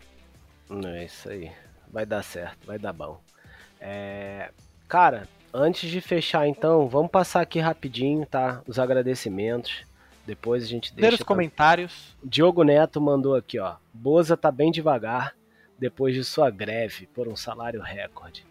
É 0.86 1.06
isso 1.06 1.30
aí. 1.30 1.52
Vai 1.92 2.06
dar 2.06 2.24
certo, 2.24 2.66
vai 2.66 2.80
dar 2.80 2.94
bom. 2.94 3.22
É, 3.80 4.50
Cara, 4.94 5.28
antes 5.52 5.90
de 5.90 6.00
fechar 6.00 6.48
então, 6.48 6.88
vamos 6.88 7.10
passar 7.10 7.42
aqui 7.42 7.58
rapidinho, 7.60 8.28
tá? 8.28 8.62
Os 8.68 8.78
agradecimentos. 8.78 9.84
Depois 10.24 10.64
a 10.64 10.68
gente 10.68 10.94
deixa. 10.94 11.16
os 11.16 11.24
comentários. 11.24 12.16
Diogo 12.24 12.64
Neto 12.64 13.02
mandou 13.02 13.36
aqui, 13.36 13.58
ó. 13.58 13.78
Boza 13.92 14.38
tá 14.38 14.52
bem 14.52 14.72
devagar 14.72 15.36
depois 15.80 16.14
de 16.14 16.24
sua 16.24 16.52
greve 16.52 17.08
por 17.08 17.28
um 17.28 17.36
salário 17.36 17.82
recorde. 17.82 18.46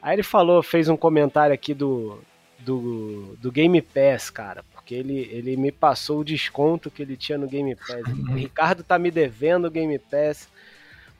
Aí 0.00 0.14
ele 0.14 0.22
falou, 0.22 0.62
fez 0.62 0.88
um 0.88 0.96
comentário 0.96 1.52
aqui 1.52 1.74
do, 1.74 2.20
do, 2.60 3.36
do 3.40 3.50
Game 3.50 3.82
Pass, 3.82 4.30
cara, 4.30 4.64
porque 4.86 4.94
ele, 4.94 5.28
ele 5.32 5.56
me 5.56 5.72
passou 5.72 6.20
o 6.20 6.24
desconto 6.24 6.92
que 6.92 7.02
ele 7.02 7.16
tinha 7.16 7.36
no 7.36 7.48
Game 7.48 7.74
Pass. 7.74 8.02
O 8.30 8.34
Ricardo 8.38 8.84
tá 8.84 8.96
me 8.96 9.10
devendo 9.10 9.64
o 9.64 9.70
Game 9.70 9.98
Pass 9.98 10.48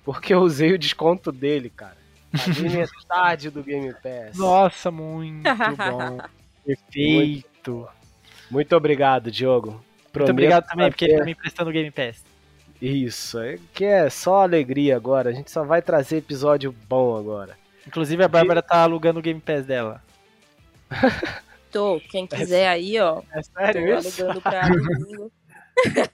porque 0.05 0.33
eu 0.33 0.39
usei 0.39 0.73
o 0.73 0.79
desconto 0.79 1.33
dele, 1.33 1.69
cara. 1.69 1.97
Paguei 2.31 2.69
metade 2.87 3.51
do 3.51 3.65
Game 3.65 3.93
Pass. 3.93 4.39
Nossa, 4.39 4.93
muito 4.93 5.43
bom. 5.77 6.21
Perfeito. 6.65 7.89
Muito 8.49 8.77
obrigado, 8.77 9.33
Diogo. 9.33 9.71
Muito 9.73 10.13
Prometo 10.13 10.31
obrigado 10.31 10.67
também, 10.69 10.89
porque 10.89 11.05
ele 11.07 11.13
fazer- 11.15 11.19
tá 11.23 11.27
me 11.27 11.33
emprestando 11.33 11.71
o 11.71 11.73
Game 11.73 11.91
Pass. 11.91 12.25
Isso, 12.81 13.41
é 13.41 13.59
que 13.75 13.85
é 13.85 14.09
só 14.09 14.43
alegria 14.43 14.95
agora. 14.95 15.31
A 15.31 15.33
gente 15.33 15.51
só 15.51 15.65
vai 15.65 15.83
trazer 15.83 16.19
episódio 16.19 16.73
bom 16.89 17.17
agora. 17.17 17.59
Inclusive, 17.85 18.23
a 18.23 18.29
Bárbara 18.29 18.63
tá 18.63 18.77
alugando 18.77 19.19
o 19.19 19.23
Game 19.23 19.41
Pass 19.41 19.67
dela. 19.67 20.01
Tô, 21.71 22.01
quem 22.01 22.27
quiser 22.27 22.69
aí, 22.69 22.99
ó. 23.01 23.23
É 23.33 23.41
Tô 23.41 23.43
sério 23.43 23.99
isso? 23.99 24.23
alugando 24.25 24.41
pra 24.41 24.69
domingo. 24.69 25.33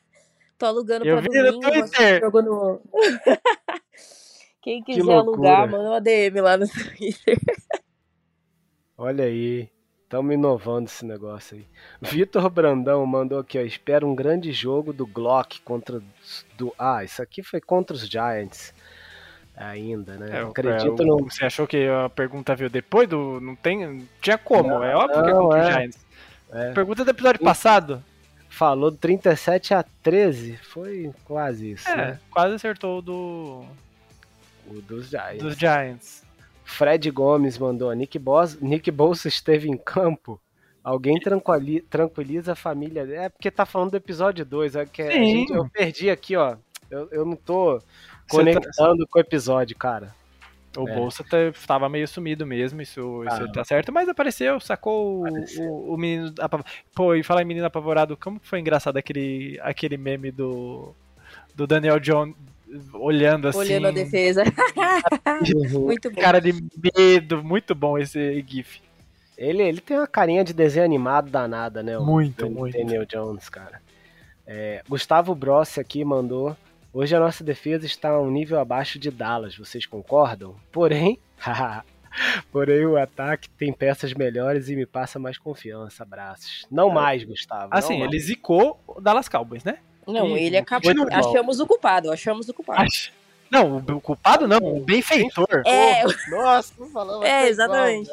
tô 0.59 0.66
alugando 0.66 1.05
Eu 1.07 1.20
pra 1.20 1.29
vi 1.31 1.39
no 1.43 1.53
domingo. 1.53 1.70
Twitter. 1.70 2.20
jogo 2.20 2.43
no- 2.43 2.81
Quem 4.62 4.83
quiser 4.83 5.03
loucura. 5.03 5.51
alugar, 5.51 5.70
manda 5.70 5.91
uma 5.91 6.01
DM 6.01 6.41
lá 6.41 6.57
no 6.57 6.66
Twitter. 6.70 7.39
Olha 8.97 9.24
aí, 9.24 9.69
estamos 10.05 10.33
inovando 10.35 10.87
esse 10.89 11.05
negócio 11.05 11.57
aí. 11.57 11.66
Vitor 12.01 12.49
Brandão 12.49 13.05
mandou 13.05 13.41
aqui, 13.41 13.59
ó. 13.59 13.62
Espera 13.62 14.07
um 14.07 14.15
grande 14.15 14.53
jogo 14.53 14.93
do 14.93 15.05
Glock 15.07 15.61
contra 15.62 16.01
do. 16.57 16.73
Ah, 16.79 17.03
isso 17.03 17.20
aqui 17.20 17.43
foi 17.43 17.61
contra 17.61 17.97
os 17.97 18.03
Giants. 18.07 18.73
Ainda, 19.57 20.15
né? 20.16 20.39
É, 20.39 20.43
Acredito 20.43 21.03
é, 21.03 21.05
o- 21.05 21.07
no. 21.19 21.24
Você 21.31 21.45
achou 21.45 21.66
que 21.66 21.87
a 21.87 22.09
pergunta 22.09 22.55
veio 22.57 22.70
depois 22.70 23.09
do. 23.09 23.41
Não 23.41 23.55
tem. 23.55 24.09
Tinha 24.20 24.39
como, 24.39 24.83
é 24.83 24.95
óbvio 24.97 25.23
que 25.23 25.31
é 25.31 25.33
não, 25.35 25.43
contra 25.43 25.59
o 25.59 25.62
é. 25.62 25.73
Giants. 25.73 26.07
É, 26.51 26.73
Pergunta 26.73 27.05
do 27.05 27.11
episódio 27.11 27.41
passado. 27.43 28.03
falou 28.49 28.91
do 28.91 28.97
37 28.97 29.73
a 29.74 29.83
13. 30.03 30.57
Foi 30.59 31.11
quase 31.24 31.73
isso. 31.73 31.89
É, 31.89 31.97
né? 31.97 32.20
quase 32.31 32.55
acertou 32.55 32.99
o 32.99 33.03
do, 33.03 33.65
O 34.66 34.81
dos 34.83 35.09
Giants. 35.09 35.43
dos 35.43 35.57
Giants. 35.57 36.23
Fred 36.65 37.11
Gomes 37.11 37.59
mandou. 37.59 37.93
Nick, 37.93 38.19
Bos... 38.19 38.59
Nick 38.61 38.91
Bolsa 38.91 39.29
esteve 39.29 39.69
em 39.69 39.77
campo. 39.77 40.41
Alguém 40.83 41.19
tranquili- 41.20 41.81
tranquiliza 41.83 42.53
a 42.53 42.57
família. 42.57 43.07
É 43.11 43.29
porque 43.29 43.51
tá 43.51 43.65
falando 43.66 43.91
do 43.93 43.97
episódio 43.97 44.45
2. 44.45 44.77
É 44.77 44.87
que 44.87 45.03
a 45.03 45.12
Sim. 45.12 45.24
gente- 45.24 45.53
eu 45.53 45.69
perdi 45.69 46.11
aqui, 46.11 46.37
ó. 46.37 46.57
Eu, 46.91 47.09
eu 47.11 47.24
não 47.24 47.37
tô 47.37 47.81
Você 48.28 48.36
conectando 48.36 49.07
com 49.07 49.19
o 49.19 49.20
episódio, 49.23 49.77
cara. 49.77 50.15
O 50.77 50.89
É. 50.89 50.94
Bolsa 50.94 51.23
tá- 51.23 51.53
tava 51.66 51.86
meio 51.89 52.09
sumido 52.09 52.47
mesmo, 52.47 52.81
isso, 52.81 53.23
isso 53.27 53.44
Ah. 53.44 53.53
tá 53.53 53.62
certo, 53.65 53.93
mas 53.93 54.09
apareceu, 54.09 54.59
sacou 54.59 55.20
o- 55.20 55.27
Apareceu. 55.27 55.65
o, 55.70 55.94
o 55.94 55.99
menino. 55.99 56.32
apav- 56.40 56.65
Pô, 56.94 57.15
e 57.15 57.23
falar 57.23 57.43
em 57.43 57.44
menino 57.44 57.66
apavorado, 57.66 58.16
como 58.16 58.40
que 58.40 58.49
foi 58.49 58.59
engraçado 58.61 58.97
aquele, 58.97 59.59
aquele 59.62 59.99
meme 59.99 60.31
do, 60.31 60.94
do 61.55 61.66
Daniel 61.66 62.01
John 62.01 62.32
olhando 62.94 63.49
assim. 63.49 63.59
Olhando 63.59 63.89
a 63.89 63.90
defesa. 63.90 64.44
Muito 65.78 66.11
bom. 66.11 66.20
Cara 66.20 66.40
de 66.40 66.55
medo, 66.97 67.43
muito 67.44 67.74
bom 67.74 67.99
esse 67.99 68.43
GIF. 68.49 68.81
Ele, 69.36 69.62
ele 69.62 69.81
tem 69.81 69.97
uma 69.99 70.07
carinha 70.07 70.44
de 70.44 70.53
desenho 70.53 70.85
animado 70.85 71.31
danada, 71.31 71.82
né? 71.82 71.99
o 71.99 72.05
Muito, 72.05 72.44
Dan- 72.47 72.51
muito. 72.51 72.77
Daniel 72.78 73.05
Jones, 73.05 73.49
cara. 73.49 73.81
É, 74.47 74.82
Gustavo 74.89 75.35
Brossi 75.35 75.81
aqui 75.81 76.05
mandou. 76.05 76.57
Hoje 76.94 77.16
a 77.16 77.20
nossa 77.20 77.43
defesa 77.43 77.86
está 77.86 78.20
um 78.20 78.31
nível 78.31 78.59
abaixo 78.60 78.98
de 78.98 79.10
Dallas, 79.10 79.56
vocês 79.56 79.86
concordam? 79.86 80.55
Porém, 80.70 81.19
porém 82.52 82.85
o 82.85 82.98
ataque 82.98 83.48
tem 83.48 83.73
peças 83.73 84.12
melhores 84.12 84.69
e 84.69 84.77
me 84.77 84.85
passa 84.85 85.19
mais 85.19 85.39
confiança. 85.39 86.02
Abraços. 86.02 86.66
Não 86.70 86.90
mais, 86.90 87.24
Gustavo. 87.24 87.69
Assim, 87.70 87.98
mais. 87.98 88.10
ele 88.12 88.20
zicou 88.20 88.78
o 88.86 89.01
Dallas 89.01 89.27
Cowboys, 89.28 89.64
né? 89.64 89.78
Não, 90.06 90.36
Ih, 90.36 90.44
ele 90.44 90.56
acabou. 90.59 90.93
Achamos 91.10 91.60
o 91.60 91.66
culpado, 91.66 92.10
achamos 92.10 92.48
o 92.48 92.55
culpado. 92.55 92.82
Ach- 92.82 93.10
Não, 93.51 93.77
o 93.78 94.01
culpado 94.01 94.47
não, 94.47 94.59
o 94.59 94.81
benfeitor. 94.81 95.62
É, 95.64 96.02
Nossa, 96.28 96.74
não 96.78 96.89
falava 96.90 97.27
é, 97.27 97.48
exatamente. 97.48 98.10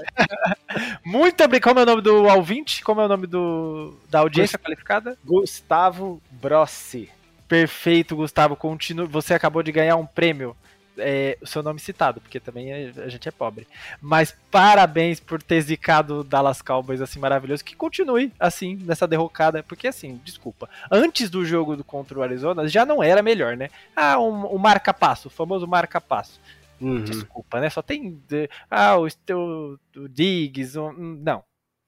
Muito 1.03 1.47
bem, 1.49 1.59
como 1.59 1.79
é 1.79 1.83
o 1.83 1.85
nome 1.85 2.01
do 2.01 2.23
ouvinte? 2.25 2.81
Como 2.83 3.01
é 3.01 3.05
o 3.05 3.07
nome 3.09 3.27
do, 3.27 3.97
da 4.09 4.19
audiência 4.19 4.57
qualificada? 4.57 5.17
Gustavo 5.25 6.21
Brossi. 6.31 7.09
Perfeito, 7.49 8.15
Gustavo. 8.15 8.55
Continue. 8.55 9.07
Você 9.07 9.33
acabou 9.33 9.61
de 9.61 9.71
ganhar 9.73 9.97
um 9.97 10.05
prêmio. 10.05 10.55
É, 11.01 11.37
o 11.41 11.47
seu 11.47 11.63
nome 11.63 11.79
citado, 11.79 12.19
porque 12.19 12.41
também 12.41 12.73
a 12.73 13.07
gente 13.07 13.27
é 13.29 13.31
pobre. 13.31 13.65
Mas 14.01 14.35
parabéns 14.51 15.17
por 15.17 15.41
ter 15.41 15.61
zicado 15.61 16.19
o 16.19 16.23
Dallas 16.25 16.61
Cowboys 16.61 16.99
assim 16.99 17.19
maravilhoso. 17.19 17.63
Que 17.63 17.73
continue 17.75 18.33
assim 18.37 18.75
nessa 18.85 19.07
derrocada. 19.07 19.63
Porque 19.63 19.87
assim, 19.87 20.19
desculpa. 20.25 20.69
Antes 20.91 21.29
do 21.29 21.45
jogo 21.45 21.75
do 21.77 21.83
contra 21.85 22.19
o 22.19 22.21
Arizona 22.21 22.67
já 22.67 22.85
não 22.85 23.01
era 23.01 23.23
melhor, 23.23 23.55
né? 23.55 23.69
Ah, 23.95 24.19
um, 24.19 24.45
o 24.47 24.59
marca-passo, 24.59 25.29
o 25.29 25.31
famoso 25.31 25.65
marca-passo. 25.65 26.39
Uhum. 26.81 27.01
Desculpa, 27.03 27.59
né? 27.61 27.69
Só 27.69 27.81
tem. 27.81 28.21
Ah, 28.69 28.97
o, 28.97 29.07
o, 29.07 29.79
o 29.95 30.09
Diggs. 30.09 30.77
o- 30.77 30.91
não. 30.91 31.43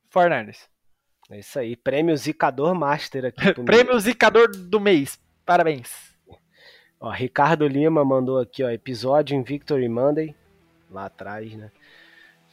Fornarnes. 0.09 0.69
É 1.29 1.39
isso 1.39 1.59
aí. 1.59 1.75
Prêmio 1.75 2.15
Zicador 2.15 2.73
Master 2.75 3.25
aqui. 3.25 3.53
Prêmio 3.63 3.99
Zicador 3.99 4.49
do 4.51 4.79
mês. 4.79 5.19
Parabéns. 5.45 6.11
Ó, 6.99 7.09
Ricardo 7.09 7.67
Lima 7.67 8.05
mandou 8.05 8.39
aqui, 8.39 8.63
ó, 8.63 8.69
episódio 8.69 9.35
em 9.35 9.41
Victory 9.41 9.89
Monday, 9.89 10.35
lá 10.89 11.05
atrás, 11.05 11.51
né? 11.53 11.71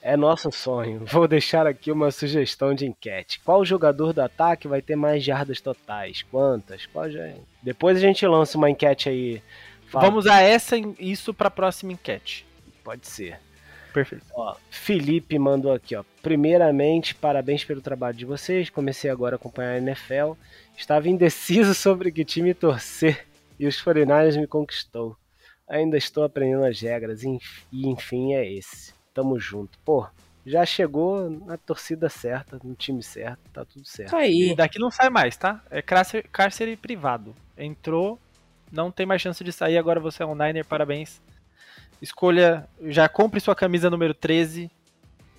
É 0.00 0.16
nosso 0.16 0.50
sonho. 0.52 1.04
Vou 1.04 1.26
deixar 1.26 1.66
aqui 1.66 1.90
uma 1.90 2.10
sugestão 2.10 2.72
de 2.72 2.86
enquete. 2.86 3.40
Qual 3.44 3.64
jogador 3.64 4.12
do 4.12 4.22
ataque 4.22 4.68
vai 4.68 4.80
ter 4.80 4.94
mais 4.96 5.22
jardas 5.24 5.60
totais? 5.60 6.22
Quantas? 6.22 6.86
Qual 6.86 7.10
já... 7.10 7.34
Depois 7.62 7.96
a 7.98 8.00
gente 8.00 8.24
lança 8.26 8.56
uma 8.56 8.70
enquete 8.70 9.08
aí. 9.08 9.42
Fala- 9.88 10.06
Vamos 10.06 10.26
a 10.28 10.40
essa 10.40 10.76
isso 11.00 11.34
para 11.34 11.48
a 11.48 11.50
próxima 11.50 11.92
enquete. 11.92 12.46
Pode 12.84 13.08
ser. 13.08 13.40
Perfeito. 13.92 14.24
Ó, 14.34 14.56
Felipe 14.70 15.38
mandou 15.38 15.72
aqui, 15.72 15.96
ó. 15.96 16.04
Primeiramente, 16.22 17.14
parabéns 17.14 17.64
pelo 17.64 17.80
trabalho 17.80 18.16
de 18.16 18.24
vocês. 18.24 18.70
Comecei 18.70 19.10
agora 19.10 19.34
a 19.34 19.38
acompanhar 19.38 19.72
a 19.72 19.78
NFL. 19.78 20.32
Estava 20.76 21.08
indeciso 21.08 21.74
sobre 21.76 22.12
que 22.12 22.24
time 22.24 22.54
torcer 22.54 23.26
e 23.58 23.66
os 23.66 23.82
49ers 23.82 24.38
me 24.38 24.46
conquistou. 24.46 25.16
Ainda 25.68 25.96
estou 25.96 26.24
aprendendo 26.24 26.64
as 26.64 26.80
regras 26.80 27.22
e 27.22 27.38
enfim 27.72 28.34
é 28.34 28.50
esse. 28.50 28.94
Tamo 29.12 29.38
junto. 29.38 29.78
Pô, 29.80 30.06
já 30.46 30.64
chegou 30.64 31.28
na 31.28 31.58
torcida 31.58 32.08
certa, 32.08 32.58
no 32.64 32.74
time 32.74 33.02
certo, 33.02 33.40
tá 33.52 33.64
tudo 33.64 33.86
certo. 33.86 34.08
Isso 34.08 34.16
aí. 34.16 34.50
E 34.52 34.56
daqui 34.56 34.78
não 34.78 34.90
sai 34.90 35.10
mais, 35.10 35.36
tá? 35.36 35.62
É 35.70 35.82
cárcere, 35.82 36.26
cárcere 36.32 36.76
privado. 36.76 37.36
Entrou, 37.56 38.18
não 38.72 38.90
tem 38.90 39.04
mais 39.04 39.20
chance 39.20 39.44
de 39.44 39.52
sair. 39.52 39.76
Agora 39.76 40.00
você 40.00 40.22
é 40.22 40.26
um 40.26 40.34
Niner, 40.34 40.64
parabéns. 40.64 41.20
Escolha, 42.00 42.68
já 42.86 43.08
compre 43.08 43.40
sua 43.40 43.54
camisa 43.54 43.90
número 43.90 44.14
13 44.14 44.70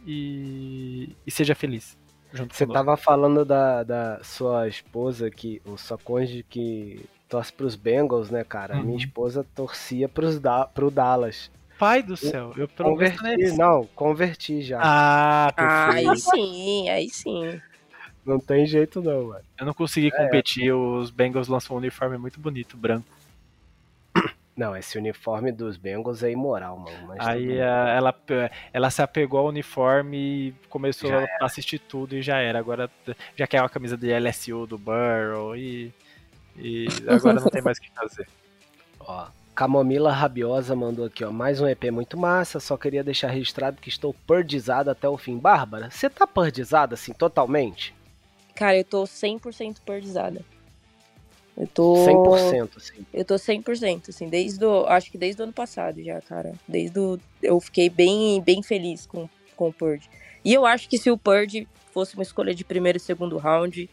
e, 0.05 1.15
e 1.25 1.31
seja 1.31 1.55
feliz. 1.55 1.97
Junto 2.31 2.55
Você 2.55 2.67
tava 2.67 2.95
falando 2.95 3.43
da, 3.43 3.83
da 3.83 4.23
sua 4.23 4.67
esposa 4.67 5.31
que, 5.31 5.61
ou 5.65 5.77
sua 5.77 5.97
cônjuge 5.97 6.45
que 6.47 7.03
torce 7.27 7.51
pros 7.51 7.75
Bengals, 7.75 8.29
né, 8.29 8.43
cara? 8.43 8.75
Uhum. 8.75 8.83
Minha 8.83 8.97
esposa 8.97 9.45
torcia 9.55 10.07
pros 10.07 10.39
da, 10.39 10.65
pro 10.65 10.91
Dallas. 10.91 11.49
Pai 11.79 12.03
do 12.03 12.17
céu, 12.17 12.53
eu 12.57 12.67
Converti, 12.67 13.23
nesse. 13.23 13.57
não, 13.57 13.85
converti 13.95 14.61
já. 14.61 14.79
Ah, 14.83 15.47
Ah, 15.47 15.53
perfeito. 15.53 16.09
aí 16.11 16.17
sim, 16.19 16.89
aí 16.89 17.09
sim. 17.09 17.61
Não 18.25 18.37
tem 18.37 18.65
jeito 18.67 19.01
não, 19.01 19.27
mano. 19.29 19.45
Eu 19.57 19.65
não 19.65 19.73
consegui 19.73 20.11
competir, 20.11 20.73
os 20.73 21.09
Bengals 21.09 21.47
lançam 21.47 21.75
um 21.75 21.79
uniforme 21.79 22.17
muito 22.17 22.37
bonito, 22.39 22.75
branco. 22.75 23.07
Não, 24.59 24.75
esse 24.75 24.97
uniforme 24.97 25.53
dos 25.53 25.77
Bengals 25.77 26.21
é 26.21 26.31
imoral, 26.31 26.77
mano. 26.77 27.07
Mas 27.07 27.25
Aí 27.25 27.39
tudo 27.43 27.47
bem. 27.53 27.61
a- 27.61 27.89
ela, 27.95 28.15
ela 28.73 28.89
se 28.89 29.01
apegou 29.01 29.39
ao 29.39 29.45
uniforme 29.47 30.17
e 30.17 30.53
começou 30.67 31.09
Já 31.09 31.25
a 31.39 31.45
assistir 31.45 31.79
tudo 31.79 32.13
e 32.17 32.21
já 32.21 32.39
era. 32.39 32.59
Agora 32.59 32.91
já 33.37 33.47
quer 33.47 33.61
uma 33.61 33.69
camisa 33.69 33.95
de 33.95 34.11
LSU 34.11 34.67
do 34.67 34.77
Burrow 34.77 35.55
e, 35.55 35.93
e 36.57 36.87
agora 37.07 37.39
não 37.39 37.47
tem 37.49 37.61
mais 37.61 37.77
o 37.77 37.81
que 37.81 37.89
fazer. 37.91 38.27
Ó, 38.99 39.27
Camomila 39.55 40.11
Rabiosa 40.11 40.75
mandou 40.75 41.05
aqui, 41.05 41.23
ó. 41.23 41.31
Mais 41.31 41.61
um 41.61 41.67
EP 41.67 41.85
muito 41.89 42.17
massa. 42.17 42.59
Só 42.59 42.75
queria 42.75 43.01
deixar 43.01 43.29
registrado 43.29 43.79
que 43.81 43.87
estou 43.87 44.13
purdizado 44.27 44.91
até 44.91 45.07
o 45.07 45.17
fim. 45.17 45.37
Bárbara, 45.37 45.89
você 45.89 46.09
tá 46.09 46.27
purdizada 46.27 46.95
assim, 46.95 47.13
totalmente? 47.13 47.95
Cara, 48.55 48.75
eu 48.77 48.83
tô 48.83 49.03
100% 49.05 49.77
perdizada. 49.85 50.41
Eu 51.59 51.67
tô 51.67 51.93
100%, 51.93 52.77
assim. 52.77 53.05
Eu 53.13 53.25
tô 53.25 53.35
100%, 53.35 54.09
assim, 54.09 54.29
desde 54.29 54.63
o, 54.63 54.85
acho 54.85 55.11
que 55.11 55.17
desde 55.17 55.41
o 55.41 55.43
ano 55.43 55.51
passado 55.51 56.01
já, 56.01 56.21
cara. 56.21 56.53
Desde 56.65 56.97
o, 56.97 57.19
eu 57.43 57.59
fiquei 57.59 57.89
bem, 57.89 58.41
bem 58.41 58.63
feliz 58.63 59.05
com, 59.05 59.27
com 59.57 59.67
o 59.67 59.73
Purge. 59.73 60.09
E 60.43 60.53
eu 60.53 60.65
acho 60.65 60.87
que 60.87 60.97
se 60.97 61.11
o 61.11 61.17
Purge 61.17 61.67
fosse 61.91 62.13
uma 62.13 62.23
escolha 62.23 62.55
de 62.55 62.63
primeiro 62.63 62.97
e 62.97 63.01
segundo 63.01 63.37
round, 63.37 63.89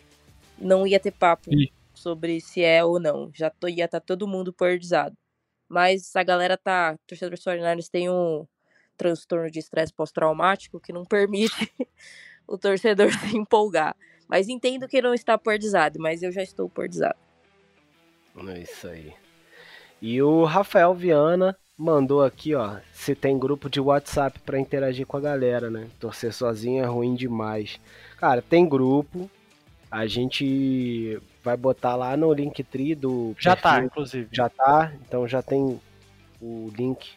não 0.57 0.87
ia 0.87 1.01
ter 1.01 1.11
papo 1.11 1.53
Ih. 1.53 1.73
sobre 1.93 2.41
se 2.41 2.63
é 2.63 2.85
ou 2.85 3.01
não. 3.01 3.33
Já 3.35 3.51
tô, 3.51 3.67
ia 3.67 3.87
estar 3.87 3.99
todo 4.01 4.29
mundo 4.29 4.53
purgizado. 4.53 5.17
Mas 5.69 6.15
a 6.15 6.23
galera 6.23 6.57
tá, 6.57 6.97
torcedor 7.05 7.33
dos 7.33 7.45
49ers 7.45 7.89
tem 7.89 8.09
um 8.09 8.47
transtorno 8.97 9.51
de 9.51 9.59
estresse 9.59 9.93
pós-traumático 9.93 10.79
que 10.79 10.93
não 10.93 11.05
permite 11.05 11.53
o 12.47 12.57
torcedor 12.57 13.11
se 13.19 13.37
empolgar. 13.37 13.97
Mas 14.29 14.49
entendo 14.49 14.87
que 14.87 15.03
não 15.03 15.13
está 15.13 15.37
pordizado, 15.37 15.99
mas 16.01 16.23
eu 16.23 16.31
já 16.31 16.45
estou 16.45 16.69
pordizado. 16.69 17.26
É 18.49 18.59
isso 18.59 18.87
aí. 18.89 19.13
E 20.01 20.21
o 20.23 20.45
Rafael 20.45 20.95
Viana 20.95 21.57
mandou 21.77 22.23
aqui, 22.23 22.55
ó, 22.55 22.77
se 22.93 23.15
tem 23.15 23.39
grupo 23.39 23.69
de 23.69 23.81
WhatsApp 23.81 24.39
pra 24.41 24.59
interagir 24.59 25.07
com 25.07 25.17
a 25.17 25.21
galera, 25.21 25.71
né? 25.71 25.89
Torcer 25.99 26.33
sozinho 26.33 26.83
é 26.83 26.87
ruim 26.87 27.15
demais. 27.15 27.81
Cara, 28.19 28.43
tem 28.43 28.69
grupo. 28.69 29.31
A 29.91 30.07
gente 30.07 31.21
vai 31.43 31.57
botar 31.57 31.95
lá 31.97 32.17
no 32.17 32.33
Linktree 32.33 32.95
do 32.95 33.35
Já 33.39 33.55
tá, 33.55 33.71
perfil. 33.71 33.87
inclusive. 33.87 34.29
Já 34.33 34.49
tá, 34.49 34.93
então 35.07 35.29
já 35.29 35.41
tem 35.43 35.81
o 36.41 36.73
link 36.77 37.13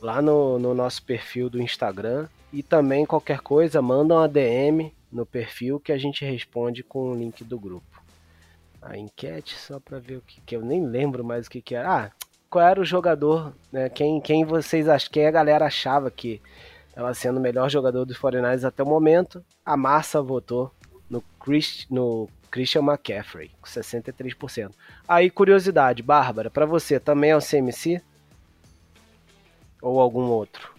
lá 0.00 0.22
no, 0.22 0.58
no 0.58 0.74
nosso 0.74 1.02
perfil 1.02 1.50
do 1.50 1.60
Instagram. 1.60 2.28
E 2.52 2.62
também 2.62 3.06
qualquer 3.06 3.40
coisa, 3.40 3.80
manda 3.80 4.14
uma 4.14 4.28
DM 4.28 4.92
no 5.10 5.24
perfil 5.24 5.80
que 5.80 5.92
a 5.92 5.98
gente 5.98 6.24
responde 6.24 6.82
com 6.82 7.10
o 7.10 7.14
link 7.14 7.42
do 7.42 7.58
grupo. 7.58 7.91
A 8.82 8.98
enquete, 8.98 9.56
só 9.56 9.78
pra 9.78 9.98
ver 9.98 10.16
o 10.16 10.22
que, 10.22 10.40
que 10.40 10.56
eu 10.56 10.60
nem 10.60 10.84
lembro 10.84 11.24
mais 11.24 11.46
o 11.46 11.50
que, 11.50 11.62
que 11.62 11.74
era. 11.74 12.06
Ah, 12.06 12.10
qual 12.50 12.66
era 12.66 12.80
o 12.80 12.84
jogador, 12.84 13.54
né? 13.70 13.88
Quem, 13.88 14.20
quem 14.20 14.44
vocês 14.44 14.88
acham, 14.88 15.10
quem 15.10 15.26
a 15.26 15.30
galera 15.30 15.66
achava 15.66 16.10
que 16.10 16.42
estava 16.88 17.14
sendo 17.14 17.38
o 17.38 17.40
melhor 17.40 17.70
jogador 17.70 18.04
dos 18.04 18.18
49ers 18.18 18.64
até 18.64 18.82
o 18.82 18.86
momento? 18.86 19.42
A 19.64 19.76
massa 19.76 20.20
votou 20.20 20.70
no, 21.08 21.22
Chris, 21.40 21.86
no 21.88 22.28
Christian 22.50 22.82
McCaffrey, 22.82 23.50
com 23.60 23.66
63%. 23.66 24.72
Aí, 25.08 25.30
curiosidade, 25.30 26.02
Bárbara, 26.02 26.50
pra 26.50 26.66
você 26.66 27.00
também 27.00 27.30
é 27.30 27.36
o 27.36 27.40
CMC? 27.40 28.02
Ou 29.80 30.00
algum 30.00 30.24
outro? 30.24 30.72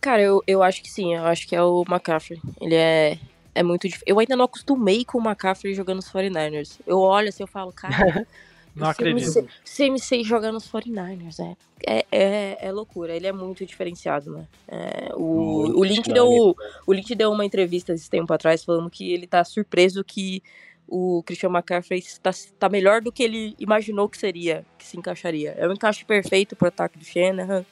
Cara, 0.00 0.20
eu, 0.20 0.42
eu 0.46 0.62
acho 0.62 0.82
que 0.82 0.90
sim, 0.90 1.14
eu 1.14 1.24
acho 1.24 1.46
que 1.46 1.54
é 1.54 1.62
o 1.62 1.84
McCaffrey. 1.88 2.40
Ele 2.60 2.74
é, 2.74 3.18
é 3.54 3.62
muito 3.62 3.86
difícil. 3.86 4.04
Eu 4.06 4.18
ainda 4.18 4.36
não 4.36 4.44
acostumei 4.44 5.04
com 5.04 5.18
o 5.18 5.22
McCaffrey 5.22 5.74
jogando 5.74 5.96
nos 5.96 6.10
49ers. 6.10 6.80
Eu 6.86 6.98
olho 6.98 7.28
assim, 7.28 7.42
eu 7.42 7.46
falo, 7.46 7.72
cara. 7.72 8.26
Não 8.74 8.88
acredito. 8.88 9.32
CMC, 9.32 9.48
CMC 9.64 10.24
jogando 10.24 10.54
nos 10.54 10.68
49ers, 10.68 11.38
é. 11.38 11.56
É, 11.86 12.06
é, 12.10 12.58
é 12.60 12.72
loucura, 12.72 13.14
ele 13.14 13.26
é 13.26 13.32
muito 13.32 13.64
diferenciado, 13.64 14.32
né? 14.32 14.48
É, 14.66 15.10
o, 15.14 15.62
Muito 15.62 15.78
o, 15.78 15.84
Link 15.84 16.02
dinâmico, 16.02 16.56
deu, 16.56 16.56
o 16.84 16.92
Link 16.92 17.14
deu 17.14 17.30
uma 17.30 17.44
entrevista 17.44 17.92
esse 17.92 18.10
tempo 18.10 18.32
atrás 18.32 18.64
falando 18.64 18.90
que 18.90 19.12
ele 19.12 19.26
tá 19.28 19.44
surpreso 19.44 20.02
que 20.02 20.42
o 20.88 21.22
Christian 21.24 21.50
McCaffrey 21.50 22.00
está, 22.00 22.30
tá 22.58 22.68
melhor 22.68 23.00
do 23.00 23.12
que 23.12 23.22
ele 23.22 23.54
imaginou 23.58 24.08
que 24.08 24.18
seria, 24.18 24.64
que 24.78 24.84
se 24.84 24.96
encaixaria. 24.96 25.54
É 25.56 25.68
um 25.68 25.72
encaixe 25.72 26.04
perfeito 26.04 26.56
pro 26.56 26.68
ataque 26.68 26.98
do 26.98 27.04
Shanahan. 27.04 27.64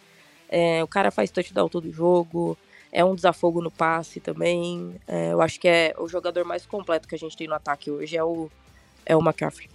É, 0.48 0.84
o 0.84 0.86
cara 0.86 1.10
faz 1.10 1.30
touchdown 1.30 1.68
todo 1.68 1.90
jogo. 1.90 2.56
É 2.92 3.02
um 3.04 3.14
desafogo 3.14 3.62
no 3.62 3.70
passe 3.70 4.20
também. 4.20 4.96
É, 5.08 5.32
eu 5.32 5.40
acho 5.40 5.58
que 5.58 5.66
é 5.66 5.94
o 5.98 6.06
jogador 6.06 6.44
mais 6.44 6.66
completo 6.66 7.08
que 7.08 7.14
a 7.14 7.18
gente 7.18 7.34
tem 7.36 7.48
no 7.48 7.54
ataque 7.54 7.90
hoje 7.90 8.16
é 8.16 8.22
o, 8.22 8.50
é 9.06 9.16
o 9.16 9.20
McCaffrey. 9.20 9.68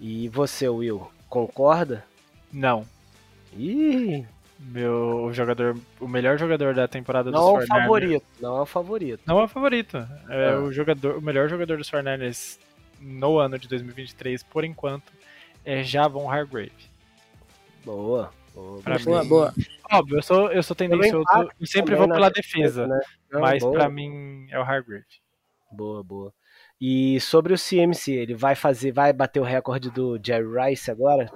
E 0.00 0.28
você, 0.28 0.68
Will, 0.68 1.08
concorda? 1.28 2.04
Não. 2.52 2.84
Ih, 3.56 4.26
Meu 4.58 5.30
jogador, 5.32 5.78
o 6.00 6.08
melhor 6.08 6.38
jogador 6.38 6.74
da 6.74 6.88
temporada 6.88 7.30
não 7.30 7.56
é 7.56 7.60
dos 7.60 7.64
o 7.64 7.72
49ers. 7.72 7.82
favorito, 7.82 8.26
não 8.40 8.56
é 8.56 8.60
o 8.62 8.66
favorito. 8.66 9.20
Não 9.26 9.38
é 9.40 9.44
o 9.44 9.48
favorito. 9.48 9.96
É 10.28 10.48
Ah. 10.50 10.60
o 10.60 10.72
jogador, 10.72 11.16
o 11.18 11.20
melhor 11.22 11.48
jogador 11.48 11.76
dos 11.78 11.90
49ers 11.90 12.58
no 13.00 13.38
ano 13.38 13.58
de 13.58 13.68
2023, 13.68 14.42
por 14.42 14.64
enquanto, 14.64 15.12
é 15.64 15.82
Javon 15.82 16.28
Hargrave. 16.30 16.72
Boa. 17.84 18.32
Boa 18.56 18.82
Pra. 18.82 18.98
Boa, 18.98 19.24
boa. 19.24 19.54
Óbvio, 19.90 20.18
eu 20.18 20.22
sou, 20.22 20.50
eu 20.50 20.62
sou 20.62 20.74
tendencioso 20.74 21.24
e 21.60 21.66
sempre 21.66 21.94
vou 21.94 22.08
pela 22.08 22.30
defesa, 22.30 22.82
defesa, 22.82 22.86
né? 22.86 23.00
Não, 23.30 23.40
mas 23.40 23.62
boa, 23.62 23.72
pra 23.74 23.88
mim 23.88 24.46
é 24.50 24.58
o 24.58 24.62
Hargrave. 24.62 25.04
boa, 25.70 26.02
boa. 26.02 26.34
E 26.80 27.20
sobre 27.20 27.54
o 27.54 27.58
CMC, 27.58 28.12
ele 28.12 28.34
vai 28.34 28.54
fazer, 28.54 28.92
vai 28.92 29.12
bater 29.12 29.40
o 29.40 29.44
recorde 29.44 29.90
do 29.90 30.18
Jerry 30.22 30.70
Rice 30.70 30.90
agora? 30.90 31.30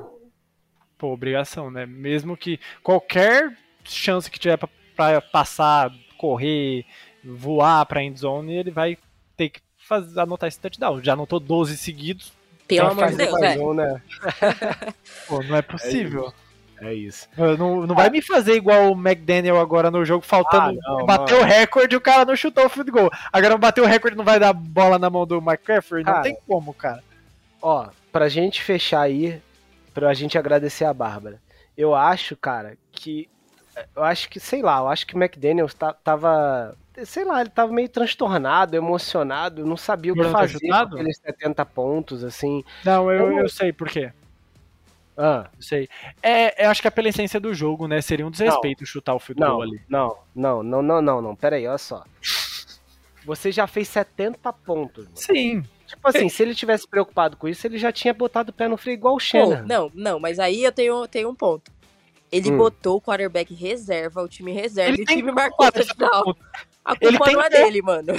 Pô, 0.98 1.12
obrigação, 1.12 1.70
né? 1.70 1.86
Mesmo 1.86 2.36
que 2.36 2.58
qualquer 2.82 3.56
chance 3.84 4.30
que 4.30 4.38
tiver 4.38 4.58
pra, 4.58 4.68
pra 4.94 5.20
passar, 5.20 5.90
correr, 6.18 6.84
voar 7.24 7.86
pra 7.86 8.02
endzone, 8.02 8.54
ele 8.54 8.70
vai 8.70 8.98
ter 9.36 9.48
que 9.50 9.60
fazer, 9.78 10.18
anotar 10.20 10.48
esse 10.48 10.60
touchdown. 10.60 11.02
Já 11.02 11.14
anotou 11.14 11.40
12 11.40 11.76
seguidos. 11.76 12.32
Pelo 12.66 12.88
amor 12.88 13.10
de 13.10 13.16
Deus, 13.16 13.32
mais 13.32 13.56
é. 13.56 13.58
um, 13.58 13.74
né? 13.74 14.02
Pô, 15.26 15.42
não 15.42 15.56
é 15.56 15.62
possível. 15.62 16.28
É 16.28 16.49
isso. 16.94 17.28
Não, 17.36 17.86
não 17.86 17.94
vai 17.94 18.08
me 18.10 18.22
fazer 18.22 18.54
igual 18.54 18.90
o 18.92 18.98
McDaniel 18.98 19.60
agora 19.60 19.90
no 19.90 20.04
jogo, 20.04 20.24
faltando. 20.24 20.78
Ah, 20.86 20.90
não, 20.98 21.06
bateu 21.06 21.40
o 21.40 21.44
recorde 21.44 21.94
e 21.94 21.98
o 21.98 22.00
cara 22.00 22.24
não 22.24 22.34
chutou 22.34 22.64
o 22.66 22.68
field 22.68 22.90
goal. 22.90 23.10
Agora 23.32 23.58
bateu 23.58 23.84
o 23.84 23.86
recorde 23.86 24.16
não 24.16 24.24
vai 24.24 24.38
dar 24.40 24.52
bola 24.52 24.98
na 24.98 25.10
mão 25.10 25.26
do 25.26 25.38
McCaffrey? 25.38 26.02
Não 26.04 26.12
Cara. 26.12 26.22
tem 26.24 26.36
como, 26.46 26.72
cara. 26.72 27.02
Ó, 27.60 27.88
pra 28.10 28.28
gente 28.28 28.62
fechar 28.62 29.02
aí, 29.02 29.40
pra 29.92 30.14
gente 30.14 30.38
agradecer 30.38 30.84
a 30.84 30.94
Bárbara. 30.94 31.38
Eu 31.76 31.94
acho, 31.94 32.36
cara, 32.36 32.76
que. 32.92 33.28
Eu 33.94 34.02
acho 34.02 34.28
que, 34.28 34.40
sei 34.40 34.62
lá, 34.62 34.78
eu 34.78 34.88
acho 34.88 35.06
que 35.06 35.14
o 35.14 35.18
McDaniels 35.22 35.74
ta- 35.74 35.92
tava. 35.94 36.74
Sei 37.04 37.24
lá, 37.24 37.40
ele 37.40 37.48
tava 37.50 37.72
meio 37.72 37.88
transtornado, 37.88 38.76
emocionado, 38.76 39.64
não 39.64 39.76
sabia 39.76 40.12
o 40.12 40.16
que 40.16 40.22
ter 40.22 40.30
fazer 40.30 40.58
com 40.60 40.74
aqueles 40.74 41.16
70 41.18 41.64
pontos, 41.64 42.22
assim. 42.24 42.62
Não, 42.84 43.10
eu, 43.10 43.30
Eu- 43.32 43.38
eu 43.38 43.48
sei 43.48 43.72
por 43.72 43.88
quê. 43.88 44.12
Ah, 45.22 45.50
Eu 45.56 45.62
sei. 45.62 45.88
É, 46.22 46.64
eu 46.64 46.70
acho 46.70 46.80
que 46.80 46.88
é 46.88 46.90
pela 46.90 47.08
essência 47.08 47.38
do 47.38 47.52
jogo, 47.52 47.86
né? 47.86 48.00
Seria 48.00 48.26
um 48.26 48.30
desrespeito 48.30 48.86
chutar 48.86 49.14
o 49.14 49.18
field 49.18 49.40
não, 49.40 49.48
goal 49.50 49.62
ali. 49.62 49.80
não, 49.88 50.16
não, 50.34 50.62
não, 50.62 50.82
não, 50.82 51.02
não, 51.02 51.22
não, 51.22 51.36
pera 51.36 51.56
aí, 51.56 51.66
olha 51.66 51.76
só. 51.78 52.02
Você 53.24 53.52
já 53.52 53.66
fez 53.66 53.86
70 53.88 54.52
pontos. 54.52 55.04
mano. 55.04 55.16
Sim. 55.16 55.62
Tipo 55.86 56.08
assim, 56.08 56.28
se 56.28 56.42
ele 56.42 56.54
tivesse 56.54 56.88
preocupado 56.88 57.36
com 57.36 57.48
isso, 57.48 57.66
ele 57.66 57.76
já 57.76 57.92
tinha 57.92 58.14
botado 58.14 58.50
o 58.50 58.52
pé 58.52 58.66
no 58.68 58.76
freio 58.76 58.94
igual 58.94 59.16
o 59.16 59.20
Shannon. 59.20 59.62
não, 59.66 59.90
não, 59.94 60.18
mas 60.20 60.38
aí 60.38 60.62
eu 60.64 60.72
tenho, 60.72 61.06
tenho 61.08 61.28
um 61.28 61.34
ponto. 61.34 61.70
Ele 62.32 62.50
Hum. 62.52 62.56
botou 62.56 62.96
o 62.96 63.00
quarterback 63.02 63.52
reserva, 63.52 64.22
o 64.22 64.28
time 64.28 64.52
reserva, 64.52 64.92
Ele 64.92 65.00
e 65.00 65.02
o 65.02 65.06
time 65.06 65.32
marcou 65.32 65.66
o 65.66 65.72
touchdown. 65.72 66.34
A 66.84 66.94
Ele 67.00 67.18
culpa 67.18 67.24
tem 67.24 67.34
não 67.34 67.42
é 67.42 67.50
dele, 67.50 67.82
mano. 67.82 68.12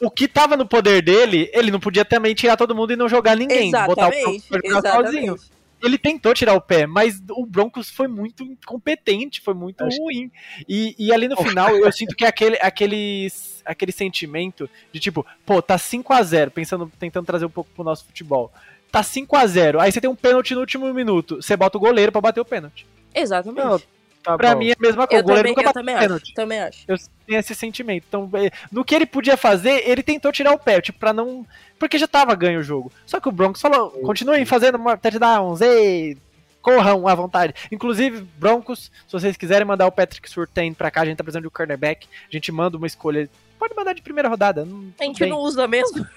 O 0.00 0.10
que 0.10 0.26
tava 0.28 0.56
no 0.56 0.66
poder 0.66 1.02
dele, 1.02 1.50
ele 1.52 1.70
não 1.70 1.80
podia 1.80 2.04
também 2.04 2.34
tirar 2.34 2.56
todo 2.56 2.74
mundo 2.74 2.92
e 2.92 2.96
não 2.96 3.08
jogar 3.08 3.36
ninguém. 3.36 3.70
Botar 3.70 4.08
o 4.08 4.12
Exatamente, 4.12 4.48
Broncos 4.48 4.62
pra 4.62 4.70
jogar 4.70 4.92
sozinho. 5.04 5.36
Ele 5.82 5.98
tentou 5.98 6.32
tirar 6.32 6.54
o 6.54 6.60
pé, 6.60 6.86
mas 6.86 7.20
o 7.30 7.44
Broncos 7.44 7.90
foi 7.90 8.08
muito 8.08 8.42
incompetente, 8.42 9.40
foi 9.40 9.54
muito 9.54 9.84
Acho- 9.84 9.98
ruim. 10.02 10.30
E, 10.68 10.94
e 10.98 11.12
ali 11.12 11.28
no 11.28 11.36
final, 11.36 11.76
eu 11.76 11.92
sinto 11.92 12.16
que 12.16 12.24
é 12.24 12.28
aquele, 12.28 12.56
aquele, 12.60 13.28
aquele 13.64 13.92
sentimento 13.92 14.68
de 14.92 14.98
tipo, 15.00 15.26
pô, 15.44 15.60
tá 15.60 15.76
5 15.76 16.12
a 16.12 16.22
0 16.22 16.50
pensando, 16.50 16.90
tentando 16.98 17.26
trazer 17.26 17.44
um 17.44 17.50
pouco 17.50 17.70
pro 17.74 17.84
nosso 17.84 18.04
futebol. 18.06 18.52
Tá 18.90 19.02
5 19.02 19.36
a 19.36 19.46
0 19.46 19.80
aí 19.80 19.90
você 19.92 20.00
tem 20.00 20.08
um 20.08 20.14
pênalti 20.14 20.54
no 20.54 20.60
último 20.60 20.92
minuto, 20.94 21.36
você 21.36 21.56
bota 21.56 21.76
o 21.76 21.80
goleiro 21.80 22.12
pra 22.12 22.20
bater 22.20 22.40
o 22.40 22.44
pênalti. 22.44 22.86
Exatamente. 23.14 23.64
Não, 23.64 23.80
tá 24.24 24.36
Pra 24.36 24.52
bom. 24.54 24.58
mim 24.58 24.70
é 24.70 24.72
a 24.72 24.76
mesma 24.80 25.06
coisa, 25.06 25.22
eu 25.22 25.24
o 25.24 25.26
goleiro 25.28 25.48
também, 25.48 25.50
nunca 25.50 25.60
eu 25.60 25.64
bate 25.64 25.74
também 25.74 25.96
pênalti. 25.96 26.22
acho. 26.24 26.34
Também 26.34 26.60
acho. 26.60 26.84
Eu 26.88 26.96
tenho 27.26 27.38
esse 27.40 27.54
sentimento. 27.54 28.04
Então, 28.08 28.28
é, 28.34 28.50
no 28.72 28.84
que 28.84 28.94
ele 28.94 29.06
podia 29.06 29.36
fazer, 29.36 29.88
ele 29.88 30.02
tentou 30.02 30.32
tirar 30.32 30.52
o 30.52 30.58
pé, 30.58 30.80
tipo, 30.80 30.98
pra 30.98 31.12
não. 31.12 31.46
Porque 31.78 31.98
já 31.98 32.08
tava 32.08 32.34
ganho 32.34 32.60
o 32.60 32.62
jogo. 32.64 32.90
Só 33.06 33.20
que 33.20 33.28
o 33.28 33.32
Broncos 33.32 33.60
falou: 33.60 33.90
continuem 34.02 34.44
fazendo 34.44 34.76
uma 34.76 34.96
touchdowns, 34.96 35.60
ei, 35.60 36.16
corram 36.62 37.06
à 37.06 37.14
vontade. 37.14 37.54
Inclusive, 37.70 38.26
Broncos, 38.38 38.90
se 39.06 39.12
vocês 39.12 39.36
quiserem 39.36 39.66
mandar 39.66 39.86
o 39.86 39.92
Patrick 39.92 40.28
Surtain 40.30 40.72
pra 40.72 40.90
cá, 40.90 41.02
a 41.02 41.04
gente 41.04 41.16
tá 41.18 41.22
precisando 41.22 41.42
de 41.42 41.48
um 41.48 41.52
cornerback, 41.52 42.06
a 42.28 42.32
gente 42.32 42.50
manda 42.50 42.76
uma 42.76 42.86
escolha. 42.86 43.28
Pode 43.58 43.74
mandar 43.74 43.92
de 43.94 44.02
primeira 44.02 44.28
rodada. 44.28 44.64
Não, 44.64 44.92
A 44.98 45.04
gente 45.04 45.20
bem. 45.20 45.30
não 45.30 45.38
usa 45.38 45.66
mesmo. 45.66 46.06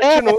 É, 0.00 0.20
não 0.22 0.36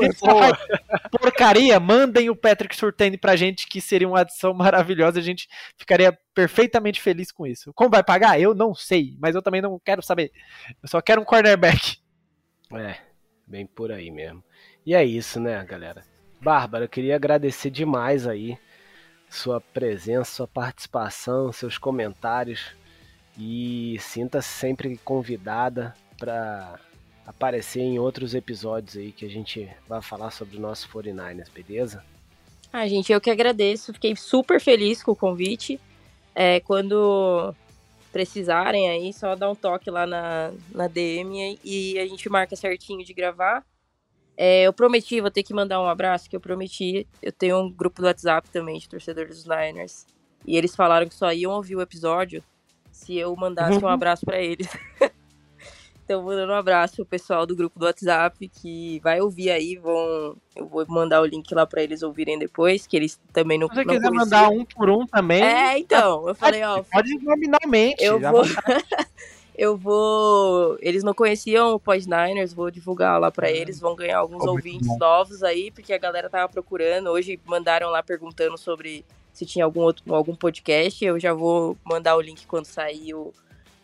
porcaria, 1.12 1.80
mandem 1.80 2.30
o 2.30 2.36
Patrick 2.36 2.76
Surtain 2.76 3.18
pra 3.18 3.36
gente, 3.36 3.68
que 3.68 3.80
seria 3.80 4.08
uma 4.08 4.22
adição 4.22 4.54
maravilhosa, 4.54 5.20
a 5.20 5.24
gente 5.24 5.48
ficaria 5.78 6.18
perfeitamente 6.34 7.00
feliz 7.00 7.32
com 7.32 7.46
isso. 7.46 7.72
Como 7.74 7.90
vai 7.92 8.04
pagar? 8.04 8.42
Eu 8.42 8.54
não 8.54 8.74
sei, 8.74 9.16
mas 9.20 9.36
eu 9.36 9.42
também 9.42 9.62
não 9.62 9.80
quero 9.80 10.02
saber. 10.02 10.32
Eu 10.82 10.90
só 10.90 11.00
quero 11.02 11.22
um 11.22 11.26
cornerback. 11.26 11.98
É, 12.74 12.98
bem 13.48 13.66
por 13.66 13.92
aí 13.92 14.10
mesmo. 14.10 14.44
E 14.86 14.94
é 14.96 15.06
isso, 15.06 15.40
né, 15.40 15.64
galera? 15.64 16.04
Bárbara, 16.42 16.86
eu 16.86 16.90
queria 16.90 17.16
agradecer 17.16 17.70
demais 17.70 18.28
aí 18.28 18.58
sua 19.30 19.62
presença, 19.62 20.32
sua 20.32 20.48
participação, 20.48 21.52
seus 21.52 21.78
comentários 21.78 22.76
e 23.38 23.98
sinta-se 24.00 24.50
sempre 24.50 24.98
convidada 24.98 25.96
para 26.24 26.80
aparecer 27.28 27.82
em 27.82 28.00
outros 28.00 28.34
episódios 28.34 28.96
aí 28.96 29.12
que 29.12 29.26
a 29.26 29.30
gente 29.30 29.70
vai 29.90 30.02
falar 30.02 30.32
sobre 30.32 30.56
o 30.56 30.60
nosso 30.60 30.88
49ers, 30.88 31.50
beleza? 31.54 32.02
Ah, 32.72 32.88
gente, 32.88 33.12
eu 33.12 33.20
que 33.20 33.30
agradeço. 33.30 33.94
Fiquei 33.94 34.16
super 34.16 34.62
feliz 34.62 35.04
com 35.04 35.12
o 35.12 35.16
convite. 35.16 35.80
É, 36.34 36.62
quando 36.62 37.54
precisarem 38.10 38.90
aí, 38.90 39.12
só 39.12 39.36
dá 39.36 39.52
um 39.52 39.56
toque 39.56 39.92
lá 39.92 40.08
na, 40.08 40.54
na 40.72 40.88
DM 40.88 41.60
e 41.62 42.00
a 42.00 42.08
gente 42.08 42.30
marca 42.30 42.56
certinho 42.56 43.04
de 43.04 43.14
gravar. 43.14 43.66
É, 44.38 44.64
eu 44.64 44.72
prometi, 44.72 45.20
vou 45.20 45.30
ter 45.30 45.44
que 45.44 45.54
mandar 45.54 45.82
um 45.82 45.90
abraço, 45.90 46.30
que 46.30 46.36
eu 46.36 46.42
prometi. 46.42 47.06
Eu 47.22 47.34
tenho 47.34 47.60
um 47.60 47.70
grupo 47.70 48.02
do 48.02 48.08
WhatsApp 48.08 48.50
também 48.50 48.80
de 48.80 48.88
torcedores 48.88 49.44
dos 49.44 49.46
Niners. 49.46 50.06
E 50.46 50.56
eles 50.56 50.74
falaram 50.74 51.08
que 51.08 51.16
só 51.16 51.34
iam 51.34 51.52
ouvir 51.52 51.76
o 51.76 51.82
episódio 51.82 52.42
se 52.92 53.18
eu 53.18 53.36
mandasse 53.36 53.78
um 53.84 53.90
abraço 53.90 54.26
pra 54.26 54.42
eles. 54.42 54.70
então, 56.06 56.22
mandando 56.24 56.52
um 56.52 56.56
abraço 56.56 56.98
pro 56.98 57.06
pessoal 57.06 57.46
do 57.46 57.56
grupo 57.56 57.80
do 57.80 57.86
WhatsApp 57.86 58.48
que 58.50 59.00
vai 59.02 59.22
ouvir 59.22 59.50
aí, 59.52 59.76
vão 59.78 60.36
eu 60.56 60.68
vou 60.68 60.86
mandar 60.88 61.22
o 61.22 61.26
link 61.26 61.54
lá 61.56 61.66
pra 61.66 61.82
eles 61.82 62.04
ouvirem 62.04 62.38
depois, 62.38 62.86
que 62.86 62.96
eles 62.96 63.20
também 63.32 63.58
não 63.58 63.68
Se 63.70 63.76
você 63.76 63.84
não 63.86 63.94
quiser 63.96 64.08
conheciam. 64.10 64.26
mandar 64.42 64.50
um 64.50 64.66
por 64.66 64.90
um 64.90 65.06
também, 65.08 65.42
É, 65.44 65.78
então, 65.80 66.28
eu 66.28 66.36
falei, 66.36 66.64
ó, 66.64 66.84
pode 66.84 67.18
nominalmente. 67.20 68.04
eu 68.04 68.20
vou 68.20 68.44
eu 69.56 69.78
vou, 69.78 70.78
eles 70.82 71.04
não 71.04 71.14
conheciam 71.14 71.74
o 71.76 71.80
Pod 71.80 72.04
Niners, 72.08 72.54
vou 72.54 72.72
divulgar 72.72 73.20
lá 73.20 73.32
pra 73.32 73.48
Ah. 73.48 73.52
eles, 73.52 73.80
vão 73.80 73.96
ganhar 73.96 74.18
alguns 74.18 74.44
ouvintes 74.46 74.88
novos 74.98 75.44
aí, 75.44 75.72
porque 75.72 75.94
a 75.94 75.98
galera 75.98 76.30
tava 76.30 76.52
procurando, 76.52 77.10
hoje 77.10 77.40
mandaram 77.46 77.90
lá 77.90 78.02
perguntando 78.02 78.58
sobre 78.58 79.06
se 79.32 79.46
tinha 79.46 79.66
algum 79.66 79.82
outro 79.82 80.04
algum 80.14 80.36
podcast, 80.36 81.04
eu 81.04 81.20
já 81.20 81.34
vou 81.34 81.78
mandar 81.84 82.16
o 82.16 82.22
link 82.22 82.46
quando 82.46 82.66
sair 82.66 83.14
o- 83.16 83.34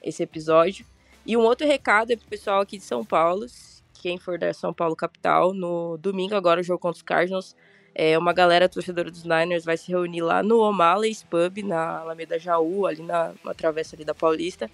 esse 0.02 0.22
episódio. 0.24 0.86
E 1.30 1.38
um 1.38 1.42
outro 1.42 1.68
recado 1.68 2.10
é 2.12 2.16
pro 2.16 2.26
pessoal 2.28 2.60
aqui 2.62 2.76
de 2.80 2.84
São 2.84 3.06
Paulo, 3.06 3.46
quem 4.02 4.18
for 4.18 4.40
da 4.40 4.52
São 4.52 4.74
Paulo 4.74 4.96
capital, 4.96 5.54
no 5.54 5.96
domingo 6.00 6.34
agora 6.34 6.60
o 6.60 6.64
jogo 6.64 6.80
contra 6.80 6.96
os 6.98 7.04
Cardinals, 7.04 7.56
é, 7.94 8.18
uma 8.18 8.34
galera 8.34 8.68
torcedora 8.68 9.12
dos 9.12 9.24
Niners 9.24 9.64
vai 9.64 9.78
se 9.78 9.92
reunir 9.92 10.22
lá 10.22 10.42
no 10.42 10.58
O'Malley's 10.58 11.22
Pub, 11.22 11.60
na 11.64 12.00
Alameda 12.00 12.40
Jaú, 12.40 12.88
ali 12.88 13.04
na, 13.04 13.32
travessa 13.56 13.96
ali 13.96 14.04
da 14.04 14.16
Paulista. 14.16 14.72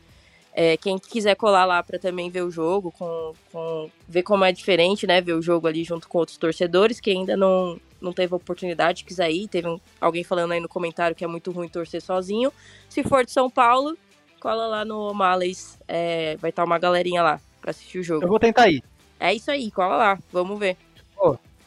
É, 0.53 0.77
quem 0.77 0.97
quiser 0.97 1.35
colar 1.35 1.65
lá 1.65 1.83
para 1.83 1.99
também 1.99 2.29
ver 2.29 2.43
o 2.43 2.49
jogo, 2.49 2.89
com, 2.93 3.33
com- 3.51 3.91
ver 4.07 4.23
como 4.23 4.45
é 4.45 4.53
diferente, 4.53 5.05
né? 5.05 5.19
Ver 5.19 5.33
o 5.33 5.41
jogo 5.41 5.67
ali 5.67 5.83
junto 5.83 6.07
com 6.07 6.19
outros 6.19 6.37
torcedores 6.37 7.01
que 7.01 7.11
ainda 7.11 7.35
não, 7.35 7.77
não 7.99 8.13
teve 8.13 8.33
oportunidade, 8.33 9.03
quiser 9.03 9.29
ir. 9.29 9.49
Teve 9.49 9.67
um- 9.67 9.79
alguém 9.99 10.23
falando 10.23 10.53
aí 10.53 10.61
no 10.61 10.69
comentário 10.69 11.13
que 11.13 11.25
é 11.25 11.27
muito 11.27 11.51
ruim 11.51 11.67
torcer 11.67 12.01
sozinho. 12.01 12.53
Se 12.87 13.03
for 13.03 13.25
de 13.25 13.31
São 13.33 13.49
Paulo, 13.49 13.97
cola 14.45 14.67
lá 14.67 14.85
no 14.85 15.09
O'Malley's, 15.09 15.79
é, 15.87 16.37
vai 16.37 16.51
estar 16.51 16.63
uma 16.63 16.77
galerinha 16.77 17.23
lá 17.23 17.41
para 17.59 17.71
assistir 17.71 17.97
o 17.97 18.01
Eu 18.01 18.03
jogo. 18.03 18.27
vou 18.27 18.39
tentar 18.39 18.69
ir. 18.69 18.83
É 19.19 19.33
isso 19.33 19.49
aí, 19.49 19.71
cola 19.71 19.95
lá, 19.95 20.19
vamos 20.31 20.59
ver. 20.59 20.77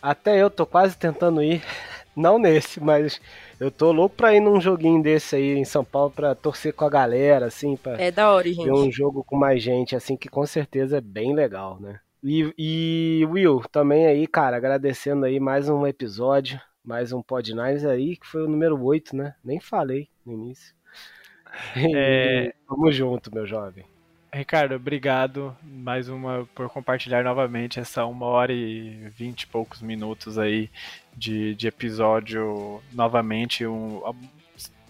Até 0.01 0.41
eu 0.41 0.49
tô 0.49 0.65
quase 0.65 0.97
tentando 0.97 1.43
ir. 1.43 1.61
Não 2.15 2.39
nesse, 2.39 2.81
mas 2.81 3.21
eu 3.59 3.69
tô 3.71 3.91
louco 3.91 4.15
pra 4.17 4.33
ir 4.35 4.39
num 4.41 4.61
joguinho 4.61 5.03
desse 5.03 5.35
aí 5.37 5.57
em 5.57 5.65
São 5.65 5.85
Paulo 5.85 6.11
pra 6.13 6.35
torcer 6.37 6.73
com 6.73 6.85
a 6.85 6.89
galera, 6.91 7.47
assim, 7.47 7.77
pra 7.77 8.01
É 8.01 8.11
da 8.13 8.33
hora, 8.33 8.45
ver 8.45 8.55
gente. 8.55 8.71
um 8.71 8.91
jogo 8.93 9.25
com 9.25 9.37
mais 9.37 9.61
gente, 9.63 9.95
assim, 9.97 10.17
que 10.17 10.29
com 10.29 10.45
certeza 10.47 10.99
é 10.99 11.01
bem 11.01 11.35
legal, 11.35 11.81
né? 11.81 11.99
E, 12.23 12.53
e 12.59 13.27
Will, 13.27 13.61
também 13.73 14.07
aí, 14.07 14.27
cara, 14.27 14.57
agradecendo 14.57 15.27
aí 15.27 15.39
mais 15.41 15.69
um 15.69 15.85
episódio, 15.87 16.61
mais 16.85 17.13
um 17.13 17.23
Pod 17.23 17.53
Nines 17.55 17.85
aí, 17.85 18.17
que 18.17 18.27
foi 18.27 18.43
o 18.45 18.49
número 18.49 18.81
8, 18.83 19.15
né? 19.17 19.35
Nem 19.45 19.61
falei 19.61 20.09
no 20.27 20.33
início. 20.33 20.75
É. 21.77 22.53
Tamo 22.69 22.91
junto, 22.93 23.33
meu 23.35 23.47
jovem. 23.47 23.85
Ricardo, 24.33 24.75
obrigado 24.75 25.57
mais 25.63 26.09
uma 26.09 26.47
por 26.55 26.69
compartilhar 26.69 27.25
novamente 27.25 27.81
essa 27.81 28.05
uma 28.05 28.27
hora 28.27 28.53
e 28.53 29.09
vinte 29.17 29.43
e 29.43 29.47
poucos 29.47 29.81
minutos 29.81 30.39
aí 30.39 30.71
de, 31.17 31.55
de 31.55 31.67
episódio 31.67 32.83
novamente. 32.93 33.67
Um, 33.67 34.03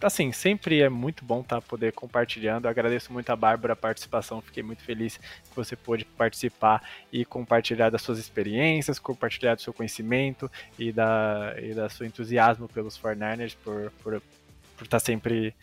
assim, 0.07 0.33
sempre 0.33 0.81
é 0.81 0.89
muito 0.89 1.25
bom 1.25 1.41
estar 1.41 1.61
poder 1.61 1.93
compartilhando. 1.93 2.65
Eu 2.65 2.71
agradeço 2.71 3.13
muito 3.13 3.31
a 3.31 3.37
Bárbara 3.37 3.73
a 3.75 3.77
participação, 3.77 4.41
fiquei 4.41 4.63
muito 4.63 4.83
feliz 4.83 5.17
que 5.17 5.57
você 5.57 5.77
pôde 5.77 6.05
participar 6.05 6.83
e 7.13 7.25
compartilhar 7.25 7.91
das 7.91 8.03
suas 8.03 8.19
experiências, 8.19 8.99
compartilhar 8.99 9.55
do 9.55 9.63
seu 9.63 9.73
conhecimento 9.73 10.51
e 10.79 10.93
da, 10.93 11.55
e 11.61 11.75
da 11.75 11.89
seu 11.89 12.07
entusiasmo 12.07 12.69
pelos 12.69 12.99
49ers, 12.99 13.57
por, 13.63 13.93
por, 14.03 14.23
por 14.77 14.85
estar 14.85 15.01
sempre 15.01 15.55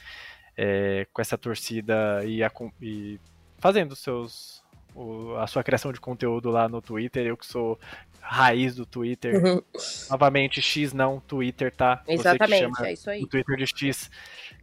é, 0.58 1.06
com 1.14 1.22
essa 1.22 1.38
torcida 1.38 2.24
e, 2.26 2.44
acom- 2.44 2.72
e 2.82 3.20
fazendo 3.58 3.96
seus 3.96 4.64
o- 4.94 5.36
a 5.36 5.48
sua 5.48 5.64
criação 5.64 5.92
de 5.92 6.00
conteúdo 6.00 6.50
lá 6.50 6.70
no 6.70 6.82
Twitter. 6.82 7.26
Eu 7.26 7.36
que 7.38 7.46
sou 7.46 7.80
raiz 8.22 8.76
do 8.76 8.86
Twitter. 8.86 9.36
Uhum. 9.44 9.62
Novamente, 10.10 10.62
X 10.62 10.94
não, 10.94 11.20
Twitter, 11.20 11.72
tá? 11.76 12.02
Exatamente, 12.08 12.84
é 12.84 12.94
isso 12.94 13.10
aí. 13.10 13.22
o 13.24 13.28
Twitter 13.28 13.56
de 13.58 13.68
X. 13.68 14.10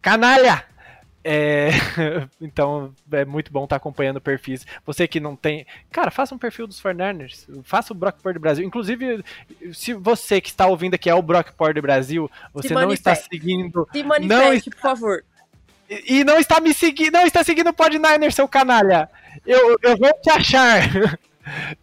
Canalha! 0.01 0.65
É, 1.25 1.69
então 2.41 2.93
é 3.13 3.25
muito 3.25 3.53
bom 3.53 3.63
estar 3.63 3.77
acompanhando 3.77 4.21
perfis. 4.21 4.67
Você 4.85 5.07
que 5.07 5.21
não 5.21 5.37
tem. 5.37 5.65
Cara, 5.91 6.11
faça 6.11 6.35
um 6.35 6.39
perfil 6.39 6.67
dos 6.67 6.81
Fornerners. 6.81 7.47
Faça 7.63 7.93
o 7.93 7.97
Brock 7.97 8.21
Pord 8.21 8.39
Brasil. 8.41 8.67
Inclusive, 8.67 9.23
se 9.73 9.95
você 9.95 10.41
que 10.41 10.49
está 10.49 10.67
ouvindo 10.67 10.95
aqui 10.95 11.09
é 11.09 11.15
o 11.15 11.23
Brock 11.23 11.53
Pord 11.53 11.81
Brasil, 11.81 12.29
você 12.53 12.75
não 12.75 12.93
está 12.93 13.15
seguindo. 13.15 13.87
Se 13.93 14.03
manifeste, 14.03 14.71
por 14.71 14.81
favor. 14.81 15.25
E 16.07 16.25
não 16.25 16.39
está 16.39 16.61
me 16.61 16.73
seguindo. 16.75 17.13
Não 17.13 17.27
está 17.27 17.43
seguindo 17.45 17.71
o 17.71 17.73
Pod 17.75 17.99
Niner, 17.99 18.33
seu 18.33 18.47
canalha. 18.49 19.09
Eu, 19.47 19.77
eu 19.83 19.97
vou 19.97 20.13
te 20.21 20.31
achar. 20.31 21.19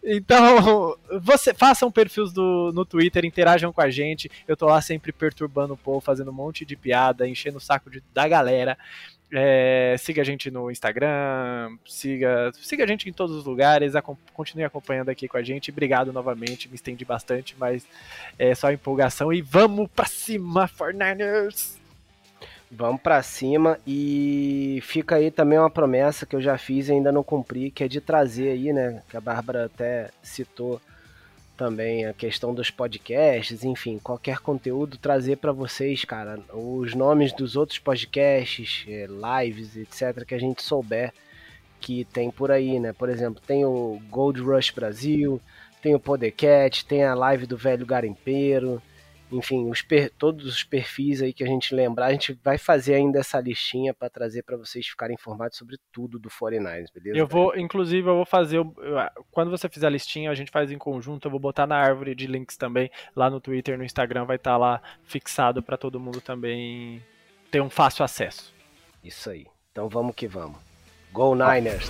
Então, 0.02 0.96
você 1.20 1.52
façam 1.52 1.92
perfis 1.92 2.32
do, 2.32 2.72
no 2.74 2.84
Twitter, 2.84 3.26
interajam 3.26 3.70
com 3.72 3.82
a 3.82 3.90
gente. 3.90 4.30
Eu 4.48 4.56
tô 4.56 4.64
lá 4.66 4.80
sempre 4.80 5.12
perturbando 5.12 5.74
o 5.74 5.76
povo, 5.76 6.00
fazendo 6.00 6.30
um 6.30 6.34
monte 6.34 6.64
de 6.64 6.74
piada, 6.76 7.28
enchendo 7.28 7.58
o 7.58 7.60
saco 7.60 7.90
de- 7.90 8.02
da 8.14 8.26
galera. 8.26 8.78
É, 9.32 9.96
siga 9.98 10.22
a 10.22 10.24
gente 10.24 10.50
no 10.50 10.70
Instagram, 10.70 11.76
siga, 11.86 12.50
siga 12.54 12.84
a 12.84 12.86
gente 12.86 13.08
em 13.08 13.12
todos 13.12 13.36
os 13.36 13.44
lugares, 13.44 13.94
acom- 13.94 14.16
continue 14.32 14.64
acompanhando 14.64 15.10
aqui 15.10 15.28
com 15.28 15.36
a 15.36 15.42
gente. 15.42 15.70
Obrigado 15.70 16.10
novamente, 16.12 16.66
me 16.68 16.74
estendi 16.74 17.04
bastante, 17.04 17.54
mas 17.58 17.86
é 18.38 18.54
só 18.54 18.72
empolgação. 18.72 19.30
E 19.32 19.42
vamos 19.42 19.88
pra 19.94 20.06
cima, 20.06 20.66
Forniners! 20.68 21.79
Vamos 22.70 23.00
pra 23.00 23.20
cima 23.20 23.80
e 23.84 24.78
fica 24.82 25.16
aí 25.16 25.30
também 25.30 25.58
uma 25.58 25.68
promessa 25.68 26.24
que 26.24 26.36
eu 26.36 26.40
já 26.40 26.56
fiz 26.56 26.88
e 26.88 26.92
ainda 26.92 27.10
não 27.10 27.22
cumpri, 27.22 27.68
que 27.70 27.82
é 27.82 27.88
de 27.88 28.00
trazer 28.00 28.50
aí, 28.50 28.72
né, 28.72 29.02
que 29.10 29.16
a 29.16 29.20
Bárbara 29.20 29.64
até 29.64 30.10
citou 30.22 30.80
também 31.56 32.06
a 32.06 32.14
questão 32.14 32.54
dos 32.54 32.70
podcasts, 32.70 33.64
enfim, 33.64 33.98
qualquer 33.98 34.38
conteúdo 34.38 34.96
trazer 34.96 35.36
pra 35.36 35.52
vocês, 35.52 36.04
cara, 36.04 36.38
os 36.54 36.94
nomes 36.94 37.32
dos 37.32 37.56
outros 37.56 37.78
podcasts, 37.78 38.86
eh, 38.88 39.06
lives, 39.06 39.76
etc, 39.76 40.24
que 40.24 40.34
a 40.34 40.38
gente 40.38 40.62
souber 40.62 41.12
que 41.80 42.04
tem 42.04 42.30
por 42.30 42.50
aí, 42.50 42.78
né? 42.78 42.92
Por 42.92 43.08
exemplo, 43.08 43.42
tem 43.46 43.64
o 43.64 44.00
Gold 44.08 44.40
Rush 44.40 44.70
Brasil, 44.70 45.40
tem 45.82 45.94
o 45.94 46.00
Podcast, 46.00 46.86
tem 46.86 47.04
a 47.04 47.14
live 47.14 47.46
do 47.46 47.56
Velho 47.56 47.84
Garimpeiro, 47.84 48.80
enfim, 49.32 49.70
os 49.70 49.82
per- 49.82 50.10
todos 50.18 50.44
os 50.46 50.62
perfis 50.64 51.22
aí 51.22 51.32
que 51.32 51.44
a 51.44 51.46
gente 51.46 51.74
lembrar, 51.74 52.06
a 52.06 52.12
gente 52.12 52.32
vai 52.42 52.58
fazer 52.58 52.94
ainda 52.94 53.18
essa 53.20 53.40
listinha 53.40 53.94
pra 53.94 54.10
trazer 54.10 54.42
pra 54.42 54.56
vocês 54.56 54.86
ficarem 54.86 55.14
informados 55.14 55.56
sobre 55.56 55.78
tudo 55.92 56.18
do 56.18 56.28
49ers, 56.28 56.86
beleza? 56.92 57.16
Eu 57.18 57.26
vou, 57.26 57.56
inclusive, 57.56 58.08
eu 58.08 58.16
vou 58.16 58.26
fazer. 58.26 58.60
Quando 59.30 59.50
você 59.50 59.68
fizer 59.68 59.86
a 59.86 59.90
listinha, 59.90 60.30
a 60.30 60.34
gente 60.34 60.50
faz 60.50 60.70
em 60.70 60.78
conjunto. 60.78 61.26
Eu 61.26 61.30
vou 61.30 61.40
botar 61.40 61.66
na 61.66 61.76
árvore 61.76 62.14
de 62.14 62.26
links 62.26 62.56
também. 62.56 62.90
Lá 63.14 63.30
no 63.30 63.40
Twitter, 63.40 63.78
no 63.78 63.84
Instagram, 63.84 64.24
vai 64.24 64.36
estar 64.36 64.56
lá 64.56 64.82
fixado 65.04 65.62
para 65.62 65.76
todo 65.76 66.00
mundo 66.00 66.20
também 66.20 67.02
ter 67.50 67.60
um 67.60 67.70
fácil 67.70 68.04
acesso. 68.04 68.52
Isso 69.02 69.30
aí. 69.30 69.46
Então 69.72 69.88
vamos 69.88 70.14
que 70.14 70.26
vamos. 70.26 70.58
Go 71.12 71.34
Niners! 71.34 71.88